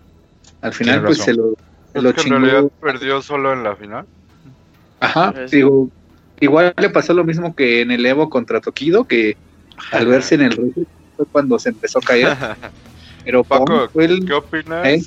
Al 0.62 0.74
final, 0.74 1.02
pues 1.04 1.20
razón. 1.20 1.26
se 1.26 1.34
lo, 1.42 1.54
Es 1.94 2.04
lo 2.04 2.14
que 2.14 2.22
en 2.22 2.26
chingó. 2.28 2.40
realidad 2.40 2.72
perdió 2.82 3.22
solo 3.22 3.54
en 3.54 3.64
la 3.64 3.76
final. 3.76 4.06
Ajá, 5.00 5.34
Es- 5.38 5.52
digo, 5.52 5.90
igual 6.40 6.74
le 6.78 6.90
pasó 6.90 7.14
lo 7.14 7.24
mismo 7.24 7.56
que 7.56 7.82
en 7.82 7.92
el 7.92 8.06
Evo 8.06 8.30
contra 8.30 8.62
Tokido, 8.62 9.04
que 9.06 9.36
al 9.92 10.06
verse 10.08 10.36
en 10.36 10.42
el 10.44 10.52
ring 10.52 10.74
fue 11.18 11.26
cuando 11.32 11.58
se 11.60 11.70
empezó 11.70 12.00
a 12.00 12.02
caer. 12.02 12.38
Pero 13.26 13.44
Paco, 13.44 13.90
fue 13.92 14.06
el- 14.06 14.26
¿qué 14.26 14.34
opinas 14.34 14.86
¿Eh? 14.88 15.02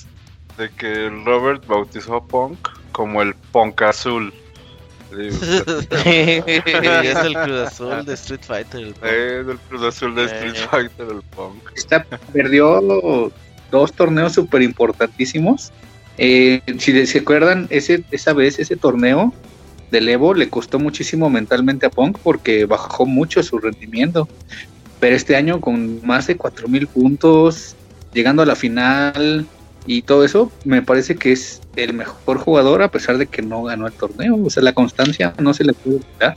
de 0.59 0.71
que 0.71 1.07
el 1.07 1.25
Robert 1.25 1.67
bautizó 1.67 2.17
a 2.17 2.25
Punk 2.27 2.69
como 2.93 3.23
el 3.23 3.35
Punk 3.53 3.83
azul? 3.83 4.33
Es 5.15 5.41
el 7.25 7.35
Cruz 7.35 7.61
Azul 7.69 8.05
de 8.05 8.15
Street 8.15 8.41
Fighter. 8.45 8.81
el 8.81 8.95
Punk. 8.95 9.05
eh, 9.05 9.45
del 9.47 9.59
Cruz 9.69 9.83
Azul 9.85 10.15
de 10.15 10.25
Street 10.25 10.55
Eh. 10.57 10.67
Fighter, 10.71 11.07
el 11.09 11.23
Punk. 11.23 11.63
Está- 11.77 12.05
perdió 12.33 13.31
dos 13.71 13.93
torneos 13.93 14.33
súper 14.33 14.63
importantísimos. 14.63 15.73
Eh, 16.19 16.61
si 16.79 17.07
se 17.07 17.19
acuerdan, 17.19 17.67
ese, 17.71 18.05
esa 18.11 18.33
vez 18.33 18.59
ese 18.59 18.77
torneo 18.77 19.33
del 19.91 20.09
Evo 20.09 20.35
le 20.35 20.49
costó 20.49 20.79
muchísimo 20.79 21.31
mentalmente 21.31 21.87
a 21.87 21.91
Punk 21.91 22.19
porque 22.23 22.67
bajó 22.67 23.07
mucho 23.07 23.43
su 23.43 23.59
rendimiento. 23.59 24.29
Pero 25.01 25.17
este 25.17 25.37
año 25.37 25.61
con 25.61 26.05
más 26.07 26.27
de 26.27 26.39
4.000 26.39 26.87
puntos, 26.89 27.77
llegando 28.13 28.43
a 28.43 28.47
la 28.47 28.57
final 28.57 29.47
y 29.87 30.03
todo 30.03 30.25
eso, 30.25 30.51
me 30.65 30.83
parece 30.83 31.17
que 31.17 31.33
es 31.33 31.61
el 31.77 31.93
mejor 31.93 32.39
jugador 32.39 32.83
a 32.83 32.91
pesar 32.91 33.19
de 33.19 33.27
que 33.27 33.43
no 33.43 33.65
ganó 33.65 33.87
el 33.87 33.93
torneo. 33.93 34.37
O 34.43 34.51
sea, 34.51 34.63
la 34.63 34.73
constancia 34.73 35.35
no 35.39 35.53
se 35.53 35.65
le 35.65 35.73
puede 35.73 35.99
quitar. 35.99 36.35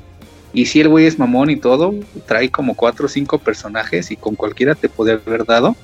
Y 0.53 0.65
si 0.65 0.81
el 0.81 0.89
güey 0.89 1.05
es 1.05 1.19
mamón 1.19 1.49
y 1.49 1.57
todo, 1.57 1.93
trae 2.25 2.49
como 2.49 2.75
cuatro 2.75 3.05
o 3.05 3.09
cinco 3.09 3.37
personajes 3.37 4.11
y 4.11 4.15
con 4.15 4.35
cualquiera 4.35 4.75
te 4.75 4.89
puede 4.89 5.13
haber 5.13 5.45
dado. 5.45 5.75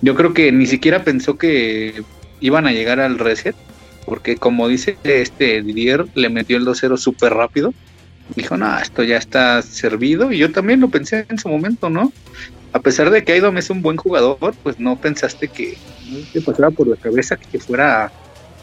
Yo 0.00 0.14
creo 0.14 0.34
que 0.34 0.50
ni 0.52 0.66
siquiera 0.66 1.04
pensó 1.04 1.38
que 1.38 2.02
iban 2.42 2.66
a 2.66 2.72
llegar 2.72 3.00
al 3.00 3.18
reset, 3.18 3.56
porque 4.04 4.36
como 4.36 4.68
dice 4.68 4.98
este 5.04 5.62
Didier, 5.62 6.06
le 6.14 6.28
metió 6.28 6.58
el 6.58 6.66
2-0 6.66 6.98
súper 6.98 7.32
rápido. 7.32 7.72
Dijo, 8.36 8.56
no, 8.56 8.78
esto 8.78 9.02
ya 9.02 9.16
está 9.16 9.62
servido. 9.62 10.32
Y 10.32 10.38
yo 10.38 10.52
también 10.52 10.80
lo 10.80 10.88
pensé 10.88 11.26
en 11.28 11.38
su 11.38 11.48
momento, 11.48 11.88
¿no? 11.88 12.12
A 12.72 12.80
pesar 12.80 13.10
de 13.10 13.24
que 13.24 13.32
Aidom 13.32 13.56
es 13.58 13.70
un 13.70 13.82
buen 13.82 13.96
jugador, 13.96 14.54
pues 14.62 14.78
no 14.78 14.96
pensaste 14.96 15.48
que 15.48 15.76
pasara 16.44 16.70
por 16.70 16.88
la 16.88 16.96
cabeza 16.96 17.36
que 17.36 17.58
fuera 17.58 18.04
a, 18.04 18.12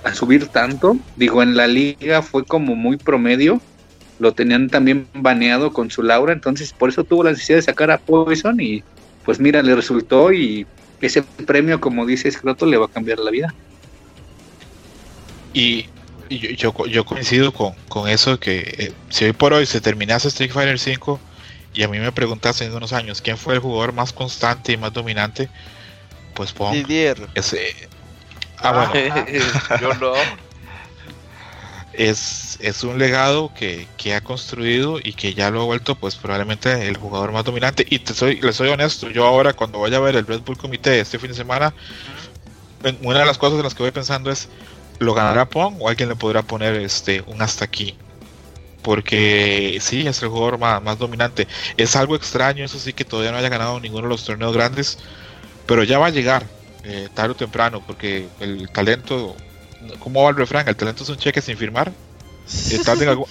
a 0.03 0.13
subir 0.13 0.47
tanto. 0.47 0.97
Digo, 1.15 1.41
en 1.41 1.55
la 1.55 1.67
liga 1.67 2.21
fue 2.21 2.43
como 2.43 2.75
muy 2.75 2.97
promedio. 2.97 3.61
Lo 4.19 4.33
tenían 4.33 4.69
también 4.69 5.07
baneado 5.13 5.71
con 5.71 5.89
su 5.91 6.03
Laura, 6.03 6.33
entonces 6.33 6.73
por 6.73 6.89
eso 6.89 7.05
tuvo 7.05 7.23
la 7.23 7.31
necesidad 7.31 7.59
de 7.59 7.63
sacar 7.63 7.89
a 7.91 7.99
Poison 7.99 8.59
y 8.59 8.83
pues 9.23 9.39
mira, 9.39 9.61
le 9.61 9.75
resultó 9.75 10.33
y 10.33 10.65
ese 11.01 11.23
premio, 11.45 11.79
como 11.79 12.05
dice 12.05 12.31
Scroto, 12.31 12.65
le 12.65 12.77
va 12.77 12.87
a 12.87 12.89
cambiar 12.89 13.19
la 13.19 13.31
vida. 13.31 13.53
Y, 15.53 15.85
y 16.29 16.39
yo, 16.39 16.49
yo, 16.51 16.73
co- 16.73 16.85
yo 16.87 17.05
coincido 17.05 17.51
con, 17.51 17.73
con 17.87 18.07
eso 18.09 18.39
que 18.39 18.59
eh, 18.77 18.93
si 19.09 19.25
hoy 19.25 19.33
por 19.33 19.53
hoy 19.53 19.65
se 19.65 19.81
terminase 19.81 20.27
Street 20.27 20.51
Fighter 20.51 20.79
5 20.79 21.19
y 21.73 21.83
a 21.83 21.87
mí 21.87 21.99
me 21.99 22.11
preguntasen 22.11 22.69
en 22.69 22.75
unos 22.77 22.93
años 22.93 23.21
quién 23.21 23.37
fue 23.37 23.53
el 23.55 23.59
jugador 23.59 23.93
más 23.93 24.11
constante 24.13 24.71
y 24.73 24.77
más 24.77 24.93
dominante, 24.93 25.49
pues 26.35 26.51
Pong. 26.51 26.73
Didier. 26.73 27.29
Ese, 27.35 27.73
ah, 28.57 28.71
bueno, 28.71 28.93
Yo 29.81 29.93
no. 29.95 30.13
es, 31.93 32.57
es 32.61 32.83
un 32.83 32.97
legado 32.97 33.51
que, 33.53 33.87
que 33.97 34.13
ha 34.13 34.21
construido 34.21 34.99
y 35.03 35.13
que 35.13 35.33
ya 35.33 35.49
lo 35.51 35.61
ha 35.61 35.65
vuelto 35.65 35.95
pues 35.95 36.15
probablemente 36.15 36.87
el 36.87 36.97
jugador 36.97 37.31
más 37.31 37.43
dominante. 37.43 37.85
Y 37.89 37.99
te 37.99 38.13
soy, 38.13 38.39
le 38.41 38.53
soy 38.53 38.69
honesto, 38.69 39.09
yo 39.09 39.25
ahora 39.25 39.53
cuando 39.53 39.79
vaya 39.79 39.97
a 39.97 40.01
ver 40.01 40.15
el 40.15 40.25
Red 40.27 40.41
Bull 40.41 40.57
Comité 40.57 40.99
este 40.99 41.19
fin 41.19 41.29
de 41.29 41.35
semana, 41.35 41.73
en- 42.83 42.97
una 43.01 43.19
de 43.19 43.25
las 43.25 43.37
cosas 43.37 43.57
en 43.57 43.63
las 43.63 43.73
que 43.75 43.83
voy 43.83 43.91
pensando 43.91 44.31
es, 44.31 44.49
¿lo 44.99 45.13
ganará 45.13 45.49
Pong 45.49 45.77
o 45.79 45.89
alguien 45.89 46.09
le 46.09 46.15
podrá 46.15 46.43
poner 46.43 46.75
este 46.75 47.21
un 47.27 47.41
hasta 47.41 47.65
aquí? 47.65 48.01
Porque 48.81 49.79
sí, 49.81 50.07
es 50.07 50.21
el 50.23 50.29
jugador 50.29 50.59
más, 50.59 50.81
más 50.81 50.97
dominante. 50.97 51.47
Es 51.77 51.95
algo 51.95 52.15
extraño, 52.15 52.65
eso 52.65 52.79
sí, 52.79 52.93
que 52.93 53.05
todavía 53.05 53.31
no 53.31 53.37
haya 53.37 53.49
ganado 53.49 53.79
ninguno 53.79 54.03
de 54.07 54.09
los 54.09 54.25
torneos 54.25 54.53
grandes, 54.53 54.99
pero 55.65 55.83
ya 55.83 55.99
va 55.99 56.07
a 56.07 56.09
llegar, 56.11 56.51
eh, 56.83 57.09
tarde 57.13 57.31
o 57.33 57.35
temprano, 57.35 57.83
porque 57.85 58.33
el 58.39 58.71
talento, 58.71 59.43
¿cómo 59.99 60.23
va 60.23 60.31
el 60.31 60.37
refrán? 60.37 60.67
El 60.67 60.77
talento 60.77 61.03
es 61.03 61.09
un 61.09 61.17
cheque 61.17 61.41
sin 61.41 61.57
firmar. 61.57 61.97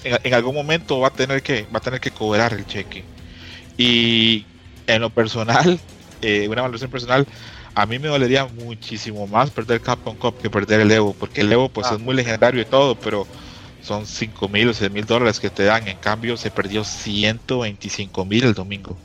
Eh, 0.04 0.18
en 0.24 0.34
algún 0.34 0.54
momento 0.54 1.00
va 1.00 1.08
a 1.08 1.14
tener 1.14 1.42
que 1.42 1.66
va 1.74 1.78
a 1.78 1.80
tener 1.80 2.00
que 2.00 2.12
cobrar 2.12 2.52
el 2.52 2.66
cheque 2.66 3.08
y 3.76 4.48
en 4.86 5.02
lo 5.02 5.10
personal 5.10 5.80
eh, 6.20 6.48
una 6.48 6.62
valoración 6.62 6.90
personal 6.90 7.28
a 7.74 7.86
mí 7.86 7.98
me 7.98 8.08
dolería 8.08 8.46
muchísimo 8.46 9.26
más 9.26 9.50
perder 9.50 9.80
Capcom 9.80 10.16
Cup 10.16 10.40
que 10.40 10.50
perder 10.50 10.80
el 10.80 10.90
Evo 10.90 11.14
porque 11.14 11.42
el 11.42 11.52
Evo 11.52 11.68
pues 11.68 11.86
Ah. 11.90 11.94
es 11.94 12.00
muy 12.00 12.14
legendario 12.14 12.60
y 12.60 12.64
todo 12.64 12.94
pero 12.96 13.26
son 13.82 14.06
5 14.06 14.48
mil 14.48 14.68
o 14.68 14.74
6 14.74 14.90
mil 14.90 15.04
dólares 15.06 15.38
que 15.40 15.50
te 15.50 15.64
dan 15.64 15.86
en 15.88 15.96
cambio 15.98 16.36
se 16.36 16.50
perdió 16.50 16.82
125 16.84 18.24
mil 18.24 18.44
el 18.44 18.54
domingo 18.54 18.96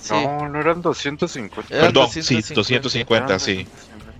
Sí. 0.00 0.14
No, 0.14 0.48
no 0.48 0.60
eran 0.60 0.82
250. 0.82 1.72
Eran 1.72 1.86
perdón 1.92 2.08
sí 2.10 2.20
250. 2.20 2.54
250 2.54 3.38
sí 3.38 3.66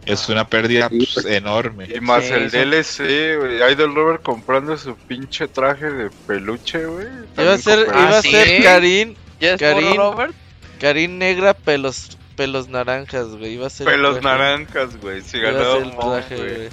es 0.07 0.29
una 0.29 0.47
pérdida 0.47 0.89
pues, 0.89 1.11
pues. 1.15 1.27
enorme 1.27 1.89
Y 1.93 2.01
más 2.01 2.25
Sí, 2.25 2.33
el 2.35 2.51
sí. 2.53 2.57
DLC, 2.57 3.37
güey. 3.37 3.73
Idol 3.73 3.93
Robert 3.95 4.23
comprando 4.23 4.77
su 4.77 4.95
pinche 4.95 5.49
traje 5.49 5.91
de 5.91 6.11
peluche, 6.27 6.87
güey. 6.87 7.07
Iba 7.37 7.55
a 7.55 7.59
ser, 7.59 7.81
iba 7.89 8.01
a 8.11 8.19
Ah, 8.19 8.23
¿sí? 8.23 8.31
ser 8.31 8.63
Karin, 8.63 9.17
¿Ya 9.41 9.55
es 9.55 9.61
Karim. 9.61 9.97
por 9.97 10.13
Robert? 10.13 10.35
Karin 10.81 11.19
negra, 11.19 11.53
pelos, 11.55 12.17
pelos 12.33 12.69
naranjas, 12.69 13.29
güey. 13.29 13.55
Iba 13.55 13.67
a 13.67 13.71
ser 13.71 13.89
el 13.89 13.95
Pelos 13.95 14.21
traje. 14.21 14.39
naranjas, 14.39 15.01
güey. 15.01 15.23
Si 15.23 15.39
Iba 15.39 15.51
ganaba 15.53 15.77
el 15.79 15.93
Mon, 15.93 16.19
traje, 16.21 16.37
güey. 16.37 16.55
güey. 16.57 16.69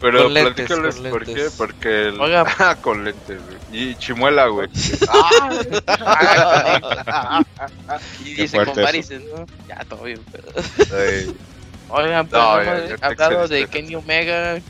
Pero 0.00 0.24
Con 0.24 0.34
lentes, 0.34 0.54
platícales 0.66 0.96
por 0.96 1.24
qué. 1.24 1.48
Porque 1.56 2.08
el. 2.08 2.20
Oiga. 2.20 2.44
Ah, 2.58 2.76
con 2.80 3.04
lentes, 3.04 3.40
güey. 3.46 3.58
Y 3.72 3.94
chimuela, 3.96 4.46
güey. 4.48 4.68
Y 8.24 8.34
dice 8.34 8.64
con 8.64 8.74
varices, 8.74 9.22
¿no? 9.24 9.46
Ya, 9.68 9.84
todo 9.88 10.04
bien. 10.04 10.20
Pero... 10.30 10.48
Oigan, 11.88 12.26
pero 12.26 12.42
No, 12.42 12.64
no 12.64 12.96
hablado 13.02 13.48
de. 13.48 13.66
Kenny 13.68 13.94
Omega, 13.94 14.60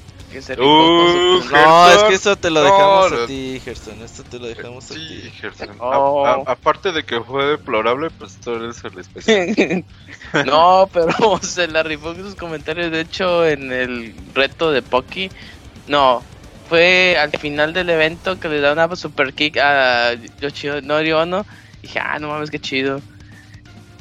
que 0.41 0.53
Uh, 0.61 1.41
No, 1.53 1.91
es 1.93 2.03
que 2.05 2.15
eso 2.15 2.37
te 2.37 2.51
lo 2.51 2.61
no, 2.61 2.67
dejamos 2.67 3.13
no. 3.13 3.23
a 3.23 3.27
ti, 3.27 3.61
Gerson. 3.65 4.03
Esto 4.03 4.25
te 4.25 4.39
lo 4.39 4.47
dejamos 4.47 4.91
a 4.91 4.95
ti. 4.95 5.31
Gerson. 5.41 5.69
Oh. 5.81 6.27
a- 6.27 6.43
aparte 6.53 6.93
de 6.93 7.05
que 7.05 7.21
fue 7.21 7.45
deplorable, 7.47 8.11
pues 8.11 8.39
tú 8.41 8.55
eres 8.55 8.83
el 8.85 8.99
especial. 8.99 9.85
no, 10.47 10.89
pero 10.93 11.09
se 11.43 11.69
la 11.69 11.83
rifó 11.83 12.15
con 12.15 12.23
sus 12.23 12.35
comentarios. 12.35 12.91
De 12.91 13.01
hecho, 13.01 13.47
en 13.47 13.73
el 13.73 14.15
reto 14.35 14.73
de 14.73 14.83
Poki, 14.83 15.31
no, 15.87 16.23
fue 16.69 17.17
al 17.19 17.31
final 17.39 17.73
del 17.73 17.91
evento 17.91 18.39
que 18.39 18.49
le 18.49 18.61
da 18.61 18.73
una 18.73 18.95
super 18.97 19.33
kick 19.35 19.59
a 19.59 20.15
Yoshinori 20.41 21.13
Ono. 21.13 21.47
Dije, 21.83 21.99
ah, 22.01 22.19
no 22.19 22.29
mames, 22.29 22.51
qué 22.51 22.59
chido. 22.59 23.01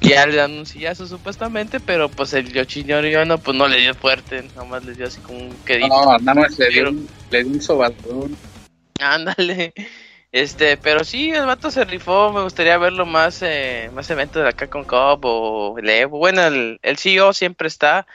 Ya 0.04 0.26
le 0.26 0.36
dan 0.36 0.52
un 0.54 0.66
sillazo 0.66 1.08
supuestamente, 1.08 1.80
pero 1.80 2.10
pues 2.10 2.34
el 2.34 2.52
Yoshinori 2.52 3.16
Ono 3.16 3.38
pues 3.40 3.58
no 3.58 3.68
le 3.68 3.80
dio 3.80 3.96
fuerte, 3.96 4.44
nomás 4.56 4.84
le 4.84 4.96
dio 4.96 5.08
así 5.08 5.22
como 5.22 5.40
un 5.40 5.60
quedito. 5.60 5.88
No, 5.88 6.18
nada 6.20 6.42
más 6.42 6.58
le 6.60 6.70
dio, 6.70 6.90
un- 6.90 7.10
le 7.30 7.44
dio 7.44 7.54
un 7.54 7.62
sobadón. 7.62 8.38
Ándale. 9.00 9.74
Este, 10.32 10.78
pero 10.78 11.04
sí, 11.04 11.30
el 11.32 11.46
vato 11.46 11.70
se 11.70 11.86
rifó. 11.86 12.32
Me 12.34 12.42
gustaría 12.42 12.78
verlo 12.78 13.06
más, 13.06 13.40
eh, 13.42 13.90
más 13.94 14.10
eventos 14.10 14.42
de 14.44 14.50
acá 14.50 14.68
con 14.68 14.84
Cup 14.84 15.20
o 15.24 15.78
el 15.78 15.88
Evo. 15.90 16.18
Bueno, 16.18 16.42
el, 16.44 16.80
el 16.82 16.98
CEO 16.98 17.34
siempre 17.34 17.68
está. 17.68 18.08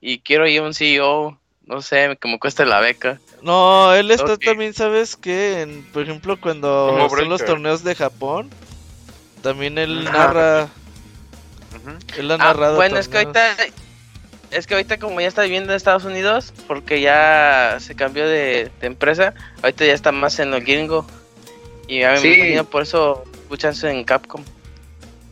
Y 0.00 0.18
quiero 0.20 0.46
ir 0.46 0.60
a 0.60 0.64
un 0.64 0.74
CEO, 0.74 1.40
no 1.62 1.80
sé, 1.80 2.18
que 2.20 2.28
me 2.28 2.38
cueste 2.38 2.66
la 2.66 2.80
beca. 2.80 3.22
No, 3.40 3.94
él 3.94 4.10
está 4.10 4.36
también, 4.36 4.74
¿sabes 4.74 5.16
qué? 5.16 5.62
En- 5.62 5.90
por 5.90 6.02
ejemplo, 6.02 6.38
cuando 6.38 6.88
son 7.20 7.30
los 7.30 7.40
torneos 7.46 7.82
de 7.82 7.94
Japón, 7.94 8.50
también 9.40 9.78
él 9.78 10.04
narra, 10.12 10.70
Ujú. 11.86 11.96
él 12.18 12.30
ha 12.30 12.34
Ah, 12.34 12.38
narrado 12.38 12.76
bueno, 12.76 12.98
es 12.98 13.08
que 13.08 13.18
ahorita, 13.18 13.56
es 14.50 14.66
que 14.66 14.74
ahorita 14.74 14.98
como 14.98 15.20
ya 15.20 15.28
está 15.28 15.42
viviendo 15.42 15.72
en 15.72 15.76
Estados 15.76 16.04
Unidos, 16.04 16.52
porque 16.66 17.00
ya 17.00 17.76
se 17.80 17.94
cambió 17.94 18.26
de, 18.28 18.70
de 18.80 18.86
empresa, 18.86 19.34
ahorita 19.62 19.84
ya 19.84 19.92
está 19.92 20.12
más 20.12 20.38
en 20.38 20.50
lo 20.50 20.60
gringo. 20.60 21.06
Y 21.88 22.00
ya 22.00 22.12
me 22.12 22.18
Sí. 22.18 22.32
imagino 22.34 22.64
por 22.64 22.82
eso 22.82 23.24
escuchanse 23.42 23.90
en 23.90 24.04
Capcom. 24.04 24.42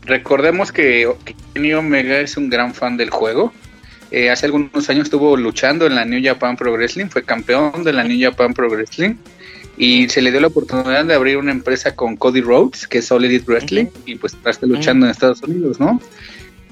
Recordemos 0.04 0.72
que 0.72 1.08
Kenny 1.54 1.72
Omega 1.74 2.18
es 2.18 2.36
un 2.36 2.50
gran 2.50 2.74
fan 2.74 2.96
del 2.96 3.10
juego. 3.10 3.52
Eh, 4.10 4.30
hace 4.30 4.46
algunos 4.46 4.90
años 4.90 5.04
estuvo 5.04 5.36
luchando 5.36 5.86
en 5.86 5.94
la 5.94 6.04
New 6.04 6.20
Japan 6.22 6.56
Pro 6.56 6.72
Wrestling, 6.72 7.06
fue 7.06 7.22
campeón 7.24 7.82
de 7.84 7.92
la 7.94 8.04
New 8.04 8.18
Japan 8.20 8.52
Pro 8.52 8.68
Wrestling 8.68 9.14
y 9.78 10.06
se 10.10 10.20
le 10.20 10.30
dio 10.30 10.40
la 10.40 10.48
oportunidad 10.48 11.06
de 11.06 11.14
abrir 11.14 11.38
una 11.38 11.50
empresa 11.52 11.94
con 11.96 12.16
Cody 12.16 12.42
Rhodes, 12.42 12.86
que 12.86 12.98
es 12.98 13.10
Elite 13.10 13.44
Wrestling, 13.46 13.86
y 14.04 14.16
pues 14.16 14.34
está 14.34 14.66
luchando 14.66 15.06
en 15.06 15.12
Estados 15.12 15.42
Unidos, 15.42 15.80
¿no? 15.80 15.98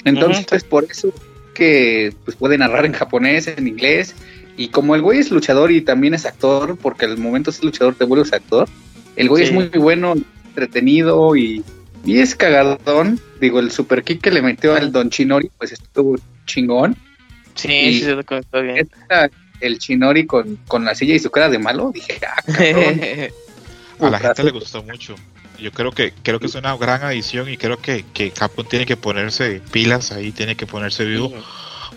Entonces, 0.04 0.64
por 0.64 0.84
eso 0.84 1.12
que 1.54 2.12
pues 2.24 2.36
puede 2.36 2.56
narrar 2.58 2.86
en 2.86 2.92
japonés, 2.92 3.46
en 3.48 3.66
inglés, 3.68 4.14
y 4.56 4.68
como 4.68 4.94
el 4.94 5.02
güey 5.02 5.18
es 5.18 5.30
luchador 5.30 5.70
y 5.72 5.80
también 5.82 6.14
es 6.14 6.26
actor, 6.26 6.76
porque 6.80 7.04
al 7.06 7.18
momento 7.18 7.50
es 7.50 7.62
luchador, 7.62 7.94
te 7.94 8.04
vuelves 8.04 8.32
actor, 8.32 8.68
el 9.16 9.28
güey 9.28 9.44
Sí. 9.44 9.48
es 9.50 9.54
muy 9.54 9.68
bueno, 9.68 10.14
entretenido 10.48 11.36
y, 11.36 11.62
y 12.04 12.18
es 12.18 12.34
cagadón. 12.34 13.20
Digo, 13.40 13.60
el 13.60 13.70
super 13.70 14.02
kick 14.04 14.20
que 14.22 14.30
le 14.30 14.42
metió 14.42 14.74
al 14.74 14.92
Don 14.92 15.10
Chinori, 15.10 15.50
pues 15.58 15.72
estuvo 15.72 16.16
chingón. 16.46 16.96
Sí, 17.54 17.72
Y- 17.72 17.94
sí, 17.98 18.04
se 18.04 18.12
lo 18.14 18.24
comentó 18.24 18.62
bien. 18.62 18.76
Esta- 18.78 19.30
el 19.60 19.78
Chinori 19.78 20.24
con, 20.26 20.56
con 20.66 20.84
la 20.86 20.94
silla 20.94 21.14
y 21.14 21.18
su 21.18 21.30
cara 21.30 21.50
de 21.50 21.58
malo, 21.58 21.90
dije, 21.92 22.18
ah, 22.26 22.42
cabrón. 22.46 23.00
a 24.00 24.10
la 24.10 24.18
gente 24.18 24.44
le 24.44 24.50
gustó 24.52 24.82
mucho. 24.82 25.14
Yo 25.60 25.72
creo 25.72 25.92
que 25.92 26.12
creo 26.22 26.40
que 26.40 26.46
es 26.46 26.54
una 26.54 26.76
gran 26.76 27.02
adición 27.02 27.48
y 27.48 27.56
creo 27.56 27.78
que, 27.78 28.04
que 28.12 28.30
Capcom 28.30 28.66
tiene 28.66 28.86
que 28.86 28.96
ponerse 28.96 29.60
pilas 29.70 30.12
ahí, 30.12 30.32
tiene 30.32 30.56
que 30.56 30.66
ponerse 30.66 31.04
vivo. 31.04 31.32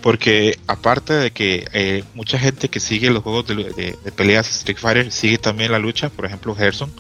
Porque 0.02 0.60
aparte 0.68 1.14
de 1.14 1.32
que 1.32 1.66
eh, 1.72 2.04
mucha 2.14 2.38
gente 2.38 2.68
que 2.68 2.82
sigue 2.82 3.10
los 3.10 3.24
juegos 3.24 3.48
de, 3.48 3.56
de, 3.56 4.12
peleas 4.12 4.50
Street 4.50 4.78
Fighter 4.78 5.12
sigue 5.12 5.38
también 5.38 5.72
la 5.72 5.80
lucha, 5.80 6.10
por 6.10 6.26
ejemplo 6.26 6.54
Gerson, 6.56 6.92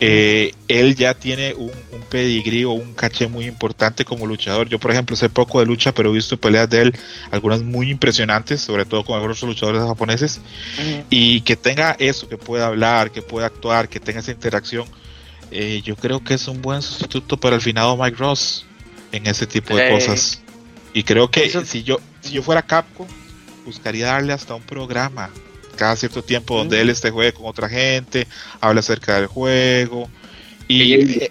eh, 0.00 0.52
él 0.68 0.96
ya 0.96 1.14
tiene 1.14 1.54
un, 1.54 1.70
un 1.92 2.02
pedigrí 2.10 2.64
o 2.64 2.72
un 2.72 2.94
caché 2.94 3.28
muy 3.28 3.46
importante 3.46 4.04
como 4.04 4.26
luchador. 4.26 4.68
Yo, 4.68 4.78
por 4.78 4.90
ejemplo, 4.90 5.16
sé 5.16 5.30
poco 5.30 5.60
de 5.60 5.66
lucha, 5.66 5.92
pero 5.92 6.10
he 6.10 6.12
visto 6.12 6.36
peleas 6.36 6.68
de 6.68 6.82
él, 6.82 6.96
algunas 7.30 7.62
muy 7.62 7.90
impresionantes, 7.90 8.60
sobre 8.60 8.84
todo 8.84 9.04
con 9.04 9.14
algunos 9.14 9.40
luchadores 9.42 9.82
japoneses, 9.82 10.40
y 11.10 11.40
que 11.42 11.56
tenga 11.56 11.96
eso, 11.98 12.28
que 12.28 12.36
pueda 12.36 12.66
hablar, 12.66 13.12
que 13.12 13.22
pueda 13.22 13.46
actuar, 13.46 13.88
que 13.88 14.00
tenga 14.00 14.20
esa 14.20 14.32
interacción. 14.32 14.86
Eh, 15.56 15.82
yo 15.84 15.94
creo 15.94 16.22
que 16.22 16.34
es 16.34 16.48
un 16.48 16.60
buen 16.60 16.82
sustituto 16.82 17.36
para 17.36 17.54
el 17.54 17.62
finado 17.62 17.96
Mike 17.96 18.16
Ross 18.16 18.66
en 19.12 19.24
ese 19.28 19.46
tipo 19.46 19.76
de 19.76 19.88
cosas. 19.88 20.42
Y 20.92 21.04
creo 21.04 21.30
que 21.30 21.48
si 21.64 21.84
yo 21.84 22.00
si 22.20 22.32
yo 22.32 22.42
fuera 22.42 22.62
Capcom, 22.62 23.06
buscaría 23.64 24.06
darle 24.06 24.32
hasta 24.32 24.54
un 24.54 24.62
programa 24.62 25.30
cada 25.76 25.94
cierto 25.94 26.24
tiempo 26.24 26.56
donde 26.56 26.80
él 26.80 26.90
esté 26.90 27.10
juegue 27.10 27.32
con 27.32 27.46
otra 27.46 27.68
gente, 27.68 28.26
habla 28.60 28.80
acerca 28.80 29.14
del 29.14 29.26
juego. 29.26 30.10
Y, 30.66 30.94
eh, 30.94 31.30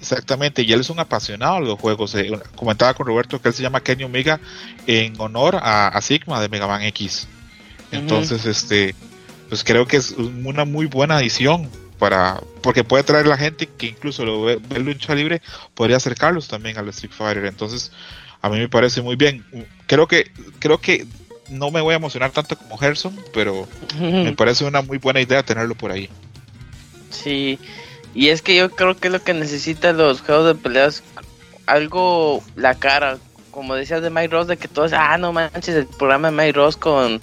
exactamente, 0.00 0.62
y 0.62 0.72
él 0.72 0.80
es 0.80 0.90
un 0.90 0.98
apasionado 0.98 1.60
de 1.60 1.66
los 1.66 1.80
juegos. 1.80 2.14
Eh, 2.16 2.30
comentaba 2.54 2.92
con 2.92 3.06
Roberto 3.06 3.40
que 3.40 3.48
él 3.48 3.54
se 3.54 3.62
llama 3.62 3.80
Kenny 3.80 4.04
Omega 4.04 4.40
en 4.86 5.14
honor 5.18 5.58
a, 5.62 5.98
Sigma 6.02 6.40
de 6.40 6.50
Mega 6.50 6.66
Man 6.66 6.82
X. 6.82 7.28
Entonces, 7.92 8.44
este, 8.44 8.94
pues 9.48 9.64
creo 9.64 9.86
que 9.86 9.96
es 9.96 10.10
una 10.10 10.66
muy 10.66 10.84
buena 10.84 11.16
adición 11.16 11.70
para 11.98 12.40
porque 12.62 12.84
puede 12.84 13.04
traer 13.04 13.26
la 13.26 13.36
gente 13.36 13.66
que 13.66 13.86
incluso 13.86 14.24
lo 14.24 14.42
ve, 14.42 14.60
ve 14.68 14.78
lucha 14.80 15.14
libre 15.14 15.40
podría 15.74 15.96
acercarlos 15.96 16.48
también 16.48 16.76
al 16.78 16.88
Street 16.88 17.12
Fighter 17.12 17.44
entonces 17.46 17.92
a 18.46 18.48
mí 18.48 18.58
me 18.58 18.68
parece 18.68 19.02
muy 19.02 19.16
bien. 19.16 19.44
Creo 19.86 20.06
que, 20.06 20.30
creo 20.58 20.78
que 20.78 21.06
no 21.50 21.70
me 21.70 21.80
voy 21.80 21.94
a 21.94 21.96
emocionar 21.96 22.30
tanto 22.30 22.56
como 22.56 22.78
Gerson, 22.78 23.18
pero 23.32 23.66
me 24.00 24.32
parece 24.32 24.64
una 24.64 24.82
muy 24.82 24.98
buena 24.98 25.20
idea 25.20 25.42
tenerlo 25.42 25.74
por 25.74 25.90
ahí. 25.90 26.08
Sí, 27.10 27.58
y 28.14 28.28
es 28.28 28.42
que 28.42 28.56
yo 28.56 28.70
creo 28.70 28.96
que 28.96 29.10
lo 29.10 29.22
que 29.22 29.34
necesitan 29.34 29.96
los 29.96 30.20
juegos 30.20 30.46
de 30.46 30.54
peleas, 30.54 31.02
algo, 31.66 32.42
la 32.54 32.74
cara, 32.74 33.18
como 33.50 33.74
decías 33.74 34.02
de 34.02 34.10
Mike 34.10 34.28
Ross, 34.28 34.46
de 34.46 34.56
que 34.56 34.68
todos, 34.68 34.92
ah, 34.92 35.18
no 35.18 35.32
manches, 35.32 35.74
el 35.74 35.86
programa 35.86 36.30
de 36.30 36.36
Mike 36.36 36.52
Ross 36.52 36.76
con, 36.76 37.20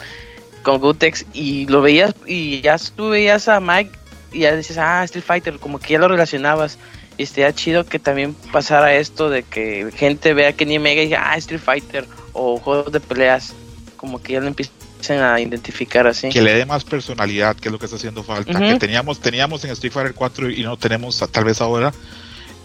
con 0.61 0.79
Gutex, 0.79 1.25
y 1.33 1.67
lo 1.67 1.81
veías, 1.81 2.13
y 2.25 2.61
ya 2.61 2.77
tú 2.77 3.09
veías 3.09 3.47
a 3.47 3.59
Mike, 3.59 3.91
y 4.33 4.39
ya 4.39 4.55
dices, 4.55 4.77
ah, 4.77 5.03
Street 5.03 5.23
Fighter, 5.23 5.59
como 5.59 5.79
que 5.79 5.93
ya 5.93 5.99
lo 5.99 6.07
relacionabas. 6.07 6.77
Y 7.17 7.23
estaría 7.23 7.53
chido 7.53 7.85
que 7.85 7.99
también 7.99 8.33
pasara 8.51 8.95
esto 8.95 9.29
de 9.29 9.43
que 9.43 9.91
gente 9.95 10.33
vea 10.33 10.53
que 10.53 10.65
ni 10.65 10.79
Mega 10.79 11.03
y 11.03 11.05
diga, 11.05 11.31
ah, 11.31 11.37
Street 11.37 11.61
Fighter 11.61 12.07
o 12.33 12.57
juegos 12.57 12.91
de 12.91 12.99
peleas, 12.99 13.53
como 13.95 14.21
que 14.21 14.33
ya 14.33 14.39
lo 14.39 14.47
empiecen 14.47 15.21
a 15.21 15.39
identificar 15.39 16.07
así. 16.07 16.29
Que 16.29 16.41
le 16.41 16.53
dé 16.53 16.65
más 16.65 16.83
personalidad, 16.83 17.55
que 17.55 17.67
es 17.67 17.71
lo 17.71 17.77
que 17.77 17.85
está 17.85 17.97
haciendo 17.97 18.23
falta. 18.23 18.59
Que 18.59 18.75
teníamos, 18.79 19.19
teníamos 19.19 19.63
en 19.63 19.71
Street 19.71 19.93
Fighter 19.93 20.13
4 20.15 20.49
y 20.49 20.63
no 20.63 20.75
tenemos 20.77 21.19
tal 21.31 21.43
vez 21.43 21.61
ahora. 21.61 21.93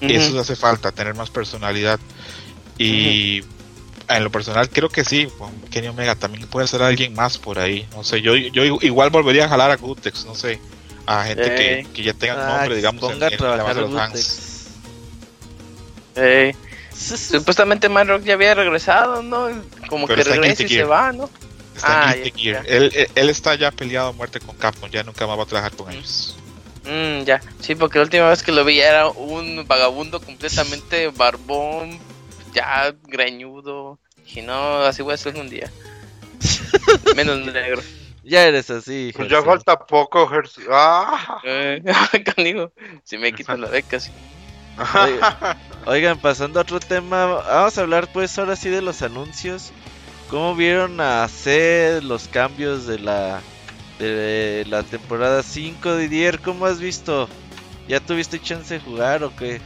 Eso 0.00 0.38
hace 0.40 0.56
falta, 0.56 0.92
tener 0.92 1.14
más 1.14 1.28
personalidad. 1.28 2.00
Y 2.78 3.42
en 4.08 4.24
lo 4.24 4.30
personal 4.30 4.70
creo 4.70 4.88
que 4.88 5.04
sí, 5.04 5.28
Kenny 5.70 5.88
Omega 5.88 6.14
también 6.14 6.46
puede 6.46 6.66
ser 6.68 6.80
alguien 6.80 7.12
más 7.12 7.36
por 7.36 7.58
ahí. 7.58 7.86
No 7.94 8.02
sé, 8.02 8.22
yo, 8.22 8.34
yo 8.34 8.64
igual 8.80 9.10
volvería 9.10 9.44
a 9.44 9.48
jalar 9.48 9.70
a 9.70 9.76
Gutex, 9.76 10.24
no 10.24 10.34
sé 10.34 10.58
a 11.08 11.24
gente 11.24 11.54
que, 11.54 11.86
que, 11.94 12.02
ya 12.02 12.12
tenga 12.12 12.34
ah, 12.34 12.58
nombre, 12.58 12.76
digamos, 12.76 13.02
en, 13.10 13.22
en 13.22 13.40
la 13.40 13.62
base 13.62 13.74
de 13.74 13.80
los 13.80 13.94
fans. 13.94 14.58
Supuestamente 16.94 17.88
Rock 17.88 18.24
ya 18.24 18.34
había 18.34 18.54
regresado, 18.54 19.22
¿no? 19.22 19.48
Como 19.88 20.06
que 20.06 20.16
regresa 20.16 20.62
y 20.64 20.68
se 20.68 20.84
va, 20.84 21.12
¿no? 21.12 21.30
Está 21.74 22.10
ah, 22.10 22.16
en 22.16 22.34
Gear. 22.34 22.64
Él, 22.66 23.08
él, 23.14 23.30
está 23.30 23.54
ya 23.54 23.70
peleado 23.70 24.08
a 24.08 24.12
muerte 24.12 24.40
con 24.40 24.56
Capcom, 24.56 24.90
ya 24.90 25.04
nunca 25.04 25.26
más 25.26 25.38
va 25.38 25.44
a 25.44 25.46
trabajar 25.46 25.76
con 25.76 25.92
ellos. 25.92 26.36
Mm, 26.84 27.22
ya, 27.22 27.40
sí, 27.60 27.74
porque 27.76 27.98
la 27.98 28.04
última 28.04 28.28
vez 28.28 28.42
que 28.42 28.50
lo 28.50 28.64
vi 28.64 28.80
era 28.80 29.08
un 29.08 29.64
vagabundo 29.66 30.20
completamente 30.20 31.08
barbón, 31.08 31.98
ya 32.52 32.92
greñudo. 33.04 33.98
Y 34.34 34.42
no, 34.42 34.82
así 34.82 35.02
voy 35.02 35.14
a 35.14 35.16
ser 35.16 35.36
un 35.36 35.48
día. 35.48 35.70
Menos 37.16 37.38
negro. 37.46 37.80
Ya 38.28 38.44
eres 38.44 38.68
así. 38.70 39.10
Pues 39.16 39.30
ya 39.30 39.42
falta 39.42 39.78
poco, 39.78 40.26
Gerson. 40.28 40.64
¡Ah! 40.70 41.40
Eh, 41.44 41.82
si 43.04 43.16
me 43.16 43.32
quitan 43.32 43.62
la 43.62 43.68
beca, 43.68 43.98
sí. 43.98 44.10
Oigan, 45.86 46.18
pasando 46.18 46.60
a 46.60 46.62
otro 46.62 46.78
tema, 46.78 47.24
vamos 47.26 47.78
a 47.78 47.80
hablar 47.80 48.08
pues 48.12 48.38
ahora 48.38 48.54
sí 48.54 48.68
de 48.68 48.82
los 48.82 49.00
anuncios. 49.00 49.72
¿Cómo 50.28 50.54
vieron 50.54 51.00
a 51.00 51.24
hacer 51.24 52.04
los 52.04 52.28
cambios 52.28 52.86
de 52.86 52.98
la 52.98 53.40
de 53.98 54.64
la 54.68 54.82
temporada 54.82 55.42
5 55.42 55.96
Didier? 55.96 56.40
¿Cómo 56.40 56.66
has 56.66 56.80
visto? 56.80 57.28
¿Ya 57.88 57.98
tuviste 57.98 58.38
chance 58.38 58.74
de 58.74 58.80
jugar 58.80 59.24
o 59.24 59.34
qué? 59.34 59.58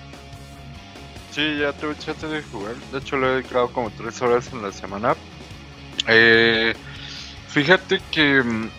Sí, 1.32 1.58
ya 1.58 1.72
tuve 1.72 1.98
chance 1.98 2.26
de 2.28 2.42
jugar. 2.42 2.76
De 2.92 2.98
hecho, 2.98 3.16
lo 3.16 3.28
he 3.28 3.34
dedicado 3.36 3.72
como 3.72 3.90
3 3.90 4.22
horas 4.22 4.52
en 4.52 4.62
la 4.62 4.70
semana. 4.70 5.16
Eh, 6.06 6.74
Fíjate 7.52 8.00
que, 8.10 8.42
mm, 8.42 8.70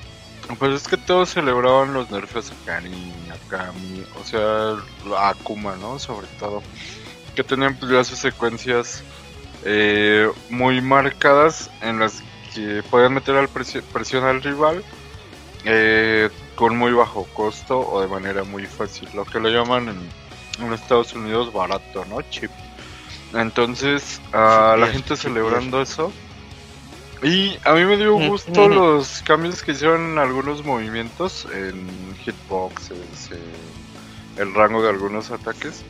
pues 0.57 0.81
es 0.81 0.87
que 0.87 0.97
todos 0.97 1.29
celebraban 1.29 1.93
los 1.93 2.09
nerfeos 2.09 2.51
a 2.51 2.65
Karin, 2.65 3.13
a 3.31 3.49
Kami, 3.49 4.03
o 4.19 4.23
sea, 4.25 4.77
a 5.15 5.29
Akuma, 5.29 5.75
¿no? 5.75 5.99
Sobre 5.99 6.25
todo. 6.39 6.63
Que 7.35 7.43
tenían 7.43 7.75
pues 7.75 8.07
secuencias 8.07 9.03
eh, 9.63 10.27
muy 10.49 10.81
marcadas 10.81 11.69
en 11.81 11.99
las 11.99 12.23
que 12.53 12.83
podían 12.89 13.13
meter 13.13 13.35
al 13.35 13.47
presión 13.47 14.23
al 14.23 14.41
rival 14.41 14.83
eh, 15.65 16.29
con 16.55 16.75
muy 16.75 16.93
bajo 16.93 17.25
costo 17.33 17.79
o 17.79 18.01
de 18.01 18.07
manera 18.07 18.43
muy 18.43 18.65
fácil. 18.65 19.07
Lo 19.13 19.25
que 19.25 19.39
lo 19.39 19.49
llaman 19.49 19.89
en, 19.89 20.65
en 20.65 20.73
Estados 20.73 21.13
Unidos 21.13 21.53
barato, 21.53 22.05
¿no? 22.05 22.23
Chip. 22.23 22.49
Entonces, 23.33 24.19
a 24.31 24.75
la 24.79 24.87
gente 24.87 25.15
celebrando 25.15 25.79
eso 25.79 26.11
y 27.23 27.57
a 27.63 27.71
mí 27.73 27.85
me 27.85 27.95
dio 27.95 28.15
gusto 28.15 28.67
los 28.67 29.21
cambios 29.21 29.63
que 29.63 29.71
hicieron 29.71 30.11
en 30.11 30.17
algunos 30.17 30.65
movimientos, 30.65 31.47
en 31.53 31.87
hitboxes, 32.17 33.29
el 34.37 34.53
rango 34.53 34.83
de 34.83 34.89
algunos 34.89 35.31
ataques. 35.31 35.85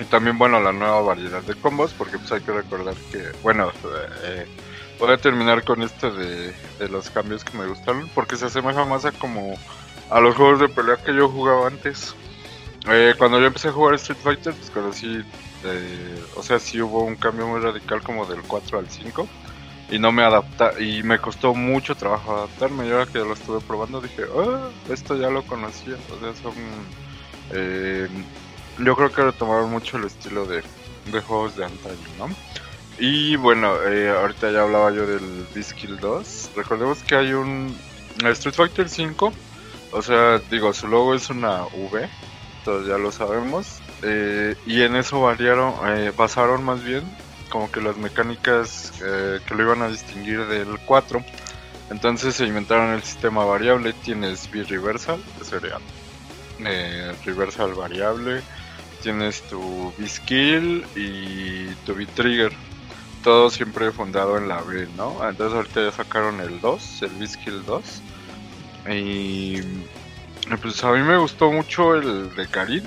Y 0.00 0.04
también, 0.04 0.38
bueno, 0.38 0.58
la 0.58 0.72
nueva 0.72 1.02
variedad 1.02 1.42
de 1.42 1.54
combos, 1.56 1.92
porque 1.92 2.16
pues 2.16 2.32
hay 2.32 2.40
que 2.40 2.52
recordar 2.52 2.94
que, 3.12 3.22
bueno, 3.42 3.70
eh, 4.24 4.46
voy 4.98 5.12
a 5.12 5.18
terminar 5.18 5.62
con 5.62 5.82
esto 5.82 6.10
de, 6.10 6.54
los 6.88 7.10
cambios 7.10 7.44
que 7.44 7.58
me 7.58 7.66
gustaron, 7.66 8.08
porque 8.14 8.36
se 8.36 8.46
asemeja 8.46 8.86
más 8.86 9.04
a 9.04 9.12
como 9.12 9.58
a 10.08 10.20
los 10.20 10.36
juegos 10.36 10.60
de 10.60 10.68
pelea 10.70 10.96
que 10.96 11.14
yo 11.14 11.28
jugaba 11.28 11.66
antes. 11.66 12.14
Eh, 12.88 13.14
cuando 13.18 13.38
yo 13.38 13.46
empecé 13.46 13.68
a 13.68 13.72
jugar 13.72 13.96
Street 13.96 14.20
Fighter, 14.22 14.54
pues 14.54 14.70
conocí, 14.70 15.22
eh, 15.64 16.24
o 16.34 16.42
sea, 16.42 16.58
sí 16.58 16.80
hubo 16.80 17.02
un 17.02 17.16
cambio 17.16 17.46
muy 17.46 17.60
radical 17.60 18.00
como 18.00 18.24
del 18.24 18.40
4 18.40 18.78
al 18.78 18.88
5 18.88 19.28
y 19.90 19.98
no 19.98 20.12
me 20.12 20.22
adapta 20.22 20.80
y 20.80 21.02
me 21.02 21.18
costó 21.18 21.54
mucho 21.54 21.96
trabajo 21.96 22.36
adaptarme. 22.36 22.86
Y 22.86 22.92
ahora 22.92 23.06
que 23.06 23.18
lo 23.18 23.32
estuve 23.32 23.60
probando 23.60 24.00
dije, 24.00 24.22
ah, 24.36 24.68
esto 24.88 25.16
ya 25.16 25.30
lo 25.30 25.42
conocía. 25.42 25.96
O 26.14 26.20
sea, 26.20 26.34
son, 26.40 26.54
eh, 27.52 28.08
yo 28.78 28.96
creo 28.96 29.12
que 29.12 29.22
retomaron 29.22 29.70
mucho 29.70 29.96
el 29.96 30.04
estilo 30.04 30.46
de, 30.46 30.62
de 31.10 31.20
juegos 31.20 31.56
de 31.56 31.64
antaño, 31.64 31.96
¿no? 32.18 32.28
Y 32.98 33.34
bueno, 33.36 33.82
eh, 33.82 34.10
ahorita 34.10 34.52
ya 34.52 34.62
hablaba 34.62 34.92
yo 34.92 35.06
del 35.06 35.46
Biskill 35.54 35.98
2. 35.98 36.52
Recordemos 36.54 37.02
que 37.02 37.16
hay 37.16 37.32
un 37.32 37.76
Street 38.22 38.54
Fighter 38.54 38.88
5. 38.88 39.32
O 39.92 40.02
sea, 40.02 40.38
digo, 40.50 40.72
su 40.72 40.86
logo 40.86 41.14
es 41.14 41.30
una 41.30 41.64
V. 41.64 42.08
Todos 42.64 42.86
ya 42.86 42.96
lo 42.96 43.10
sabemos. 43.10 43.80
Eh, 44.02 44.54
y 44.66 44.82
en 44.82 44.94
eso 44.94 45.20
variaron, 45.20 45.74
basaron 46.16 46.62
más 46.62 46.84
bien 46.84 47.02
como 47.50 47.70
que 47.70 47.80
las 47.80 47.96
mecánicas 47.96 48.92
eh, 49.04 49.40
que 49.46 49.54
lo 49.54 49.64
iban 49.64 49.82
a 49.82 49.88
distinguir 49.88 50.46
del 50.46 50.78
4. 50.86 51.22
Entonces 51.90 52.36
se 52.36 52.46
inventaron 52.46 52.94
el 52.94 53.02
sistema 53.02 53.44
variable, 53.44 53.92
tienes 53.92 54.50
B-Reversal, 54.50 55.22
que 55.38 55.44
sería 55.44 55.78
eh, 56.60 57.12
Reversal 57.24 57.74
variable, 57.74 58.42
tienes 59.02 59.42
tu 59.42 59.92
B-Skill 59.98 60.86
y 60.94 61.74
tu 61.84 61.94
B-Trigger. 61.94 62.52
Todo 63.24 63.50
siempre 63.50 63.90
fundado 63.90 64.38
en 64.38 64.48
la 64.48 64.62
B, 64.62 64.88
¿no? 64.96 65.28
Entonces 65.28 65.54
ahorita 65.54 65.82
ya 65.82 65.92
sacaron 65.92 66.40
el 66.40 66.60
2, 66.60 67.02
el 67.02 67.10
B-Skill 67.10 67.64
2. 67.66 68.02
Y 68.88 69.60
pues 70.62 70.82
a 70.84 70.92
mí 70.92 71.02
me 71.02 71.18
gustó 71.18 71.52
mucho 71.52 71.94
el 71.96 72.34
de 72.34 72.46
Karin. 72.46 72.84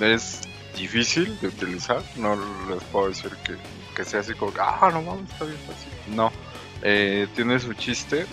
Es 0.00 0.40
difícil 0.76 1.38
de 1.40 1.48
utilizar. 1.48 2.02
No 2.16 2.36
les 2.68 2.82
puedo 2.84 3.08
decir 3.08 3.30
que, 3.44 3.56
que 3.94 4.04
sea 4.04 4.20
así 4.20 4.34
como, 4.34 4.52
ah, 4.60 4.90
no 4.92 5.02
mames, 5.02 5.30
está 5.30 5.44
bien 5.44 5.58
fácil. 5.66 5.92
No, 6.14 6.32
eh, 6.82 7.28
tiene 7.34 7.58
su 7.58 7.72
chiste 7.74 8.26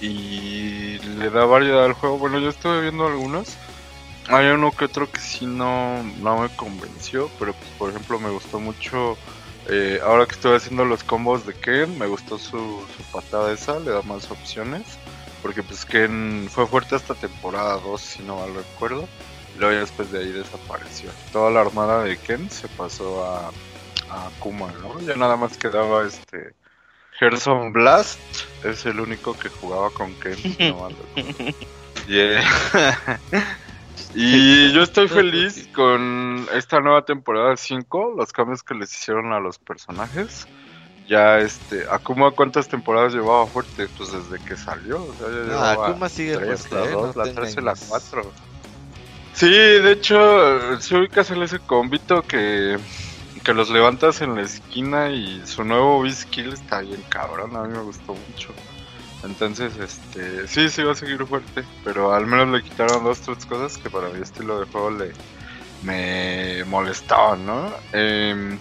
y 0.00 0.98
le 0.98 1.30
da 1.30 1.44
variedad 1.44 1.84
al 1.84 1.92
juego. 1.94 2.18
Bueno, 2.18 2.38
yo 2.38 2.50
estuve 2.50 2.82
viendo 2.82 3.06
algunos 3.06 3.56
hay 4.28 4.48
uno 4.48 4.72
que 4.72 4.84
otro 4.84 5.10
que 5.10 5.20
sí 5.20 5.46
no, 5.46 6.02
no 6.20 6.38
me 6.38 6.48
convenció, 6.50 7.30
pero 7.38 7.54
pues, 7.54 7.70
por 7.78 7.90
ejemplo 7.90 8.20
me 8.20 8.30
gustó 8.30 8.60
mucho. 8.60 9.16
eh, 9.68 10.00
ahora 10.04 10.26
que 10.26 10.32
estoy 10.32 10.54
haciendo 10.56 10.84
los 10.84 11.02
combos 11.02 11.46
de 11.46 11.54
Ken, 11.54 11.98
me 11.98 12.06
gustó 12.06 12.38
su, 12.38 12.82
patada 13.12 13.52
esa, 13.52 13.80
le 13.80 13.90
da 13.90 14.02
más 14.02 14.30
opciones. 14.30 14.82
Porque 15.42 15.62
pues 15.62 15.84
Ken 15.84 16.48
fue 16.50 16.66
fuerte 16.66 16.96
hasta 16.96 17.14
temporada 17.14 17.78
2, 17.78 18.00
si 18.00 18.22
no 18.22 18.36
mal 18.40 18.54
recuerdo. 18.54 19.08
Luego 19.58 19.74
ya 19.74 19.80
después 19.80 20.10
de 20.12 20.20
ahí 20.20 20.32
desapareció. 20.32 21.10
Toda 21.32 21.50
la 21.50 21.60
armada 21.60 22.04
de 22.04 22.16
Ken 22.16 22.48
se 22.50 22.68
pasó 22.68 23.24
a, 23.24 23.50
a 24.10 24.26
Akuma, 24.28 24.72
¿no? 24.80 25.00
Ya 25.00 25.16
nada 25.16 25.36
más 25.36 25.56
quedaba 25.58 26.06
este 26.06 26.54
Gerson 27.18 27.72
Blast, 27.72 28.18
es 28.64 28.86
el 28.86 29.00
único 29.00 29.34
que 29.34 29.48
jugaba 29.48 29.90
con 29.90 30.14
Ken, 30.14 30.36
no. 30.58 30.88
Yeah. 32.06 32.42
y 34.14 34.72
yo 34.72 34.82
estoy 34.82 35.08
feliz 35.08 35.68
con 35.74 36.46
esta 36.54 36.80
nueva 36.80 37.04
temporada 37.04 37.54
5, 37.54 38.14
los 38.16 38.32
cambios 38.32 38.62
que 38.62 38.74
les 38.74 38.90
hicieron 38.90 39.32
a 39.32 39.40
los 39.40 39.58
personajes. 39.58 40.46
Ya 41.06 41.38
este, 41.38 41.84
Akuma 41.90 42.30
cuántas 42.30 42.68
temporadas 42.68 43.12
llevaba 43.12 43.46
fuerte, 43.46 43.88
pues 43.96 44.10
desde 44.10 44.42
que 44.42 44.56
salió, 44.56 45.04
o 45.04 45.14
sea, 45.14 45.26
ya 45.26 45.34
No, 45.34 45.44
llevaba 45.44 45.88
Akuma 45.88 46.08
sigue 46.08 46.36
tres, 46.36 46.66
fuerte, 46.66 46.74
la 46.76 46.84
eh, 46.84 46.92
dos, 46.92 47.16
no 47.16 47.22
la 47.22 47.28
te 47.28 47.34
3 47.34 47.52
y 47.52 47.56
la 47.56 47.72
engañes. 47.72 47.88
4. 47.88 48.32
Sí, 49.38 49.48
de 49.48 49.92
hecho, 49.92 50.80
si 50.80 50.96
ubicas 50.96 51.30
en 51.30 51.40
ese 51.44 51.60
combito 51.60 52.22
que, 52.22 52.76
que 53.44 53.54
los 53.54 53.70
levantas 53.70 54.20
en 54.20 54.34
la 54.34 54.42
esquina 54.42 55.10
y 55.10 55.46
su 55.46 55.62
nuevo 55.62 56.00
B-Skill 56.02 56.54
está 56.54 56.80
bien 56.80 57.04
cabrón, 57.08 57.54
a 57.54 57.62
mí 57.62 57.68
me 57.68 57.82
gustó 57.82 58.14
mucho. 58.14 58.52
Entonces, 59.22 59.76
este, 59.76 60.48
sí, 60.48 60.68
sí 60.68 60.82
va 60.82 60.90
a 60.90 60.96
seguir 60.96 61.24
fuerte, 61.24 61.62
pero 61.84 62.12
al 62.12 62.26
menos 62.26 62.48
le 62.48 62.68
quitaron 62.68 63.04
dos, 63.04 63.20
tres 63.20 63.46
cosas 63.46 63.78
que 63.78 63.88
para 63.88 64.08
mi 64.08 64.20
estilo 64.20 64.58
de 64.58 64.66
juego 64.66 64.90
le 64.90 65.12
me 65.84 66.64
molestaban, 66.64 67.46
¿no? 67.46 67.72
Em, 67.92 68.58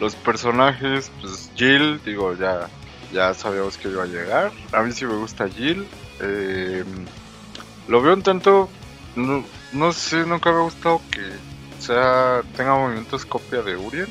los 0.00 0.16
personajes, 0.16 1.12
pues 1.20 1.48
Jill, 1.54 2.00
digo, 2.04 2.36
ya, 2.36 2.68
ya 3.12 3.34
sabíamos 3.34 3.78
que 3.78 3.86
iba 3.86 4.02
a 4.02 4.06
llegar. 4.06 4.50
A 4.72 4.82
mí 4.82 4.90
sí 4.90 5.06
me 5.06 5.14
gusta 5.14 5.48
Jill. 5.48 5.86
Em, 6.18 7.06
lo 7.86 8.02
veo 8.02 8.14
un 8.14 8.22
tanto, 8.24 8.68
no 9.72 9.92
sé, 9.92 10.24
nunca 10.24 10.50
me 10.50 10.58
ha 10.58 10.62
gustado 10.62 11.00
que 11.10 11.22
sea 11.78 12.42
tenga 12.56 12.74
movimientos 12.74 13.24
copia 13.24 13.62
de 13.62 13.76
Urien, 13.76 14.08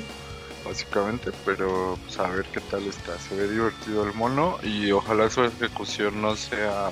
básicamente, 0.66 1.32
pero 1.46 1.98
pues, 2.06 2.20
a 2.20 2.28
ver 2.30 2.46
qué 2.46 2.60
tal 2.62 2.86
está. 2.88 3.18
Se 3.20 3.36
ve 3.36 3.48
divertido 3.48 4.04
el 4.04 4.14
mono 4.14 4.58
y 4.64 4.92
ojalá 4.92 5.30
su 5.30 5.44
ejecución 5.44 6.22
no 6.22 6.36
sea, 6.36 6.90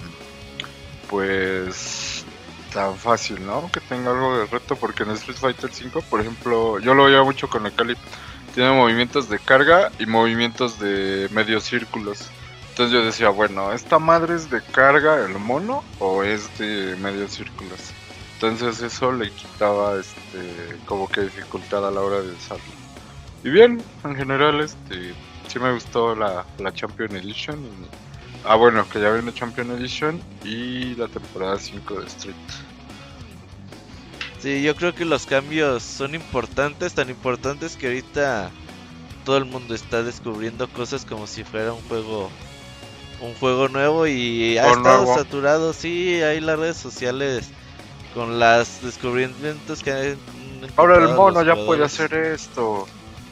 pues, 1.10 2.26
tan 2.74 2.96
fácil, 2.98 3.46
¿no? 3.46 3.70
Que 3.72 3.80
tenga 3.80 4.12
algo 4.12 4.38
de 4.38 4.46
reto, 4.48 4.76
porque 4.76 5.04
en 5.04 5.12
Street 5.12 5.38
Fighter 5.38 5.72
5, 5.72 6.02
por 6.10 6.22
ejemplo, 6.22 6.80
yo 6.80 6.94
lo 6.94 7.06
veía 7.06 7.24
mucho 7.24 7.50
con 7.50 7.66
el 7.66 7.74
Cali. 7.74 7.96
Tiene 8.54 8.72
movimientos 8.72 9.30
de 9.30 9.40
carga 9.40 9.92
y 10.00 10.06
movimientos 10.06 10.80
de 10.80 11.28
medios 11.32 11.64
círculos. 11.66 12.30
Entonces 12.70 12.94
yo 12.94 13.06
decía, 13.06 13.30
bueno, 13.30 13.72
¿esta 13.72 14.00
madre 14.00 14.36
es 14.36 14.50
de 14.50 14.62
carga 14.62 15.26
el 15.26 15.40
mono 15.40 15.84
o 16.00 16.24
es 16.24 16.58
de 16.58 16.96
medios 16.98 17.32
círculos? 17.32 17.80
Entonces 18.36 18.82
eso 18.82 19.12
le 19.14 19.32
quitaba 19.34 20.00
este 20.00 20.80
como 20.86 21.08
que 21.10 21.22
dificultad 21.22 21.88
a 21.88 21.92
la 21.92 22.02
hora 22.02 22.22
de 22.22 22.34
usarlo. 22.34 22.74
Y 23.44 23.50
bien, 23.50 23.86
en 24.04 24.16
general 24.16 24.60
este 24.62 25.16
sí 25.48 25.60
me 25.60 25.74
gustó 25.74 26.16
la, 26.16 26.46
la 26.58 26.72
Champion 26.74 27.16
Edition. 27.16 27.66
y- 27.66 27.90
ah 28.44 28.56
bueno, 28.56 28.88
que 28.90 29.00
ya 29.00 29.12
viene 29.12 29.34
Champion 29.34 29.72
Edition 29.72 30.22
y 30.44 30.96
la 30.96 31.08
temporada 31.08 31.58
5 31.60 32.00
de 32.00 32.06
Street. 32.08 32.36
Sí, 34.40 34.62
yo 34.64 34.76
creo 34.76 34.94
que 34.94 35.06
los 35.06 35.26
cambios 35.26 35.84
son 35.84 36.14
importantes, 36.14 36.94
tan 36.94 37.10
importantes 37.10 37.76
que 37.78 37.88
ahorita 37.88 38.52
todo 39.24 39.38
el 39.38 39.46
mundo 39.46 39.74
está 39.74 40.04
descubriendo 40.04 40.68
cosas 40.72 41.06
como 41.06 41.26
si 41.28 41.44
fuera 41.44 41.74
un 41.74 41.82
juego 41.84 42.30
un 43.22 43.34
juego 43.36 43.70
nuevo 43.70 44.08
y 44.08 44.58
ha 44.58 44.68
O 44.68 44.74
estado 44.74 45.06
nuevo. 45.06 45.16
saturado, 45.16 45.74
sí, 45.74 46.22
hay 46.22 46.42
las 46.42 46.60
redes 46.60 46.78
sociales 46.78 47.50
con 48.16 48.40
los 48.40 48.82
descubrimientos 48.82 49.84
que 49.84 49.92
han 49.92 50.18
Ahora 50.78 50.98
el 50.98 51.10
mono 51.10 51.44
ya 51.44 51.54
puede 51.66 51.84
hacer 51.86 52.14
esto. 52.14 52.88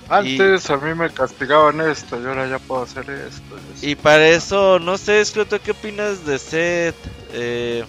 Antes 0.10 0.70
a 0.70 0.78
mí 0.78 0.94
me 0.94 1.10
castigaban 1.10 1.82
esto 1.82 2.22
y 2.22 2.26
ahora 2.28 2.48
ya 2.48 2.60
puedo 2.60 2.84
hacer 2.84 3.10
esto. 3.10 3.56
y 3.82 3.96
para 3.96 4.28
eso, 4.28 4.78
no 4.78 4.98
sé, 4.98 5.24
Scroto, 5.26 5.60
¿qué 5.62 5.72
opinas 5.72 6.26
de 6.26 6.38
Seth? 6.38 6.96
Eh, 7.32 7.84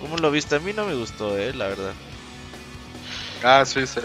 ¿Cómo 0.00 0.18
lo 0.18 0.30
viste? 0.30 0.56
A 0.56 0.60
mí 0.60 0.72
no 0.74 0.84
me 0.84 0.94
gustó, 0.94 1.38
eh, 1.38 1.54
la 1.54 1.68
verdad. 1.68 1.92
Ah, 3.42 3.64
sí, 3.64 3.86
sí. 3.86 4.00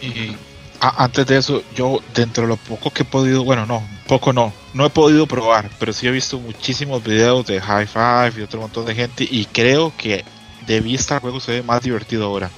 Y 0.00 0.34
a- 0.80 1.04
antes 1.04 1.26
de 1.26 1.36
eso, 1.38 1.62
yo 1.74 2.00
dentro 2.14 2.44
de 2.44 2.48
lo 2.50 2.56
poco 2.56 2.90
que 2.90 3.02
he 3.02 3.06
podido, 3.06 3.44
bueno, 3.44 3.66
no, 3.66 3.82
poco 4.06 4.32
no, 4.32 4.52
no 4.72 4.86
he 4.86 4.90
podido 4.90 5.26
probar, 5.26 5.68
pero 5.78 5.92
sí 5.92 6.06
he 6.06 6.10
visto 6.10 6.38
muchísimos 6.38 7.02
videos 7.02 7.46
de 7.46 7.60
High 7.60 7.86
Five 7.86 8.32
y 8.38 8.42
otro 8.42 8.60
montón 8.60 8.86
de 8.86 8.94
gente 8.94 9.26
y 9.28 9.44
creo 9.46 9.92
que 9.98 10.24
de 10.66 10.80
vista 10.80 11.14
el 11.14 11.20
juego 11.20 11.40
se 11.40 11.52
ve 11.52 11.62
más 11.62 11.82
divertido 11.82 12.24
ahora. 12.24 12.50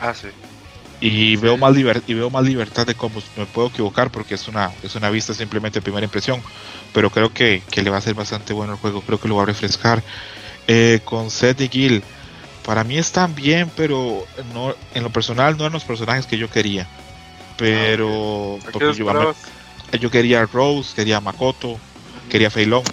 Ah, 0.00 0.14
sí. 0.14 0.28
Y 1.00 1.36
veo 1.36 1.56
más 1.56 1.76
y 1.76 2.14
veo 2.14 2.30
más 2.30 2.44
libertad 2.44 2.86
de 2.86 2.94
combos. 2.94 3.24
Me 3.36 3.44
puedo 3.46 3.68
equivocar 3.68 4.10
porque 4.10 4.34
es 4.34 4.46
una 4.46 4.70
es 4.84 4.94
una 4.94 5.10
vista 5.10 5.34
simplemente 5.34 5.80
de 5.80 5.82
primera 5.82 6.04
impresión, 6.04 6.40
pero 6.92 7.10
creo 7.10 7.32
que, 7.32 7.62
que 7.70 7.82
le 7.82 7.90
va 7.90 7.98
a 7.98 8.00
ser 8.00 8.14
bastante 8.14 8.52
bueno 8.52 8.74
el 8.74 8.78
juego. 8.78 9.02
Creo 9.02 9.18
que 9.18 9.28
lo 9.28 9.36
va 9.36 9.42
a 9.42 9.46
refrescar. 9.46 10.02
Eh, 10.68 11.00
con 11.04 11.30
Seth 11.32 11.60
y 11.60 11.68
Gil, 11.68 12.04
para 12.64 12.84
mí 12.84 12.96
están 12.98 13.34
bien, 13.34 13.70
pero 13.76 14.24
no 14.54 14.76
en 14.94 15.02
lo 15.02 15.10
personal 15.10 15.56
no 15.56 15.64
eran 15.64 15.72
los 15.72 15.84
personajes 15.84 16.26
que 16.26 16.38
yo 16.38 16.48
quería. 16.48 16.86
Pero 17.56 18.58
¿A 18.60 18.66
qué 18.66 18.72
porque 18.72 19.98
yo, 19.98 20.10
quería 20.10 20.42
a 20.42 20.46
Rose, 20.46 20.94
quería 20.94 21.16
a 21.16 21.20
Makoto, 21.20 21.78
quería 22.30 22.46
a 22.46 22.50
Feilong, 22.50 22.84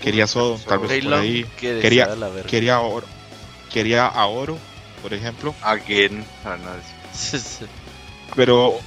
quería 0.00 0.24
a 0.24 0.26
Sodom, 0.28 0.60
tal 0.60 0.78
vez 0.78 1.04
por 1.04 1.14
ahí, 1.14 1.44
que 1.56 1.80
quería- 1.80 2.08
quería 2.46 2.78
quería 3.72 4.06
a 4.06 4.26
Oro, 4.26 4.58
por 5.00 5.12
ejemplo. 5.14 5.54
Again. 5.62 6.24
Pero 8.34 8.78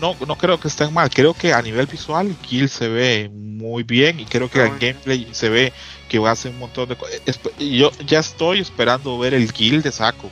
no, 0.00 0.16
no 0.26 0.36
creo 0.36 0.60
que 0.60 0.68
estén 0.68 0.92
mal. 0.92 1.08
Creo 1.10 1.34
que 1.34 1.52
a 1.52 1.62
nivel 1.62 1.86
visual, 1.86 2.34
Kill 2.42 2.68
se 2.68 2.88
ve 2.88 3.30
muy 3.32 3.82
bien 3.84 4.20
y 4.20 4.26
creo 4.26 4.50
que 4.50 4.62
el 4.62 4.78
gameplay 4.78 5.28
se 5.32 5.48
ve 5.48 5.72
que 6.08 6.18
va 6.18 6.30
a 6.30 6.32
hacer 6.32 6.52
un 6.52 6.58
montón 6.58 6.88
de 6.88 6.96
cosas. 6.96 7.20
Yo 7.58 7.90
ya 8.04 8.18
estoy 8.18 8.60
esperando 8.60 9.18
ver 9.18 9.34
el 9.34 9.52
Kill 9.52 9.82
de 9.82 9.92
Saco 9.92 10.30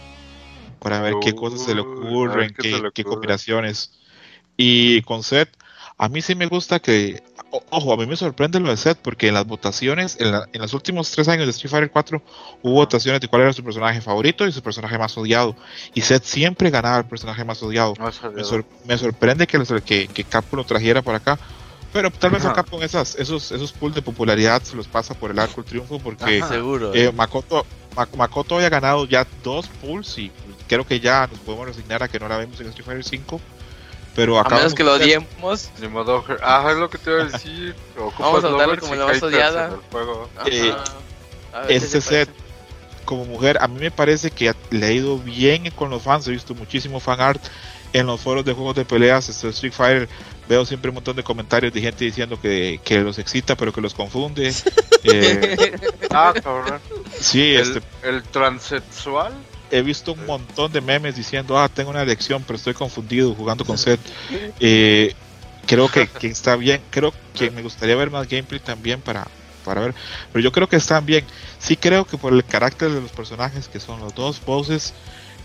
para 0.81 1.01
ver 1.01 1.15
qué 1.23 1.35
cosas 1.35 1.63
se 1.65 1.75
le 1.75 1.81
ocurren, 1.81 2.55
qué 2.95 3.05
combinaciones. 3.05 3.93
Y 4.57 5.01
con 5.03 5.23
Seth, 5.23 5.49
a 6.03 6.09
mí 6.09 6.23
sí 6.23 6.35
me 6.35 6.47
gusta 6.47 6.81
que. 6.81 7.23
o- 7.51 7.63
Ojo, 7.71 7.93
a 7.93 7.97
mí 7.97 8.07
me 8.07 8.17
sorprende 8.17 8.59
lo 8.61 8.71
de 8.71 8.77
Seth 8.77 8.99
porque 9.03 9.29
en 9.29 9.35
las 9.35 9.47
votaciones, 9.47 10.17
en, 10.21 10.33
la- 10.33 10.49
en 10.53 10.61
los 10.63 10.73
últimos 10.73 11.11
tres 11.11 11.29
años 11.29 11.47
de 11.47 11.51
Street 11.51 11.71
Fighter 11.71 11.91
4, 11.91 12.23
hubo 12.63 12.73
votaciones 12.75 13.21
de 13.21 13.29
cuál 13.29 13.43
era 13.43 13.53
su 13.53 13.63
personaje 13.63 14.01
favorito 14.01 14.47
y 14.47 14.53
su 14.53 14.63
personaje 14.63 14.97
más 14.99 15.17
odiado. 15.19 15.55
Y 15.95 16.01
Seth 16.01 16.25
siempre 16.25 16.71
ganaba 16.71 16.99
el 16.99 17.05
personaje 17.05 17.45
más 17.45 17.63
odiado. 17.63 17.95
no. 17.99 18.11
Me, 18.33 18.45
sor- 18.45 18.65
me 18.87 18.97
sorprende 18.99 19.47
que, 19.47 19.59
los- 19.59 19.69
que, 19.85 20.09
que 20.09 20.25
Capcom 20.25 20.59
lo 20.59 20.65
trajera 20.65 21.03
por 21.03 21.15
acá. 21.15 21.39
Pero 21.93 22.09
tal 22.13 22.31
vez 22.31 22.45
a 22.45 22.49
Ajá. 22.49 22.55
Capcom 22.57 22.81
esas, 22.85 23.17
esos, 23.17 23.51
esos 23.51 23.73
pools 23.73 23.97
de 23.97 24.03
popularidad 24.03 24.63
se 24.63 24.77
los 24.77 24.87
pasa 24.87 25.13
por 25.15 25.33
el 25.33 25.39
arco 25.41 25.57
del 25.63 25.65
triunfo 25.65 25.99
porque 25.99 26.39
Ajá. 26.41 26.49
Seguro. 26.55 26.95
eh, 26.95 27.11
Makoto, 27.13 27.67
Ma- 27.97 28.09
Makoto 28.17 28.55
había 28.55 28.69
ganado 28.69 29.07
ya 29.07 29.27
dos 29.43 29.67
pools 29.83 30.17
y 30.19 30.31
creo 30.69 30.87
que 30.87 31.01
ya 31.01 31.27
nos 31.27 31.41
podemos 31.41 31.67
resignar 31.67 32.01
a 32.05 32.09
que 32.09 32.21
no 32.21 32.29
la 32.29 32.37
vemos 32.37 32.61
en 32.61 32.69
Street 32.69 32.87
Fighter 32.87 33.05
5. 33.05 33.41
Pero 34.15 34.39
A 34.39 34.43
acá 34.43 34.57
menos 34.57 34.75
que 34.75 34.83
lo 34.85 34.95
odiemos. 34.95 35.71
Ni 35.81 35.89
modo, 35.89 36.25
ah, 36.43 36.69
es 36.71 36.77
lo 36.77 36.91
que 36.91 36.99
te 36.99 37.11
iba 37.11 37.23
a 37.23 37.25
decir. 37.27 37.75
Vamos 38.19 38.45
a 38.45 38.49
darle 38.51 38.79
como 38.79 38.95
la 38.95 39.07
más 39.07 39.23
odiada. 39.23 39.71
Eh. 40.47 40.75
A 41.53 41.63
este 41.63 41.75
¿qué 41.75 41.81
te 41.81 42.01
set 42.01 42.29
parece? 42.29 42.43
como 43.05 43.25
mujer, 43.25 43.59
a 43.61 43.67
mí 43.67 43.81
me 43.81 43.91
parece 43.91 44.31
que 44.31 44.53
le 44.71 44.87
ha 44.87 44.93
ido 44.93 45.19
bien 45.19 45.71
con 45.71 45.91
los 45.91 46.03
fans. 46.03 46.27
He 46.29 46.33
visto 46.33 46.55
muchísimo 46.55 47.01
fan 47.01 47.21
art 47.21 47.43
en 47.93 48.07
los 48.07 48.21
foros 48.21 48.45
de 48.45 48.53
juegos 48.53 48.77
de 48.77 48.85
peleas. 48.85 49.29
este, 49.29 49.49
Street 49.49 49.73
Fighter, 49.73 50.09
veo 50.49 50.65
siempre 50.65 50.91
un 50.91 50.97
montón 50.97 51.17
de 51.17 51.23
comentarios 51.25 51.73
de 51.73 51.81
gente 51.81 52.05
diciendo 52.05 52.41
que, 52.41 52.81
que 52.85 53.01
los 53.01 53.19
excita, 53.19 53.57
pero 53.57 53.73
que 53.73 53.81
los 53.81 53.95
confunde. 53.95 54.53
Eh, 55.03 55.73
Ah, 56.11 56.35
cabrón. 56.35 56.79
sí, 57.19 57.55
El, 57.55 57.61
este, 57.79 57.83
el 58.03 58.23
transexual. 58.25 59.33
He 59.71 59.83
visto 59.83 60.13
un 60.13 60.27
montón 60.27 60.73
de 60.73 60.81
memes 60.81 61.17
diciendo, 61.17 61.59
ah, 61.59 61.69
tengo 61.69 61.91
una 61.91 62.03
elección, 62.03 62.43
pero 62.47 62.57
estoy 62.57 62.75
confundido 62.75 63.35
jugando 63.35 63.65
con 63.65 63.79
Seth. 63.79 64.01
Eh, 64.59 65.15
creo 65.67 65.89
que, 65.89 66.09
que 66.09 66.27
está 66.27 66.57
bien. 66.57 66.81
Creo 66.91 67.13
que 67.35 67.51
me 67.51 67.63
gustaría 67.63 67.97
ver 67.97 68.11
más 68.11 68.29
gameplay 68.29 68.61
también 68.61 69.01
para, 69.01 69.27
para 69.65 69.81
ver. 69.81 69.95
Pero 70.33 70.43
yo 70.43 70.53
creo 70.53 70.69
que 70.69 70.77
están 70.77 71.07
bien. 71.07 71.25
Sí 71.59 71.77
creo 71.77 72.05
que 72.05 72.19
por 72.19 72.33
el 72.33 72.45
carácter 72.45 72.91
de 72.91 73.01
los 73.01 73.13
personajes, 73.13 73.69
que 73.69 73.81
son 73.81 74.01
los 74.01 74.15
dos 74.15 74.45
bosses, 74.45 74.93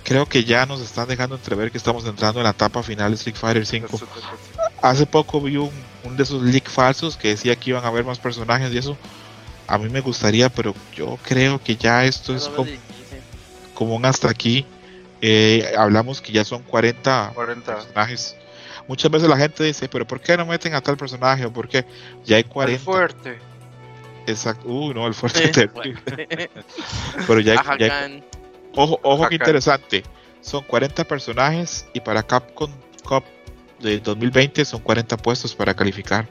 creo 0.04 0.28
que 0.28 0.44
ya 0.44 0.66
nos 0.66 0.82
están 0.82 1.08
dejando 1.08 1.36
entrever 1.36 1.72
que 1.72 1.78
estamos 1.78 2.06
entrando 2.06 2.40
en 2.40 2.46
la 2.46 2.52
etapa 2.52 2.84
final 2.84 3.12
de 3.12 3.16
Street 3.16 3.36
Fighter 3.36 3.66
5. 3.66 4.00
Hace 4.82 5.06
poco 5.06 5.42
vi 5.42 5.58
un, 5.58 5.72
un 6.04 6.16
de 6.16 6.24
esos 6.24 6.42
leaks 6.44 6.72
falsos 6.72 7.18
que 7.18 7.30
decía 7.30 7.56
que 7.56 7.72
iban 7.72 7.84
a 7.84 7.88
haber 7.88 8.06
más 8.06 8.20
personajes 8.20 8.72
y 8.74 8.78
eso. 8.78 8.98
A 9.68 9.80
mí 9.80 9.90
me 9.90 10.02
gustaría, 10.02 10.50
pero 10.50 10.76
yo 10.96 11.18
creo 11.24 11.62
que 11.62 11.76
ya 11.76 12.06
esto 12.06 12.36
es 12.36 12.48
como. 12.50 12.70
Como 13.76 13.96
un 13.96 14.06
hasta 14.06 14.30
aquí. 14.32 14.66
eh, 15.22 15.74
hablamos 15.78 16.22
que 16.22 16.32
ya 16.32 16.44
son 16.44 16.64
40 16.64 17.32
40. 17.36 17.76
personajes. 17.76 18.36
Muchas 18.88 19.10
veces 19.12 19.28
la 19.30 19.38
gente 19.38 19.64
dice, 19.64 19.88
pero 19.90 20.06
¿por 20.06 20.20
qué 20.22 20.38
no 20.38 20.46
meten 20.46 20.74
a 20.76 20.82
tal 20.82 20.98
personaje? 20.98 21.46
¿O 21.46 21.52
por 21.54 21.68
qué? 21.68 21.86
Ya 22.26 22.36
hay 22.38 22.44
El 22.44 22.50
40. 22.50 22.84
fuerte. 22.84 23.40
Exacto. 24.28 24.68
Uy, 24.68 24.94
no, 24.94 25.08
el 25.08 25.14
fuerte. 25.14 25.52
Sí. 25.54 25.62
Pero 27.28 27.40
ya, 27.40 27.60
Ajá, 27.60 27.78
ya- 27.78 28.10
ojo, 28.76 29.00
ojo 29.04 29.28
que 29.30 29.36
interesante. 29.36 30.04
Son 30.42 30.64
40 30.64 31.04
personajes 31.04 31.88
y 31.94 32.00
para 32.00 32.22
Capcom 32.24 32.70
Cup 33.04 33.24
de 33.80 34.00
2020 34.00 34.64
son 34.66 34.82
40 34.82 35.18
puestos 35.18 35.56
para 35.56 35.74
calificar. 35.74 36.28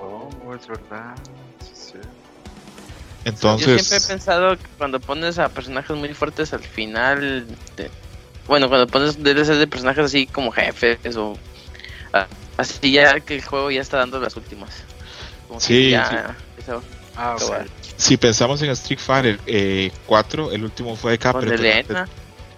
Oh, 0.00 0.28
es 0.54 0.66
verdad. 0.66 1.14
Sí, 3.36 3.40
sí. 3.40 3.64
Yo 3.64 3.78
siempre 3.78 3.96
he 3.96 4.00
pensado 4.00 4.56
que 4.56 4.64
cuando 4.76 5.00
pones 5.00 5.38
a 5.38 5.48
personajes 5.48 5.96
muy 5.96 6.14
fuertes 6.14 6.52
al 6.52 6.62
final, 6.62 7.46
bueno, 8.46 8.68
cuando 8.68 8.86
pones 8.86 9.22
DLC 9.22 9.54
de 9.54 9.66
personajes 9.66 10.04
así 10.06 10.26
como 10.26 10.50
jefes 10.50 11.16
o 11.16 11.36
así 12.56 12.92
ya 12.92 13.20
que 13.20 13.36
el 13.36 13.42
juego 13.42 13.70
ya 13.70 13.80
está 13.80 13.98
dando 13.98 14.20
las 14.20 14.36
últimas. 14.36 14.70
Como 15.46 15.60
que 15.60 15.66
Sí, 15.66 15.90
ya 15.90 16.36
empieza 16.48 16.80
Ah, 17.20 17.36
si 17.96 18.16
pensamos 18.16 18.62
en 18.62 18.70
Street 18.70 19.00
Fighter 19.00 19.40
eh, 19.44 19.90
4, 20.06 20.52
el 20.52 20.62
último 20.62 20.94
fue 20.94 21.18
de. 21.18 21.54
Elena, 21.54 22.08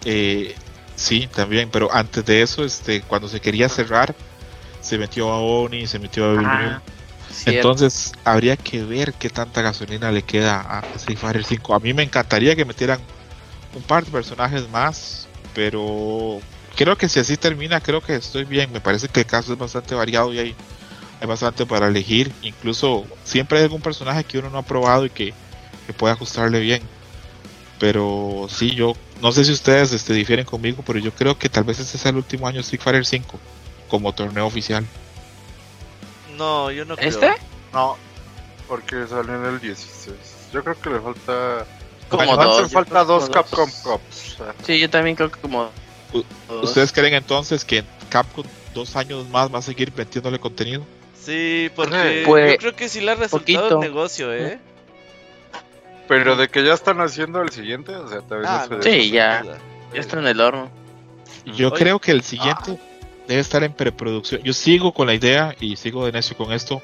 Eh, 0.04 0.54
sí, 0.96 1.30
también, 1.34 1.70
pero 1.70 1.88
antes 1.90 2.22
de 2.26 2.42
eso, 2.42 2.62
este, 2.62 3.00
cuando 3.00 3.26
se 3.26 3.40
quería 3.40 3.70
cerrar, 3.70 4.14
se 4.82 4.98
metió 4.98 5.30
a 5.30 5.40
Oni, 5.40 5.86
se 5.86 5.98
metió 5.98 6.26
a 6.26 6.34
ah, 6.40 6.82
Entonces 7.46 8.12
habría 8.24 8.56
que 8.56 8.84
ver 8.84 9.14
qué 9.14 9.30
tanta 9.30 9.62
gasolina 9.62 10.10
le 10.10 10.22
queda 10.22 10.60
a 10.60 10.84
Street 10.96 11.18
Fighter 11.18 11.44
5. 11.44 11.74
A 11.74 11.80
mí 11.80 11.94
me 11.94 12.02
encantaría 12.02 12.56
que 12.56 12.64
metieran 12.64 13.00
un 13.74 13.82
par 13.82 14.04
de 14.04 14.10
personajes 14.10 14.68
más, 14.70 15.28
pero 15.54 16.40
creo 16.76 16.96
que 16.96 17.08
si 17.08 17.20
así 17.20 17.36
termina, 17.36 17.80
creo 17.80 18.00
que 18.00 18.16
estoy 18.16 18.44
bien. 18.44 18.72
Me 18.72 18.80
parece 18.80 19.08
que 19.08 19.20
el 19.20 19.26
caso 19.26 19.52
es 19.52 19.58
bastante 19.58 19.94
variado 19.94 20.32
y 20.32 20.38
hay, 20.38 20.54
hay 21.20 21.26
bastante 21.26 21.66
para 21.66 21.88
elegir. 21.88 22.32
Incluso 22.42 23.06
siempre 23.24 23.58
hay 23.58 23.64
algún 23.64 23.80
personaje 23.80 24.24
que 24.24 24.38
uno 24.38 24.50
no 24.50 24.58
ha 24.58 24.62
probado 24.62 25.06
y 25.06 25.10
que, 25.10 25.32
que 25.86 25.92
puede 25.92 26.12
ajustarle 26.12 26.60
bien. 26.60 26.82
Pero 27.78 28.46
sí, 28.50 28.74
yo 28.74 28.94
no 29.22 29.32
sé 29.32 29.44
si 29.44 29.52
ustedes 29.52 29.92
este, 29.92 30.12
difieren 30.12 30.44
conmigo, 30.44 30.82
pero 30.86 30.98
yo 30.98 31.12
creo 31.12 31.38
que 31.38 31.48
tal 31.48 31.64
vez 31.64 31.78
este 31.80 31.96
sea 31.96 32.10
el 32.10 32.16
último 32.16 32.46
año 32.46 32.60
Street 32.60 32.82
Fighter 32.82 33.06
5 33.06 33.38
como 33.88 34.12
torneo 34.12 34.46
oficial. 34.46 34.86
No, 36.40 36.70
yo 36.70 36.84
no 36.84 36.96
creo. 36.96 37.08
¿Este? 37.08 37.34
No, 37.72 37.96
porque 38.66 39.06
salió 39.06 39.34
en 39.36 39.44
el 39.44 39.60
16. 39.60 40.16
Yo 40.52 40.64
creo 40.64 40.80
que 40.80 40.90
le 40.90 41.00
falta. 41.00 41.66
Como 42.08 42.22
Hacen 42.22 42.36
dos. 42.44 42.72
falta 42.72 43.04
dos 43.04 43.30
Capcom 43.30 43.70
Cups. 43.84 44.38
Sí, 44.64 44.80
yo 44.80 44.90
también 44.90 45.14
creo 45.14 45.30
que 45.30 45.38
como. 45.40 45.70
¿Ustedes 46.62 46.90
creen 46.92 47.14
entonces 47.14 47.64
que 47.64 47.84
Capcom 48.08 48.44
dos 48.74 48.96
años 48.96 49.28
más 49.28 49.52
va 49.54 49.58
a 49.58 49.62
seguir 49.62 49.92
metiéndole 49.96 50.40
contenido? 50.40 50.84
Sí, 51.14 51.70
porque 51.76 52.24
Pues, 52.26 52.52
yo 52.54 52.58
creo 52.58 52.74
que 52.76 52.88
sí 52.88 53.00
le 53.02 53.12
ha 53.12 53.14
resultado 53.14 53.68
poquito. 53.68 53.74
el 53.74 53.80
negocio, 53.80 54.32
¿eh? 54.34 54.58
Pero 56.08 56.34
de 56.34 56.48
que 56.48 56.64
ya 56.64 56.72
están 56.72 57.00
haciendo 57.00 57.40
el 57.42 57.50
siguiente, 57.50 57.94
o 57.94 58.08
sea, 58.08 58.20
Ah, 58.44 58.66
no 58.68 58.76
no, 58.78 58.82
sé. 58.82 58.90
Sí, 59.02 59.10
ya. 59.10 59.44
Ya 59.92 60.00
está 60.00 60.18
en 60.18 60.26
el 60.26 60.40
horno. 60.40 60.70
Yo 61.44 61.68
Oye. 61.68 61.76
creo 61.78 61.98
que 62.00 62.10
el 62.10 62.22
siguiente 62.22 62.78
debe 63.30 63.42
estar 63.42 63.62
en 63.62 63.72
preproducción. 63.72 64.42
Yo 64.42 64.52
sigo 64.52 64.92
con 64.92 65.06
la 65.06 65.14
idea 65.14 65.54
y 65.60 65.76
sigo 65.76 66.04
de 66.04 66.10
necio 66.10 66.36
con 66.36 66.52
esto 66.52 66.82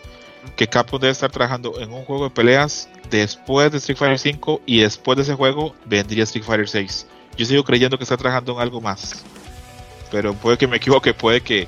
que 0.55 0.69
Capcom 0.69 1.01
debe 1.01 1.11
estar 1.11 1.29
trabajando 1.29 1.81
en 1.81 1.93
un 1.93 2.05
juego 2.05 2.25
de 2.25 2.31
peleas 2.31 2.89
después 3.11 3.73
de 3.73 3.79
Street 3.79 3.99
Fighter 3.99 4.19
5 4.19 4.61
y 4.65 4.79
después 4.79 5.17
de 5.17 5.25
ese 5.25 5.35
juego 5.35 5.75
vendría 5.87 6.23
Street 6.23 6.45
Fighter 6.45 6.69
6. 6.69 7.09
Yo 7.37 7.47
sigo 7.47 7.65
creyendo 7.65 7.99
que 7.99 8.05
está 8.05 8.17
trabajando 8.17 8.53
en 8.53 8.61
algo 8.61 8.81
más. 8.81 9.25
Pero 10.13 10.35
puede 10.35 10.57
que 10.57 10.69
me 10.69 10.77
equivoque, 10.77 11.13
puede 11.13 11.41
que, 11.41 11.67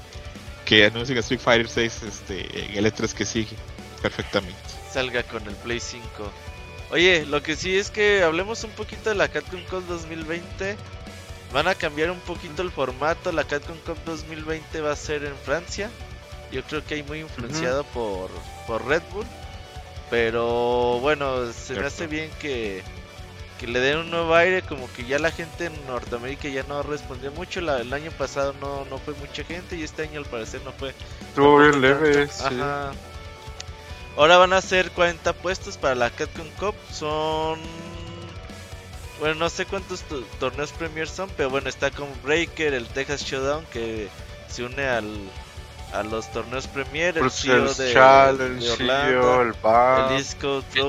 que 0.65 0.85
anuncien 0.85 1.19
Street 1.19 1.41
Fighter 1.41 1.69
6 1.69 2.03
este, 2.05 2.71
en 2.71 2.77
el 2.77 2.93
E3 2.93 3.13
que 3.15 3.25
sigue 3.25 3.57
perfectamente. 4.01 4.61
Salga 4.93 5.25
con 5.25 5.45
el 5.49 5.57
Play 5.57 5.81
5. 5.81 6.07
Oye, 6.93 7.27
lo 7.27 7.43
que 7.43 7.57
sí 7.57 7.77
es 7.77 7.91
que 7.91 8.23
hablemos 8.23 8.63
un 8.63 8.71
poquito 8.71 9.11
de 9.11 9.17
la 9.17 9.27
Capcom 9.27 9.61
Cup 9.69 9.85
2020. 9.89 10.77
Van 11.53 11.66
a 11.66 11.75
cambiar 11.75 12.11
un 12.11 12.20
poquito 12.20 12.62
el 12.62 12.70
formato. 12.70 13.33
La 13.33 13.45
Capcom 13.45 13.77
Cup 13.87 13.99
2020 14.05 14.81
va 14.81 14.93
a 14.93 14.97
ser 14.97 15.25
en 15.25 15.35
Francia. 15.37 15.91
Yo 16.53 16.62
creo 16.65 16.85
que 16.85 16.95
hay 16.95 17.03
muy 17.03 17.20
influenciado 17.20 17.85
por, 17.85 18.31
por 18.66 18.87
Red 18.87 19.03
Bull. 19.12 19.27
Pero 20.11 20.99
bueno, 21.01 21.53
se 21.53 21.75
me 21.75 21.87
hace 21.87 22.07
bien 22.07 22.31
que, 22.41 22.83
que 23.61 23.66
le 23.66 23.81
den 23.81 23.99
un 23.99 24.11
nuevo 24.11 24.35
aire. 24.35 24.62
Como 24.62 24.91
que 24.93 25.05
ya 25.05 25.19
la 25.19 25.31
gente 25.31 25.66
en 25.66 25.87
Norteamérica 25.87 26.49
ya 26.49 26.62
no 26.65 26.83
respondió 26.83 27.31
mucho. 27.33 27.61
La- 27.61 27.81
el 27.81 27.93
año 27.93 28.11
pasado 28.12 28.55
no, 28.61 28.85
no 28.87 28.99
fue 28.99 29.15
mucha 29.15 29.45
gente 29.45 29.77
y 29.77 29.83
este 29.83 30.03
año 30.03 30.20
al 30.20 30.27
parecer 30.27 30.61
no 30.65 30.73
fue 30.73 30.95
Estuvo 31.29 31.59
bien 31.59 31.81
leve, 31.81 32.29
sí. 32.29 32.45
Ajá. 32.45 32.93
Ahora 34.16 34.37
van 34.39 34.53
a 34.53 34.61
ser 34.62 34.91
40 34.91 35.33
puestos 35.35 35.77
para 35.77 35.95
la 35.95 36.11
Capcom 36.11 36.49
Cup. 36.59 36.75
Son. 36.93 37.59
Bueno, 39.19 39.35
no 39.35 39.49
sé 39.51 39.66
cuántos 39.66 40.03
to- 40.03 40.23
torneos 40.39 40.70
Premier 40.73 41.09
son, 41.09 41.28
pero 41.36 41.51
bueno, 41.51 41.69
está 41.69 41.90
como 41.90 42.12
Breaker, 42.23 42.73
el 42.74 42.86
Texas 42.86 43.23
Showdown 43.24 43.65
que 43.73 44.09
se 44.49 44.62
une 44.65 44.86
al, 44.86 45.09
a 45.93 46.05
los 46.05 46.31
torneos 46.32 46.69
Premier, 46.69 47.16
el 47.16 47.23
Pues 47.23 47.35
CEO 47.40 47.69
el 47.69 47.77
de, 47.77 47.93
Challenge, 47.93 48.61
de 48.61 48.66
el 48.66 48.70
Orlando, 48.73 49.23
CEO, 49.23 49.43
el 49.43 49.53
BAM. 49.61 50.12
el 50.12 50.19
East 50.19 50.40
Coast 50.40 50.77
El 50.77 50.82
el. 50.82 50.89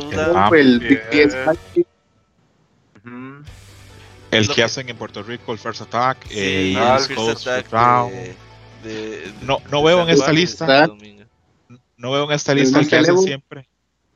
El 4.32 4.44
Lo 4.46 4.50
que 4.50 4.56
que- 4.56 4.64
hacen 4.64 4.88
en 4.90 4.96
Puerto 4.96 5.24
Rico, 5.24 5.52
el 5.52 5.58
First 5.58 5.82
Attack, 5.82 6.28
sí, 6.28 6.36
eh, 6.38 6.74
el 6.74 6.78
First 7.00 7.16
Coast 7.16 7.48
Attack 7.48 7.72
de- 8.12 8.36
de- 8.84 9.34
No, 9.42 9.60
no 9.72 9.80
de 9.80 9.86
veo 9.88 10.04
en 10.04 10.10
esta 10.10 10.32
lista. 10.32 10.86
Domingo. 10.88 11.24
No 11.98 12.12
veo 12.12 12.26
en 12.26 12.32
esta 12.32 12.52
¿Pero 12.54 12.62
lista 12.64 12.80
el 12.80 12.88
que 12.88 12.96
el 12.96 13.02
hacen 13.06 13.18
siempre. 13.18 13.68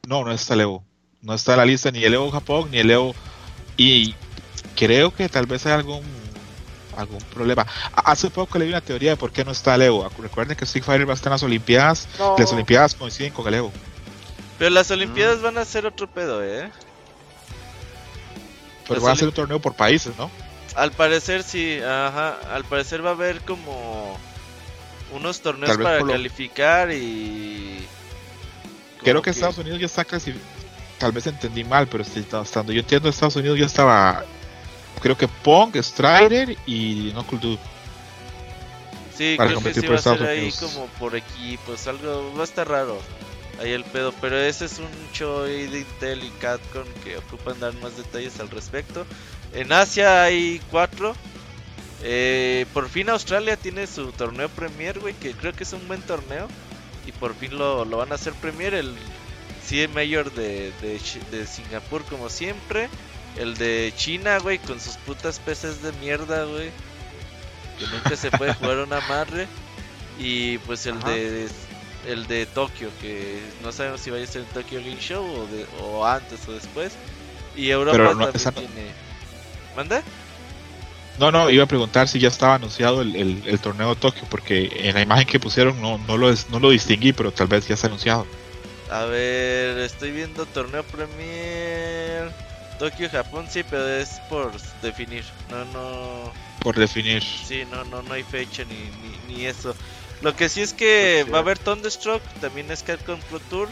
No, 0.07 0.23
no 0.23 0.31
está 0.31 0.53
el 0.53 0.61
Evo. 0.61 0.85
No 1.21 1.33
está 1.33 1.53
en 1.53 1.57
la 1.57 1.65
lista 1.65 1.89
ni 1.89 2.03
el 2.03 2.13
Evo 2.13 2.29
Japón 2.29 2.69
ni 2.69 2.77
el 2.77 2.91
Evo. 2.91 3.15
Y 3.77 4.15
creo 4.75 5.13
que 5.13 5.29
tal 5.29 5.45
vez 5.45 5.65
hay 5.65 5.73
algún 5.73 6.01
algún 6.95 7.17
problema. 7.33 7.65
Hace 7.95 8.29
poco 8.29 8.59
le 8.59 8.65
vi 8.65 8.71
una 8.71 8.81
teoría 8.81 9.11
de 9.11 9.17
por 9.17 9.31
qué 9.31 9.43
no 9.43 9.51
está 9.51 9.73
el 9.75 9.81
Evo. 9.83 10.07
Recuerden 10.19 10.55
que 10.55 10.65
Street 10.65 10.83
Fighter 10.83 11.07
va 11.07 11.13
a 11.13 11.15
estar 11.15 11.29
en 11.31 11.33
las 11.33 11.43
Olimpiadas. 11.43 12.07
No. 12.19 12.35
Las 12.37 12.51
Olimpiadas 12.53 12.93
coinciden 12.93 13.33
con 13.33 13.47
el 13.47 13.55
Evo. 13.55 13.71
Pero 14.59 14.69
las 14.69 14.91
Olimpiadas 14.91 15.41
van 15.41 15.57
a 15.57 15.65
ser 15.65 15.87
otro 15.87 16.07
pedo, 16.07 16.43
¿eh? 16.43 16.69
Pero 18.87 18.95
Las 18.99 19.03
va 19.09 19.11
a 19.11 19.15
ser 19.15 19.27
un 19.29 19.33
torneo 19.33 19.59
por 19.59 19.73
países, 19.73 20.13
¿no? 20.17 20.29
Al 20.75 20.91
parecer 20.91 21.43
sí, 21.43 21.79
ajá. 21.79 22.37
Al 22.53 22.63
parecer 22.65 23.03
va 23.03 23.09
a 23.09 23.13
haber 23.13 23.41
como 23.41 24.17
unos 25.13 25.41
torneos 25.41 25.77
para 25.77 25.99
lo- 25.99 26.07
calificar 26.07 26.91
y. 26.91 27.85
Creo 29.01 29.15
como 29.15 29.21
que 29.23 29.29
Estados 29.31 29.57
Unidos 29.57 29.79
ya 29.79 29.85
está 29.87 30.05
casi. 30.05 30.33
Tal 31.03 31.11
vez 31.11 31.27
entendí 31.27 31.65
mal, 31.65 31.85
pero 31.87 32.05
si- 32.05 32.25
hasta 32.31 32.59
donde 32.61 32.75
yo 32.75 32.79
entiendo, 32.79 33.09
Estados 33.09 33.35
Unidos 33.35 33.59
ya 33.59 33.65
estaba. 33.65 34.23
Creo 35.01 35.17
que 35.17 35.27
Pong, 35.27 35.75
Strider 35.75 36.55
y 36.65 37.11
Knuckle 37.11 37.39
Dude. 37.39 37.59
Sí, 39.17 39.35
para 39.37 39.49
creo 39.49 39.61
que 39.61 39.73
sí 39.73 39.81
por 39.81 39.95
va 39.95 39.99
a 39.99 40.01
ser 40.01 40.23
ahí 40.23 40.51
como 40.61 40.85
por 40.99 41.15
equipos, 41.17 41.87
algo 41.87 42.33
va 42.35 42.41
a 42.41 42.43
estar 42.45 42.67
raro. 42.69 42.97
Ahí 43.61 43.71
el 43.71 43.83
pedo, 43.83 44.13
pero 44.21 44.39
ese 44.39 44.63
es 44.65 44.79
un 44.79 44.87
show 45.11 45.41
de 45.41 45.79
Intel 45.79 46.23
y 46.23 46.29
Capcom 46.39 46.85
que 47.03 47.17
ocupan 47.17 47.59
dar 47.59 47.73
más 47.75 47.97
detalles 47.97 48.39
al 48.39 48.49
respecto. 48.49 49.05
En 49.53 49.73
Asia 49.73 50.23
hay 50.23 50.61
cuatro. 50.71 51.15
Eh, 52.01 52.65
por 52.73 52.87
fin 52.89 53.09
Australia 53.09 53.57
tiene 53.57 53.87
su 53.87 54.11
torneo 54.13 54.47
Premier, 54.49 54.99
güey, 54.99 55.13
que 55.15 55.33
creo 55.33 55.51
que 55.53 55.63
es 55.65 55.73
un 55.73 55.85
buen 55.87 56.01
torneo. 56.01 56.47
Y 57.05 57.11
por 57.11 57.35
fin 57.35 57.57
lo, 57.57 57.83
lo 57.83 57.97
van 57.97 58.11
a 58.13 58.15
hacer 58.15 58.33
Premier. 58.33 58.73
El 58.73 58.95
CM 59.67 59.93
Mayor 59.93 60.31
de, 60.33 60.71
de, 60.81 60.99
de 61.31 61.47
Singapur, 61.47 62.03
como 62.05 62.29
siempre. 62.29 62.89
El 63.37 63.55
de 63.55 63.91
China, 63.95 64.37
güey, 64.39 64.59
con 64.59 64.79
sus 64.79 64.95
putas 64.97 65.39
peces 65.39 65.81
de 65.81 65.91
mierda, 65.93 66.43
güey. 66.45 66.69
Que 67.79 67.87
nunca 67.87 68.15
se 68.15 68.29
puede 68.31 68.53
jugar 68.53 68.77
una 68.79 69.01
madre. 69.01 69.47
Y 70.19 70.59
pues 70.59 70.85
el 70.85 70.97
Ajá. 70.97 71.09
de 71.09 71.47
el 72.07 72.27
de 72.27 72.45
Tokio, 72.45 72.89
que 73.01 73.39
no 73.63 73.71
sabemos 73.71 74.01
si 74.01 74.11
vaya 74.11 74.25
a 74.25 74.27
ser 74.27 74.41
el 74.41 74.47
Tokyo 74.47 74.79
Game 74.81 74.99
Show 74.99 75.23
o, 75.25 75.47
de- 75.47 75.65
o 75.81 76.05
antes 76.05 76.39
o 76.47 76.51
después. 76.51 76.91
Y 77.55 77.69
Europa 77.69 77.93
Pero 77.97 78.03
no, 78.13 78.19
también 78.25 78.35
esa 78.35 78.51
tiene. 78.51 78.91
¿Manda? 79.75 80.03
No, 81.17 81.31
no, 81.31 81.49
iba 81.49 81.63
a 81.63 81.67
preguntar 81.67 82.07
si 82.07 82.19
ya 82.19 82.27
estaba 82.27 82.55
anunciado 82.55 83.01
el, 83.01 83.15
el- 83.15 83.43
el 83.45 83.59
torneo 83.59 83.89
de 83.89 83.95
Tokio, 83.95 84.23
porque 84.29 84.69
en 84.87 84.95
la 84.95 85.01
imagen 85.01 85.25
que 85.25 85.39
pusieron 85.39 85.79
no, 85.81 85.97
no, 85.99 86.17
lo, 86.17 86.33
no 86.49 86.59
lo 86.59 86.69
distinguí, 86.71 87.13
pero 87.13 87.31
tal 87.31 87.47
vez 87.47 87.67
ya 87.67 87.75
está 87.75 87.87
anunciado. 87.87 88.27
A 88.89 89.05
ver, 89.05 89.77
estoy 89.79 90.11
viendo 90.11 90.45
torneo 90.45 90.83
Premier. 90.83 92.31
Tokio, 92.79 93.09
Japón, 93.09 93.47
sí, 93.49 93.63
pero 93.63 93.87
es 93.87 94.19
por 94.29 94.51
definir. 94.81 95.23
No, 95.49 95.63
no. 95.65 96.31
Por 96.61 96.75
definir. 96.77 97.23
Sí, 97.23 97.63
no, 97.71 97.83
no, 97.85 98.01
no 98.01 98.13
hay 98.13 98.23
fecha 98.23 98.63
ni, 98.65 98.75
ni, 98.75 99.35
ni 99.35 99.45
eso. 99.45 99.75
Lo 100.21 100.35
que 100.35 100.49
sí 100.49 100.61
es 100.61 100.73
que 100.73 101.19
Pues 101.21 101.25
sí. 101.25 101.31
va 101.31 101.37
a 101.39 101.41
haber 101.41 101.59
Thunderstruck, 101.59 102.21
también 102.41 102.71
es 102.71 102.83
Capcom 102.83 103.19
Pro 103.29 103.39
Tour. 103.49 103.69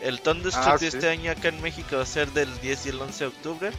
El 0.00 0.20
Thunderstruck 0.20 0.66
Ah, 0.66 0.78
de 0.78 0.90
sí. 0.90 0.96
este 0.96 1.08
año 1.08 1.30
acá 1.30 1.48
en 1.48 1.60
México 1.60 1.96
va 1.96 2.02
a 2.02 2.06
ser 2.06 2.30
del 2.32 2.48
10 2.60 2.86
y 2.86 2.88
el 2.90 3.00
11 3.00 3.24
de 3.24 3.28
octubre. 3.28 3.70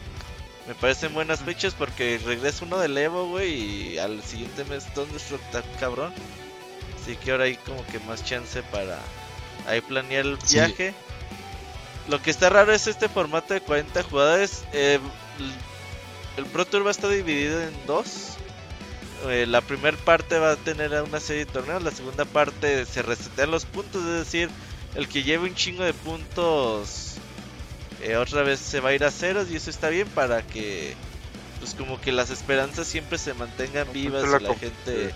Me 0.66 0.74
parecen 0.74 1.12
buenas 1.12 1.40
fechas 1.40 1.74
porque 1.74 2.18
regresa 2.24 2.64
uno 2.64 2.78
del 2.78 2.96
Evo, 2.96 3.28
güey, 3.28 3.92
y 3.94 3.98
al 3.98 4.22
siguiente 4.22 4.64
mes 4.64 4.84
Thunderstruck 4.94 5.42
está 5.42 5.62
cabrón. 5.78 6.12
Así 7.02 7.16
que 7.16 7.32
ahora 7.32 7.44
hay 7.44 7.56
como 7.56 7.84
que 7.86 7.98
más 8.00 8.24
chance 8.24 8.62
para 8.64 8.98
ahí 9.66 9.80
planear 9.80 10.26
el 10.26 10.38
Sí. 10.44 10.54
viaje. 10.56 10.94
Lo 12.08 12.20
que 12.20 12.30
está 12.30 12.50
raro 12.50 12.72
es 12.72 12.86
este 12.86 13.08
formato 13.08 13.54
de 13.54 13.60
40 13.60 14.02
jugadores. 14.02 14.62
eh, 14.72 14.98
el 16.36 16.44
Pro 16.46 16.64
Tour 16.66 16.84
va 16.84 16.88
a 16.88 16.92
estar 16.92 17.10
dividido 17.10 17.62
en 17.62 17.72
dos. 17.86 18.30
Eh, 19.28 19.46
la 19.46 19.60
primera 19.62 19.96
parte 19.96 20.38
va 20.38 20.52
a 20.52 20.56
tener 20.56 20.92
una 21.02 21.20
serie 21.20 21.44
de 21.46 21.50
torneos, 21.52 21.82
la 21.82 21.90
segunda 21.92 22.24
parte 22.26 22.84
se 22.84 23.00
resetean 23.02 23.50
los 23.50 23.64
puntos, 23.64 24.02
es 24.02 24.18
decir, 24.24 24.50
el 24.96 25.08
que 25.08 25.22
lleve 25.22 25.48
un 25.48 25.54
chingo 25.54 25.82
de 25.82 25.94
puntos 25.94 27.14
eh, 28.02 28.16
otra 28.16 28.42
vez 28.42 28.60
se 28.60 28.80
va 28.80 28.90
a 28.90 28.94
ir 28.94 29.02
a 29.04 29.10
ceros 29.10 29.50
y 29.50 29.56
eso 29.56 29.70
está 29.70 29.88
bien 29.88 30.06
para 30.08 30.42
que 30.42 30.94
pues 31.60 31.72
como 31.74 31.98
que 32.00 32.12
las 32.12 32.28
esperanzas 32.28 32.86
siempre 32.86 33.16
se 33.16 33.32
mantengan 33.32 33.90
vivas 33.94 34.24
La 34.28 34.38
y 34.40 34.42
la 34.42 34.54
gente 34.56 35.14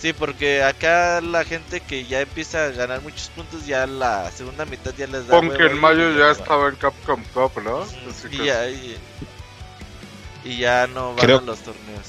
sí 0.00 0.12
porque 0.12 0.62
acá 0.62 1.20
la 1.20 1.44
gente 1.44 1.80
que 1.80 2.04
ya 2.06 2.20
empieza 2.20 2.64
a 2.66 2.68
ganar 2.70 3.00
muchos 3.02 3.28
puntos 3.34 3.66
ya 3.66 3.86
la 3.86 4.30
segunda 4.30 4.64
mitad 4.64 4.92
ya 4.96 5.06
les 5.06 5.26
da 5.26 5.34
Pon 5.34 5.48
hueva 5.48 5.58
que 5.58 5.64
en 5.70 5.76
y 5.76 5.80
mayo 5.80 6.18
ya 6.18 6.30
estaba 6.30 6.68
en 6.68 6.76
Capcom 6.76 7.22
Cup, 7.32 7.62
¿no? 7.62 7.84
Y 8.32 8.36
que- 8.36 8.44
ya 8.46 8.68
y, 8.68 8.96
y 10.44 10.58
ya 10.58 10.86
no 10.86 11.14
van 11.14 11.24
Creo- 11.24 11.38
a 11.38 11.42
los 11.42 11.58
torneos 11.60 12.06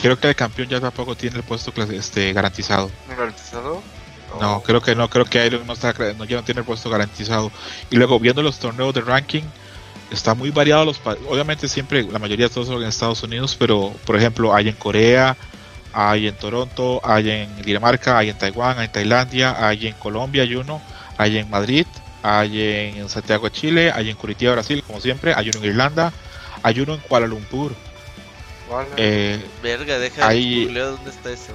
Creo 0.00 0.18
que 0.18 0.28
el 0.30 0.34
campeón 0.34 0.68
ya 0.68 0.80
tampoco 0.80 1.14
tiene 1.14 1.36
el 1.36 1.44
puesto 1.44 1.72
este, 1.92 2.32
garantizado. 2.32 2.90
¿Garantizado? 3.08 3.80
No, 4.40 4.60
creo 4.62 4.80
que 4.80 4.96
no, 4.96 5.08
creo 5.08 5.24
que 5.26 5.46
Iron 5.46 5.64
no, 5.64 5.74
está, 5.74 5.92
no, 6.16 6.24
ya 6.24 6.36
no 6.38 6.42
tiene 6.42 6.60
el 6.60 6.64
puesto 6.66 6.90
garantizado. 6.90 7.52
Y 7.88 7.96
luego 7.96 8.18
viendo 8.18 8.42
los 8.42 8.58
torneos 8.58 8.92
de 8.94 9.02
ranking, 9.02 9.42
está 10.10 10.34
muy 10.34 10.50
variado 10.50 10.86
los 10.86 11.00
obviamente 11.28 11.68
siempre 11.68 12.02
la 12.02 12.18
mayoría 12.18 12.48
de 12.48 12.52
todos 12.54 12.66
son 12.66 12.82
en 12.82 12.88
Estados 12.88 13.22
Unidos, 13.22 13.54
pero 13.56 13.94
por 14.04 14.16
ejemplo 14.16 14.52
hay 14.52 14.70
en 14.70 14.74
Corea, 14.74 15.36
hay 15.92 16.28
en 16.28 16.34
Toronto, 16.36 17.00
hay 17.04 17.30
en 17.30 17.62
Dinamarca, 17.62 18.18
hay 18.18 18.30
en 18.30 18.38
Taiwán, 18.38 18.78
hay 18.78 18.86
en 18.86 18.92
Tailandia, 18.92 19.66
hay 19.66 19.88
en 19.88 19.94
Colombia, 19.94 20.42
hay 20.42 20.54
uno, 20.56 20.80
hay 21.18 21.38
en 21.38 21.50
Madrid, 21.50 21.86
hay 22.22 22.60
en 22.96 23.08
Santiago 23.08 23.44
de 23.44 23.52
Chile, 23.52 23.92
hay 23.94 24.10
en 24.10 24.16
Curitiba, 24.16 24.52
Brasil, 24.52 24.82
como 24.86 25.00
siempre, 25.00 25.34
hay 25.34 25.50
uno 25.50 25.58
en 25.58 25.64
Irlanda, 25.66 26.12
hay 26.62 26.80
uno 26.80 26.94
en 26.94 27.00
Kuala 27.00 27.26
Lumpur. 27.26 27.72
Eh, 28.96 29.44
verga 29.62 29.98
deja 29.98 30.26
Ahí- 30.26 30.66
de 30.66 30.80
dónde 30.80 31.10
está 31.10 31.30
eso 31.30 31.52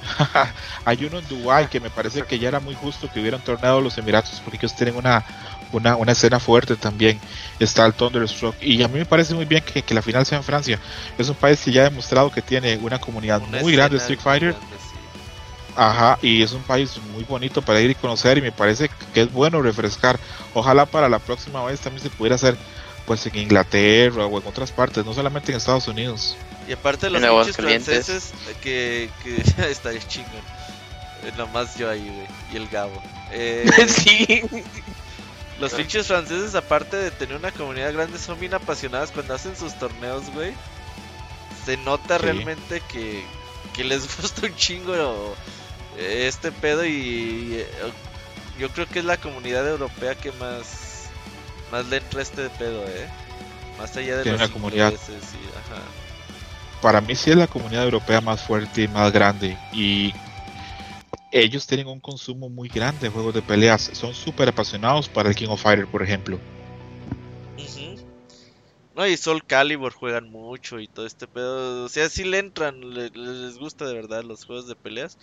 Hay 0.84 1.04
uno 1.04 1.18
en 1.18 1.28
Dubai 1.28 1.68
que 1.68 1.80
me 1.80 1.90
parece 1.90 2.22
que 2.22 2.38
ya 2.38 2.48
era 2.48 2.60
muy 2.60 2.74
justo 2.74 3.10
que 3.12 3.20
hubiera 3.20 3.36
un 3.36 3.42
torneo 3.42 3.76
de 3.76 3.82
los 3.82 3.96
Emiratos 3.98 4.40
porque 4.44 4.58
ellos 4.58 4.74
tienen 4.74 4.96
una, 4.96 5.24
una, 5.72 5.96
una 5.96 6.12
escena 6.12 6.40
fuerte 6.40 6.76
también. 6.76 7.18
Está 7.58 7.86
el 7.86 7.94
Thunderstruck 7.94 8.54
y 8.62 8.82
a 8.82 8.88
mí 8.88 8.98
me 8.98 9.06
parece 9.06 9.34
muy 9.34 9.44
bien 9.44 9.62
que, 9.62 9.82
que 9.82 9.94
la 9.94 10.02
final 10.02 10.24
sea 10.26 10.38
en 10.38 10.44
Francia. 10.44 10.78
Es 11.18 11.28
un 11.28 11.34
país 11.34 11.60
que 11.60 11.72
ya 11.72 11.82
ha 11.82 11.84
demostrado 11.84 12.30
que 12.30 12.42
tiene 12.42 12.76
una 12.78 12.98
comunidad 12.98 13.42
Una 13.46 13.60
muy 13.60 13.72
grande 13.74 13.96
de 13.96 14.02
Street 14.02 14.20
Fighter. 14.20 14.50
grande, 14.52 14.76
sí. 14.76 14.98
Ajá, 15.76 16.18
y 16.20 16.42
es 16.42 16.52
un 16.52 16.62
país 16.62 16.98
muy 17.12 17.24
bonito 17.24 17.62
para 17.62 17.80
ir 17.80 17.90
y 17.90 17.94
conocer 17.94 18.38
y 18.38 18.42
me 18.42 18.52
parece 18.52 18.90
que 19.14 19.22
es 19.22 19.32
bueno 19.32 19.62
refrescar. 19.62 20.18
Ojalá 20.54 20.86
para 20.86 21.08
la 21.08 21.18
próxima 21.18 21.64
vez 21.64 21.80
también 21.80 22.02
se 22.02 22.10
pudiera 22.10 22.34
hacer 22.34 22.56
pues 23.06 23.24
en 23.26 23.36
Inglaterra 23.36 24.26
o 24.26 24.40
en 24.40 24.46
otras 24.46 24.70
partes, 24.72 25.04
no 25.04 25.14
solamente 25.14 25.52
en 25.52 25.58
Estados 25.58 25.88
Unidos. 25.88 26.36
Y 26.68 26.72
aparte 26.72 27.10
los 27.10 27.22
En 27.22 27.28
pinches 27.30 27.56
franceses 27.56 28.32
que, 28.62 29.10
que 29.22 29.42
estaría 29.70 30.00
chingón. 30.06 30.42
Nomás 31.36 31.76
yo 31.76 31.90
ahí, 31.90 32.00
güey. 32.00 32.26
Y 32.52 32.56
el 32.56 32.68
Gabo. 32.68 33.02
Eh, 33.32 33.68
sí. 33.88 34.42
Los 35.60 35.72
pinches 35.74 36.06
franceses, 36.08 36.54
aparte 36.54 36.96
de 36.96 37.10
tener 37.12 37.36
una 37.36 37.52
comunidad 37.52 37.92
grande, 37.92 38.18
son 38.18 38.40
bien 38.40 38.54
apasionados 38.54 39.12
cuando 39.12 39.34
hacen 39.34 39.56
sus 39.56 39.78
torneos, 39.78 40.30
güey. 40.30 40.54
Se 41.64 41.76
nota 41.76 42.18
Sí. 42.18 42.24
realmente 42.24 42.80
que, 42.90 43.24
que 43.74 43.84
les 43.84 44.16
gusta 44.20 44.46
un 44.46 44.56
chingo 44.56 45.36
este 45.98 46.52
pedo 46.52 46.84
y 46.86 47.56
eh, 47.60 47.68
yo 48.58 48.70
creo 48.70 48.86
que 48.88 49.00
es 49.00 49.04
la 49.04 49.18
comunidad 49.18 49.68
europea 49.68 50.14
que 50.14 50.32
más 50.32 51.08
más 51.70 51.86
le 51.86 51.98
entra 51.98 52.22
este 52.22 52.48
pedo, 52.50 52.84
eh. 52.88 53.08
Más 53.78 53.96
allá 53.96 54.16
de 54.18 54.22
Tiene 54.24 54.38
los 54.38 54.50
comunidad. 54.50 54.92
y 54.92 55.48
ajá. 55.56 55.82
para 56.80 57.00
mí 57.00 57.14
sí 57.16 57.30
es 57.30 57.36
la 57.36 57.46
comunidad 57.48 57.84
europea 57.84 58.20
más 58.20 58.40
fuerte 58.42 58.82
y 58.82 58.88
más 58.88 59.12
grande 59.12 59.58
y 59.72 60.14
ellos 61.32 61.66
tienen 61.66 61.88
un 61.88 62.00
consumo 62.00 62.48
muy 62.48 62.68
grande 62.68 63.00
de 63.06 63.08
juegos 63.10 63.34
de 63.34 63.42
peleas 63.42 63.90
son 63.94 64.14
súper 64.14 64.48
apasionados 64.48 65.08
para 65.08 65.28
el 65.28 65.34
King 65.34 65.48
of 65.48 65.62
Fighter 65.62 65.86
por 65.86 66.02
ejemplo. 66.02 66.38
No, 68.94 69.06
y 69.06 69.16
Soul 69.16 69.44
Calibur 69.46 69.92
juegan 69.92 70.30
mucho 70.30 70.80
y 70.80 70.88
todo 70.88 71.06
este 71.06 71.28
pedo. 71.28 71.84
O 71.84 71.88
sea, 71.88 72.08
sí 72.08 72.24
le 72.24 72.38
entran, 72.38 72.80
le- 72.80 73.10
les 73.10 73.56
gusta 73.58 73.86
de 73.86 73.94
verdad 73.94 74.24
los 74.24 74.44
juegos 74.44 74.66
de 74.66 74.76
peleas. 74.76 75.16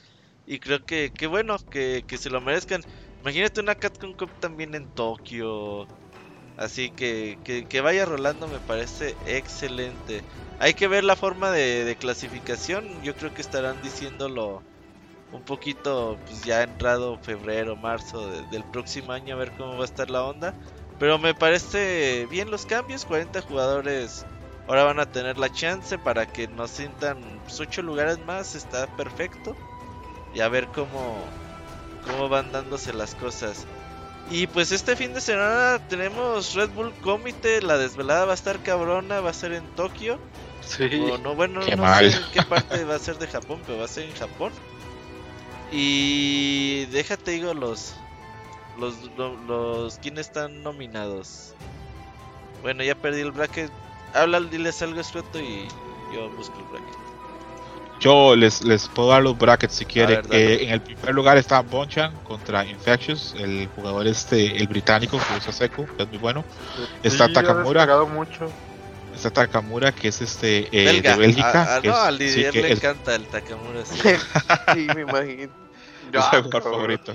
Y 0.46 0.60
creo 0.60 0.84
que, 0.86 1.12
que 1.16 1.28
bueno, 1.28 1.58
que, 1.70 2.04
que 2.08 2.18
se 2.18 2.30
lo 2.30 2.42
merezcan. 2.42 2.82
Imagínate 3.22 3.60
una 3.62 3.76
Capcom 3.76 4.14
Cup 4.14 4.32
también 4.40 4.74
en 4.76 4.90
Tokio. 4.90 5.90
Así 6.56 6.92
que, 6.92 7.40
que, 7.44 7.66
que 7.68 7.82
vaya 7.82 8.06
rolando 8.06 8.48
me 8.48 8.62
parece 8.62 9.18
excelente. 9.26 10.26
Hay 10.60 10.74
que 10.74 10.88
ver 10.88 11.04
la 11.04 11.16
forma 11.16 11.52
de, 11.52 11.86
de 11.86 11.98
clasificación. 11.98 13.02
Yo 13.04 13.16
creo 13.16 13.32
que 13.32 13.42
estarán 13.42 13.82
diciéndolo 13.82 14.66
un 15.32 15.42
poquito, 15.44 16.18
pues 16.26 16.44
ya 16.44 16.64
entrado 16.64 17.18
febrero, 17.20 17.76
marzo 17.76 18.30
de- 18.30 18.44
del 18.48 18.64
próximo 18.64 19.12
año, 19.12 19.36
a 19.36 19.38
ver 19.38 19.52
cómo 19.58 19.76
va 19.76 19.82
a 19.82 19.86
estar 19.86 20.10
la 20.10 20.24
onda. 20.24 20.54
Pero 21.00 21.18
me 21.20 21.34
parece 21.36 22.26
bien 22.30 22.50
los 22.50 22.66
cambios. 22.66 23.06
40 23.06 23.42
jugadores 23.42 24.26
ahora 24.68 24.84
van 24.84 25.00
a 25.00 25.06
tener 25.06 25.38
la 25.38 25.52
chance 25.52 25.98
para 26.00 26.26
que 26.26 26.48
nos 26.48 26.72
sientan 26.72 27.18
8 27.60 27.82
lugares 27.84 28.18
más. 28.26 28.56
Está 28.56 28.88
perfecto. 28.96 29.56
Y 30.34 30.40
a 30.40 30.50
ver 30.50 30.68
cómo, 30.70 31.18
cómo 32.06 32.30
van 32.30 32.52
dándose 32.52 32.94
las 32.94 33.14
cosas. 33.16 33.66
Y 34.30 34.48
pues 34.48 34.72
este 34.72 34.96
fin 34.96 35.14
de 35.14 35.22
semana 35.22 35.80
tenemos 35.88 36.54
Red 36.56 36.72
Bull 36.72 36.94
Comité. 37.02 37.62
La 37.62 37.78
desvelada 37.78 38.26
va 38.26 38.32
a 38.32 38.36
estar 38.36 38.60
cabrona. 38.64 39.22
Va 39.22 39.30
a 39.30 39.34
ser 39.34 39.54
en 39.54 39.68
Tokio. 39.76 40.20
Sí. 40.62 40.90
O 41.12 41.18
no, 41.20 41.36
bueno, 41.36 41.62
Qué 41.62 41.76
no 41.76 41.84
mal. 41.84 42.12
sé 42.12 42.18
en 42.18 42.24
qué 42.34 42.42
parte 42.42 42.84
va 42.86 42.96
a 42.96 43.00
ser 43.00 43.18
de 43.20 43.28
Japón, 43.28 43.62
pero 43.66 43.78
va 43.80 43.86
a 43.86 43.88
ser 43.88 44.06
en 44.10 44.16
Japón. 44.16 44.52
Y 45.72 46.86
déjate 46.92 47.32
digo 47.32 47.54
los 47.54 47.94
los 48.80 48.96
lo- 49.18 49.36
los 49.38 49.98
quiénes 50.00 50.28
están 50.28 50.64
nominados. 50.64 51.54
Bueno, 52.62 52.84
ya 52.84 52.96
perdí 52.96 53.22
el 53.22 53.32
bracket. 53.32 53.72
Habla, 54.14 54.40
diles 54.40 54.82
algo 54.82 55.04
suelto 55.04 55.40
y 55.40 55.68
yo 56.14 56.30
busco 56.32 56.58
el 56.58 56.64
bracket. 56.66 56.96
yo 58.00 58.36
les, 58.36 58.64
les 58.64 58.88
puedo 58.88 59.10
dar 59.10 59.24
los 59.24 59.38
brackets 59.38 59.74
si 59.74 59.86
quieren 59.86 60.22
ver. 60.30 60.40
Eh, 60.40 60.64
en 60.66 60.70
el 60.70 60.82
primer 60.82 61.14
lugar 61.16 61.38
está 61.38 61.62
Bonchan 61.62 62.16
contra 62.24 62.66
Infectious 62.66 63.34
el 63.38 63.68
jugador 63.76 64.08
este 64.08 64.56
el 64.58 64.68
británico 64.68 65.18
que 65.18 65.38
usa 65.38 65.52
Seco 65.52 65.86
que 65.98 66.04
es 66.04 66.10
muy 66.10 66.20
bueno 66.20 66.46
está 67.04 67.28
Sí, 67.28 67.34
Takamura. 67.34 67.86
mucho. 68.06 68.52
Está 69.18 69.30
Takamura 69.32 69.92
que 69.92 70.08
es 70.10 70.22
este 70.22 70.68
eh, 70.72 70.86
Belga. 70.86 71.12
de 71.14 71.18
Bélgica 71.20 71.64
A- 71.64 71.76
a- 71.78 71.82
que 71.82 71.88
no, 71.90 71.94
es- 71.96 72.00
al 72.00 72.18
sí, 72.20 72.26
le 72.62 72.72
es- 72.72 72.78
encanta 72.78 73.16
el 73.16 73.26
Takamura. 73.28 73.86
sí. 73.86 74.00
sí, 74.74 74.88
me 74.96 75.02
imagino. 75.02 75.52
es 76.08 76.14
Ya, 76.14 76.30
el 76.34 76.44
jugador 76.44 76.64
favorito 76.64 77.12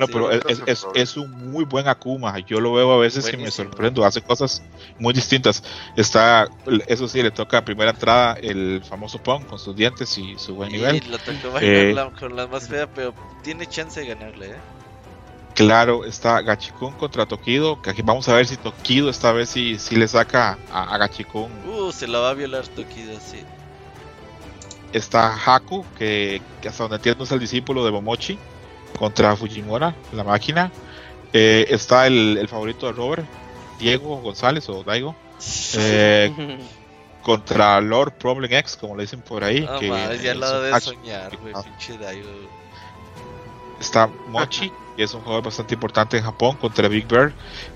No, 0.00 0.06
Sí. 0.06 0.12
pero 0.12 0.30
es, 0.32 0.42
es, 0.48 0.62
es- 0.66 0.86
es 0.94 1.16
un 1.16 1.30
muy 1.30 1.64
buen 1.64 1.86
Akuma. 1.86 2.38
Yo 2.40 2.60
lo 2.60 2.72
veo 2.72 2.92
a 2.92 2.98
veces 2.98 3.24
y 3.24 3.28
me 3.32 3.36
Buenísimo. 3.38 3.68
sorprendo. 3.68 4.04
Hace 4.04 4.20
cosas 4.20 4.60
muy 4.98 5.14
distintas. 5.14 5.62
Está, 5.94 6.48
eso 6.88 7.06
sí, 7.06 7.22
le 7.22 7.30
toca 7.30 7.58
a 7.58 7.64
primera 7.64 7.90
entrada 7.92 8.34
el 8.40 8.82
famoso 8.84 9.18
Pong 9.20 9.46
con 9.46 9.58
sus 9.60 9.76
dientes 9.76 10.18
y 10.18 10.36
su 10.38 10.54
buen 10.56 10.70
Y 10.70 10.72
nivel. 10.72 11.08
lo 11.08 11.18
tocó 11.18 11.58
Eh, 11.60 11.84
bailar 11.94 12.06
la- 12.06 12.10
con 12.18 12.34
la 12.34 12.46
más 12.48 12.66
fea, 12.66 12.88
pero 12.92 13.14
tiene 13.44 13.66
chance 13.66 14.00
de 14.00 14.06
ganarle, 14.06 14.50
¿eh? 14.50 14.60
Claro, 15.56 16.04
está 16.04 16.42
Gachikun 16.42 16.92
contra 16.92 17.24
Tokido. 17.24 17.80
Que 17.80 17.88
aquí 17.88 18.02
vamos 18.02 18.28
a 18.28 18.34
ver 18.34 18.46
si 18.46 18.58
Tokido 18.58 19.08
esta 19.08 19.32
vez 19.32 19.48
sí, 19.48 19.78
sí 19.78 19.96
le 19.96 20.06
saca 20.06 20.58
a, 20.70 20.94
a 20.94 20.98
Gachikun. 20.98 21.50
Uh, 21.66 21.90
se 21.90 22.06
la 22.06 22.18
va 22.18 22.30
a 22.30 22.34
violar 22.34 22.68
Tokido, 22.68 23.18
sí. 23.18 23.42
Está 24.92 25.34
Haku, 25.34 25.84
que, 25.98 26.42
que 26.60 26.68
hasta 26.68 26.84
donde 26.84 26.96
entiendo 26.96 27.24
es 27.24 27.32
el 27.32 27.40
discípulo 27.40 27.86
de 27.86 27.90
Momochi, 27.90 28.38
contra 28.98 29.34
Fujimura, 29.34 29.94
la 30.12 30.24
máquina. 30.24 30.70
Eh, 31.32 31.66
está 31.70 32.06
el, 32.06 32.36
el 32.36 32.48
favorito 32.48 32.86
de 32.86 32.92
Robert, 32.92 33.24
Diego 33.78 34.18
González 34.18 34.68
o 34.68 34.84
Daigo. 34.84 35.16
Eh, 35.74 36.58
contra 37.22 37.80
Lord 37.80 38.12
Problem 38.18 38.52
X, 38.52 38.76
como 38.76 38.94
le 38.94 39.04
dicen 39.04 39.22
por 39.22 39.42
ahí. 39.42 39.60
No 39.62 39.78
que 39.78 39.88
ya 40.22 40.34
de 40.34 40.80
soñar, 40.82 41.34
güey, 41.38 41.54
pinche 41.64 41.96
Daigo. 41.96 42.28
Está 43.80 44.06
Mochi, 44.28 44.70
que 44.96 45.02
es 45.04 45.12
un 45.14 45.20
jugador 45.20 45.44
bastante 45.44 45.74
importante 45.74 46.16
en 46.16 46.24
Japón, 46.24 46.56
contra 46.56 46.88
Big 46.88 47.06
Bear, 47.06 47.34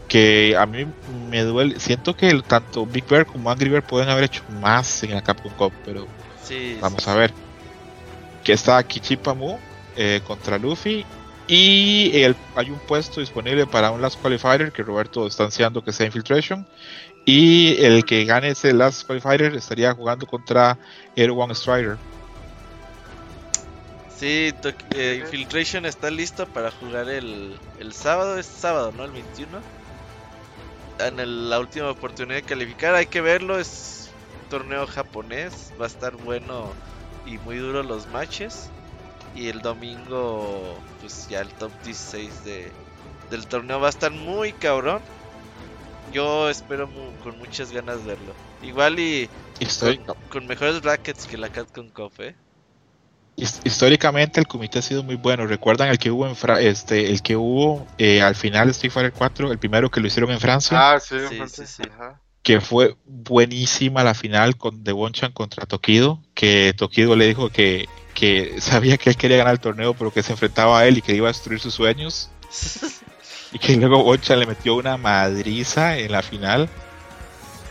que 0.09 0.57
a 0.59 0.65
mí 0.67 0.87
me 1.29 1.43
duele. 1.43 1.79
Siento 1.79 2.17
que 2.17 2.31
el- 2.31 2.43
tanto 2.43 2.87
Big 2.87 3.07
Bear 3.07 3.27
como 3.27 3.51
Angry 3.51 3.69
Bear 3.69 3.87
pueden 3.87 4.09
haber 4.09 4.25
hecho 4.25 4.43
más 4.61 5.03
en 5.03 5.15
la 5.15 5.23
Capcom 5.23 5.53
Cup, 5.53 5.73
pero 5.85 6.07
Sí, 6.43 6.79
vamos 6.81 7.05
sí, 7.05 7.11
a 7.11 7.15
ver. 7.15 7.33
Que 8.43 8.55
está 8.55 8.83
Kichipamu 8.83 9.59
eh, 9.97 10.21
contra 10.27 10.57
Luffy. 10.59 11.05
Y 11.47 12.11
el- 12.23 12.37
hay 12.55 12.71
un 12.71 12.79
puesto 12.79 13.21
disponible 13.21 13.67
para 13.67 13.91
un 13.91 14.01
Last 14.01 14.21
Qualifier 14.23 14.73
que 14.73 14.83
Roberto 14.83 15.27
está 15.27 15.45
ansiando 15.45 15.83
que 15.85 15.93
sea 15.93 16.07
Infiltration. 16.07 16.65
Y 17.27 17.77
el 17.85 18.05
que 18.05 18.25
gane 18.25 18.49
ese 18.51 18.73
Last 18.73 19.07
Fighter 19.21 19.55
estaría 19.55 19.93
jugando 19.93 20.27
contra 20.27 20.79
Air 21.17 21.33
One 21.33 21.55
Strider. 21.55 21.99
Sí, 24.21 24.53
eh, 24.95 25.17
Infiltration 25.25 25.87
está 25.87 26.11
listo 26.11 26.45
para 26.47 26.71
jugar 26.71 27.09
el, 27.09 27.59
el 27.79 27.93
sábado, 27.95 28.39
es 28.39 28.45
sábado, 28.47 28.93
¿no? 28.93 29.05
El 29.07 29.13
21. 29.13 29.61
En 30.99 31.19
el- 31.19 31.49
la 31.49 31.59
última 31.59 31.91
oportunidad 31.91 32.37
de 32.37 32.43
calificar, 32.43 32.95
hay 32.95 33.07
que 33.07 33.23
verlo, 33.23 33.59
es 33.59 34.11
un 34.43 34.47
torneo 34.51 34.87
japonés, 34.87 35.73
va 35.81 35.85
a 35.85 35.89
estar 35.89 36.15
bueno 36.17 36.75
y 37.25 37.39
muy 37.39 37.57
duro 37.57 37.83
los 37.83 38.07
matches. 38.09 38.71
Y 39.35 39.49
el 39.49 39.63
domingo, 39.63 40.83
pues 41.01 41.27
ya 41.29 41.41
el 41.41 41.49
top 41.55 41.73
16 41.83 42.45
de, 42.45 42.75
del 43.31 43.47
torneo 43.47 43.81
va 43.81 43.87
a 43.87 43.91
estar 43.91 44.11
muy 44.11 44.53
cabrón. 44.53 45.03
Yo 46.13 46.51
espero 46.51 46.87
mu- 46.89 47.17
con 47.21 47.39
muchas 47.39 47.73
ganas 47.73 48.05
verlo. 48.05 48.35
Igual 48.61 48.99
y 48.99 49.31
Histórica- 49.61 50.15
con 50.29 50.47
mejores 50.47 50.83
brackets 50.83 51.27
que 51.27 51.39
la 51.39 51.49
Capcom 51.49 51.89
Cup, 51.91 52.13
¿eh? 52.19 52.35
His- 53.41 53.61
históricamente 53.65 54.39
el 54.41 54.47
comité 54.47 54.79
ha 54.79 54.83
sido 54.83 55.03
muy 55.03 55.17
bueno. 55.17 55.47
Recuerdan 55.47 55.89
el 55.89 55.99
que 55.99 56.11
hubo 56.11 56.27
en 56.27 56.37
Fra- 56.37 56.61
este, 56.61 57.11
el 57.11 57.23
que 57.23 57.37
hubo 57.37 57.87
eh, 57.99 58.23
al 58.23 58.35
final 58.35 58.67
de 58.67 58.73
Street 58.73 58.93
Fighter 58.93 59.13
4, 59.13 59.51
el 59.53 59.59
primero 59.59 59.91
que 59.91 60.01
lo 60.01 60.07
hicieron 60.07 60.31
en 60.31 60.41
Francia, 60.41 60.77
Ah, 60.93 61.01
sí, 61.01 61.17
Sí, 61.19 61.23
enfrente. 61.37 61.49
sí, 61.49 61.67
sí. 61.67 61.83
Ajá. 61.93 62.21
que 62.43 62.61
fue 62.61 62.97
buenísima 63.05 64.03
la 64.03 64.15
final 64.15 64.57
con 64.57 64.83
de 64.83 64.93
Bonchan 64.93 65.33
contra 65.33 65.67
Tokido, 65.67 66.23
que 66.35 66.73
Tokido 66.77 67.15
le 67.15 67.27
dijo 67.27 67.51
que, 67.51 67.87
que 68.15 68.55
sabía 68.61 68.97
que 68.97 69.11
él 69.11 69.17
quería 69.17 69.37
ganar 69.37 69.53
el 69.55 69.61
torneo, 69.61 69.93
pero 69.95 70.11
que 70.11 70.23
se 70.23 70.33
enfrentaba 70.33 70.81
a 70.81 70.87
él 70.87 70.99
y 70.99 71.03
que 71.03 71.15
iba 71.15 71.29
a 71.29 71.33
destruir 71.33 71.61
sus 71.61 71.75
sueños. 71.75 72.31
Y 73.53 73.59
que 73.59 73.77
luego 73.77 74.05
Bonchan 74.05 74.39
le 74.39 74.47
metió 74.47 74.77
una 74.77 74.97
madriza 74.97 75.99
en 75.99 76.13
la 76.13 76.23
final. 76.23 76.69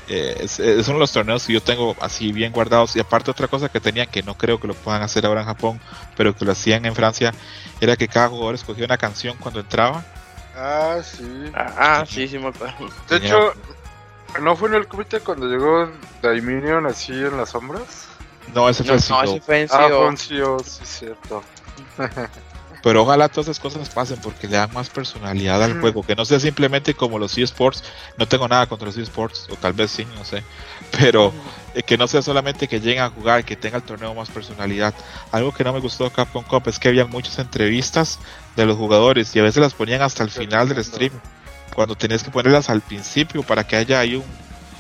Eh, 0.10 0.38
es, 0.42 0.60
es 0.60 0.88
uno 0.88 0.96
de 0.96 1.00
los 1.02 1.12
torneos 1.12 1.46
que 1.46 1.54
yo 1.54 1.62
tengo 1.62 1.96
así 2.02 2.32
bien 2.32 2.52
guardados. 2.52 2.96
Y 2.96 3.00
aparte 3.00 3.30
otra 3.32 3.48
cosa 3.48 3.70
que 3.70 3.80
tenían, 3.80 4.08
que 4.08 4.24
no 4.24 4.36
creo 4.36 4.60
que 4.60 4.68
lo 4.68 4.74
puedan 4.74 5.02
hacer 5.04 5.26
ahora 5.26 5.42
en 5.42 5.48
Japón, 5.48 5.80
pero 6.18 6.36
que 6.36 6.46
lo 6.46 6.52
hacían 6.52 6.86
en 6.86 6.96
Francia, 6.96 7.34
era 7.80 7.96
que 7.96 8.08
cada 8.08 8.30
jugador 8.30 8.56
escogía 8.56 8.86
una 8.86 8.98
canción 8.98 9.38
cuando 9.40 9.60
entraba. 9.60 10.04
Ah, 10.56 10.98
sí. 11.04 11.52
Ah, 11.54 12.04
sí, 12.08 12.28
sí 12.28 12.38
me 12.40 12.48
acuerdo. 12.48 12.76
De 13.08 13.20
Tenía- 13.20 13.28
hecho, 13.38 13.54
¿no 14.42 14.56
fue 14.56 14.70
en 14.70 14.76
el 14.76 14.88
comité 14.88 15.20
cuando 15.22 15.46
llegó 15.48 15.90
Daiminion 16.22 16.86
así 16.88 17.14
en 17.14 17.38
las 17.38 17.50
sombras? 17.50 18.08
No, 18.54 18.68
ese 18.68 18.84
fue 18.84 18.94
No, 18.94 18.96
el 18.96 19.00
no, 19.10 19.22
CEO. 19.22 19.24
ese 19.36 19.42
fue 19.42 19.62
en 19.62 19.68
Ah, 19.72 19.88
fue 19.90 20.08
un 20.08 20.18
CEO, 20.18 20.58
sí, 20.60 20.82
cierto. 20.86 21.44
Pero 22.82 23.04
ojalá 23.04 23.28
todas 23.28 23.48
esas 23.48 23.60
cosas 23.60 23.90
pasen 23.90 24.20
porque 24.22 24.48
le 24.48 24.56
dan 24.58 24.72
más 24.74 24.90
personalidad 24.90 25.62
al 25.62 25.76
Mm. 25.76 25.82
juego. 25.82 26.04
Que 26.04 26.16
no 26.16 26.24
sea 26.26 26.40
simplemente 26.40 26.94
como 26.94 27.20
los 27.20 27.38
eSports. 27.38 27.84
No 28.18 28.28
tengo 28.28 28.48
nada 28.48 28.68
contra 28.68 28.86
los 28.88 28.98
eSports, 28.98 29.48
o 29.50 29.56
tal 29.56 29.74
vez 29.74 29.92
sí, 29.92 30.06
no 30.16 30.24
sé. 30.24 30.44
Pero 30.98 31.34
eh, 31.76 31.84
que 31.84 31.98
no 31.98 32.08
sea 32.08 32.22
solamente 32.22 32.68
que 32.68 32.80
lleguen 32.80 33.04
a 33.04 33.10
jugar, 33.10 33.44
que 33.44 33.56
tenga 33.56 33.78
el 33.78 33.84
torneo 33.84 34.14
más 34.14 34.30
personalidad. 34.30 34.94
Algo 35.32 35.54
que 35.54 35.64
no 35.64 35.74
me 35.74 35.80
gustó 35.80 36.06
de 36.06 36.12
Capcom 36.12 36.44
Cup 36.44 36.64
es 36.68 36.80
que 36.80 36.88
había 36.88 37.06
muchas 37.06 37.38
entrevistas 37.40 38.20
de 38.56 38.66
los 38.66 38.78
jugadores 38.78 39.36
y 39.36 39.40
a 39.40 39.44
veces 39.44 39.62
las 39.62 39.74
ponían 39.74 40.02
hasta 40.02 40.24
el 40.24 40.30
final 40.32 40.70
del 40.70 40.84
stream. 40.84 41.12
Cuando 41.76 41.96
tenías 41.96 42.24
que 42.24 42.32
ponerlas 42.32 42.70
al 42.70 42.82
principio 42.82 43.44
para 43.44 43.64
que 43.66 43.76
haya 43.76 44.00
ahí 44.00 44.16
un, 44.16 44.26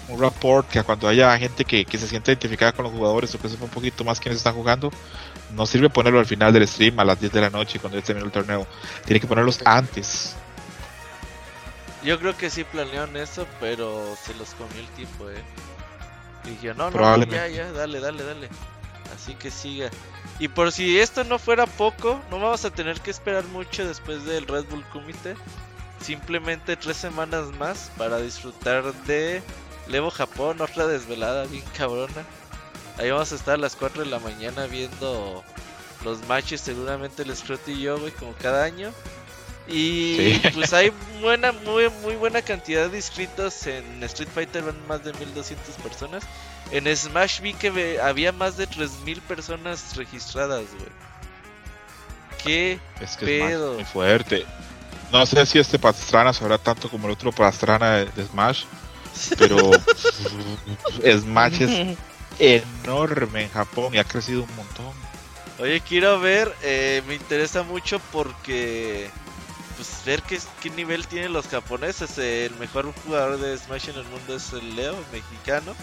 un 0.07 0.19
rapport, 0.19 0.67
que 0.67 0.81
cuando 0.83 1.07
haya 1.07 1.37
gente 1.37 1.63
que, 1.65 1.85
que 1.85 1.97
se 1.97 2.07
sienta 2.07 2.31
identificada 2.31 2.71
con 2.71 2.83
los 2.83 2.91
jugadores 2.93 3.33
o 3.35 3.39
que 3.39 3.47
sepa 3.47 3.65
un 3.65 3.69
poquito 3.69 4.03
más 4.03 4.19
quiénes 4.19 4.37
están 4.37 4.55
jugando, 4.55 4.89
no 5.55 5.65
sirve 5.65 5.89
ponerlo 5.89 6.19
al 6.19 6.25
final 6.25 6.53
del 6.53 6.67
stream 6.67 6.99
a 6.99 7.05
las 7.05 7.19
10 7.19 7.31
de 7.31 7.41
la 7.41 7.49
noche 7.49 7.79
cuando 7.79 7.97
ya 7.97 8.03
terminó 8.05 8.25
el 8.25 8.31
torneo. 8.31 8.67
Tiene 9.05 9.19
que 9.19 9.27
ponerlos 9.27 9.59
antes. 9.65 10.35
Yo 12.03 12.17
creo 12.19 12.35
que 12.37 12.49
sí 12.49 12.63
planearon 12.63 13.17
eso, 13.17 13.45
pero 13.59 14.15
se 14.23 14.33
los 14.35 14.49
comió 14.51 14.79
el 14.79 14.87
tipo, 14.89 15.29
eh. 15.29 15.43
Y 16.45 16.63
yo, 16.63 16.73
no, 16.73 16.85
no, 16.85 16.89
ya, 16.91 16.97
Probablemente. 16.97 17.53
ya, 17.53 17.71
dale, 17.71 17.99
dale, 17.99 18.23
dale. 18.23 18.49
Así 19.13 19.35
que 19.35 19.51
siga. 19.51 19.89
Y 20.39 20.47
por 20.47 20.71
si 20.71 20.99
esto 20.99 21.23
no 21.23 21.39
fuera 21.39 21.65
poco, 21.65 22.21
no 22.31 22.39
vamos 22.39 22.63
a 22.63 22.69
tener 22.69 23.01
que 23.01 23.11
esperar 23.11 23.43
mucho 23.45 23.85
después 23.85 24.23
del 24.25 24.47
Red 24.47 24.65
Bull 24.69 24.85
Comité. 24.93 25.35
Simplemente 25.99 26.77
tres 26.77 26.95
semanas 26.95 27.47
más 27.57 27.91
para 27.97 28.19
disfrutar 28.19 28.93
de 29.05 29.41
Levo 29.87 30.09
Japón, 30.11 30.61
otra 30.61 30.87
desvelada 30.87 31.45
bien 31.47 31.65
cabrona. 31.77 32.23
Ahí 32.99 33.09
vamos 33.11 33.31
a 33.31 33.35
estar 33.35 33.55
a 33.55 33.57
las 33.57 33.75
4 33.75 34.03
de 34.03 34.09
la 34.09 34.19
mañana 34.19 34.65
viendo 34.67 35.43
los 36.03 36.25
matches, 36.27 36.61
seguramente 36.61 37.23
el 37.23 37.35
Scrooty 37.35 37.71
y 37.71 37.81
yo, 37.81 37.97
güey, 37.99 38.11
como 38.11 38.33
cada 38.33 38.63
año. 38.63 38.91
Y 39.67 40.15
Sí. 40.17 40.41
pues 40.53 40.73
hay 40.73 40.91
buena, 41.21 41.51
muy, 41.51 41.89
muy 42.01 42.15
buena 42.15 42.41
cantidad 42.41 42.89
de 42.89 42.97
inscritos 42.97 43.65
en 43.67 44.03
Street 44.03 44.29
Fighter, 44.33 44.63
van 44.63 44.87
más 44.87 45.03
de 45.03 45.13
1200 45.13 45.75
personas. 45.75 46.23
En 46.71 46.93
Smash 46.95 47.39
vi 47.41 47.53
que 47.53 47.69
ve- 47.71 48.01
había 48.01 48.31
más 48.31 48.57
de 48.57 48.67
3000 48.67 49.21
personas 49.21 49.95
registradas, 49.95 50.65
güey. 50.77 50.89
¿Qué? 52.43 52.79
Es 53.01 53.17
que 53.17 53.39
es 53.39 53.45
Pedo. 53.49 53.73
muy 53.75 53.85
fuerte. 53.85 54.45
No 55.11 55.25
sé 55.25 55.45
si 55.45 55.59
este 55.59 55.79
Pastrana 55.79 56.31
sabrá 56.33 56.57
tanto 56.57 56.89
como 56.89 57.07
el 57.07 57.13
otro 57.13 57.31
Pastrana 57.31 57.95
de, 57.97 58.05
de 58.05 58.25
Smash, 58.25 58.63
pero 59.37 59.71
Smash 61.19 61.61
es 61.61 61.97
enorme 62.39 63.43
en 63.43 63.49
Japón 63.49 63.93
y 63.93 63.97
ha 63.99 64.03
crecido 64.03 64.43
un 64.43 64.55
montón. 64.55 64.93
Oye, 65.59 65.81
quiero 65.81 66.19
ver, 66.19 66.55
eh, 66.61 67.03
me 67.07 67.15
interesa 67.15 67.63
mucho 67.63 67.99
porque 68.11 69.09
pues 69.75 70.01
ver 70.05 70.21
qué, 70.23 70.39
qué 70.61 70.69
nivel 70.69 71.05
tienen 71.07 71.33
los 71.33 71.47
japoneses. 71.47 72.17
El 72.17 72.55
mejor 72.55 72.93
jugador 73.05 73.37
de 73.39 73.57
Smash 73.57 73.89
en 73.89 73.95
el 73.95 74.05
mundo 74.05 74.35
es 74.35 74.53
el 74.53 74.75
Leo, 74.75 74.95
mexicano. 75.11 75.75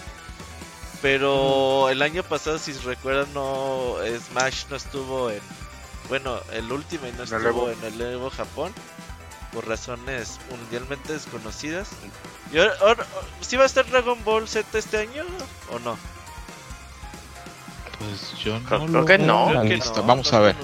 Pero 1.03 1.89
el 1.91 2.01
año 2.03 2.23
pasado, 2.23 2.59
si 2.59 2.73
recuerdan, 2.73 3.33
no 3.35 3.97
Smash 4.31 4.65
no 4.71 4.77
estuvo 4.77 5.31
en 5.31 5.41
bueno, 6.09 6.39
el 6.53 6.71
último 6.71 7.05
no 7.17 7.25
estuvo 7.25 7.69
en 7.71 7.83
el 7.85 8.01
Evo 8.01 8.31
Japón 8.31 8.73
por 9.53 9.67
razones 9.67 10.39
mundialmente 10.51 11.13
desconocidas. 11.13 11.89
Y 12.53 12.59
ahora, 12.59 12.75
ahora- 12.81 13.07
¿sí 13.41 13.57
va 13.57 13.65
a 13.65 13.67
estar 13.67 13.85
Dragon 13.91 14.23
Ball 14.25 14.47
Z 14.49 14.79
este 14.79 14.99
año 14.99 15.25
o 15.73 15.79
no? 15.81 15.99
Pues 17.99 18.39
yo 18.45 18.59
no 18.61 18.67
Creo- 18.69 18.79
lo 18.89 19.05
creo 19.05 19.05
que 19.05 19.19
no. 19.19 19.49
Creo 19.49 19.63
que 19.63 19.77
no, 19.79 20.03
Vamos 20.05 20.31
no 20.33 20.39
a 20.39 20.41
ver. 20.43 20.57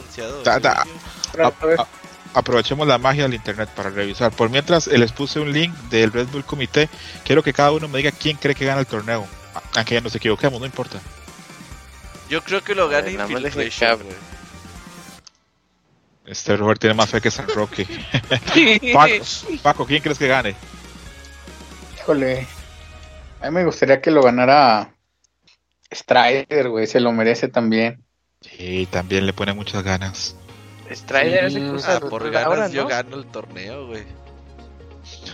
Ta- 0.44 0.60
ta- 0.60 0.82
a 0.82 1.46
A- 1.82 1.86
aprovechemos 2.34 2.86
la 2.86 2.98
magia 2.98 3.22
del 3.24 3.34
internet 3.34 3.68
para 3.74 3.90
revisar. 3.90 4.32
Por 4.32 4.50
mientras 4.50 4.86
eh, 4.88 4.98
les 4.98 5.12
puse 5.12 5.40
un 5.40 5.52
link 5.52 5.74
del 5.90 6.12
Red 6.12 6.28
Bull 6.28 6.44
Comité, 6.44 6.88
quiero 7.24 7.42
que 7.42 7.52
cada 7.52 7.72
uno 7.72 7.88
me 7.88 7.98
diga 7.98 8.10
quién 8.10 8.36
cree 8.36 8.54
que 8.54 8.64
gana 8.66 8.80
el 8.80 8.86
torneo. 8.86 9.26
Aunque 9.74 9.94
ya 9.94 10.00
nos 10.00 10.14
equivoquemos, 10.14 10.58
no 10.60 10.66
importa. 10.66 10.98
Yo 12.28 12.42
creo 12.42 12.62
que 12.64 12.74
lo 12.74 12.88
gana 12.88 13.06
deje 13.08 13.22
Infiltration. 13.22 14.00
Este 16.24 16.56
Robert 16.56 16.80
tiene 16.80 16.94
más 16.94 17.10
fe 17.10 17.20
que 17.20 17.30
San 17.30 17.48
Roque. 17.48 17.86
Paco, 18.94 19.12
Paco, 19.62 19.86
¿quién 19.86 20.02
crees 20.02 20.18
que 20.18 20.28
gane? 20.28 20.54
híjole. 21.98 22.46
A 23.40 23.46
mí 23.46 23.50
me 23.56 23.64
gustaría 23.64 24.00
que 24.00 24.10
lo 24.10 24.22
ganara 24.22 24.91
Strider, 25.92 26.68
güey. 26.70 26.86
Se 26.86 27.00
lo 27.00 27.12
merece 27.12 27.48
también. 27.48 28.02
Sí, 28.40 28.88
también 28.90 29.26
le 29.26 29.32
pone 29.32 29.52
muchas 29.52 29.82
ganas. 29.82 30.36
Strider 30.90 31.50
Sí, 31.50 31.58
cruza 31.60 31.86
sea, 31.86 31.96
Ah, 31.96 32.08
por 32.08 32.30
ganas 32.30 32.46
ahora, 32.46 32.68
yo 32.68 32.82
¿no? 32.82 32.88
gano 32.88 33.16
el 33.16 33.26
torneo, 33.26 33.86
güey. 33.86 34.04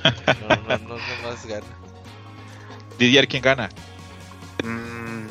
No, 0.05 0.57
no, 0.57 0.79
no, 0.79 0.89
no 0.89 1.23
más 1.23 1.47
gana. 1.47 1.67
Didier, 2.99 3.29
¿quién 3.29 3.43
gana? 3.43 3.69
Mm, 4.65 5.27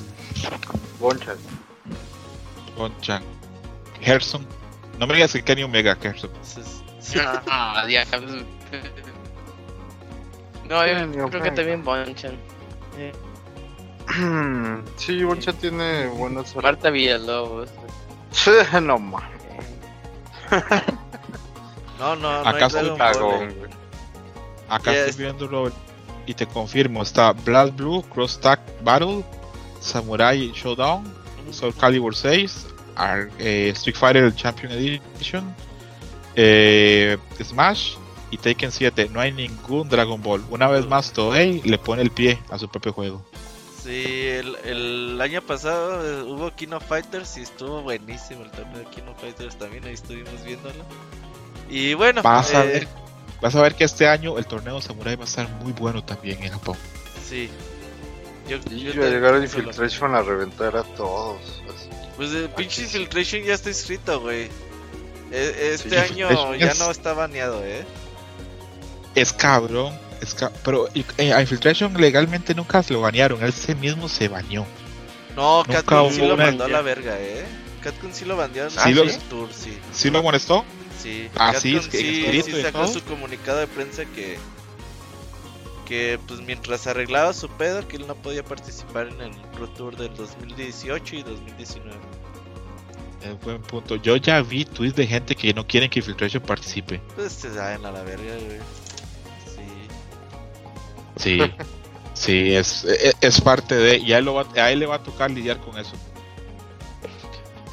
Bonchan. 0.99 1.37
Bonchan. 2.75 3.23
Gerson. 4.01 4.45
No 4.99 5.07
me 5.07 5.13
digas 5.15 5.33
que 5.33 5.43
Kenny 5.43 5.63
Omega, 5.63 5.95
Gerson. 5.95 6.31
Ah. 7.49 7.85
No, 10.67 10.85
yo 10.85 11.29
creo 11.29 11.41
que 11.41 11.51
también 11.51 11.83
Bonchan. 11.83 12.35
Eh, 12.97 13.13
Sí, 14.97 15.23
Bonchan 15.23 15.55
tiene 15.57 16.07
buenas 16.07 16.55
Marta 16.55 16.89
Villalobos. 16.89 17.69
Sí, 18.31 18.51
no 18.81 18.97
mames. 18.99 19.29
No, 21.99 22.15
no, 22.15 22.43
no 22.43 22.47
hay 22.47 22.55
¿Acaso 22.57 22.77
Dragon 22.77 22.97
Cagón, 22.97 23.21
Ball. 23.39 23.41
eh. 23.49 23.55
güey. 23.57 23.71
Acá 24.69 24.91
Yes. 24.91 25.09
estoy 25.09 25.25
viendo 25.25 25.47
Robert 25.47 25.73
y 26.27 26.33
te 26.35 26.45
confirmo, 26.45 27.01
está 27.01 27.31
Blood 27.33 27.71
Blue, 27.71 28.03
Cross 28.13 28.39
Tag 28.39 28.59
Battle, 28.83 29.23
Samurai 29.79 30.51
Showdown, 30.53 31.11
Soul 31.51 31.73
Calibur 31.73 32.15
6, 32.15 32.67
Ar- 32.95 33.31
eh, 33.39 33.69
Street 33.73 33.95
Fighter 33.97 34.35
Champion 34.35 34.73
Edition, 34.73 35.55
eh, 36.35 37.17
Smash 37.43 37.95
y 38.29 38.37
Taken 38.37 38.71
7. 38.71 39.09
No 39.11 39.19
hay 39.19 39.31
ningún 39.31 39.89
Dragon 39.89 40.21
Ball. 40.21 40.43
Una 40.51 40.67
vez 40.67 40.85
más 40.85 41.11
Toei 41.11 41.61
le 41.63 41.79
pone 41.79 42.03
el 42.03 42.11
pie 42.11 42.37
a 42.51 42.59
su 42.59 42.69
propio 42.69 42.93
juego. 42.93 43.23
Sí, 43.87 44.27
el, 44.27 44.55
el 44.65 45.21
año 45.21 45.41
pasado 45.41 46.03
eh, 46.05 46.23
hubo 46.23 46.53
Kino 46.53 46.79
Fighters 46.81 47.37
y 47.37 47.41
estuvo 47.43 47.81
buenísimo 47.83 48.43
el 48.43 48.51
torneo 48.51 48.79
de 48.79 48.85
Kino 48.85 49.15
Fighters 49.15 49.57
también, 49.57 49.85
ahí 49.85 49.93
estuvimos 49.93 50.43
viéndolo. 50.43 50.83
Y 51.69 51.93
bueno, 51.93 52.21
Vas 52.21 52.53
a 52.53 52.65
eh, 52.65 52.67
ver, 52.67 52.87
vas 53.41 53.55
a 53.55 53.61
ver 53.61 53.75
que 53.75 53.85
este 53.85 54.07
año 54.07 54.37
el 54.37 54.45
torneo 54.45 54.81
Samurai 54.81 55.15
va 55.15 55.23
a 55.23 55.27
estar 55.27 55.47
muy 55.61 55.71
bueno 55.71 56.03
también 56.03 56.43
en 56.43 56.51
Japón. 56.51 56.75
Sí. 57.27 57.49
Yo, 58.49 58.57
Y 58.69 58.83
yo 58.91 59.03
a 59.03 59.07
llegar 59.07 59.33
a 59.35 59.39
Infiltration 59.39 60.15
a 60.15 60.21
reventar 60.21 60.75
a 60.75 60.83
todos. 60.83 61.39
así. 61.73 61.89
Pues 62.17 62.31
el 62.33 62.49
pinche 62.49 62.81
Infiltration 62.83 63.43
ya 63.43 63.53
está 63.53 63.69
inscrito, 63.69 64.19
güey. 64.19 64.49
E- 65.31 65.71
Este 65.73 65.89
Sí, 65.89 65.95
año 66.13 66.55
ya 66.55 66.71
es- 66.71 66.79
no 66.79 66.91
está 66.91 67.13
baneado, 67.13 67.63
eh. 67.65 67.85
Es 69.15 69.31
cabrón. 69.33 69.97
Pero 70.63 70.87
eh, 71.17 71.33
a 71.33 71.41
Infiltration 71.41 71.93
legalmente 71.99 72.53
nunca 72.55 72.81
se 72.83 72.93
lo 72.93 73.01
banearon. 73.01 73.43
Él 73.43 73.53
se 73.53 73.75
mismo 73.75 74.07
se 74.09 74.27
bañó. 74.27 74.65
No, 75.35 75.63
Catcon 75.67 76.11
sí 76.11 76.21
hubo 76.21 76.29
lo 76.29 76.37
mandó 76.37 76.63
a 76.65 76.67
la 76.67 76.81
verga, 76.81 77.15
eh. 77.19 77.45
Catcon 77.81 78.13
sí 78.13 78.25
lo 78.25 78.35
bandeó 78.35 78.69
¿Sí 78.69 78.93
lo- 78.93 79.05
tour, 79.29 79.49
sí. 79.53 79.77
¿Sí 79.93 80.09
lo 80.09 80.23
molestó? 80.23 80.65
Sí, 81.01 81.29
Ah, 81.35 81.53
sí, 81.53 81.73
Capcom 81.73 81.79
es 81.79 81.87
que 81.89 81.99
en 82.37 82.43
sí, 82.43 82.51
sí 82.51 82.61
sacó 82.63 82.87
su 82.87 83.03
comunicado 83.03 83.59
de 83.59 83.67
prensa 83.67 84.03
que 84.05 84.37
que 85.85 86.19
pues 86.27 86.41
mientras 86.41 86.85
arreglaba 86.87 87.31
su 87.33 87.47
pedo 87.47 87.87
que 87.87 87.95
él 87.95 88.07
no 88.07 88.15
podía 88.15 88.43
participar 88.43 89.07
en 89.07 89.21
el 89.21 89.31
Pro 89.55 89.69
Tour 89.69 89.95
del 89.95 90.13
2018 90.15 91.15
y 91.15 91.23
2019. 91.23 91.95
Es 93.23 93.39
buen 93.41 93.61
punto. 93.61 93.95
Yo 93.95 94.17
ya 94.17 94.41
vi 94.41 94.65
tweets 94.65 94.95
de 94.97 95.07
gente 95.07 95.33
que 95.35 95.53
no 95.53 95.65
quieren 95.65 95.89
que 95.89 95.99
Infiltration 95.99 96.43
participe. 96.43 96.99
Pues 97.15 97.31
se 97.31 97.53
saben 97.53 97.85
a 97.85 97.91
la 97.91 98.03
verga, 98.03 98.33
güey. 98.35 98.59
Sí. 101.19 101.39
Sí. 102.13 102.55
es, 102.55 102.83
es, 102.85 103.15
es 103.21 103.41
parte 103.41 103.75
de. 103.75 103.97
Y 103.97 104.13
a 104.13 104.17
él, 104.17 104.25
lo 104.25 104.33
va, 104.33 104.45
a 104.55 104.71
él 104.71 104.79
le 104.79 104.85
va 104.85 104.95
a 104.95 105.03
tocar 105.03 105.29
lidiar 105.31 105.59
con 105.59 105.77
eso. 105.77 105.93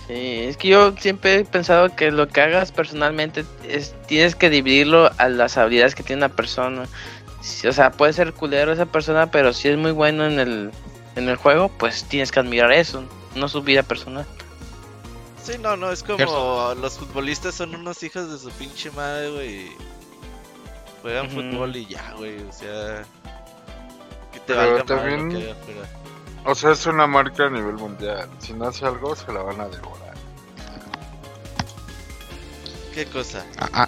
Sí, 0.07 0.41
es 0.43 0.59
que 0.59 0.69
yo 0.69 0.95
siempre 0.99 1.37
he 1.37 1.45
pensado 1.47 1.95
que 1.97 2.11
lo 2.11 2.29
que 2.29 2.43
hagas 2.43 2.73
personalmente 2.73 3.45
es, 3.66 3.95
tienes 4.07 4.35
que 4.35 4.51
dividirlo 4.51 5.11
a 5.16 5.29
las 5.31 5.57
habilidades 5.57 5.95
que 5.95 6.03
tiene 6.03 6.21
una 6.27 6.35
persona. 6.35 6.87
Si- 7.41 7.66
O 7.69 7.73
sea, 7.73 7.91
puede 7.91 8.12
ser 8.12 8.35
culero 8.35 8.73
esa 8.73 8.85
persona, 8.87 9.31
pero 9.31 9.55
si 9.55 9.69
es 9.69 9.79
muy 9.79 9.93
bueno 9.93 10.27
en 10.27 10.39
el, 10.39 10.71
en 11.16 11.29
el 11.31 11.37
juego, 11.37 11.71
pues 11.79 12.05
tienes 12.05 12.31
que 12.33 12.41
admirar 12.41 12.71
eso, 12.73 13.03
no 13.35 13.49
su 13.49 13.62
vida 13.62 13.83
personal. 13.83 14.27
Sí, 15.43 15.53
no, 15.59 15.77
no, 15.77 15.91
es 15.91 16.03
como 16.03 16.75
los 16.81 16.99
futbolistas 16.99 17.55
son 17.55 17.75
unos 17.75 18.03
hijos 18.03 18.31
de 18.31 18.39
su 18.39 18.51
pinche 18.59 18.91
madre, 18.91 19.31
güey. 19.31 19.69
Juegan 21.05 21.28
fútbol 21.28 21.76
y 21.76 21.85
ya, 21.85 22.14
güey, 22.16 22.40
o 22.40 22.51
sea, 22.51 23.05
que 24.32 24.40
te 24.40 24.55
Pero 24.55 24.59
valga 24.70 24.85
también- 24.85 25.35
lo 25.35 25.39
que 25.39 25.51
afuera. 25.51 25.81
O 26.47 26.55
sea, 26.55 26.70
es 26.72 26.86
una 26.86 27.06
marca 27.06 27.44
a 27.44 27.51
nivel 27.51 27.74
mundial. 27.74 28.26
Si 28.39 28.55
no 28.55 28.64
hace 28.68 28.86
algo, 28.86 29.14
se 29.14 29.31
la 29.31 29.43
van 29.43 29.60
a 29.60 29.68
devorar. 29.68 30.14
¿Qué 32.94 33.05
cosa? 33.05 33.44
Ah, 33.59 33.86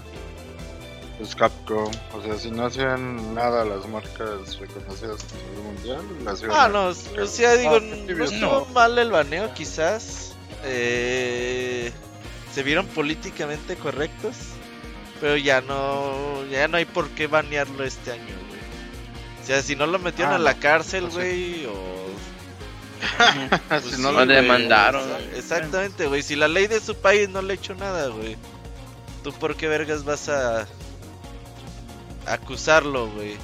Pues 1.17 1.35
Capcom. 1.35 1.91
O 2.13 2.21
sea, 2.23 2.37
si 2.37 2.51
no 2.51 2.67
hacían 2.67 3.35
nada 3.35 3.65
las 3.65 3.89
marcas 3.89 4.59
reconocidas 4.59 5.25
a 5.33 5.49
nivel 5.49 5.65
mundial, 5.65 6.25
las 6.25 6.43
iban 6.43 6.55
Ah, 6.61 6.69
no, 6.69 6.89
o 6.89 7.27
sea, 7.27 7.55
digo, 7.57 7.77
Ah, 7.77 7.81
no 7.81 8.25
estuvo 8.25 8.67
mal 8.75 8.99
el 8.99 9.11
baneo, 9.11 9.55
quizás. 9.55 10.35
Eh, 10.65 11.91
se 12.53 12.63
vieron 12.63 12.85
políticamente 12.89 13.77
correctos, 13.77 14.37
pero 15.21 15.37
ya 15.37 15.61
no, 15.61 16.45
ya 16.51 16.69
no 16.69 16.77
hay 16.77 16.85
por 16.85 17.09
qué 17.11 17.27
banearlo 17.27 17.85
este 17.85 18.13
año, 18.13 18.23
güey. 18.25 18.61
O 19.43 19.47
sea, 19.47 19.63
si 19.63 19.77
no 19.77 19.87
lo 19.87 19.99
metieron 19.99 20.33
Ah, 20.35 20.37
a 20.37 20.41
la 20.41 20.55
cárcel, 20.55 21.05
No 21.05 21.11
sé. 21.11 21.17
güey, 21.17 21.67
o... 21.67 22.07
pues 23.69 23.85
Si 23.85 23.97
sí, 23.97 24.03
no 24.03 24.13
lo 24.13 24.25
demandaron. 24.27 25.03
exa- 25.09 25.37
Exactamente, 25.37 26.07
güey. 26.07 26.23
Si 26.23 26.35
la 26.37 26.49
ley 26.49 26.67
de 26.67 26.81
su 26.81 26.95
país 26.97 27.29
no 27.29 27.43
le 27.43 27.55
echó 27.55 27.75
nada, 27.75 28.09
güey. 28.09 28.37
¿Tú 29.23 29.33
por 29.33 29.57
qué 29.57 29.69
vergas 29.69 30.05
vas 30.05 30.29
a 30.29 30.67
acusarlo, 32.27 33.09
güey? 33.11 33.37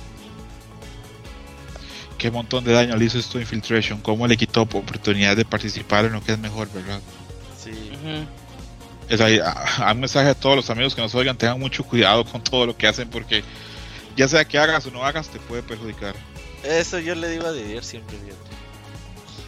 qué 2.19 2.31
montón 2.31 2.63
de 2.63 2.73
daño 2.73 2.95
le 2.97 3.05
hizo 3.07 3.19
esto 3.19 3.39
a 3.39 3.41
Infiltration. 3.41 4.01
Cómo 4.01 4.29
le 4.29 4.37
quitó 4.37 4.63
oportunidad 4.63 5.37
de 5.37 5.45
participar 5.45 6.05
en 6.05 6.13
lo 6.13 6.23
que 6.23 6.31
es 6.33 6.39
mejor, 6.39 6.69
¿verdad? 6.73 7.01
Sí. 7.61 7.71
Ujú. 7.95 8.25
Es 9.09 9.21
ahí, 9.21 9.39
a, 9.39 9.51
a 9.51 9.93
un 9.93 10.01
mensaje 10.01 10.29
a 10.31 10.35
todos 10.35 10.57
los 10.57 10.71
amigos 10.71 10.95
que 10.95 11.03
nos 11.03 11.15
oigan, 11.15 11.37
tengan 11.37 11.59
mucho 11.61 11.85
cuidado 11.85 12.25
con 12.25 12.43
todo 12.43 12.67
lo 12.67 12.77
que 12.77 12.87
hacen 12.87 13.09
porque 13.11 13.43
ya 14.17 14.27
sea 14.29 14.45
que 14.45 14.59
hagas 14.59 14.87
o 14.87 14.91
no 14.91 15.05
hagas, 15.05 15.29
te 15.29 15.39
puede 15.39 15.63
perjudicar. 15.63 16.15
Eso 16.65 16.99
yo 16.99 17.15
le 17.15 17.29
digo 17.29 17.47
a 17.47 17.53
Didier 17.53 17.83
siempre. 17.85 18.17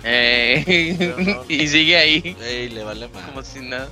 Eh, 0.02 1.14
no. 1.18 1.44
y 1.48 1.66
sigue 1.68 1.96
ahí, 1.96 2.36
Ey, 2.42 2.68
le 2.68 2.82
vale 2.84 3.08
más. 3.08 3.24
como 3.24 3.42
si 3.42 3.60
nada. 3.60 3.88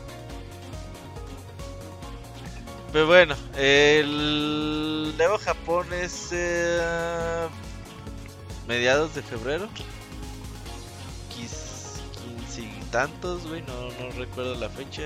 Pero 2.92 3.06
bueno, 3.06 3.34
el 3.56 5.14
Evo 5.18 5.38
Japón 5.38 5.86
es 5.94 6.28
eh, 6.32 7.46
mediados 8.68 9.14
de 9.14 9.22
febrero. 9.22 9.66
Quis- 11.30 12.00
Quince 12.22 12.60
y 12.62 12.82
tantos, 12.90 13.46
güey, 13.46 13.62
no, 13.62 13.88
no 13.98 14.10
recuerdo 14.18 14.54
la 14.56 14.68
fecha. 14.68 15.04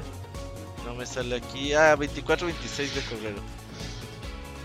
No 0.86 0.94
me 0.94 1.04
sale 1.04 1.36
aquí. 1.36 1.74
Ah, 1.74 1.96
24-26 1.96 2.76
de 2.76 3.00
febrero. 3.00 3.36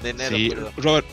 De 0.04 0.10
enero, 0.12 0.36
Sí, 0.38 0.50
perdón. 0.50 0.74
Robert, 0.78 1.08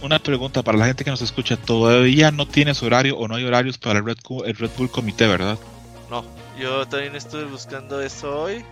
una 0.00 0.20
pregunta 0.20 0.62
para 0.62 0.78
la 0.78 0.86
gente 0.86 1.04
que 1.04 1.10
nos 1.10 1.22
escucha. 1.22 1.56
Todavía 1.56 2.30
no 2.30 2.46
tienes 2.46 2.82
horario 2.84 3.18
o 3.18 3.26
no 3.26 3.34
hay 3.34 3.44
horarios 3.44 3.78
para 3.78 3.98
el 3.98 4.04
Red, 4.04 4.18
el 4.46 4.54
Red 4.54 4.70
Bull 4.78 4.90
Comité, 4.90 5.26
¿verdad? 5.26 5.58
No, 6.08 6.24
yo 6.56 6.86
también 6.86 7.16
estuve 7.16 7.44
buscando 7.44 8.00
eso 8.00 8.42
hoy. 8.42 8.64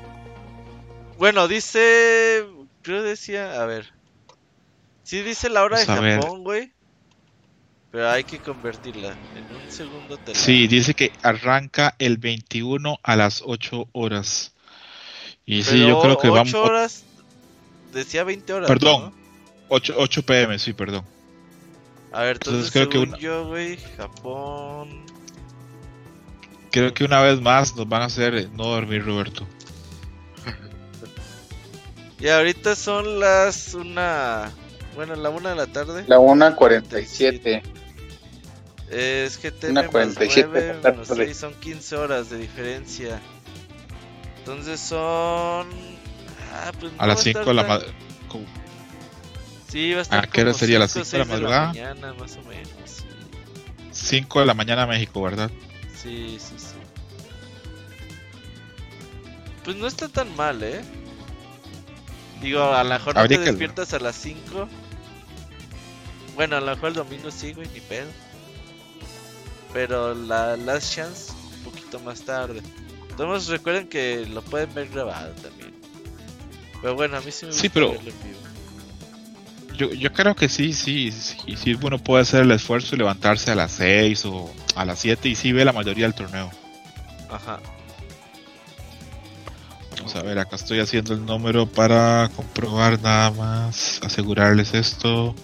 Bueno, 1.19 1.49
dice. 1.49 2.47
Creo 2.83 3.03
decía. 3.03 3.61
A 3.61 3.67
ver. 3.67 3.93
Sí, 5.03 5.23
dice 5.23 5.51
la 5.51 5.65
hora 5.65 5.85
Vamos 5.85 6.05
de. 6.05 6.15
Japón, 6.15 6.45
güey. 6.45 6.73
Pero 7.91 8.09
hay 8.09 8.23
que 8.25 8.39
convertirla. 8.39 9.17
En 9.35 9.57
un 9.57 9.71
segundo 9.71 10.17
te 10.19 10.35
Sí, 10.35 10.69
dice 10.69 10.95
que 10.95 11.13
arranca 11.23 11.97
el 11.99 12.19
21 12.19 12.99
a 13.03 13.17
las 13.17 13.43
8 13.45 13.89
horas. 13.93 14.53
Y 15.47 15.63
sí, 15.63 15.71
Pero 15.75 15.89
yo 15.89 16.01
creo 16.03 16.19
que 16.19 16.29
vamos. 16.29 16.49
8 16.53 16.63
horas. 16.65 17.05
Decía 17.93 18.25
20 18.25 18.53
horas. 18.53 18.69
Perdón. 18.69 19.03
¿no? 19.05 19.13
8, 19.69 19.95
8 19.97 20.23
pm, 20.27 20.59
sí, 20.59 20.73
perdón. 20.73 21.05
A 22.13 22.23
ver, 22.23 22.33
Entonces 22.37 22.67
entonces 22.67 22.73
creo 22.73 22.89
que 22.89 22.99
según 22.99 23.09
una- 23.11 23.19
yo, 23.19 23.47
güey, 23.47 23.77
Japón. 23.97 25.07
Creo 26.73 26.93
que 26.93 27.05
una 27.05 27.23
vez 27.23 27.41
más 27.41 27.75
nos 27.77 27.89
van 27.89 28.03
a 28.03 28.07
hacer 28.07 28.35
eh, 28.35 28.49
no 28.53 28.65
dormir, 28.65 29.05
Roberto. 29.05 29.47
Y 32.19 32.29
ahorita 32.29 32.75
son 32.75 33.21
las 33.21 33.75
una. 33.75 34.51
Bueno, 34.95 35.15
la 35.15 35.31
una 35.31 35.51
de 35.51 35.57
la 35.57 35.67
tarde. 35.67 36.05
La 36.09 36.19
1.47. 36.19 37.63
Es 38.91 39.37
que 39.39 39.51
47 39.53 40.49
9 40.49 40.61
de 40.61 40.83
la 40.83 40.91
menos 40.93 41.09
tarde. 41.09 41.25
6 41.27 41.37
son 41.37 41.55
15 41.55 41.97
horas 41.97 42.31
de 42.31 42.39
diferencia. 42.39 43.21
Entonces 44.47 44.79
son. 44.79 45.67
Ah, 46.53 46.71
pues 46.79 46.93
no 46.93 47.03
A 47.03 47.07
las 47.09 47.19
va 47.19 47.23
5 47.23 47.41
estar 47.41 47.45
de 47.47 47.55
la 47.55 47.67
madrugada. 47.67 47.99
Sí, 49.69 49.93
va 49.93 49.99
a 49.99 50.03
estar 50.03 50.25
¿A 50.25 50.27
qué 50.29 50.43
hora 50.43 50.55
sería? 50.55 50.77
¿A 50.77 50.81
las 50.81 50.93
cinco 50.93 51.03
o 51.03 51.05
5 51.05 51.17
de 51.17 51.25
la 51.25 51.35
madrugada? 51.35 51.67
mañana, 51.67 52.15
más 52.15 52.37
o 52.37 52.43
menos. 52.43 53.05
Sí, 53.91 54.19
5 54.19 54.41
de 54.41 54.47
la 54.47 54.55
mañana 54.55 54.87
México, 54.87 55.21
¿verdad? 55.21 55.51
sí, 56.01 56.39
sí. 56.39 56.55
sí. 56.57 56.77
Pues 59.65 59.77
no 59.77 59.89
está 59.89 60.09
tan 60.09 60.35
mal, 60.37 60.63
¿eh? 60.63 60.81
Digo, 62.41 62.63
a 62.63 62.85
lo 62.85 62.91
mejor 62.91 63.17
no 63.17 63.27
te 63.27 63.39
despiertas 63.39 63.95
a 63.95 63.99
las 63.99 64.15
5. 64.15 64.69
Bueno, 66.37 66.57
a 66.57 66.61
lo 66.61 66.67
mejor 66.67 66.91
el 66.91 66.95
domingo 66.95 67.33
sí, 67.33 67.53
güey, 67.53 67.69
ni 67.75 67.81
pedo. 67.81 68.07
Pero 69.73 70.15
la 70.15 70.57
Last 70.57 70.95
Chance 70.95 71.33
un 71.33 71.65
poquito 71.65 71.99
más 71.99 72.21
tarde. 72.23 72.63
Todos 73.17 73.47
recuerden 73.49 73.89
que 73.89 74.27
lo 74.27 74.43
pueden 74.43 74.73
ver 74.75 74.89
grabado 74.89 75.33
también. 75.35 75.75
Pero 76.83 76.95
bueno, 76.95 77.17
a 77.17 77.21
mí 77.21 77.31
sí 77.33 77.47
me 77.47 77.53
Sí, 77.53 77.69
gusta 77.69 77.75
pero- 77.75 77.91
verlo 77.93 78.11
en 78.11 78.23
vivo. 78.23 78.39
Yo, 79.77 79.93
yo 79.93 80.11
creo 80.13 80.35
que 80.35 80.49
sí, 80.49 80.73
sí, 80.73 81.13
sí, 81.13 81.37
sí, 81.57 81.77
uno 81.83 81.99
puede 81.99 82.23
hacer 82.23 82.43
el 82.43 82.51
esfuerzo 82.53 82.95
y 82.95 82.99
levantarse 82.99 83.51
a 83.51 83.55
las 83.55 83.73
6 83.73 84.25
o 84.25 84.51
a 84.75 84.87
las 84.87 84.99
7 85.01 85.29
y 85.29 85.35
sí 85.35 85.53
ve 85.53 85.67
la 85.67 85.73
mayoría 85.75 86.07
del 86.07 86.15
torneo. 86.15 86.51
Ajá. 87.31 87.61
Vamos 89.99 90.15
a 90.15 90.23
ver, 90.23 90.39
acá 90.39 90.57
estoy 90.57 90.81
haciendo 90.81 91.13
el 91.13 91.27
número 91.27 91.67
para 91.67 92.31
comprobar 92.37 93.01
nada 93.03 93.31
más, 93.33 94.01
asegurarles 94.03 94.73
esto. 94.73 95.35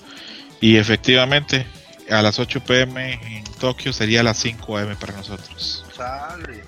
Y 0.62 0.77
efectivamente, 0.77 1.66
a 2.11 2.23
las 2.23 2.39
8 2.39 2.61
pm 2.65 3.15
en 3.36 3.44
Tokio 3.61 3.93
sería 3.93 4.23
las 4.23 4.39
5 4.39 4.78
am 4.78 4.97
para 4.97 5.15
nosotros. 5.15 5.85
Sale. 5.94 6.65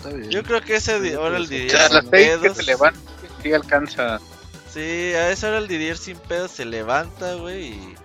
Está 0.00 0.16
bien. 0.16 0.30
Yo 0.30 0.42
creo 0.44 0.62
que 0.62 0.76
ese 0.76 1.14
ahora 1.14 1.36
el 1.38 1.46
O 1.48 1.48
Didier 1.48 1.70
sea, 1.70 1.86
a 1.86 1.88
las 1.90 2.04
sin 2.04 2.10
6 2.12 2.38
que 2.40 2.50
pedos. 2.50 2.56
se 2.56 2.62
levanta, 2.62 3.00
sí 3.42 3.52
alcanza. 3.52 4.22
Sí, 4.66 4.80
a 4.80 5.30
esa 5.30 5.48
hora 5.48 5.58
el 5.58 5.68
Didier 5.68 5.98
sin 5.98 6.18
pedo 6.18 6.48
se 6.48 6.64
levanta, 6.64 7.34
güey, 7.34 7.68
y, 7.74 7.98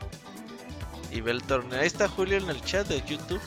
y 1.12 1.22
ve 1.22 1.32
el 1.32 1.44
torneo. 1.44 1.80
Ahí 1.80 1.88
está 1.88 2.08
Julio 2.08 2.38
en 2.38 2.50
el 2.50 2.64
chat 2.64 2.88
de 2.88 3.04
YouTube. 3.04 3.42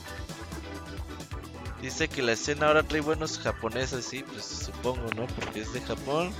Dice 1.80 2.08
que 2.08 2.22
la 2.22 2.32
escena 2.32 2.66
ahora 2.68 2.82
trae 2.82 3.00
buenos 3.00 3.38
japoneses, 3.38 4.04
sí, 4.04 4.24
pues 4.24 4.44
supongo, 4.44 5.10
¿no? 5.14 5.26
Porque 5.28 5.60
es 5.60 5.72
de 5.72 5.80
Japón. 5.80 6.32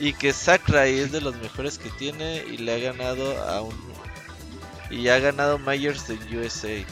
Y 0.00 0.12
que 0.14 0.32
Sakurai 0.32 0.98
es 0.98 1.12
de 1.12 1.20
los 1.20 1.36
mejores 1.36 1.78
que 1.78 1.90
tiene 1.90 2.44
y 2.44 2.56
le 2.58 2.74
ha 2.74 2.78
ganado 2.78 3.40
a 3.44 3.62
un... 3.62 3.76
y 4.90 5.08
ha 5.08 5.20
ganado 5.20 5.58
Myers 5.58 6.10
en 6.10 6.38
USA. 6.38 6.84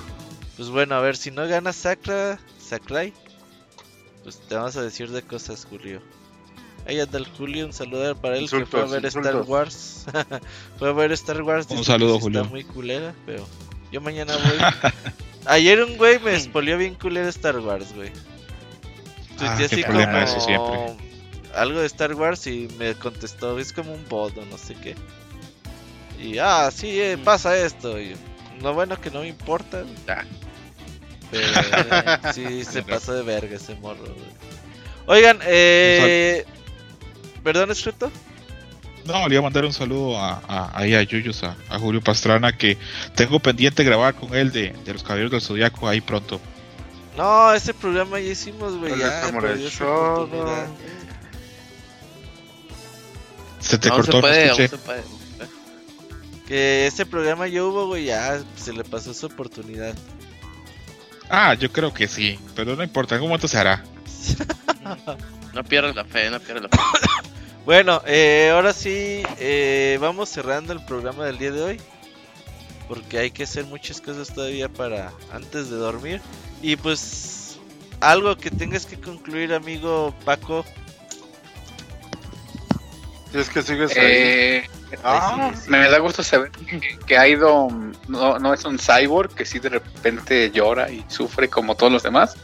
Pues 0.56 0.68
bueno, 0.68 0.94
a 0.94 1.00
ver, 1.00 1.16
si 1.16 1.32
no 1.32 1.48
gana 1.48 1.72
Sakra, 1.72 2.38
Sakurai, 2.60 3.12
pues 4.22 4.40
te 4.40 4.54
vamos 4.54 4.76
a 4.76 4.82
decir 4.82 5.10
de 5.10 5.22
cosas, 5.22 5.66
Julio. 5.68 6.00
Ahí 6.86 6.98
anda 6.98 7.18
el 7.18 7.26
Julio, 7.26 7.66
un 7.66 7.72
saludo 7.72 8.16
para 8.16 8.36
él 8.36 8.50
que 8.50 8.66
fue 8.66 8.80
a 8.80 8.84
Insultos, 8.84 8.90
ver 8.90 9.06
Star. 9.06 9.42
Wars. 9.42 10.06
fue 10.78 10.88
a 10.88 10.92
ver 10.92 11.12
Star 11.12 11.42
Wars. 11.42 11.66
Un 11.70 11.76
dice 11.78 11.92
que 11.92 11.98
saludo, 11.98 12.18
Julio. 12.18 12.40
Está 12.40 12.50
muy 12.50 12.64
culera, 12.64 13.14
pero 13.24 13.46
yo 13.92 14.00
mañana 14.00 14.34
voy. 14.36 14.92
Ayer 15.46 15.82
un 15.82 15.96
güey 15.96 16.18
me 16.18 16.34
espolió 16.34 16.78
bien 16.78 16.94
culera 16.94 17.28
Star 17.28 17.58
Wars, 17.58 17.94
güey. 17.94 18.10
Ah, 19.38 19.56
qué 19.58 19.64
así 19.64 19.82
problema 19.82 20.24
como 20.24 20.40
siempre. 20.40 20.96
algo 21.54 21.80
de 21.80 21.86
Star 21.86 22.14
Wars 22.14 22.46
y 22.46 22.68
me 22.78 22.94
contestó, 22.94 23.58
es 23.58 23.72
como 23.72 23.92
un 23.92 24.08
bot 24.08 24.36
o 24.38 24.44
no 24.44 24.58
sé 24.58 24.74
qué. 24.74 24.94
Y 26.20 26.38
ah, 26.38 26.70
sí, 26.72 27.00
eh, 27.00 27.18
pasa 27.18 27.56
esto. 27.56 28.00
Y, 28.00 28.14
lo 28.60 28.74
bueno 28.74 29.00
que 29.00 29.10
no 29.10 29.20
me 29.20 29.28
importa. 29.28 29.84
Ah. 30.08 30.24
Pero 31.32 31.46
eh, 31.46 32.18
sí 32.34 32.64
se 32.64 32.82
pasó 32.84 33.14
de 33.14 33.22
verga 33.22 33.56
ese 33.56 33.74
morro. 33.76 34.04
güey. 34.04 34.28
Oigan, 35.06 35.38
eh... 35.44 36.44
¿Perdón, 37.42 37.72
escrito? 37.72 38.08
No, 39.04 39.26
le 39.26 39.34
iba 39.34 39.40
a 39.40 39.42
mandar 39.42 39.64
un 39.64 39.72
saludo 39.72 40.16
a, 40.16 40.40
a, 40.46 40.78
ahí 40.78 40.94
a 40.94 41.02
Yuyos, 41.02 41.42
a, 41.42 41.56
a 41.68 41.78
Julio 41.80 42.00
Pastrana, 42.00 42.56
que 42.56 42.78
tengo 43.16 43.40
pendiente 43.40 43.82
grabar 43.82 44.14
con 44.14 44.32
él 44.36 44.52
de, 44.52 44.72
de 44.84 44.92
los 44.92 45.02
Caballeros 45.02 45.32
del 45.32 45.40
Zodiaco 45.40 45.88
ahí 45.88 46.00
pronto. 46.00 46.40
No, 47.16 47.52
ese 47.52 47.74
programa 47.74 48.20
ya 48.20 48.30
hicimos, 48.30 48.76
güey. 48.78 48.96
Ya 48.96 49.26
oportunidad. 49.28 50.68
Se 53.58 53.78
te 53.78 53.88
No 53.88 53.96
cortó, 53.96 54.12
se 54.12 54.16
no 54.18 54.20
puede, 54.22 54.44
escuché. 54.46 54.62
no 54.62 54.68
se 54.68 54.78
puede. 54.78 55.02
Que 56.46 56.86
ese 56.86 57.04
programa 57.06 57.48
ya 57.48 57.64
hubo, 57.64 57.86
güey. 57.86 58.04
Ya 58.06 58.40
se 58.56 58.72
le 58.72 58.84
pasó 58.84 59.12
su 59.14 59.26
oportunidad. 59.26 59.94
Ah, 61.34 61.54
yo 61.54 61.72
creo 61.72 61.94
que 61.94 62.06
sí, 62.08 62.38
pero 62.54 62.76
no 62.76 62.84
importa, 62.84 63.14
en 63.14 63.16
algún 63.16 63.30
momento 63.30 63.48
se 63.48 63.56
hará. 63.58 63.82
No 65.54 65.62
pierdas 65.62 65.94
la 65.94 66.04
fe, 66.04 66.30
no 66.30 66.40
pierdas 66.40 66.62
la 66.64 66.68
fe. 66.68 66.78
Bueno, 67.64 68.02
eh, 68.06 68.50
ahora 68.52 68.72
sí, 68.72 69.22
eh, 69.38 69.96
vamos 70.00 70.28
cerrando 70.28 70.72
el 70.72 70.84
programa 70.84 71.24
del 71.26 71.38
día 71.38 71.52
de 71.52 71.62
hoy. 71.62 71.80
Porque 72.88 73.18
hay 73.18 73.30
que 73.30 73.44
hacer 73.44 73.64
muchas 73.66 74.00
cosas 74.00 74.34
todavía 74.34 74.68
para 74.68 75.12
antes 75.32 75.70
de 75.70 75.76
dormir. 75.76 76.20
Y 76.60 76.76
pues, 76.76 77.58
algo 78.00 78.36
que 78.36 78.50
tengas 78.50 78.84
que 78.84 78.98
concluir, 78.98 79.54
amigo 79.54 80.14
Paco. 80.24 80.64
Si 83.32 83.38
es 83.38 83.48
que 83.48 83.62
sigues 83.62 83.96
ahí. 83.96 84.04
Eh, 84.04 84.70
Ah, 85.04 85.52
me 85.68 85.88
da 85.88 85.98
gusto 85.98 86.22
saber 86.22 86.50
que, 86.50 86.98
que 87.06 87.18
Aido 87.18 87.68
no, 88.08 88.38
no 88.38 88.54
es 88.54 88.64
un 88.64 88.78
cyborg 88.78 89.34
que 89.34 89.44
sí 89.44 89.58
de 89.58 89.70
repente 89.70 90.50
llora 90.50 90.90
y 90.90 91.04
sufre 91.08 91.48
como 91.48 91.76
todos 91.76 91.92
los 91.92 92.02
demás. 92.02 92.36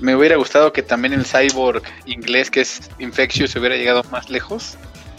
Me 0.00 0.14
hubiera 0.14 0.36
gustado 0.36 0.72
que 0.72 0.82
también 0.82 1.14
el 1.14 1.24
cyborg 1.24 1.82
inglés 2.06 2.50
que 2.50 2.60
es 2.60 2.90
Infectious 2.98 3.54
hubiera 3.56 3.76
llegado 3.76 4.02
más 4.10 4.28
lejos. 4.28 4.76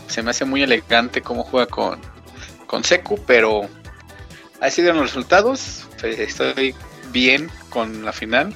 Se 0.07 0.21
me 0.21 0.31
hace 0.31 0.45
muy 0.45 0.61
elegante 0.61 1.21
cómo 1.21 1.43
juega 1.43 1.67
con, 1.67 1.99
con 2.67 2.83
Seku, 2.83 3.19
pero 3.25 3.61
así 4.59 4.81
dieron 4.81 5.01
los 5.01 5.09
resultados. 5.09 5.87
Estoy 6.03 6.75
bien 7.11 7.49
con 7.69 8.05
la 8.05 8.13
final. 8.13 8.53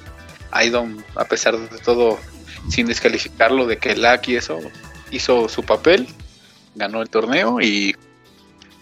Aido, 0.52 0.86
a 1.16 1.26
pesar 1.26 1.58
de 1.58 1.78
todo, 1.80 2.20
sin 2.70 2.88
descalificarlo 2.88 3.66
de 3.66 3.78
que 3.78 3.96
Lack 3.96 4.28
y 4.28 4.36
eso, 4.36 4.60
hizo 5.12 5.50
su 5.50 5.64
papel 5.64 6.08
ganó 6.78 7.02
el 7.02 7.10
torneo 7.10 7.60
y 7.62 7.96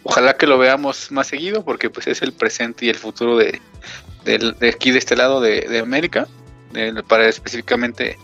ojalá 0.03 0.35
que 0.37 0.45
lo 0.47 0.57
veamos 0.57 1.11
más 1.11 1.27
seguido 1.27 1.63
porque 1.65 1.89
pues 1.89 2.07
es 2.07 2.21
el 2.21 2.33
presente 2.33 2.85
y 2.85 2.89
el 2.89 2.95
futuro 2.95 3.37
de, 3.37 3.59
del- 4.23 4.57
de 4.59 4.69
aquí 4.69 4.91
de 4.91 4.99
este 4.99 5.15
lado 5.15 5.41
de, 5.41 5.61
de 5.61 5.79
América 5.79 6.27
de- 6.71 7.01
para 7.03 7.27
específicamente 7.27 8.17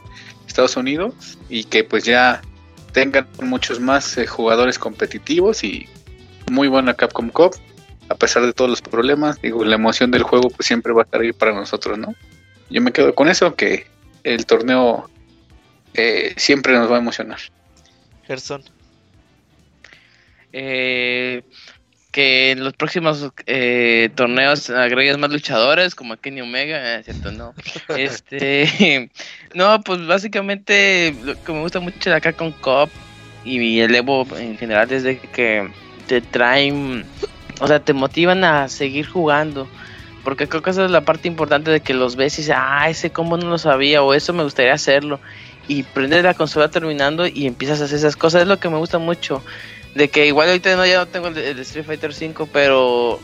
Estados 0.48 0.76
Unidos 0.78 1.38
y 1.50 1.64
que 1.64 1.84
pues 1.84 2.04
ya 2.04 2.42
tengan 2.94 3.28
muchos 3.42 3.80
más 3.80 4.18
eh, 4.18 4.28
jugadores 4.28 4.78
competitivos 4.78 5.64
y 5.64 5.88
muy 6.52 6.68
buena 6.68 6.94
Capcom 6.94 7.30
Cup 7.30 7.56
a 8.10 8.16
pesar 8.16 8.46
de 8.46 8.52
todos 8.52 8.70
los 8.70 8.82
problemas. 8.82 9.42
Digo 9.42 9.64
la 9.64 9.76
emoción 9.76 10.12
del 10.12 10.24
juego 10.24 10.50
pues 10.50 10.68
siempre 10.68 10.92
va 10.92 11.04
a 11.04 11.06
estar 11.06 11.22
ahí 11.22 11.32
para 11.32 11.54
nosotros 11.54 11.98
no 11.98 12.14
yo 12.70 12.82
me 12.82 12.92
quedo 12.92 13.14
con 13.16 13.28
eso 13.30 13.56
que 13.56 13.88
el 14.24 14.46
torneo 14.46 15.10
eh, 15.94 16.34
siempre 16.38 16.72
nos 16.74 16.90
va 16.92 16.96
a 16.98 17.00
emocionar. 17.00 17.40
Gerson. 18.26 18.64
Eh, 20.54 21.44
que 22.12 22.52
en 22.52 22.64
los 22.64 22.74
próximos 22.74 23.32
eh, 23.46 24.10
torneos 24.16 24.70
agregues 24.70 25.18
más 25.18 25.32
luchadores 25.32 25.96
como 25.96 26.18
Kenny 26.18 26.42
Omega, 26.42 26.96
eh, 26.96 27.04
cierto, 27.04 27.32
no. 27.32 27.54
Este, 27.98 29.10
no, 29.56 29.82
pues 29.82 30.06
básicamente 30.06 31.16
lo 31.24 31.42
que 31.42 31.54
me 31.54 31.62
gusta 31.62 31.80
mucho 31.80 32.10
de 32.10 32.16
acá 32.16 32.34
con 32.34 32.52
Cop 32.52 32.90
y 33.46 33.80
el 33.80 33.96
Evo 33.96 34.28
en 34.38 34.58
general 34.58 34.92
es 34.92 35.04
de 35.04 35.18
que 35.18 35.72
te 36.08 36.22
traen, 36.22 37.06
o 37.60 37.68
sea, 37.68 37.80
te 37.80 37.94
motivan 37.94 38.44
a 38.44 38.68
seguir 38.68 39.08
jugando. 39.08 39.68
Porque 40.24 40.48
creo 40.48 40.62
que 40.62 40.70
esa 40.70 40.86
es 40.86 40.92
la 40.92 41.02
parte 41.02 41.28
importante 41.28 41.72
de 41.72 41.80
que 41.80 41.96
los 41.96 42.16
ves 42.16 42.38
y 42.38 42.42
dices, 42.44 42.56
ah, 42.56 42.88
ese 42.88 43.10
combo 43.10 43.38
no 43.38 43.50
lo 43.50 43.58
sabía, 43.58 44.04
o 44.04 44.14
eso 44.14 44.34
me 44.34 44.44
gustaría 44.44 44.74
hacerlo. 44.74 45.20
Y 45.68 45.82
prendes 45.82 46.24
la 46.24 46.36
consola 46.36 46.70
terminando 46.70 47.26
y 47.26 47.48
empiezas 47.48 47.82
a 47.82 47.86
hacer 47.86 47.98
esas 47.98 48.16
cosas. 48.16 48.44
Es 48.44 48.48
lo 48.48 48.60
que 48.60 48.70
me 48.70 48.78
gusta 48.78 49.00
mucho 49.00 49.42
de 49.96 50.10
que 50.10 50.28
igual 50.28 50.50
ahorita 50.50 50.76
no, 50.76 50.86
ya 50.86 51.00
no 51.00 51.08
tengo 51.08 51.28
el, 51.28 51.60
Street 51.60 51.86
Fighter 51.86 52.14
5, 52.14 52.50
pero 52.52 53.20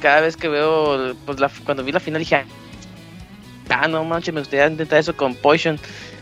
cada 0.00 0.20
vez 0.20 0.36
que 0.36 0.48
veo, 0.48 1.14
pues 1.24 1.40
la, 1.40 1.50
cuando 1.64 1.84
vi 1.84 1.92
la 1.92 2.00
final 2.00 2.20
dije, 2.20 2.44
ah, 3.68 3.88
no 3.88 4.04
manches, 4.04 4.34
me 4.34 4.40
gustaría 4.40 4.66
intentar 4.66 4.98
eso 4.98 5.16
con 5.16 5.34
Poison. 5.34 5.78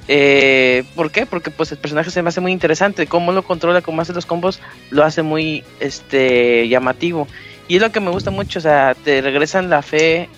Eh, 0.09 0.85
¿Por 0.95 1.11
qué? 1.11 1.27
Porque 1.27 1.51
pues 1.51 1.73
el 1.73 1.79
personaje 1.79 2.11
se 2.11 2.23
me 2.23 2.29
hace 2.29 2.41
muy 2.41 2.53
interesante, 2.53 3.07
cómo 3.07 3.33
lo 3.33 3.43
controla, 3.43 3.83
cómo 3.83 4.03
hace 4.03 4.13
los 4.13 4.27
combos, 4.27 4.61
lo 4.91 5.05
hace 5.05 5.23
muy 5.23 5.65
este 5.81 6.69
llamativo. 6.69 7.27
Y 7.69 7.77
es 7.77 7.83
lo 7.83 7.91
que 7.91 8.01
me 8.01 8.11
gusta 8.11 8.31
mucho, 8.31 8.61
o 8.61 8.63
sea, 8.63 8.95
te 8.95 9.21
regresan 9.21 9.69
la 9.71 9.83
fe, 9.83 10.29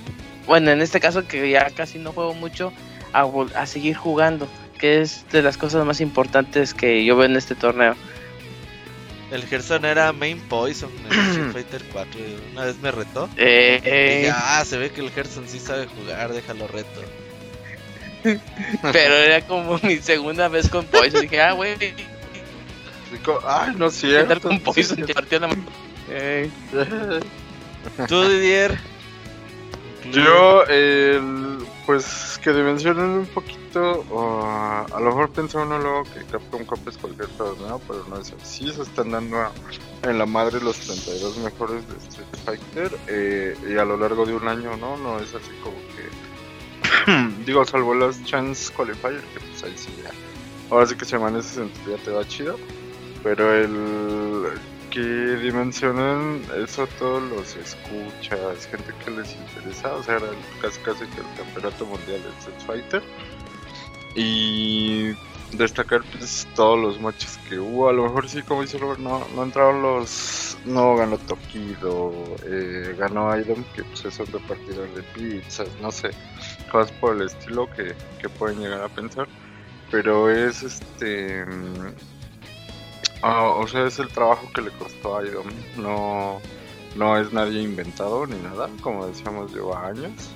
bueno, 0.46 0.70
en 0.70 0.80
este 0.80 1.00
caso 1.00 1.26
que 1.26 1.50
ya 1.50 1.68
casi 1.70 1.98
no 1.98 2.12
juego 2.12 2.32
mucho, 2.32 2.72
a, 3.12 3.26
a 3.54 3.66
seguir 3.66 3.96
jugando, 3.96 4.48
que 4.78 5.02
es 5.02 5.26
de 5.30 5.42
las 5.42 5.58
cosas 5.58 5.84
más 5.84 6.00
importantes 6.00 6.72
que 6.72 7.04
yo 7.04 7.16
veo 7.16 7.26
en 7.26 7.36
este 7.36 7.54
torneo. 7.54 7.94
El 9.30 9.44
Gerson 9.46 9.84
era 9.84 10.12
Main 10.12 10.40
Poison 10.40 10.90
en 11.10 11.12
Street 11.30 11.52
Fighter 11.52 11.82
4. 11.92 12.20
y 12.20 12.52
Una 12.52 12.64
vez 12.64 12.78
me 12.78 12.90
retó. 12.90 13.28
Eh, 13.36 13.80
eh, 13.84 14.18
dije, 14.22 14.32
ah, 14.34 14.64
se 14.64 14.78
ve 14.78 14.90
que 14.90 15.02
el 15.02 15.10
Gerson 15.10 15.46
sí 15.48 15.58
sabe 15.58 15.86
jugar, 15.86 16.32
déjalo 16.32 16.66
reto. 16.66 17.00
Pero 18.92 19.14
era 19.14 19.46
como 19.46 19.78
mi 19.82 19.98
segunda 19.98 20.48
vez 20.48 20.68
con 20.68 20.86
Poison. 20.86 21.20
Dije, 21.20 21.40
ah, 21.40 21.52
güey, 21.52 21.76
¿qué 21.76 21.94
Digo, 23.12 23.40
Ay, 23.46 23.74
no 23.76 23.86
es 23.86 23.94
cierto. 23.94 24.40
con 24.40 24.60
Poison? 24.60 24.96
Te 25.04 25.14
partió 25.14 25.40
la 25.40 25.48
mano. 25.48 25.62
Eh, 26.10 26.50
Tú, 28.08 28.28
Didier. 28.28 28.78
Yo, 30.12 30.64
el, 30.64 31.58
pues 31.84 32.40
que 32.42 32.52
dimensionen 32.52 33.04
un 33.04 33.26
poquito, 33.26 33.57
o 33.76 34.42
a, 34.44 35.00
lo 35.00 35.06
mejor 35.06 35.30
piensa 35.30 35.60
uno 35.60 35.78
luego 35.78 36.04
que 36.04 36.24
Capcom 36.24 36.64
Cup 36.64 36.80
es 36.88 36.96
cualquier 36.98 37.28
torneo, 37.30 37.80
pero 37.86 38.04
no 38.08 38.18
es 38.18 38.32
así. 38.32 38.72
Se 38.72 38.82
están 38.82 39.10
dando 39.10 39.36
en 40.02 40.18
la 40.18 40.26
madre 40.26 40.60
los 40.60 40.78
32 40.78 41.38
mejores 41.38 41.88
de 41.88 41.96
Street 42.08 42.26
Fighter 42.44 42.98
eh, 43.08 43.56
y 43.68 43.76
a 43.76 43.84
lo 43.84 43.96
largo 43.96 44.24
de 44.26 44.34
un 44.34 44.48
año, 44.48 44.76
¿no? 44.76 44.96
No 44.96 45.18
es 45.18 45.34
así 45.34 45.50
como 45.62 45.76
que. 45.94 47.44
digo, 47.46 47.64
salvo 47.64 47.94
las 47.94 48.22
Chance 48.24 48.72
Qualifier, 48.74 49.20
que 49.34 49.40
pues 49.40 49.62
ahí 49.64 49.74
sí 49.76 49.90
ya. 50.02 50.10
Ahora 50.70 50.86
sí 50.86 50.96
que 50.96 51.04
se 51.04 51.16
amanece 51.16 51.54
sentido 51.54 51.96
ya 51.96 52.02
te 52.02 52.10
va 52.10 52.26
chido. 52.26 52.58
Pero 53.22 53.52
el 53.52 54.58
que 54.90 55.00
dimensionen 55.00 56.42
eso 56.56 56.86
todos 56.98 57.22
los 57.30 57.56
escuchas, 57.56 58.66
gente 58.66 58.92
que 59.04 59.10
les 59.10 59.34
interesa, 59.34 59.94
o 59.94 60.02
sea, 60.02 60.18
casi 60.62 60.80
casi 60.80 61.06
que 61.06 61.20
el 61.20 61.26
campeonato 61.36 61.84
mundial 61.86 62.22
de 62.22 62.28
Street 62.38 62.60
Fighter. 62.66 63.02
Y 64.18 65.14
destacar 65.52 66.02
pues 66.12 66.46
todos 66.54 66.78
los 66.78 67.00
matches 67.00 67.38
que 67.48 67.58
hubo, 67.58 67.88
a 67.88 67.92
lo 67.92 68.02
mejor 68.02 68.28
sí, 68.28 68.42
como 68.42 68.62
dice 68.62 68.78
Robert, 68.78 69.00
no, 69.00 69.26
no 69.34 69.44
entraron 69.44 69.80
los, 69.80 70.58
no 70.64 70.96
ganó 70.96 71.18
Tokido, 71.18 72.12
eh, 72.44 72.94
ganó 72.98 73.38
Idom, 73.38 73.64
que 73.74 73.84
pues 73.84 74.04
es 74.04 74.18
un 74.18 74.26
repartidor 74.26 74.92
de 74.92 75.02
pizzas, 75.02 75.68
no 75.80 75.90
sé, 75.90 76.10
cosas 76.70 76.92
por 76.92 77.16
el 77.16 77.22
estilo 77.22 77.70
que, 77.70 77.94
que 78.20 78.28
pueden 78.28 78.60
llegar 78.60 78.82
a 78.82 78.88
pensar. 78.88 79.28
Pero 79.90 80.30
es 80.30 80.62
este 80.62 81.46
mm, 81.46 81.94
Ah, 83.22 83.48
o 83.48 83.66
sea, 83.66 83.86
es 83.86 83.98
el 83.98 84.08
trabajo 84.08 84.48
que 84.54 84.62
le 84.62 84.70
costó 84.72 85.18
a 85.18 85.26
Idom. 85.26 85.46
No, 85.76 86.40
no 86.96 87.18
es 87.18 87.32
nadie 87.32 87.62
inventado 87.62 88.26
ni 88.26 88.36
nada. 88.40 88.70
Como 88.80 89.06
decíamos, 89.06 89.52
lleva 89.52 89.88
años. 89.88 90.30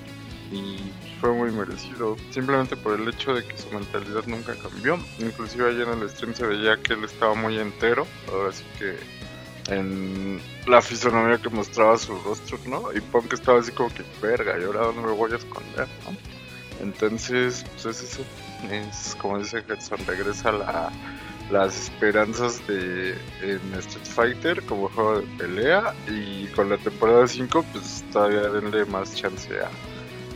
Y 0.51 0.91
fue 1.23 1.31
muy 1.31 1.51
merecido. 1.53 2.17
Simplemente 2.31 2.75
por 2.75 2.99
el 2.99 3.07
hecho 3.07 3.33
de 3.33 3.45
que 3.45 3.57
su 3.57 3.71
mentalidad 3.71 4.25
nunca 4.27 4.53
cambió. 4.55 4.99
Inclusive 5.19 5.69
ayer 5.69 5.87
en 5.87 6.01
el 6.01 6.09
stream 6.09 6.33
se 6.35 6.45
veía 6.45 6.75
que 6.75 6.95
él 6.95 7.05
estaba 7.05 7.33
muy 7.33 7.57
entero. 7.59 8.05
Ahora 8.29 8.51
sí 8.51 8.65
que 8.77 8.97
en 9.73 10.41
la 10.67 10.81
fisonomía 10.81 11.37
que 11.37 11.47
mostraba 11.47 11.97
su 11.97 12.13
rostro, 12.23 12.59
¿no? 12.67 12.91
Y 12.91 12.99
Punk 12.99 13.31
estaba 13.31 13.61
así 13.61 13.71
como 13.71 13.87
que, 13.93 14.03
verga, 14.21 14.59
¿y 14.59 14.65
ahora 14.65 14.81
dónde 14.81 15.01
me 15.01 15.13
voy 15.13 15.31
a 15.31 15.37
esconder, 15.37 15.87
no? 16.03 16.17
Entonces, 16.81 17.63
pues 17.71 17.85
es 17.85 18.03
eso. 18.03 18.23
Es 18.69 19.15
como 19.15 19.39
dice 19.39 19.61
Getson, 19.61 20.05
regresa 20.05 20.51
la, 20.51 20.91
las 21.49 21.83
esperanzas 21.83 22.67
de 22.67 23.11
en 23.41 23.73
Street 23.75 24.07
Fighter 24.07 24.61
como 24.65 24.89
juego 24.89 25.21
de 25.21 25.27
pelea 25.37 25.93
y 26.05 26.47
con 26.47 26.69
la 26.69 26.77
temporada 26.77 27.25
5 27.25 27.65
pues 27.71 28.03
todavía 28.11 28.49
denle 28.49 28.83
más 28.85 29.15
chance 29.15 29.49
a, 29.59 29.69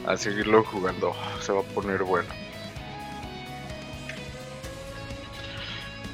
a 0.07 0.17
seguirlo 0.17 0.63
jugando. 0.63 1.15
Se 1.41 1.51
va 1.51 1.59
a 1.59 1.63
poner 1.63 2.03
bueno. 2.03 2.29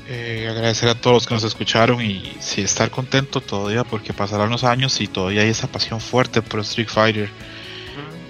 Eh, 0.09 0.47
agradecer 0.49 0.89
a 0.89 0.95
todos 0.95 1.15
los 1.15 1.27
que 1.27 1.33
nos 1.33 1.43
escucharon 1.45 2.01
y 2.01 2.35
sí, 2.41 2.61
estar 2.61 2.89
contento 2.91 3.39
todavía 3.39 3.85
porque 3.85 4.11
pasarán 4.11 4.49
los 4.49 4.65
años 4.65 4.99
y 4.99 5.07
todavía 5.07 5.43
hay 5.43 5.49
esa 5.49 5.67
pasión 5.67 6.01
fuerte 6.01 6.41
por 6.41 6.59
Street 6.59 6.89
Fighter 6.89 7.29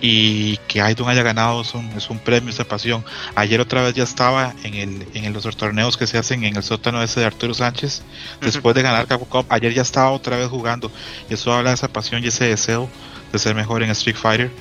y 0.06 0.58
que 0.68 0.82
Aidon 0.82 1.08
haya 1.08 1.24
ganado 1.24 1.62
es 1.62 1.74
un, 1.74 1.90
es 1.94 2.10
un 2.10 2.20
premio, 2.20 2.50
esa 2.50 2.66
pasión. 2.66 3.06
Ayer 3.36 3.62
otra 3.62 3.82
vez 3.82 3.94
ya 3.94 4.04
estaba 4.04 4.54
en, 4.64 4.74
el, 4.74 5.08
en 5.14 5.32
los 5.32 5.44
torneos 5.56 5.96
que 5.96 6.06
se 6.08 6.18
hacen 6.18 6.44
en 6.44 6.58
el 6.58 6.62
sótano 6.62 7.02
ese 7.02 7.22
de 7.22 7.26
Arturo 7.26 7.54
Sánchez, 7.54 8.04
después 8.42 8.76
de 8.76 8.82
ganar 8.82 9.08
Capcom 9.08 9.30
Cup, 9.30 9.46
ayer 9.50 9.74
ya 9.74 9.82
estaba 9.82 10.12
otra 10.12 10.36
vez 10.36 10.50
jugando 10.50 10.92
y 11.30 11.36
eso 11.36 11.54
habla 11.54 11.70
de 11.70 11.76
esa 11.76 11.88
pasión 11.88 12.22
y 12.22 12.28
ese 12.28 12.50
deseo 12.50 12.90
de 13.32 13.40
ser 13.40 13.56
mejor 13.56 13.82
en 13.82 13.92
Street 13.92 14.18
Fighter, 14.18 14.52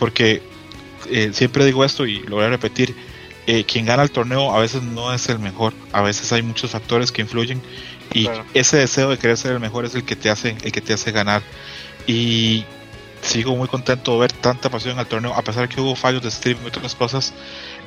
porque 0.00 0.42
eh, 1.10 1.30
siempre 1.32 1.64
digo 1.64 1.84
esto 1.84 2.06
y 2.06 2.20
lo 2.20 2.36
voy 2.36 2.46
a 2.46 2.48
repetir, 2.48 2.96
eh, 3.46 3.64
quien 3.64 3.84
gana 3.84 4.02
el 4.02 4.10
torneo 4.10 4.54
a 4.54 4.58
veces 4.58 4.82
no 4.82 5.12
es 5.12 5.28
el 5.28 5.38
mejor, 5.38 5.74
a 5.92 6.00
veces 6.02 6.32
hay 6.32 6.42
muchos 6.42 6.70
factores 6.70 7.12
que 7.12 7.22
influyen 7.22 7.60
y 8.12 8.24
Claro. 8.24 8.44
ese 8.54 8.78
deseo 8.78 9.10
de 9.10 9.18
querer 9.18 9.36
ser 9.36 9.52
el 9.52 9.60
mejor 9.60 9.84
es 9.84 9.94
el 9.94 10.04
que 10.04 10.16
te 10.16 10.30
hace, 10.30 10.56
el 10.62 10.72
que 10.72 10.80
te 10.80 10.92
hace 10.94 11.12
ganar. 11.12 11.42
Y 12.06 12.64
sigo 13.22 13.54
muy 13.54 13.68
contento 13.68 14.14
de 14.14 14.20
ver 14.20 14.32
tanta 14.32 14.70
pasión 14.70 14.98
al 14.98 15.06
torneo, 15.06 15.34
a 15.34 15.42
pesar 15.42 15.68
que 15.68 15.80
hubo 15.80 15.94
fallos 15.94 16.22
de 16.22 16.30
stream 16.30 16.58
y 16.64 16.68
otras 16.68 16.94
cosas. 16.94 17.32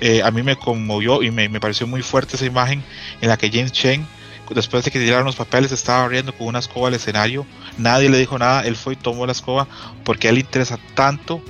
eh, 0.01 0.21
a 0.23 0.31
mí 0.31 0.43
me 0.43 0.55
conmovió 0.55 1.23
y 1.23 1.31
me, 1.31 1.49
me 1.49 1.59
pareció 1.59 1.87
muy 1.87 2.01
fuerte 2.03 2.35
esa 2.35 2.45
imagen 2.45 2.83
en 3.21 3.29
la 3.29 3.37
que 3.37 3.49
James 3.49 3.71
Chen, 3.71 4.05
después 4.49 4.83
de 4.85 4.91
que 4.91 4.99
tiraron 4.99 5.25
los 5.25 5.35
papeles, 5.35 5.71
estaba 5.71 6.03
abriendo 6.03 6.31
con 6.33 6.47
una 6.47 6.59
escoba 6.59 6.87
al 6.89 6.93
escenario. 6.93 7.45
Nadie 7.77 8.09
le 8.09 8.17
dijo 8.19 8.37
nada, 8.37 8.61
él 8.61 8.75
fue 8.75 8.93
y 8.93 8.95
tomó 8.97 9.25
la 9.25 9.31
escoba 9.31 9.67
porque 10.03 10.27
a 10.27 10.29
él 10.29 10.35
le 10.35 10.41
interesa 10.41 10.77
tanto 10.93 11.41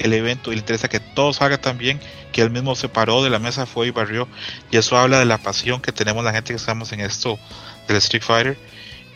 el 0.00 0.12
evento 0.12 0.50
y 0.52 0.56
le 0.56 0.60
interesa 0.60 0.88
que 0.88 1.00
todo 1.00 1.32
salga 1.32 1.58
tan 1.58 1.78
bien 1.78 2.00
que 2.32 2.42
él 2.42 2.50
mismo 2.50 2.74
se 2.76 2.88
paró 2.88 3.22
de 3.22 3.30
la 3.30 3.38
mesa, 3.38 3.66
fue 3.66 3.88
y 3.88 3.90
barrió. 3.90 4.28
Y 4.70 4.76
eso 4.78 4.96
habla 4.96 5.18
de 5.18 5.24
la 5.24 5.38
pasión 5.38 5.80
que 5.80 5.92
tenemos 5.92 6.24
la 6.24 6.32
gente 6.32 6.52
que 6.52 6.56
estamos 6.58 6.92
en 6.92 7.00
esto 7.00 7.38
del 7.88 7.96
Street 7.98 8.22
Fighter. 8.22 8.58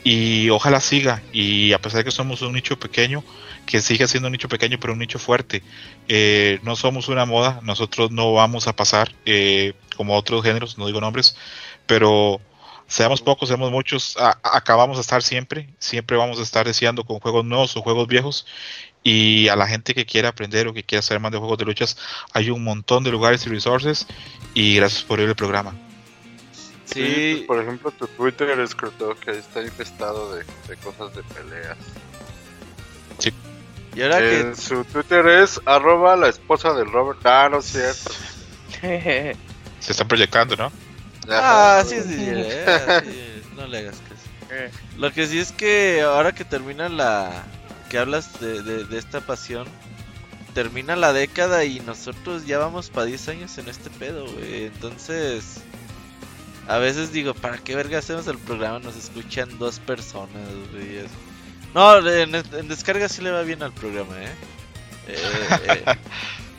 Y 0.02 0.50
ojalá 0.50 0.80
siga. 0.80 1.22
Y 1.32 1.72
a 1.72 1.80
pesar 1.80 1.98
de 1.98 2.04
que 2.04 2.10
somos 2.10 2.42
un 2.42 2.52
nicho 2.52 2.78
pequeño, 2.78 3.24
que 3.66 3.80
siga 3.80 4.06
siendo 4.06 4.28
un 4.28 4.32
nicho 4.32 4.48
pequeño, 4.48 4.78
pero 4.80 4.92
un 4.92 4.98
nicho 4.98 5.18
fuerte. 5.18 5.62
Eh, 6.08 6.60
no 6.62 6.76
somos 6.76 7.08
una 7.08 7.24
moda, 7.24 7.60
nosotros 7.62 8.10
no 8.10 8.32
vamos 8.34 8.68
a 8.68 8.76
pasar 8.76 9.14
eh, 9.24 9.74
como 9.96 10.16
otros 10.16 10.42
géneros, 10.44 10.76
no 10.76 10.86
digo 10.86 11.00
nombres, 11.00 11.36
pero 11.86 12.40
seamos 12.86 13.22
pocos, 13.22 13.48
seamos 13.48 13.70
muchos, 13.70 14.16
a- 14.18 14.38
a- 14.42 14.56
acabamos 14.58 14.98
de 14.98 15.00
estar 15.02 15.22
siempre, 15.22 15.70
siempre 15.78 16.16
vamos 16.18 16.38
a 16.38 16.42
estar 16.42 16.66
deseando 16.66 17.04
con 17.04 17.18
juegos 17.20 17.44
nuevos 17.44 17.74
o 17.76 17.82
juegos 17.82 18.06
viejos. 18.08 18.46
Y 19.04 19.48
a 19.48 19.56
la 19.56 19.68
gente 19.68 19.94
que 19.94 20.06
quiera 20.06 20.30
aprender 20.30 20.66
o 20.66 20.72
que 20.72 20.82
quiera 20.82 21.02
saber 21.02 21.20
más 21.20 21.30
de 21.30 21.38
juegos 21.38 21.58
de 21.58 21.66
luchas, 21.66 21.96
hay 22.32 22.50
un 22.50 22.64
montón 22.64 23.04
de 23.04 23.10
lugares 23.10 23.46
y 23.46 23.50
resources. 23.50 24.06
Y 24.54 24.76
gracias 24.76 25.02
por 25.02 25.20
ir 25.20 25.28
el 25.28 25.36
programa. 25.36 25.74
Sí, 26.86 27.34
pues, 27.36 27.46
por 27.46 27.60
ejemplo, 27.62 27.90
tu 27.90 28.06
Twitter 28.06 28.58
es 28.60 28.74
creo 28.74 29.14
que 29.18 29.32
está 29.32 29.62
infestado 29.62 30.34
de, 30.34 30.44
de 30.68 30.76
cosas 30.76 31.14
de 31.14 31.22
peleas. 31.22 31.76
y 33.94 34.02
ahora 34.02 34.18
que 34.18 34.40
En 34.40 34.56
su 34.56 34.84
Twitter 34.84 35.26
es 35.26 35.60
arroba 35.66 36.16
la 36.16 36.28
esposa 36.28 36.72
del 36.72 36.90
Robert. 36.90 37.20
Ah, 37.24 37.48
no 37.50 37.58
es 37.58 37.66
cierto. 37.66 38.10
Se 39.80 39.92
están 39.92 40.08
proyectando, 40.08 40.56
¿no? 40.56 40.72
Ah, 41.28 41.82
sí, 41.86 41.96
sí, 42.02 42.14
sí, 42.14 42.26
eh, 42.28 43.02
sí, 43.04 43.42
no 43.56 43.66
le 43.66 43.78
hagas 43.78 43.96
caso. 43.96 44.14
Lo 44.98 45.12
que 45.12 45.26
sí 45.26 45.38
es 45.38 45.52
que 45.52 46.02
ahora 46.02 46.32
que 46.32 46.44
termina 46.44 46.88
la... 46.88 47.44
que 47.94 47.98
hablas 48.00 48.40
de, 48.40 48.60
de, 48.64 48.82
de 48.82 48.98
esta 48.98 49.20
pasión, 49.20 49.68
termina 50.52 50.96
la 50.96 51.12
década 51.12 51.64
y 51.64 51.78
nosotros 51.78 52.44
ya 52.44 52.58
vamos 52.58 52.90
para 52.90 53.06
10 53.06 53.28
años 53.28 53.56
en 53.58 53.68
este 53.68 53.88
pedo, 53.88 54.26
güey. 54.32 54.64
Entonces, 54.64 55.58
a 56.66 56.78
veces 56.78 57.12
digo, 57.12 57.34
¿para 57.34 57.58
qué 57.58 57.76
verga 57.76 58.00
hacemos 58.00 58.26
el 58.26 58.38
programa? 58.38 58.80
Nos 58.80 58.96
escuchan 58.96 59.60
dos 59.60 59.78
personas, 59.78 60.42
güey. 60.72 61.04
No, 61.72 61.98
en, 62.08 62.34
en 62.34 62.66
descarga 62.66 63.08
sí 63.08 63.22
le 63.22 63.30
va 63.30 63.42
bien 63.42 63.62
al 63.62 63.72
programa, 63.72 64.20
¿eh? 64.20 64.34
Eh, 65.06 65.16
eh, 65.68 65.84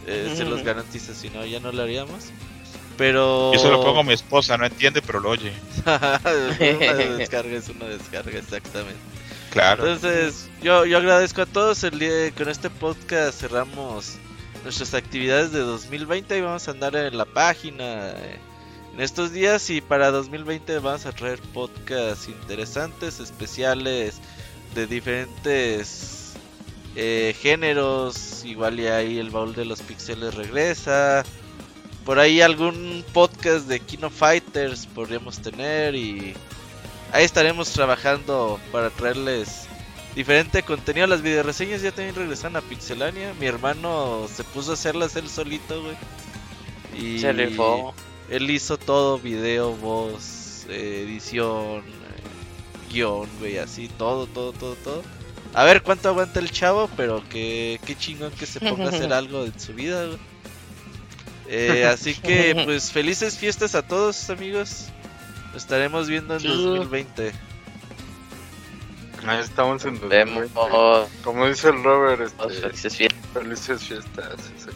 eh, 0.07 0.33
se 0.37 0.45
los 0.45 0.63
garantizo, 0.63 1.13
si 1.13 1.29
no, 1.31 1.45
ya 1.45 1.59
no 1.59 1.73
lo 1.73 1.83
haríamos. 1.83 2.27
Pero... 2.97 3.51
Yo 3.53 3.59
se 3.59 3.67
lo 3.67 3.83
pongo 3.83 3.99
a 3.99 4.03
mi 4.03 4.13
esposa, 4.13 4.57
no 4.57 4.65
entiende, 4.65 5.01
pero 5.01 5.19
lo 5.19 5.31
oye. 5.31 5.51
una 5.85 6.93
descarga 7.17 7.57
es 7.57 7.67
una 7.67 7.87
descarga, 7.87 8.39
exactamente. 8.39 9.14
Entonces, 9.55 10.49
yo, 10.61 10.85
yo 10.85 10.97
agradezco 10.97 11.41
a 11.41 11.45
todos. 11.45 11.83
El 11.85 11.97
día, 11.97 12.31
con 12.31 12.49
este 12.49 12.69
podcast 12.69 13.39
cerramos 13.39 14.17
nuestras 14.63 14.93
actividades 14.93 15.53
de 15.53 15.59
2020 15.59 16.37
y 16.37 16.41
vamos 16.41 16.67
a 16.67 16.71
andar 16.71 16.95
en 16.97 17.17
la 17.17 17.23
página 17.23 18.09
eh, 18.09 18.39
en 18.93 18.99
estos 18.99 19.31
días. 19.31 19.69
Y 19.69 19.79
para 19.79 20.11
2020 20.11 20.79
vamos 20.79 21.05
a 21.05 21.13
traer 21.13 21.39
podcasts 21.53 22.27
interesantes, 22.27 23.21
especiales 23.21 24.15
de 24.73 24.87
diferentes 24.87 26.33
eh, 26.97 27.33
géneros. 27.39 28.43
Igual 28.43 28.81
y 28.81 28.87
ahí 28.87 29.19
el 29.19 29.29
baúl 29.29 29.55
de 29.55 29.63
los 29.63 29.81
pixeles 29.81 30.33
regresa. 30.35 31.23
Por 32.03 32.19
ahí 32.19 32.41
algún 32.41 33.05
podcast 33.13 33.67
de 33.67 33.79
Kino 33.79 34.09
Fighters 34.09 34.85
podríamos 34.85 35.39
tener 35.39 35.95
y 35.95 36.35
ahí 37.15 37.23
estaremos 37.23 37.71
trabajando 37.71 38.59
para 38.71 38.89
traerles 38.89 39.67
diferente 40.15 40.63
contenido. 40.63 41.07
Las 41.07 41.21
videoreseñas 41.21 41.81
ya 41.81 41.91
también 41.91 42.15
regresan 42.15 42.55
a 42.57 42.61
Pixelania. 42.61 43.33
Mi 43.39 43.45
hermano 43.45 44.27
se 44.33 44.43
puso 44.43 44.71
a 44.71 44.73
hacerlas 44.73 45.15
él 45.15 45.29
solito, 45.29 45.81
güey. 45.81 45.95
Y 46.93 47.19
Se 47.19 47.31
rifó. 47.31 47.93
él 48.29 48.49
hizo 48.49 48.77
todo, 48.77 49.17
video, 49.17 49.71
voz, 49.77 50.65
edición, 50.69 51.83
guion, 52.91 53.29
güey, 53.39 53.59
así, 53.59 53.89
todo, 53.97 54.27
todo, 54.27 54.51
todo, 54.51 54.75
todo. 54.75 55.01
A 55.53 55.63
ver 55.63 55.83
cuánto 55.83 56.09
aguanta 56.09 56.39
el 56.41 56.51
chavo, 56.51 56.89
pero 56.97 57.23
que 57.29 57.79
qué 57.85 57.95
chingón 57.95 58.31
que 58.31 58.45
se 58.45 58.59
ponga 58.59 58.85
a 58.85 58.89
hacer 58.89 59.13
algo 59.13 59.45
en 59.45 59.57
su 59.57 59.73
vida, 59.73 60.05
güey. 60.05 60.19
Eh, 61.47 61.85
así 61.85 62.13
que, 62.13 62.61
pues, 62.65 62.91
felices 62.91 63.37
fiestas 63.37 63.73
a 63.75 63.87
todos, 63.87 64.29
amigos. 64.29 64.87
Nos 65.55 65.63
estaremos 65.63 66.09
viendo 66.09 66.33
en 66.33 66.41
Sí. 66.41 66.47
2020. 66.49 67.31
Ahí 69.25 69.39
estamos 69.39 69.85
en 69.85 70.09
Vemos. 70.09 70.53
2020. 70.53 71.23
Como 71.23 71.47
dice 71.47 71.69
el 71.69 71.81
Robert, 71.81 72.19
este, 72.23 72.49
felices 72.49 72.97
fiestas. 72.97 73.31
felices 73.33 73.83
fiestas. 73.83 74.35
sí. 74.57 74.69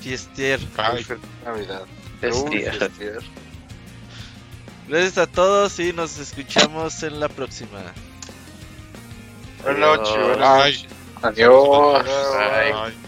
Fiestier. 0.00 0.58
Ay, 0.76 1.04
Feliz 1.04 1.22
Navidad. 1.44 1.82
Uy, 2.22 2.58
fiestier. 2.58 3.20
Gracias 4.88 5.18
a 5.18 5.26
todos 5.28 5.78
y 5.78 5.92
nos 5.92 6.18
escuchamos 6.18 7.00
en 7.04 7.20
la 7.20 7.28
próxima. 7.28 7.78
Buenas 9.62 9.78
noches. 10.00 10.26
buenas 10.26 10.38
noches. 10.58 10.86
Adiós. 11.22 12.04
Bye. 12.04 13.07